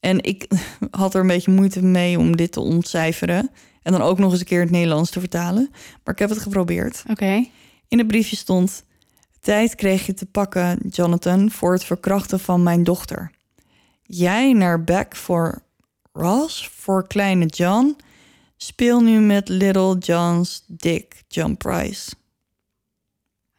En 0.00 0.22
ik 0.22 0.46
had 0.90 1.14
er 1.14 1.20
een 1.20 1.26
beetje 1.26 1.50
moeite 1.50 1.82
mee 1.82 2.18
om 2.18 2.36
dit 2.36 2.52
te 2.52 2.60
ontcijferen. 2.60 3.50
En 3.82 3.92
dan 3.92 4.00
ook 4.02 4.18
nog 4.18 4.30
eens 4.30 4.40
een 4.40 4.46
keer 4.46 4.60
in 4.60 4.66
het 4.66 4.74
Nederlands 4.74 5.10
te 5.10 5.20
vertalen. 5.20 5.68
Maar 6.04 6.14
ik 6.14 6.20
heb 6.20 6.30
het 6.30 6.38
geprobeerd. 6.38 7.02
Oké. 7.10 7.48
In 7.88 7.98
het 7.98 8.06
briefje 8.06 8.36
stond: 8.36 8.84
Tijd 9.40 9.74
kreeg 9.74 10.06
je 10.06 10.14
te 10.14 10.26
pakken, 10.26 10.78
Jonathan, 10.90 11.50
voor 11.50 11.72
het 11.72 11.84
verkrachten 11.84 12.40
van 12.40 12.62
mijn 12.62 12.84
dochter. 12.84 13.30
Jij 14.02 14.52
naar 14.52 14.84
back 14.84 15.16
voor 15.16 15.62
Ross, 16.12 16.68
voor 16.68 17.06
kleine 17.06 17.46
John. 17.46 17.96
Speel 18.56 19.00
nu 19.00 19.20
met 19.20 19.48
Little 19.48 19.98
John's 19.98 20.64
Dick, 20.66 21.24
John 21.28 21.54
Price. 21.54 22.14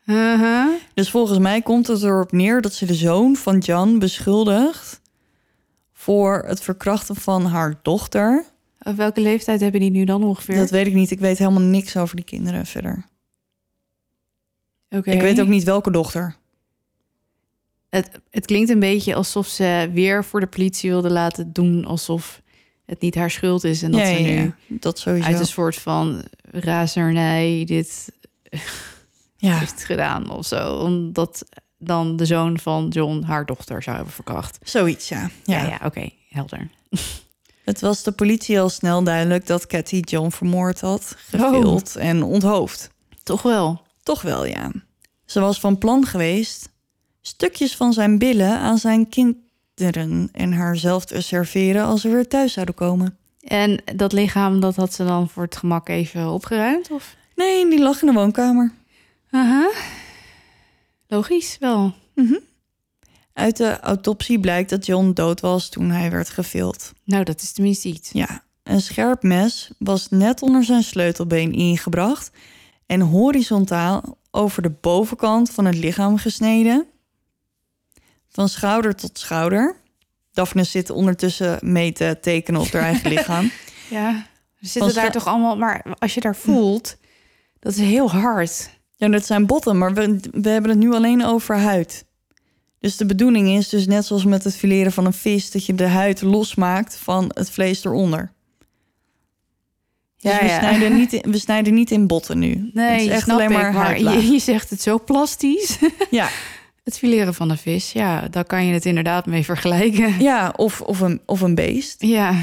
Uh-huh. 0.06 0.70
Dus 0.94 1.10
volgens 1.10 1.40
mij 1.40 1.62
komt 1.62 1.88
het 1.88 2.04
erop 2.04 2.32
neer 2.32 2.62
dat 2.62 2.74
ze 2.74 2.86
de 2.86 2.94
zoon 2.94 3.36
van 3.36 3.58
John 3.58 3.98
beschuldigt 3.98 5.02
voor 5.94 6.44
het 6.48 6.62
verkrachten 6.62 7.16
van 7.16 7.46
haar 7.46 7.80
dochter. 7.82 8.46
Op 8.80 8.96
welke 8.96 9.22
leeftijd 9.22 9.62
hebben 9.62 9.80
die 9.80 9.92
nu 9.92 10.04
dan 10.06 10.24
ongeveer? 10.24 10.56
Dat 10.56 10.70
weet 10.70 10.88
ik 10.88 10.94
niet. 10.94 11.12
Ik 11.12 11.20
weet 11.20 11.38
helemaal 11.38 11.62
niks 11.62 11.98
over 11.98 12.16
die 12.16 12.26
kinderen 12.26 12.66
verder. 12.66 13.06
Oké. 14.90 15.12
Ik 15.12 15.22
weet 15.22 15.42
ook 15.42 15.48
niet 15.48 15.64
welke 15.64 15.92
dochter. 15.92 16.36
Het, 17.90 18.10
het 18.30 18.46
klinkt 18.46 18.70
een 18.70 18.80
beetje 18.80 19.16
alsof 19.16 19.48
ze 19.48 19.90
weer 19.94 20.24
voor 20.24 20.40
de 20.40 20.48
politie 20.48 20.90
wilde 20.90 21.12
laten 21.12 21.54
doen 21.54 21.86
alsof 21.86 22.42
het 22.88 23.02
niet 23.02 23.16
haar 23.16 23.32
schuld 23.32 23.64
is. 23.64 23.82
En 23.82 23.92
dat 23.92 24.00
ja, 24.00 24.16
ze 24.16 24.22
nu 24.22 24.30
ja. 24.30 24.56
dat 24.68 25.00
sowieso. 25.00 25.28
uit 25.28 25.40
een 25.40 25.46
soort 25.46 25.76
van 25.76 26.24
razernij 26.52 27.64
dit 27.66 28.12
ja. 29.38 29.58
heeft 29.58 29.84
gedaan 29.84 30.30
of 30.30 30.46
zo. 30.46 30.76
Omdat 30.76 31.46
dan 31.78 32.16
de 32.16 32.26
zoon 32.26 32.60
van 32.60 32.88
John 32.88 33.24
haar 33.24 33.46
dochter 33.46 33.84
zou 33.84 33.96
hebben 33.96 34.14
verkracht. 34.14 34.58
Zoiets, 34.64 35.10
ja. 35.10 35.30
Ja, 35.44 35.64
ja. 35.64 35.80
oké, 35.86 36.10
helder. 36.30 36.70
Het 37.64 37.82
was 37.82 38.04
de 38.04 38.12
politie 38.12 38.60
al 38.60 38.70
snel 38.70 39.04
duidelijk 39.04 39.48
dat 39.48 39.68
Cathy 39.68 40.00
John 40.00 40.30
vermoord 40.30 40.82
had, 40.82 41.16
gevild 41.18 41.96
en 41.96 42.24
onthoofd. 42.24 42.90
Toch 43.24 43.42
wel. 43.42 43.82
Toch 44.04 44.22
wel, 44.22 44.46
ja. 44.46 44.72
Ze 45.26 45.40
was 45.40 45.60
van 45.60 45.78
plan 45.78 46.06
geweest 46.06 46.70
stukjes 47.22 47.76
van 47.76 47.94
zijn 47.94 48.18
billen 48.18 48.60
aan 48.60 48.78
zijn 48.78 49.10
kinderen 49.10 49.47
en 50.32 50.54
haarzelf 50.54 51.06
te 51.06 51.22
serveren 51.22 51.86
als 51.86 52.02
ze 52.02 52.10
weer 52.10 52.28
thuis 52.28 52.54
zouden 52.54 52.76
komen. 52.76 53.18
En 53.42 53.82
dat 53.96 54.14
lichaam, 54.14 54.60
dat 54.60 54.76
had 54.76 54.94
ze 54.94 55.06
dan 55.06 55.30
voor 55.30 55.44
het 55.44 55.56
gemak 55.58 55.90
even 55.90 56.30
opgeruimd? 56.30 56.92
Of? 56.92 57.16
Nee, 57.36 57.70
die 57.70 57.80
lag 57.80 58.02
in 58.02 58.08
de 58.08 58.14
woonkamer. 58.14 58.72
Aha. 59.30 59.72
Logisch 61.08 61.58
wel. 61.60 61.94
Uit 63.34 63.58
de 63.58 63.80
autopsie 63.80 64.40
blijkt 64.40 64.70
dat 64.70 64.86
John 64.86 65.12
dood 65.14 65.40
was 65.40 65.70
toen 65.70 65.90
hij 65.90 66.12
werd 66.12 66.30
gevild. 66.30 66.94
Nou, 67.04 67.24
dat 67.24 67.42
is 67.42 67.52
tenminste 67.52 67.88
iets. 67.88 68.10
Ja, 68.12 68.44
een 68.64 68.82
scherp 68.82 69.24
mes 69.24 69.72
was 69.78 70.10
net 70.10 70.42
onder 70.42 70.64
zijn 70.64 70.84
sleutelbeen 70.84 71.54
ingebracht 71.54 72.32
en 72.86 73.02
horizontaal 73.02 74.18
over 74.32 74.62
de 74.62 74.72
bovenkant 74.82 75.50
van 75.50 75.66
het 75.66 75.76
lichaam 75.76 76.18
gesneden. 76.18 76.88
Van 78.38 78.50
schouder 78.50 78.96
tot 78.96 79.20
schouder. 79.20 79.76
Daphne 80.34 80.64
zit 80.64 80.90
ondertussen 80.90 81.60
mee 81.62 81.92
te 81.92 82.18
tekenen 82.22 82.62
op 82.62 82.72
haar 82.72 82.82
eigen 82.82 83.10
lichaam. 83.10 83.52
Ja. 83.90 84.26
We 84.60 84.68
zitten 84.68 84.94
daar 84.94 85.12
toch 85.12 85.28
allemaal... 85.28 85.58
Maar 85.58 85.86
als 86.00 86.14
je 86.14 86.20
daar 86.20 86.36
voelt, 86.36 86.98
dat 87.60 87.72
is 87.72 87.80
heel 87.80 88.12
hard. 88.12 88.70
Ja, 88.96 89.08
dat 89.08 89.26
zijn 89.26 89.46
botten, 89.46 89.78
maar 89.78 89.94
we, 89.94 90.20
we 90.32 90.50
hebben 90.50 90.72
het 90.72 90.80
nu 90.80 90.94
alleen 90.94 91.26
over 91.26 91.58
huid. 91.58 92.06
Dus 92.80 92.98
de 92.98 93.06
bedoeling 93.06 93.50
is 93.50 93.70
dus 93.70 93.88
net 93.88 94.06
zoals 94.06 94.26
met 94.26 94.44
het 94.44 94.56
fileren 94.56 94.92
van 94.92 95.06
een 95.06 95.14
vis... 95.14 95.52
dat 95.52 95.66
je 95.66 95.76
de 95.76 95.88
huid 95.88 96.22
losmaakt 96.22 96.96
van 96.96 97.32
het 97.34 97.50
vlees 97.50 97.86
eronder. 97.86 98.32
Dus 100.18 100.32
Ja, 100.32 100.40
we, 100.40 100.46
ja. 100.46 100.60
Snijden 100.60 100.96
niet 100.96 101.14
in, 101.24 101.32
we 101.32 101.38
snijden 101.38 101.74
niet 101.74 101.92
in 101.92 102.08
botten 102.08 102.40
nu. 102.40 102.50
het 102.50 102.74
Nee, 102.74 103.06
is 103.06 103.12
echt 103.12 103.30
alleen 103.30 103.52
maar 103.52 103.74
maar 103.74 104.00
je, 104.00 104.32
je 104.32 104.40
zegt 104.40 104.70
het 104.70 104.82
zo 104.82 105.00
plastisch. 105.00 105.78
Ja, 106.10 106.30
Het 106.88 106.98
fileren 106.98 107.34
van 107.34 107.50
een 107.50 107.58
vis, 107.58 107.92
ja, 107.92 108.28
daar 108.28 108.46
kan 108.46 108.66
je 108.66 108.74
het 108.74 108.86
inderdaad 108.86 109.26
mee 109.26 109.44
vergelijken. 109.46 110.20
ja 110.20 110.54
of, 110.56 110.82
of, 110.82 111.00
een, 111.00 111.22
of 111.26 111.42
een 111.42 111.56
beest. 111.56 112.02
Ja, 112.02 112.36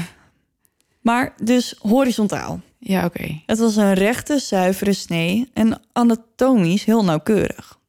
Maar 1.01 1.33
dus 1.43 1.75
horizontaal. 1.79 2.61
ja 2.79 3.05
oké. 3.05 3.41
Het 3.45 3.59
was 3.59 3.75
een 3.75 3.93
rechte, 3.93 4.39
zuivere 4.39 4.93
snee 4.93 5.49
en 5.53 5.81
anatomisch 5.93 6.83
heel 6.83 7.03
nauwkeurig. 7.03 7.79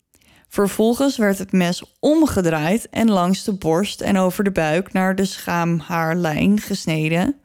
Vervolgens 0.48 1.16
werd 1.16 1.38
het 1.38 1.52
mes 1.52 1.82
omgedraaid 2.00 2.88
en 2.90 3.10
langs 3.10 3.44
de 3.44 3.52
borst 3.52 4.00
en 4.00 4.16
over 4.16 4.44
de 4.44 4.52
buik 4.52 4.92
naar 4.92 5.14
de 5.14 5.24
schaamhaarlijn 5.24 6.60
gesneden. 6.60 7.36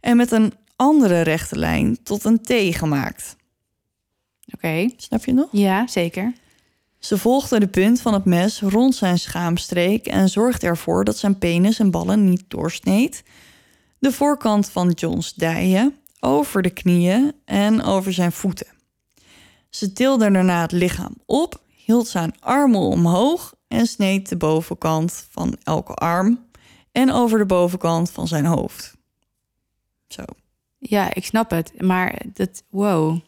En 0.00 0.16
met 0.16 0.30
een 0.30 0.52
andere 0.76 1.20
rechte 1.20 1.58
lijn 1.58 2.02
tot 2.02 2.24
een 2.24 2.40
T 2.40 2.52
gemaakt. 2.76 3.36
Oké, 4.54 4.88
Snap 4.96 5.24
je 5.24 5.32
nog? 5.32 5.48
ja, 5.52 5.86
zeker. 5.86 6.32
Ze 7.02 7.18
volgde 7.18 7.60
de 7.60 7.68
punt 7.68 8.00
van 8.00 8.12
het 8.12 8.24
mes 8.24 8.60
rond 8.60 8.94
zijn 8.94 9.18
schaamstreek 9.18 10.06
en 10.06 10.28
zorgde 10.28 10.66
ervoor 10.66 11.04
dat 11.04 11.18
zijn 11.18 11.38
penis 11.38 11.78
en 11.78 11.90
ballen 11.90 12.24
niet 12.24 12.44
doorsneed. 12.48 13.22
De 13.98 14.12
voorkant 14.12 14.70
van 14.70 14.90
John's 14.90 15.34
dijen, 15.34 15.96
over 16.20 16.62
de 16.62 16.70
knieën 16.70 17.32
en 17.44 17.82
over 17.82 18.12
zijn 18.12 18.32
voeten. 18.32 18.66
Ze 19.70 19.92
tilde 19.92 20.30
daarna 20.30 20.60
het 20.60 20.72
lichaam 20.72 21.14
op, 21.26 21.62
hield 21.68 22.08
zijn 22.08 22.34
armen 22.40 22.80
omhoog 22.80 23.54
en 23.68 23.86
sneed 23.86 24.28
de 24.28 24.36
bovenkant 24.36 25.26
van 25.30 25.56
elke 25.62 25.94
arm 25.94 26.46
en 26.92 27.12
over 27.12 27.38
de 27.38 27.46
bovenkant 27.46 28.10
van 28.10 28.28
zijn 28.28 28.44
hoofd. 28.44 28.96
Zo. 30.08 30.22
Ja, 30.78 31.14
ik 31.14 31.24
snap 31.24 31.50
het. 31.50 31.80
Maar 31.80 32.22
dat, 32.32 32.62
wow. 32.70 33.20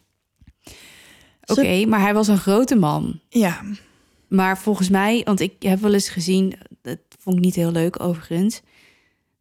Oké, 1.47 1.87
maar 1.87 2.01
hij 2.01 2.15
was 2.15 2.29
een 2.29 2.39
grote 2.39 2.75
man. 2.75 3.21
Ja, 3.29 3.61
Maar 4.29 4.59
volgens 4.59 4.89
mij, 4.89 5.23
want 5.25 5.41
ik 5.41 5.53
heb 5.59 5.81
wel 5.81 5.93
eens 5.95 6.09
gezien, 6.09 6.55
dat 6.83 6.99
vond 7.19 7.37
ik 7.37 7.43
niet 7.43 7.55
heel 7.55 7.73
leuk 7.73 8.03
overigens. 8.03 8.61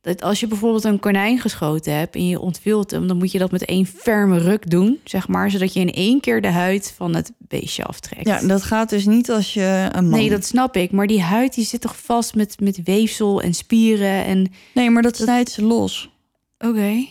Dat 0.01 0.21
als 0.21 0.39
je 0.39 0.47
bijvoorbeeld 0.47 0.83
een 0.83 0.99
konijn 0.99 1.39
geschoten 1.39 1.97
hebt 1.97 2.15
en 2.15 2.27
je 2.27 2.39
ontwilt 2.39 2.91
hem, 2.91 3.07
dan 3.07 3.17
moet 3.17 3.31
je 3.31 3.39
dat 3.39 3.51
met 3.51 3.65
één 3.65 3.85
ferme 3.85 4.37
ruk 4.37 4.69
doen, 4.69 4.99
zeg 5.03 5.27
maar, 5.27 5.51
zodat 5.51 5.73
je 5.73 5.79
in 5.79 5.93
één 5.93 6.19
keer 6.19 6.41
de 6.41 6.51
huid 6.51 6.93
van 6.95 7.15
het 7.15 7.31
beestje 7.37 7.83
aftrekt. 7.83 8.27
ja, 8.27 8.41
dat 8.47 8.63
gaat 8.63 8.89
dus 8.89 9.05
niet 9.05 9.31
als 9.31 9.53
je 9.53 9.89
een 9.91 10.09
man... 10.09 10.19
Nee, 10.19 10.29
dat 10.29 10.45
snap 10.45 10.75
ik. 10.75 10.91
Maar 10.91 11.07
die 11.07 11.21
huid 11.21 11.53
die 11.53 11.65
zit 11.65 11.81
toch 11.81 11.97
vast 11.97 12.35
met, 12.35 12.59
met 12.59 12.83
weefsel 12.83 13.41
en 13.41 13.53
spieren 13.53 14.25
en 14.25 14.51
nee 14.73 14.89
maar 14.89 15.01
dat 15.01 15.15
snijdt 15.15 15.51
ze 15.51 15.63
los. 15.63 16.09
Oké. 16.57 17.05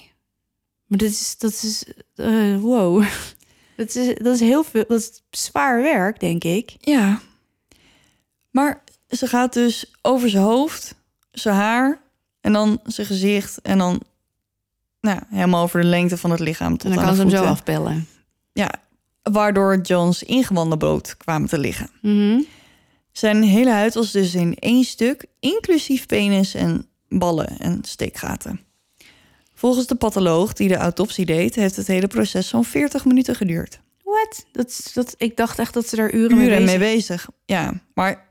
Maar 0.87 0.99
dat 0.99 1.09
is, 1.11 1.35
dat 1.39 1.53
is, 1.53 1.85
eh, 2.15 2.57
wow. 2.61 3.05
Dat 3.77 3.95
is, 3.95 4.15
dat 4.15 4.35
is 4.35 4.41
heel 4.41 4.65
veel, 4.65 4.85
dat 4.89 5.01
is 5.01 5.23
zwaar 5.31 5.83
werk, 5.83 6.21
denk 6.21 6.45
ik. 6.45 6.77
Ja. 6.81 7.21
Maar 8.51 8.83
ze 9.09 9.27
gaat 9.27 9.53
dus 9.53 9.95
over 10.03 10.31
zijn 10.31 10.43
hoofd, 10.43 10.95
zijn 11.31 11.55
haar 11.55 12.01
en 12.41 12.53
dan 12.53 12.81
zijn 12.85 13.07
gezicht 13.07 13.61
en 13.61 13.79
dan 13.79 14.03
nou, 15.01 15.21
helemaal 15.29 15.63
over 15.63 15.81
de 15.81 15.87
lengte 15.87 16.17
van 16.17 16.31
het 16.31 16.41
lichaam 16.41 16.77
tot 16.77 16.91
En 16.91 16.91
dan 16.91 16.99
aan 16.99 17.05
kan 17.07 17.15
ze 17.15 17.21
hem 17.21 17.31
zo 17.31 17.37
voeten. 17.37 17.55
afpellen. 17.55 18.07
Ja, 18.53 18.71
waardoor 19.23 19.81
Johns 19.81 20.23
ingewanden 20.23 20.79
bloot 20.79 21.17
kwamen 21.17 21.49
te 21.49 21.59
liggen. 21.59 21.91
Mhm. 22.01 22.41
Zijn 23.13 23.43
hele 23.43 23.71
huid 23.71 23.95
was 23.95 24.11
dus 24.11 24.35
in 24.35 24.57
één 24.59 24.85
stuk, 24.85 25.27
inclusief 25.41 26.07
penis 26.07 26.55
en 26.55 26.87
ballen 27.09 27.59
en 27.59 27.79
steekgaten. 27.83 28.61
Volgens 29.63 29.87
de 29.87 29.95
patholoog 29.95 30.53
die 30.53 30.69
de 30.69 30.77
autopsie 30.77 31.27
deed, 31.27 31.55
heeft 31.55 31.77
het 31.77 31.87
hele 31.87 32.07
proces 32.07 32.49
zo'n 32.49 32.65
40 32.65 33.05
minuten 33.05 33.35
geduurd. 33.35 33.81
What? 34.05 34.47
Dat, 34.53 34.91
dat, 34.95 35.15
ik 35.19 35.37
dacht 35.37 35.59
echt 35.59 35.75
dat 35.75 35.89
ze 35.89 35.97
daar 35.97 36.13
uren, 36.15 36.37
mee 36.37 36.49
bezig 36.49 36.65
mee 36.65 36.79
bezig. 36.79 37.29
Ja, 37.45 37.81
maar 37.95 38.27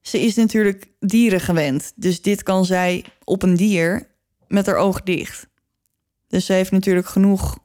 ze 0.00 0.20
is 0.20 0.34
natuurlijk 0.34 0.88
dieren 1.00 1.40
gewend. 1.40 1.92
Dus 1.96 2.22
dit 2.22 2.42
kan 2.42 2.64
zij 2.64 3.04
op 3.24 3.42
een 3.42 3.56
dier 3.56 4.08
met 4.48 4.66
haar 4.66 4.76
oog 4.76 5.02
dicht. 5.02 5.46
Dus 6.28 6.46
ze 6.46 6.52
heeft 6.52 6.70
natuurlijk 6.70 7.06
genoeg 7.06 7.58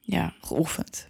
Ja. 0.00 0.34
geoefend. 0.40 1.08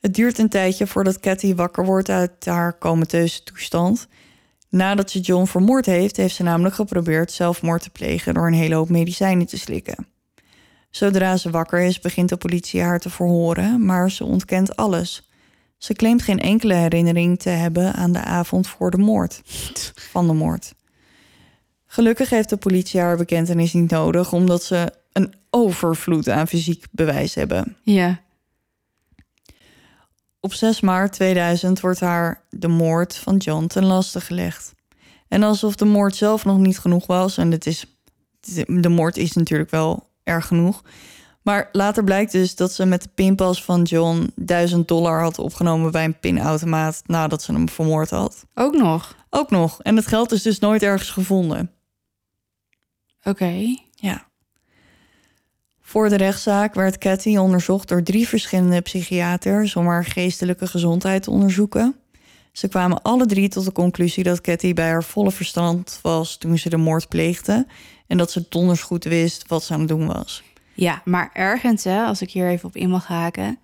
Het 0.00 0.14
duurt 0.14 0.38
een 0.38 0.48
tijdje 0.48 0.86
voordat 0.86 1.20
Cathy 1.20 1.54
wakker 1.54 1.84
wordt 1.84 2.08
uit 2.08 2.44
haar 2.44 2.78
comateuze 2.78 3.42
toestand. 3.42 4.08
Nadat 4.68 5.10
ze 5.10 5.20
John 5.20 5.44
vermoord 5.44 5.86
heeft, 5.86 6.16
heeft 6.16 6.34
ze 6.34 6.42
namelijk 6.42 6.74
geprobeerd 6.74 7.32
zelfmoord 7.32 7.82
te 7.82 7.90
plegen 7.90 8.34
door 8.34 8.46
een 8.46 8.52
hele 8.52 8.74
hoop 8.74 8.88
medicijnen 8.88 9.46
te 9.46 9.58
slikken. 9.58 10.06
Zodra 10.90 11.36
ze 11.36 11.50
wakker 11.50 11.80
is, 11.80 12.00
begint 12.00 12.28
de 12.28 12.36
politie 12.36 12.82
haar 12.82 13.00
te 13.00 13.10
verhoren, 13.10 13.84
maar 13.84 14.10
ze 14.10 14.24
ontkent 14.24 14.76
alles. 14.76 15.30
Ze 15.76 15.94
claimt 15.94 16.22
geen 16.22 16.40
enkele 16.40 16.74
herinnering 16.74 17.38
te 17.38 17.48
hebben 17.48 17.92
aan 17.92 18.12
de 18.12 18.22
avond 18.22 18.68
voor 18.68 18.90
de 18.90 18.98
moord. 18.98 19.42
Van 20.12 20.26
de 20.26 20.32
moord. 20.32 20.74
Gelukkig 21.86 22.30
heeft 22.30 22.48
de 22.48 22.56
politie 22.56 23.00
haar 23.00 23.16
bekentenis 23.16 23.72
niet 23.72 23.90
nodig, 23.90 24.32
omdat 24.32 24.62
ze 24.62 24.92
een 25.12 25.34
overvloed 25.50 26.28
aan 26.28 26.48
fysiek 26.48 26.84
bewijs 26.90 27.34
hebben. 27.34 27.76
Ja. 27.82 28.20
Op 30.40 30.52
6 30.52 30.80
maart 30.80 31.12
2000 31.12 31.80
wordt 31.80 32.00
haar 32.00 32.42
de 32.50 32.68
moord 32.68 33.16
van 33.16 33.36
John 33.36 33.66
ten 33.66 33.84
laste 33.84 34.20
gelegd. 34.20 34.74
En 35.28 35.42
alsof 35.42 35.74
de 35.74 35.84
moord 35.84 36.16
zelf 36.16 36.44
nog 36.44 36.58
niet 36.58 36.78
genoeg 36.78 37.06
was, 37.06 37.36
en 37.36 37.50
het 37.50 37.66
is, 37.66 37.84
de 38.66 38.88
moord 38.88 39.16
is 39.16 39.32
natuurlijk 39.32 39.70
wel 39.70 40.08
erg 40.22 40.46
genoeg. 40.46 40.82
Maar 41.42 41.68
later 41.72 42.04
blijkt 42.04 42.32
dus 42.32 42.54
dat 42.54 42.72
ze 42.72 42.84
met 42.86 43.02
de 43.02 43.08
pinpas 43.14 43.64
van 43.64 43.82
John 43.82 44.32
1000 44.34 44.88
dollar 44.88 45.20
had 45.20 45.38
opgenomen 45.38 45.92
bij 45.92 46.04
een 46.04 46.18
pinautomaat 46.18 47.02
nadat 47.06 47.42
ze 47.42 47.52
hem 47.52 47.68
vermoord 47.68 48.10
had. 48.10 48.46
Ook 48.54 48.74
nog? 48.74 49.16
Ook 49.30 49.50
nog. 49.50 49.82
En 49.82 49.96
het 49.96 50.06
geld 50.06 50.32
is 50.32 50.42
dus 50.42 50.58
nooit 50.58 50.82
ergens 50.82 51.10
gevonden. 51.10 51.70
Oké. 53.22 53.76
Ja. 53.90 54.27
Voor 55.88 56.08
de 56.08 56.16
rechtszaak 56.16 56.74
werd 56.74 56.98
Cathy 56.98 57.36
onderzocht 57.36 57.88
door 57.88 58.02
drie 58.02 58.28
verschillende 58.28 58.80
psychiaters 58.80 59.76
om 59.76 59.86
haar 59.86 60.04
geestelijke 60.04 60.66
gezondheid 60.66 61.22
te 61.22 61.30
onderzoeken. 61.30 61.96
Ze 62.52 62.68
kwamen 62.68 63.02
alle 63.02 63.26
drie 63.26 63.48
tot 63.48 63.64
de 63.64 63.72
conclusie 63.72 64.24
dat 64.24 64.40
Cathy 64.40 64.74
bij 64.74 64.88
haar 64.88 65.04
volle 65.04 65.30
verstand 65.30 65.98
was 66.02 66.36
toen 66.36 66.58
ze 66.58 66.68
de 66.68 66.76
moord 66.76 67.08
pleegde 67.08 67.66
en 68.06 68.18
dat 68.18 68.30
ze 68.30 68.46
donders 68.48 68.82
goed 68.82 69.04
wist 69.04 69.48
wat 69.48 69.64
ze 69.64 69.72
aan 69.72 69.78
het 69.78 69.88
doen 69.88 70.06
was. 70.06 70.42
Ja, 70.74 71.02
maar 71.04 71.30
ergens, 71.32 71.84
hè, 71.84 72.02
als 72.02 72.22
ik 72.22 72.30
hier 72.30 72.48
even 72.48 72.68
op 72.68 72.76
in 72.76 72.90
mag 72.90 73.06
haken. 73.06 73.58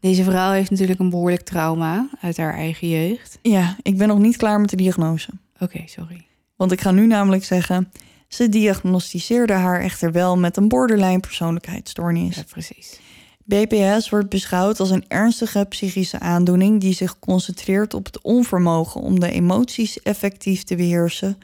Deze 0.00 0.24
vrouw 0.24 0.52
heeft 0.52 0.70
natuurlijk 0.70 1.00
een 1.00 1.10
behoorlijk 1.10 1.42
trauma 1.42 2.08
uit 2.20 2.36
haar 2.36 2.54
eigen 2.54 2.88
jeugd. 2.88 3.38
Ja, 3.42 3.76
ik 3.82 3.96
ben 3.96 4.08
nog 4.08 4.18
niet 4.18 4.36
klaar 4.36 4.60
met 4.60 4.70
de 4.70 4.76
diagnose. 4.76 5.30
Oké, 5.58 5.82
sorry. 5.86 6.26
Want 6.56 6.72
ik 6.72 6.80
ga 6.80 6.90
nu 6.90 7.06
namelijk 7.06 7.44
zeggen, 7.44 7.92
ze 8.34 8.48
diagnosticeerde 8.48 9.52
haar 9.52 9.80
echter 9.80 10.12
wel 10.12 10.36
met 10.36 10.56
een 10.56 10.68
borderline 10.68 11.20
persoonlijkheidsstoornis. 11.20 12.36
Ja, 12.36 12.42
precies. 12.48 13.00
BPS 13.44 14.08
wordt 14.08 14.28
beschouwd 14.28 14.80
als 14.80 14.90
een 14.90 15.04
ernstige 15.08 15.66
psychische 15.68 16.18
aandoening 16.18 16.80
die 16.80 16.94
zich 16.94 17.18
concentreert 17.18 17.94
op 17.94 18.04
het 18.04 18.20
onvermogen 18.22 19.00
om 19.00 19.20
de 19.20 19.30
emoties 19.30 20.02
effectief 20.02 20.62
te 20.62 20.76
beheersen, 20.76 21.38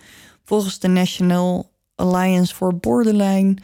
volgens 0.44 0.78
de 0.78 0.88
National 0.88 1.70
Alliance 1.94 2.54
for 2.54 2.76
Borderline 2.76 3.56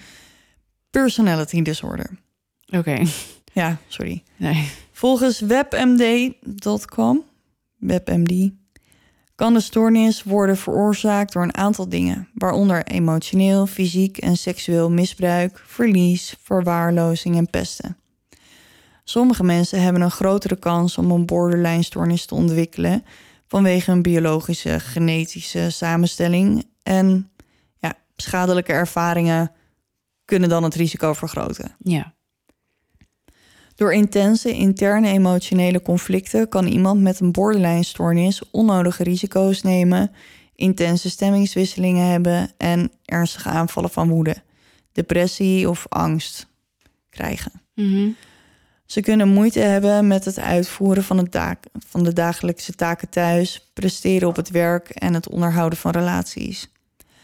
Personality 0.91 1.63
Disorder. 1.63 2.19
Oké. 2.67 3.03
Ja, 3.53 3.79
sorry. 3.89 4.23
Nee. 4.37 4.71
Volgens 4.93 5.41
webmd.com, 5.41 7.25
webmd, 7.77 8.53
kan 9.37 9.55
de 9.55 9.61
stoornis 9.61 10.23
worden 10.23 10.57
veroorzaakt 10.57 11.33
door 11.33 11.43
een 11.43 11.57
aantal 11.57 11.89
dingen, 11.89 12.29
waaronder 12.35 12.85
emotioneel, 12.85 13.67
fysiek 13.67 14.19
en 14.19 14.37
seksueel 14.37 14.91
misbruik, 14.91 15.63
verlies, 15.67 16.37
verwaarlozing 16.43 17.37
en 17.37 17.51
pesten. 17.51 17.97
Sommige 19.05 19.45
mensen 19.45 19.83
hebben 19.83 20.03
een 20.03 20.11
grotere 20.11 20.57
kans 20.57 20.99
om 20.99 21.11
een 21.11 21.27
borderline 21.27 21.83
stoornis 21.83 22.27
te 22.27 22.35
ontwikkelen 22.35 23.05
vanwege 23.47 23.91
hun 23.91 24.03
biologische, 24.03 24.81
genetische 24.81 25.71
samenstelling 25.71 26.65
en 26.83 27.31
ja, 27.77 27.95
schadelijke 28.17 28.73
ervaringen 28.73 29.53
kunnen 30.25 30.49
dan 30.49 30.63
het 30.63 30.75
risico 30.75 31.13
vergroten. 31.13 31.77
Ja. 31.79 32.16
Door 33.77 33.93
intense 33.93 34.53
interne 34.53 35.09
emotionele 35.09 35.83
conflicten 35.83 36.49
kan 36.49 36.67
iemand 36.67 37.01
met 37.01 37.21
een 37.21 37.33
borderline-stoornis 37.33 38.51
onnodige 38.51 39.03
risico's 39.03 39.63
nemen, 39.63 40.11
intense 40.55 41.11
stemmingswisselingen 41.11 42.07
hebben 42.07 42.51
en 42.57 42.93
ernstige 43.05 43.49
aanvallen 43.49 43.91
van 43.91 44.09
woede, 44.09 44.37
depressie 44.93 45.69
of 45.69 45.87
angst 45.89 46.47
krijgen. 47.11 47.53
Mhm. 47.75 48.09
Ze 48.87 49.01
kunnen 49.01 49.29
moeite 49.29 49.61
hebben 49.61 50.07
met 50.07 50.25
het 50.25 50.39
uitvoeren 50.39 51.05
van, 51.05 51.19
het 51.19 51.31
taak, 51.31 51.65
van 51.89 52.05
de 52.05 52.13
dagelijkse 52.13 52.73
taken 52.73 53.09
thuis, 53.09 53.71
presteren 53.73 54.29
op 54.29 54.37
het 54.37 54.51
werk 54.51 54.89
en 54.89 55.15
het 55.15 55.29
onderhouden 55.29 55.79
van 55.79 55.91
relaties. 55.91 56.71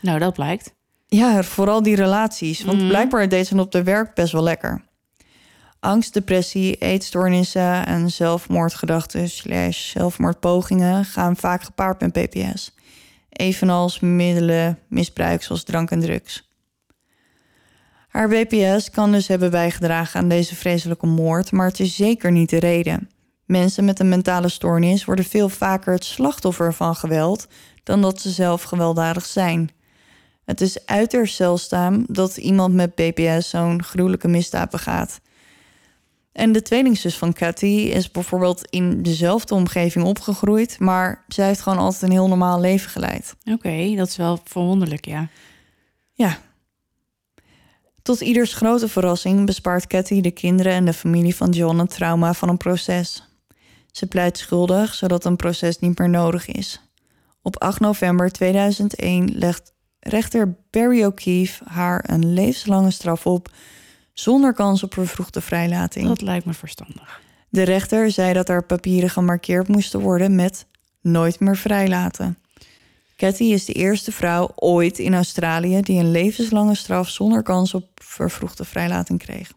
Nou, 0.00 0.18
dat 0.18 0.32
blijkt. 0.32 0.74
Ja, 1.06 1.42
vooral 1.42 1.82
die 1.82 1.96
relaties. 1.96 2.62
Want 2.64 2.78
Mhm. 2.78 2.88
blijkbaar 2.88 3.28
deed 3.28 3.46
ze 3.46 3.58
op 3.60 3.72
de 3.72 3.82
werk 3.82 4.14
best 4.14 4.32
wel 4.32 4.42
lekker. 4.42 4.82
Angst, 5.84 6.14
depressie, 6.14 6.76
eetstoornissen 6.76 7.86
en 7.86 8.10
zelfmoordgedachten 8.10 9.28
slash 9.28 9.90
zelfmoordpogingen 9.90 11.04
gaan 11.04 11.36
vaak 11.36 11.62
gepaard 11.62 12.00
met 12.00 12.12
PPS. 12.12 12.74
Evenals 13.28 14.00
middelen 14.00 14.78
misbruik 14.88 15.42
zoals 15.42 15.62
drank 15.62 15.90
en 15.90 16.00
drugs. 16.00 16.50
Haar 18.08 18.28
BPS 18.28 18.90
kan 18.90 19.12
dus 19.12 19.28
hebben 19.28 19.50
bijgedragen 19.50 20.20
aan 20.20 20.28
deze 20.28 20.54
vreselijke 20.54 21.06
moord, 21.06 21.52
maar 21.52 21.66
het 21.66 21.80
is 21.80 21.96
zeker 21.96 22.32
niet 22.32 22.50
de 22.50 22.58
reden. 22.58 23.10
Mensen 23.44 23.84
met 23.84 24.00
een 24.00 24.08
mentale 24.08 24.48
stoornis 24.48 25.04
worden 25.04 25.24
veel 25.24 25.48
vaker 25.48 25.92
het 25.92 26.04
slachtoffer 26.04 26.74
van 26.74 26.96
geweld 26.96 27.46
dan 27.82 28.02
dat 28.02 28.20
ze 28.20 28.30
zelf 28.30 28.62
gewelddadig 28.62 29.24
zijn. 29.24 29.70
Het 30.44 30.60
is 30.60 30.86
uiterst 30.86 31.34
zeldzaam 31.34 32.04
dat 32.08 32.36
iemand 32.36 32.74
met 32.74 32.94
BPS 32.94 33.48
zo'n 33.48 33.82
gruwelijke 33.82 34.28
misdaad 34.28 34.70
begaat. 34.70 35.20
En 36.32 36.52
de 36.52 36.62
tweelingzus 36.62 37.16
van 37.16 37.32
Cathy 37.32 37.66
is 37.66 38.10
bijvoorbeeld 38.10 38.66
in 38.70 39.02
dezelfde 39.02 39.54
omgeving 39.54 40.04
opgegroeid, 40.04 40.78
maar 40.78 41.24
zij 41.28 41.46
heeft 41.46 41.60
gewoon 41.60 41.78
altijd 41.78 42.02
een 42.02 42.10
heel 42.10 42.28
normaal 42.28 42.60
leven 42.60 42.90
geleid. 42.90 43.36
Oké, 43.44 43.94
dat 43.96 44.08
is 44.08 44.16
wel 44.16 44.40
verwonderlijk, 44.44 45.06
ja. 45.06 45.28
Ja. 46.12 46.38
Tot 48.02 48.20
ieders 48.20 48.54
grote 48.54 48.88
verrassing 48.88 49.46
bespaart 49.46 49.86
Cathy 49.86 50.20
de 50.20 50.30
kinderen 50.30 50.72
en 50.72 50.84
de 50.84 50.92
familie 50.92 51.36
van 51.36 51.50
John 51.50 51.78
het 51.78 51.90
trauma 51.90 52.34
van 52.34 52.48
een 52.48 52.56
proces. 52.56 53.28
Ze 53.90 54.06
pleit 54.06 54.38
schuldig, 54.38 54.94
zodat 54.94 55.24
een 55.24 55.36
proces 55.36 55.78
niet 55.78 55.98
meer 55.98 56.08
nodig 56.08 56.46
is. 56.46 56.80
Op 57.42 57.62
8 57.62 57.80
november 57.80 58.30
2001 58.30 59.30
legt 59.38 59.72
rechter 60.00 60.56
Barry 60.70 61.04
O'Keefe 61.04 61.64
haar 61.64 62.04
een 62.06 62.32
levenslange 62.32 62.90
straf 62.90 63.26
op 63.26 63.48
zonder 64.12 64.54
kans 64.54 64.82
op 64.82 64.94
vervroegde 64.94 65.40
vrijlating. 65.40 66.06
Dat 66.06 66.20
lijkt 66.20 66.46
me 66.46 66.54
verstandig. 66.54 67.20
De 67.48 67.62
rechter 67.62 68.10
zei 68.10 68.32
dat 68.32 68.48
haar 68.48 68.64
papieren 68.64 69.10
gemarkeerd 69.10 69.68
moesten 69.68 70.00
worden 70.00 70.34
met 70.34 70.66
nooit 71.00 71.40
meer 71.40 71.56
vrijlaten. 71.56 72.38
Cathy 73.16 73.44
is 73.44 73.64
de 73.64 73.72
eerste 73.72 74.12
vrouw 74.12 74.52
ooit 74.54 74.98
in 74.98 75.14
Australië 75.14 75.80
die 75.80 75.98
een 75.98 76.10
levenslange 76.10 76.74
straf 76.74 77.08
zonder 77.08 77.42
kans 77.42 77.74
op 77.74 77.88
vervroegde 77.94 78.64
vrijlating 78.64 79.18
kreeg. 79.18 79.52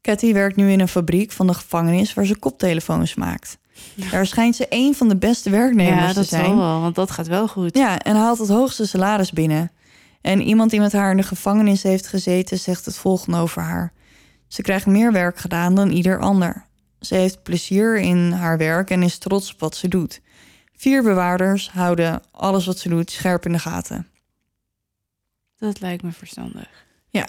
Cathy 0.00 0.32
werkt 0.32 0.56
nu 0.56 0.70
in 0.70 0.80
een 0.80 0.88
fabriek 0.88 1.32
van 1.32 1.46
de 1.46 1.54
gevangenis 1.54 2.14
waar 2.14 2.26
ze 2.26 2.38
koptelefoons 2.38 3.14
maakt. 3.14 3.58
Daar 4.10 4.26
schijnt 4.26 4.56
ze 4.56 4.66
een 4.68 4.94
van 4.94 5.08
de 5.08 5.16
beste 5.16 5.50
werknemers 5.50 6.00
ja, 6.00 6.08
te 6.08 6.14
dat 6.14 6.28
zijn. 6.28 6.44
zal 6.44 6.56
wel, 6.56 6.80
want 6.80 6.94
dat 6.94 7.10
gaat 7.10 7.26
wel 7.26 7.48
goed. 7.48 7.76
Ja, 7.76 7.98
en 7.98 8.16
haalt 8.16 8.38
het 8.38 8.48
hoogste 8.48 8.86
salaris 8.86 9.32
binnen. 9.32 9.70
En 10.20 10.40
iemand 10.40 10.70
die 10.70 10.80
met 10.80 10.92
haar 10.92 11.10
in 11.10 11.16
de 11.16 11.22
gevangenis 11.22 11.82
heeft 11.82 12.06
gezeten, 12.06 12.58
zegt 12.58 12.84
het 12.84 12.96
volgende 12.96 13.38
over 13.38 13.62
haar. 13.62 13.92
Ze 14.46 14.62
krijgt 14.62 14.86
meer 14.86 15.12
werk 15.12 15.38
gedaan 15.38 15.74
dan 15.74 15.90
ieder 15.90 16.18
ander. 16.18 16.66
Ze 17.00 17.14
heeft 17.14 17.42
plezier 17.42 17.98
in 17.98 18.32
haar 18.32 18.58
werk 18.58 18.90
en 18.90 19.02
is 19.02 19.18
trots 19.18 19.52
op 19.52 19.60
wat 19.60 19.76
ze 19.76 19.88
doet. 19.88 20.20
Vier 20.76 21.02
bewaarders 21.02 21.70
houden 21.70 22.22
alles 22.30 22.66
wat 22.66 22.78
ze 22.78 22.88
doet 22.88 23.10
scherp 23.10 23.46
in 23.46 23.52
de 23.52 23.58
gaten. 23.58 24.06
Dat 25.56 25.80
lijkt 25.80 26.02
me 26.02 26.12
verstandig. 26.12 26.86
Ja. 27.08 27.28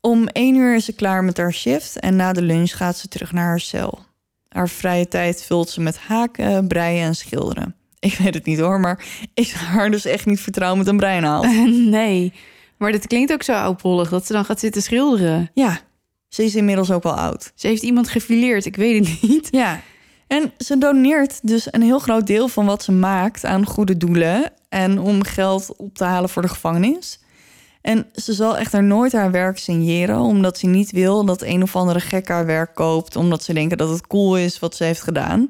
Om 0.00 0.28
één 0.28 0.54
uur 0.54 0.74
is 0.74 0.84
ze 0.84 0.92
klaar 0.92 1.24
met 1.24 1.36
haar 1.36 1.52
shift 1.52 1.98
en 1.98 2.16
na 2.16 2.32
de 2.32 2.42
lunch 2.42 2.76
gaat 2.76 2.96
ze 2.96 3.08
terug 3.08 3.32
naar 3.32 3.46
haar 3.46 3.60
cel. 3.60 4.04
Haar 4.48 4.68
vrije 4.68 5.08
tijd 5.08 5.42
vult 5.42 5.70
ze 5.70 5.80
met 5.80 5.98
haken, 5.98 6.68
breien 6.68 7.06
en 7.06 7.14
schilderen. 7.14 7.76
Ik 8.02 8.14
weet 8.14 8.34
het 8.34 8.44
niet 8.44 8.58
hoor, 8.58 8.80
maar 8.80 9.04
ik 9.34 9.46
zou 9.46 9.64
haar 9.64 9.90
dus 9.90 10.04
echt 10.04 10.26
niet 10.26 10.40
vertrouwen 10.40 10.78
met 10.78 10.88
een 10.88 10.96
breinaald. 10.96 11.44
nee, 11.98 12.32
maar 12.78 12.92
dat 12.92 13.06
klinkt 13.06 13.32
ook 13.32 13.42
zo 13.42 13.52
oudbollig 13.52 14.08
dat 14.08 14.26
ze 14.26 14.32
dan 14.32 14.44
gaat 14.44 14.60
zitten 14.60 14.82
schilderen. 14.82 15.50
Ja, 15.54 15.80
ze 16.28 16.44
is 16.44 16.54
inmiddels 16.54 16.90
ook 16.90 17.02
wel 17.02 17.16
oud. 17.16 17.52
Ze 17.54 17.66
heeft 17.66 17.82
iemand 17.82 18.08
gefileerd, 18.08 18.64
ik 18.64 18.76
weet 18.76 19.06
het 19.06 19.30
niet. 19.30 19.48
Ja, 19.50 19.80
en 20.26 20.52
ze 20.58 20.78
doneert 20.78 21.48
dus 21.48 21.68
een 21.70 21.82
heel 21.82 21.98
groot 21.98 22.26
deel 22.26 22.48
van 22.48 22.66
wat 22.66 22.82
ze 22.82 22.92
maakt 22.92 23.44
aan 23.44 23.66
goede 23.66 23.96
doelen 23.96 24.52
en 24.68 24.98
om 24.98 25.22
geld 25.22 25.76
op 25.76 25.94
te 25.94 26.04
halen 26.04 26.28
voor 26.28 26.42
de 26.42 26.48
gevangenis. 26.48 27.20
En 27.80 28.06
ze 28.14 28.32
zal 28.32 28.56
echter 28.56 28.82
nooit 28.82 29.12
haar 29.12 29.30
werk 29.30 29.58
signeren, 29.58 30.18
omdat 30.18 30.58
ze 30.58 30.66
niet 30.66 30.90
wil 30.90 31.24
dat 31.24 31.42
een 31.42 31.62
of 31.62 31.76
andere 31.76 32.00
gek 32.00 32.28
haar 32.28 32.46
werk 32.46 32.74
koopt, 32.74 33.16
omdat 33.16 33.42
ze 33.42 33.52
denken 33.52 33.78
dat 33.78 33.88
het 33.88 34.06
cool 34.06 34.38
is 34.38 34.58
wat 34.58 34.76
ze 34.76 34.84
heeft 34.84 35.02
gedaan. 35.02 35.48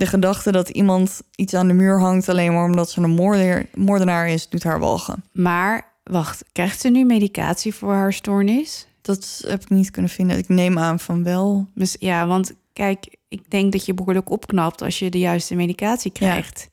De 0.00 0.06
gedachte 0.06 0.52
dat 0.52 0.68
iemand 0.68 1.20
iets 1.34 1.54
aan 1.54 1.68
de 1.68 1.74
muur 1.74 2.00
hangt 2.00 2.28
alleen 2.28 2.52
maar 2.52 2.64
omdat 2.64 2.90
ze 2.90 3.00
een 3.00 3.10
moordenaar, 3.10 3.66
moordenaar 3.74 4.28
is, 4.28 4.48
doet 4.48 4.62
haar 4.62 4.78
walgen. 4.78 5.24
Maar 5.32 5.92
wacht, 6.04 6.42
krijgt 6.52 6.80
ze 6.80 6.88
nu 6.88 7.04
medicatie 7.04 7.74
voor 7.74 7.92
haar 7.92 8.12
stoornis? 8.12 8.86
Dat 9.02 9.44
heb 9.46 9.62
ik 9.62 9.68
niet 9.70 9.90
kunnen 9.90 10.10
vinden. 10.10 10.38
Ik 10.38 10.48
neem 10.48 10.78
aan 10.78 11.00
van 11.00 11.22
wel. 11.24 11.66
Mis- 11.74 11.96
Ja, 11.98 12.26
want 12.26 12.52
kijk, 12.72 13.16
ik 13.28 13.50
denk 13.50 13.72
dat 13.72 13.86
je 13.86 13.94
behoorlijk 13.94 14.30
opknapt 14.30 14.82
als 14.82 14.98
je 14.98 15.10
de 15.10 15.18
juiste 15.18 15.54
medicatie 15.54 16.10
krijgt. 16.12 16.68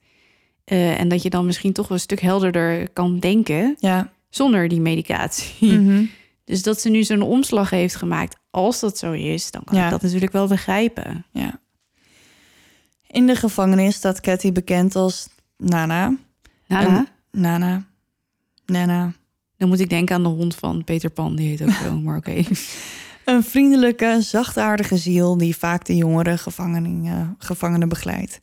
Eh, 0.64 1.00
en 1.00 1.08
dat 1.08 1.22
je 1.24 1.30
dan 1.30 1.46
misschien 1.46 1.74
toch 1.74 1.88
wel 1.88 1.98
een 1.98 2.04
stuk 2.04 2.20
helderder 2.22 2.90
kan 2.90 3.20
denken 3.20 3.76
Ja. 3.80 4.12
zonder 4.30 4.68
die 4.68 4.82
medicatie. 4.82 5.74
Mhm. 5.80 6.04
Dus 6.46 6.64
dat 6.64 6.82
ze 6.82 6.90
nu 6.90 7.04
zo'n 7.04 7.22
omslag 7.22 7.70
heeft 7.70 7.96
gemaakt, 7.96 8.38
als 8.52 8.80
dat 8.80 8.98
zo 8.98 9.12
is, 9.12 9.52
dan 9.52 9.64
kan 9.64 9.78
Ja. 9.78 9.86
ik 9.86 9.92
dat 9.92 10.02
natuurlijk 10.02 10.32
wel 10.32 10.48
begrijpen. 10.48 11.26
ja. 11.32 11.60
In 13.18 13.28
de 13.28 13.36
gevangenis 13.36 13.96
staat 13.96 14.20
Cathy 14.20 14.52
bekend 14.52 14.96
als 14.96 15.30
Nana. 15.58 16.18
Nana, 16.68 16.98
En- 16.98 17.08
Nana. 17.42 17.84
Nana. 18.66 19.14
dan 19.58 19.68
moet 19.70 19.80
ik 19.80 19.90
denken 19.90 20.16
aan 20.16 20.24
de 20.24 20.30
hond 20.30 20.56
van 20.56 20.84
Peter 20.84 21.10
Pan, 21.10 21.36
die 21.36 21.48
heet 21.50 21.62
ook 21.62 21.72
zo, 21.84 21.98
maar 22.00 22.18
oké. 22.18 22.44
Een 23.26 23.44
vriendelijke, 23.44 24.18
zachtaardige 24.22 24.98
ziel 24.98 25.38
die 25.38 25.58
vaak 25.58 25.86
de 25.86 25.96
jongere 25.96 26.38
gevangenen, 26.38 27.36
gevangenen 27.38 27.90
begeleidt. 27.90 28.42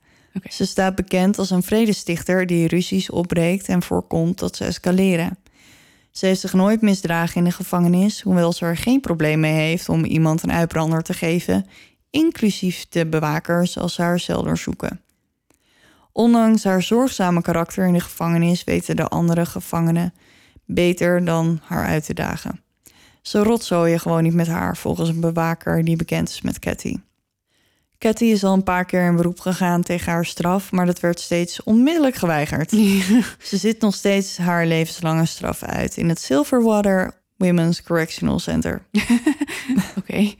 Ze 0.48 0.66
staat 0.66 0.94
bekend 0.94 1.38
als 1.38 1.50
een 1.50 1.62
vredestichter 1.62 2.46
die 2.46 2.68
ruzies 2.68 3.10
opbreekt 3.10 3.68
en 3.68 3.82
voorkomt 3.82 4.38
dat 4.38 4.56
ze 4.56 4.64
escaleren. 4.64 5.38
Ze 6.10 6.26
heeft 6.26 6.40
zich 6.40 6.52
nooit 6.52 6.80
misdragen 6.80 7.36
in 7.36 7.44
de 7.44 7.50
gevangenis, 7.50 8.20
hoewel 8.22 8.52
ze 8.52 8.64
er 8.64 8.76
geen 8.76 9.00
probleem 9.00 9.40
mee 9.40 9.52
heeft 9.52 9.88
om 9.88 10.04
iemand 10.04 10.42
een 10.42 10.52
uitbrander 10.52 11.02
te 11.02 11.12
geven, 11.14 11.66
inclusief 12.14 12.86
de 12.88 13.06
bewakers 13.06 13.78
als 13.78 13.94
ze 13.94 14.02
haar 14.02 14.20
cel 14.20 14.42
doorzoeken. 14.42 15.00
Ondanks 16.12 16.64
haar 16.64 16.82
zorgzame 16.82 17.42
karakter 17.42 17.86
in 17.86 17.92
de 17.92 18.00
gevangenis 18.00 18.64
weten 18.64 18.96
de 18.96 19.08
andere 19.08 19.46
gevangenen 19.46 20.14
beter 20.64 21.24
dan 21.24 21.60
haar 21.62 21.86
uit 21.86 22.04
te 22.04 22.14
dagen. 22.14 22.60
Ze 23.22 23.42
rotzooien 23.42 24.00
gewoon 24.00 24.22
niet 24.22 24.34
met 24.34 24.46
haar, 24.46 24.76
volgens 24.76 25.08
een 25.08 25.20
bewaker 25.20 25.84
die 25.84 25.96
bekend 25.96 26.28
is 26.28 26.40
met 26.40 26.58
Cathy. 26.58 26.96
Cathy 27.98 28.24
is 28.24 28.44
al 28.44 28.52
een 28.52 28.62
paar 28.62 28.84
keer 28.84 29.06
in 29.06 29.16
beroep 29.16 29.40
gegaan 29.40 29.82
tegen 29.82 30.12
haar 30.12 30.26
straf, 30.26 30.72
maar 30.72 30.86
dat 30.86 31.00
werd 31.00 31.20
steeds 31.20 31.62
onmiddellijk 31.62 32.14
geweigerd. 32.14 32.70
Ze 33.50 33.56
zit 33.56 33.80
nog 33.80 33.94
steeds 33.94 34.36
haar 34.36 34.66
levenslange 34.66 35.26
straf 35.26 35.62
uit 35.62 35.96
in 35.96 36.08
het 36.08 36.20
Silverwater 36.20 37.22
Women's 37.36 37.82
Correctional 37.82 38.38
Center. 38.38 38.82
Oké. 39.98 40.34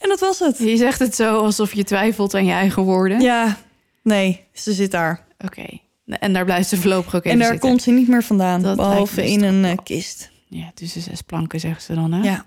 En 0.00 0.08
dat 0.08 0.20
was 0.20 0.38
het. 0.38 0.58
Je 0.58 0.76
zegt 0.76 0.98
het 0.98 1.14
zo 1.14 1.38
alsof 1.38 1.74
je 1.74 1.84
twijfelt 1.84 2.34
aan 2.34 2.44
je 2.44 2.52
eigen 2.52 2.82
woorden. 2.82 3.20
Ja, 3.20 3.58
nee, 4.02 4.44
ze 4.52 4.72
zit 4.72 4.90
daar. 4.90 5.24
Oké. 5.38 5.66
En 6.06 6.32
daar 6.32 6.44
blijft 6.44 6.68
ze 6.68 6.76
voorlopig 6.76 7.14
ook 7.14 7.24
even 7.24 7.30
en 7.30 7.38
daar 7.38 7.50
zitten. 7.50 7.68
komt 7.68 7.82
ze 7.82 7.90
niet 7.90 8.08
meer 8.08 8.22
vandaan, 8.22 8.62
Dat 8.62 8.76
behalve 8.76 9.26
in 9.26 9.38
dus 9.38 9.48
een 9.48 9.62
toch 9.62 9.70
eh, 9.70 9.84
kist. 9.84 10.30
Ja, 10.48 10.70
tussen 10.74 11.02
zes 11.02 11.22
planken 11.22 11.60
zeggen 11.60 11.82
ze 11.82 11.94
dan, 11.94 12.12
hè? 12.12 12.22
Ja. 12.22 12.46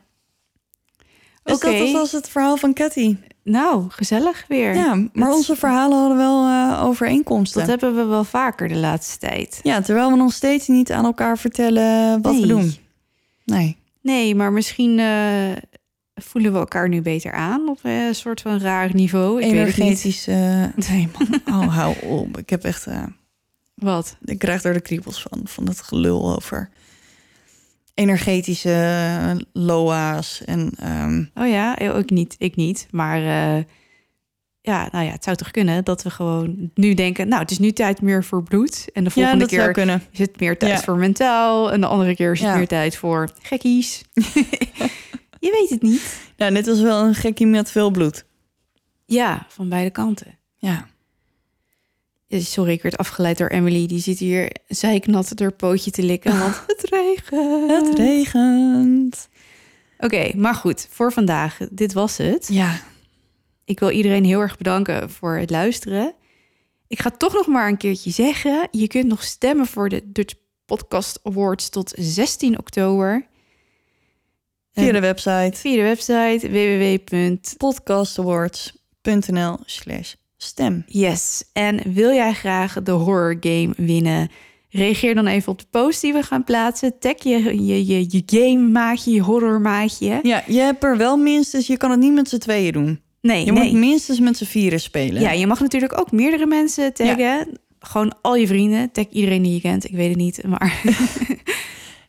Dus 1.44 1.56
Oké. 1.56 1.78
dat 1.78 1.92
was 1.92 2.12
het 2.12 2.30
verhaal 2.30 2.58
van 2.58 2.74
Cathy. 2.74 3.16
Nou, 3.44 3.86
gezellig 3.90 4.46
weer. 4.48 4.76
Ja, 4.76 5.08
maar 5.14 5.32
onze 5.32 5.56
verhalen 5.56 5.98
hadden 5.98 6.18
wel 6.18 6.48
eh, 6.48 6.84
overeenkomsten. 6.84 7.60
Dat 7.60 7.70
hebben 7.70 7.96
we 7.96 8.04
wel 8.06 8.24
vaker 8.24 8.68
de 8.68 8.76
laatste 8.76 9.18
tijd. 9.18 9.60
Ja, 9.64 9.82
terwijl 9.82 10.10
we 10.10 10.18
nog 10.18 10.34
steeds 10.34 10.68
niet 10.68 10.92
aan 10.92 11.06
elkaar 11.06 11.38
vertellen 11.38 12.22
wat 12.22 12.40
we 12.40 12.48
doen. 12.48 12.76
Nee. 13.46 13.78
Nee, 14.02 14.36
maar 14.36 14.52
misschien 14.52 15.00
eh, 15.00 15.52
voelen 16.16 16.52
we 16.54 16.58
elkaar 16.60 16.90
nu 16.90 17.02
beter 17.02 17.32
aan 17.32 17.70
op 17.70 17.80
eh, 17.82 18.06
een 18.08 18.16
soort 18.16 18.42
van 18.42 18.60
raar 18.60 18.90
niveau. 18.96 19.42
Ik 19.44 19.52
weet 19.52 19.68
het 19.68 19.78
niet. 19.78 19.78
Energetisch. 19.78 20.28
eh, 20.28 20.88
nee, 20.90 21.08
man. 21.46 21.62
Oh, 21.62 21.76
hou 21.76 21.96
op. 22.06 22.38
Ik 22.38 22.50
heb 22.50 22.64
echt. 22.64 22.88
eh, 22.88 23.04
Wat? 23.76 24.18
ik 24.26 24.40
krijg 24.40 24.64
er 24.64 24.74
de 24.74 24.82
kriebels 24.82 25.22
van. 25.22 25.42
Van 25.44 25.68
het 25.68 25.82
gelul 25.82 26.36
over 26.36 26.70
energetische 27.94 29.46
loa's. 29.54 30.44
En 30.46 30.72
ehm, 30.80 31.24
Oh 31.34 31.48
ja, 31.50 31.78
ook 31.82 32.10
niet. 32.10 32.36
Ik 32.38 32.56
niet. 32.56 32.88
Maar 32.92 33.20
ja, 34.62 34.88
nou 34.92 35.06
ja, 35.06 35.12
het 35.12 35.24
zou 35.24 35.36
toch 35.36 35.52
kunnen 35.52 35.84
dat 35.84 36.04
we 36.04 36.10
gewoon 36.10 36.72
nu 36.74 36.94
denken... 36.94 37.28
nou, 37.28 37.42
het 37.42 37.52
is 37.52 37.60
nu 37.60 37.72
tijd 37.72 38.02
meer 38.02 38.24
voor 38.24 38.44
bloed. 38.44 38.88
En 38.94 39.04
de 39.04 39.10
volgende 39.10 39.40
dat 39.40 39.50
keer 39.50 39.72
kunnen. 39.72 40.04
is 40.12 40.20
het 40.20 40.40
meer 40.40 40.58
tijd 40.58 40.72
Ja. 40.72 40.84
voor 40.84 40.98
mentaal. 40.98 41.72
En 41.72 41.82
de 41.82 41.88
andere 41.88 42.16
keer 42.16 42.32
is 42.32 42.40
het 42.40 42.50
Ja. 42.50 42.56
meer 42.56 42.68
tijd 42.68 42.96
voor 42.98 43.30
gekkies. 43.42 44.02
Je 45.44 45.52
weet 45.52 45.70
het 45.70 45.82
niet. 45.82 46.20
Ja, 46.36 46.50
dit 46.50 46.66
was 46.66 46.82
wel 46.82 47.04
een 47.04 47.16
gekkie 47.16 47.48
met 47.48 47.72
veel 47.72 47.92
bloed. 47.92 48.26
Ja, 49.06 49.46
van 49.50 49.70
beide 49.70 49.90
kanten. 49.90 50.40
Ja. 50.58 50.88
Sorry, 52.30 52.72
ik 52.72 52.82
werd 52.82 52.98
afgeleid 52.98 53.38
door 53.38 53.48
Emily. 53.48 53.88
Die 53.88 54.00
zit 54.00 54.20
hier 54.20 54.56
zeiknat 54.68 55.38
door 55.38 55.52
pootje 55.52 55.92
te 55.92 56.04
likken. 56.04 56.40
Want 56.40 56.64
het 56.68 56.90
regent. 56.90 57.88
Het 57.88 57.98
regent. 57.98 59.30
Oké, 59.98 60.32
maar 60.36 60.56
goed. 60.56 60.88
Voor 60.90 61.12
vandaag. 61.12 61.58
Dit 61.72 61.94
was 61.94 62.18
het. 62.18 62.48
Ja. 62.52 62.80
Ik 63.66 63.80
wil 63.80 63.90
iedereen 63.90 64.26
heel 64.26 64.40
erg 64.40 64.58
bedanken 64.58 65.10
voor 65.10 65.36
het 65.36 65.50
luisteren. 65.50 66.14
Ik 66.88 67.02
ga 67.02 67.10
toch 67.10 67.34
nog 67.34 67.48
maar 67.48 67.68
een 67.68 67.78
keertje 67.78 68.12
zeggen. 68.12 68.68
Je 68.72 68.88
kunt 68.88 69.08
nog 69.08 69.24
stemmen 69.24 69.66
voor 69.66 69.90
de 69.90 70.02
Dutch 70.06 70.34
Podcast 70.66 71.20
Awards 71.24 71.70
tot 71.70 71.94
16 71.98 72.60
oktober. 72.60 73.32
De 74.94 75.00
website 75.00 75.52
Via 75.54 75.76
de 75.76 75.82
website 75.82 76.50
www. 76.50 76.96
podcastawards.nl 77.58 79.58
slash 79.66 80.14
stem. 80.38 80.84
Yes. 80.88 81.44
En 81.54 81.94
wil 81.94 82.12
jij 82.12 82.34
graag 82.34 82.84
de 82.84 82.92
horror 82.92 83.38
game 83.40 83.74
winnen? 83.78 84.30
Reageer 84.70 85.16
dan 85.16 85.28
even 85.28 85.52
op 85.52 85.60
de 85.60 85.66
post 85.70 86.02
die 86.02 86.14
we 86.14 86.24
gaan 86.24 86.44
plaatsen. 86.44 87.00
Tag 87.00 87.24
je, 87.24 87.66
je, 87.66 87.86
je, 87.86 88.06
je 88.10 88.24
game 88.26 88.70
maatje, 88.70 89.12
je 89.12 89.22
horror 89.22 89.62
maatje. 89.62 90.20
Ja, 90.24 90.44
je 90.48 90.60
hebt 90.60 90.84
er 90.84 90.98
wel 90.98 91.18
minstens, 91.18 91.68
je 91.68 91.78
kan 91.78 91.92
het 91.92 92.00
niet 92.00 92.14
met 92.14 92.30
z'n 92.30 92.38
tweeën 92.38 92.72
doen. 92.72 93.02
Nee, 93.22 93.46
Je 93.46 93.52
nee. 93.52 93.64
moet 93.64 93.74
minstens 93.80 94.20
met 94.20 94.38
z'n 94.38 94.46
vieren 94.46 94.80
spelen. 94.80 95.22
Ja, 95.22 95.32
je 95.32 95.48
mag 95.48 95.60
natuurlijk 95.60 96.00
ook 96.00 96.12
meerdere 96.12 96.46
mensen 96.46 96.94
taggen. 96.94 97.48
Gewoon 97.80 98.14
al 98.22 98.36
je 98.36 98.48
vrienden. 98.48 98.92
Tag 98.92 99.06
iedereen 99.10 99.42
die 99.42 99.54
je 99.54 99.62
kent. 99.62 99.84
Ik 99.84 99.96
weet 99.96 100.10
het 100.10 100.18
niet, 100.18 100.44
maar... 100.44 100.82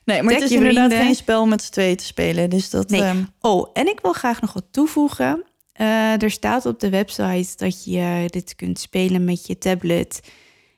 nee, 0.04 0.22
maar 0.22 0.32
tag 0.32 0.42
het 0.42 0.50
is 0.50 0.56
inderdaad 0.56 0.86
vrienden. 0.86 1.06
geen 1.06 1.14
spel 1.14 1.46
met 1.46 1.62
z'n 1.62 1.72
tweeën 1.72 1.96
te 1.96 2.04
spelen. 2.04 2.50
Dus 2.50 2.70
dat... 2.70 2.90
Nee. 2.90 3.00
ehm, 3.00 3.22
Oh, 3.40 3.70
en 3.72 3.86
ik 3.88 3.98
wil 4.02 4.12
graag 4.12 4.40
nog 4.40 4.52
wat 4.52 4.64
toevoegen. 4.70 5.44
Eh, 5.72 6.22
er 6.22 6.30
staat 6.30 6.66
op 6.66 6.80
de 6.80 6.88
website 6.90 7.56
dat 7.56 7.84
je 7.84 8.24
dit 8.26 8.54
kunt 8.54 8.78
spelen 8.78 9.24
met 9.24 9.46
je 9.46 9.58
tablet, 9.58 10.20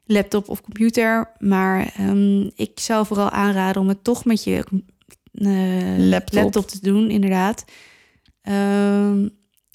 laptop 0.04 0.48
of 0.48 0.60
computer. 0.60 1.30
Maar 1.38 1.92
ehm, 1.96 2.50
ik 2.54 2.80
zou 2.80 3.06
vooral 3.06 3.30
aanraden 3.30 3.82
om 3.82 3.88
het 3.88 4.04
toch 4.04 4.24
met 4.24 4.44
je 4.44 4.64
eh, 5.32 5.98
Laptop. 5.98 6.66
te 6.66 6.78
doen, 6.80 7.10
inderdaad. 7.10 7.64
Ehm, 8.42 9.24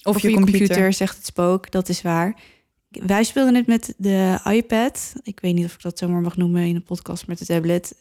of, 0.02 0.16
of 0.16 0.22
je, 0.22 0.32
computer. 0.32 0.92
zegt 0.92 1.16
het 1.16 1.26
spook, 1.26 1.70
dat 1.70 1.88
is 1.88 2.02
waar. 2.02 2.40
Wij 2.88 3.24
speelden 3.24 3.54
het 3.54 3.66
met 3.66 3.94
de 3.96 4.40
iPad. 4.44 5.12
Ik 5.22 5.40
weet 5.40 5.54
niet 5.54 5.64
of 5.64 5.74
ik 5.74 5.82
dat 5.82 5.98
zomaar 5.98 6.20
mag 6.20 6.36
noemen 6.36 6.62
in 6.62 6.74
een 6.74 6.82
podcast 6.82 7.26
met 7.26 7.38
de 7.38 7.46
tablet. 7.46 7.94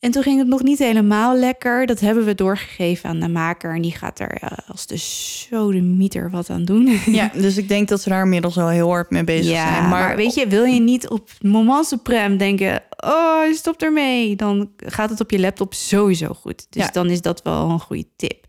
En 0.00 0.10
toen 0.10 0.22
ging 0.22 0.38
het 0.38 0.48
nog 0.48 0.62
niet 0.62 0.78
helemaal 0.78 1.36
lekker. 1.36 1.86
Dat 1.86 2.00
hebben 2.00 2.24
we 2.24 2.34
doorgegeven 2.34 3.08
aan 3.08 3.20
de 3.20 3.28
maker. 3.28 3.74
En 3.74 3.82
die 3.82 3.96
gaat 3.96 4.18
er 4.20 4.30
eh, 4.30 4.58
als 4.68 4.86
de 4.86 4.96
sodemieter 4.96 6.30
wat 6.30 6.50
aan 6.50 6.64
doen. 6.64 7.00
Ja, 7.06 7.30
dus 7.42 7.56
ik 7.56 7.68
denk 7.68 7.88
dat 7.88 8.00
ze 8.02 8.08
daar 8.08 8.22
inmiddels 8.22 8.54
wel 8.54 8.68
heel 8.68 8.88
hard 8.88 9.10
mee 9.10 9.24
bezig 9.24 9.52
ja, 9.52 9.74
zijn. 9.74 9.88
maar, 9.88 10.16
weet 10.16 10.34
je, 10.34 10.46
wil 10.46 10.64
je 10.64 10.80
niet 10.80 11.08
op 11.08 11.30
moment 11.40 11.86
supreme 11.86 12.36
denken... 12.36 12.82
oh, 13.04 13.52
stop 13.52 13.82
ermee. 13.82 14.36
Dan 14.36 14.70
gaat 14.76 15.10
het 15.10 15.20
op 15.20 15.30
je 15.30 15.40
laptop 15.40 15.74
sowieso 15.74 16.34
goed. 16.34 16.66
Dus 16.70 16.82
Ja. 16.82 16.90
dan 16.90 17.10
is 17.10 17.20
dat 17.20 17.42
wel 17.42 17.70
een 17.70 17.80
goede 17.80 18.08
tip. 18.16 18.44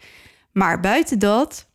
Maar 0.52 0.80
buiten 0.80 1.20
dat, 1.20 1.68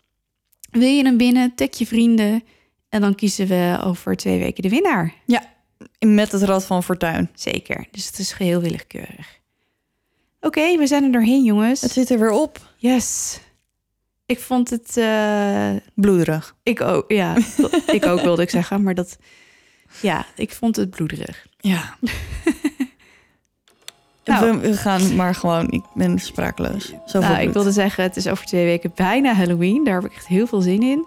wil 0.70 0.88
je 0.88 1.04
hem 1.04 1.16
binnen, 1.16 1.54
tag 1.54 1.78
je 1.78 1.86
vrienden... 1.86 2.42
en 2.88 3.00
dan 3.00 3.14
kiezen 3.14 3.46
we 3.46 3.78
over 3.84 4.16
twee 4.16 4.38
weken 4.38 4.62
de 4.62 4.68
winnaar. 4.68 5.14
Met 5.98 6.32
het 6.32 6.42
Rad 6.42 6.64
van 6.64 6.82
Fortuin. 6.82 7.30
Zeker. 7.34 7.86
Dus 7.90 8.06
het 8.06 8.18
is 8.18 8.32
geheel 8.32 8.60
willekeurig. 8.60 9.42
Oké, 10.44 10.76
we 10.78 10.86
zijn 10.86 11.04
er 11.04 11.12
doorheen, 11.12 11.44
jongens. 11.44 11.80
Het 11.80 11.90
zit 11.90 12.10
er 12.10 12.18
weer 12.18 12.30
op. 12.30 12.58
Yes. 12.76 13.40
Ik 14.26 14.40
vond 14.40 14.70
het... 14.70 14.96
eh, 14.96 15.70
Bloederig. 15.94 16.54
ik 16.62 16.80
ook, 16.80 17.10
ja. 17.10 17.34
ik 17.86 18.06
ook 18.06 18.20
wilde 18.20 18.42
ik 18.42 18.50
zeggen, 18.50 18.82
maar 18.82 18.94
dat... 18.94 19.16
Ja, 20.00 20.26
ik 20.36 20.52
vond 20.52 20.76
het 20.76 20.90
bloederig. 20.90 21.46
Ja. 21.60 21.80
Nou. 24.24 24.52
we, 24.52 24.58
we 24.68 24.76
gaan 24.76 25.16
maar 25.16 25.34
gewoon... 25.34 25.70
Ik 25.70 25.82
ben 25.94 26.18
sprakeloos. 26.18 26.92
Zoveel 27.06 27.30
Nou, 27.30 27.42
ik 27.42 27.52
wilde 27.52 27.72
zeggen, 27.72 28.02
het 28.04 28.16
is 28.16 28.26
over 28.28 28.44
twee 28.46 28.64
weken 28.64 28.92
bijna 28.94 29.32
Halloween. 29.34 29.84
Daar 29.84 29.94
heb 29.94 30.10
ik 30.10 30.16
echt 30.16 30.26
heel 30.26 30.46
veel 30.46 30.60
zin 30.60 30.82
in. 30.82 31.06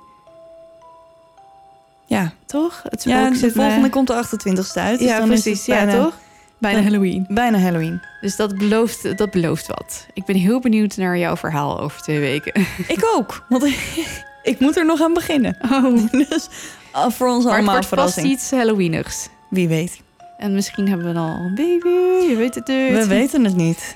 Ja, 2.05 2.33
Toch? 2.45 2.81
Het 2.83 3.03
ja 3.03 3.29
de 3.29 3.39
me- 3.41 3.51
volgende 3.51 3.89
komt 3.89 4.07
de 4.07 4.13
28ste 4.25 4.73
uit. 4.73 4.99
dus 4.99 5.07
Ja, 5.07 5.19
dan 5.19 5.31
is 5.31 5.41
precies. 5.41 5.65
het 5.65 5.75
bijna, 5.75 5.91
Ja, 5.93 6.03
toch? 6.03 6.17
Bijna. 6.57 6.81
Halloween. 6.81 7.25
Bijna 7.29 7.59
Halloween. 7.59 8.01
Dus 8.21 8.35
dat 8.35 8.57
belooft, 8.57 9.17
dat 9.17 9.31
belooft 9.31 9.67
wat. 9.67 10.05
Ik 10.13 10.25
ben 10.25 10.35
heel 10.35 10.59
benieuwd 10.59 10.97
naar 10.97 11.17
jouw 11.17 11.35
verhaal 11.37 11.79
over 11.79 12.01
twee 12.01 12.19
weken. 12.19 12.53
Ik 12.87 13.11
ook. 13.15 13.45
Want 13.49 13.63
ik 14.43 14.59
moet 14.59 14.77
er 14.77 14.85
nog 14.85 15.01
aan 15.01 15.13
beginnen. 15.13 15.57
Oh, 15.71 16.11
Dus 16.29 16.49
ah, 16.91 17.11
voor 17.11 17.27
ons 17.27 17.43
maar 17.43 17.53
het 17.53 17.61
allemaal 17.61 17.75
vast 17.75 17.87
verrassing. 17.87 18.27
iets 18.27 18.51
Halloweenigs. 18.51 19.29
Wie 19.49 19.67
weet. 19.67 20.01
En 20.37 20.53
misschien 20.53 20.87
hebben 20.87 21.07
we 21.07 21.13
dan 21.13 21.29
al 21.29 21.39
een 21.39 21.55
baby. 21.55 22.27
Je 22.29 22.35
weet 22.37 22.55
het 22.55 22.67
niet. 22.67 22.91
We 22.91 23.07
weten 23.07 23.43
het 23.43 23.55
niet. 23.55 23.95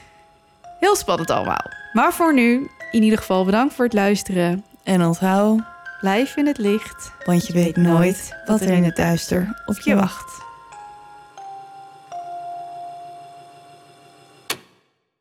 Heel 0.80 0.96
spannend 0.96 1.30
allemaal. 1.30 1.72
Maar 1.94 2.14
voor 2.14 2.34
nu, 2.34 2.70
in 2.92 3.04
ieder 3.04 3.20
geval 3.20 3.46
bedankt 3.46 3.74
voor 3.74 3.86
het 3.86 3.94
luisteren. 3.94 4.64
En 4.84 5.06
onthoud, 5.06 5.60
Blijf 6.02 6.36
in 6.36 6.48
het 6.48 6.58
licht. 6.58 7.12
want 7.26 7.48
je 7.48 7.54
weet 7.54 7.76
nooit 7.78 8.36
wat 8.46 8.62
er 8.62 8.72
in 8.72 8.84
het 8.84 8.96
duister 8.96 9.62
op 9.66 9.80
je 9.80 9.96
wacht. 9.96 10.42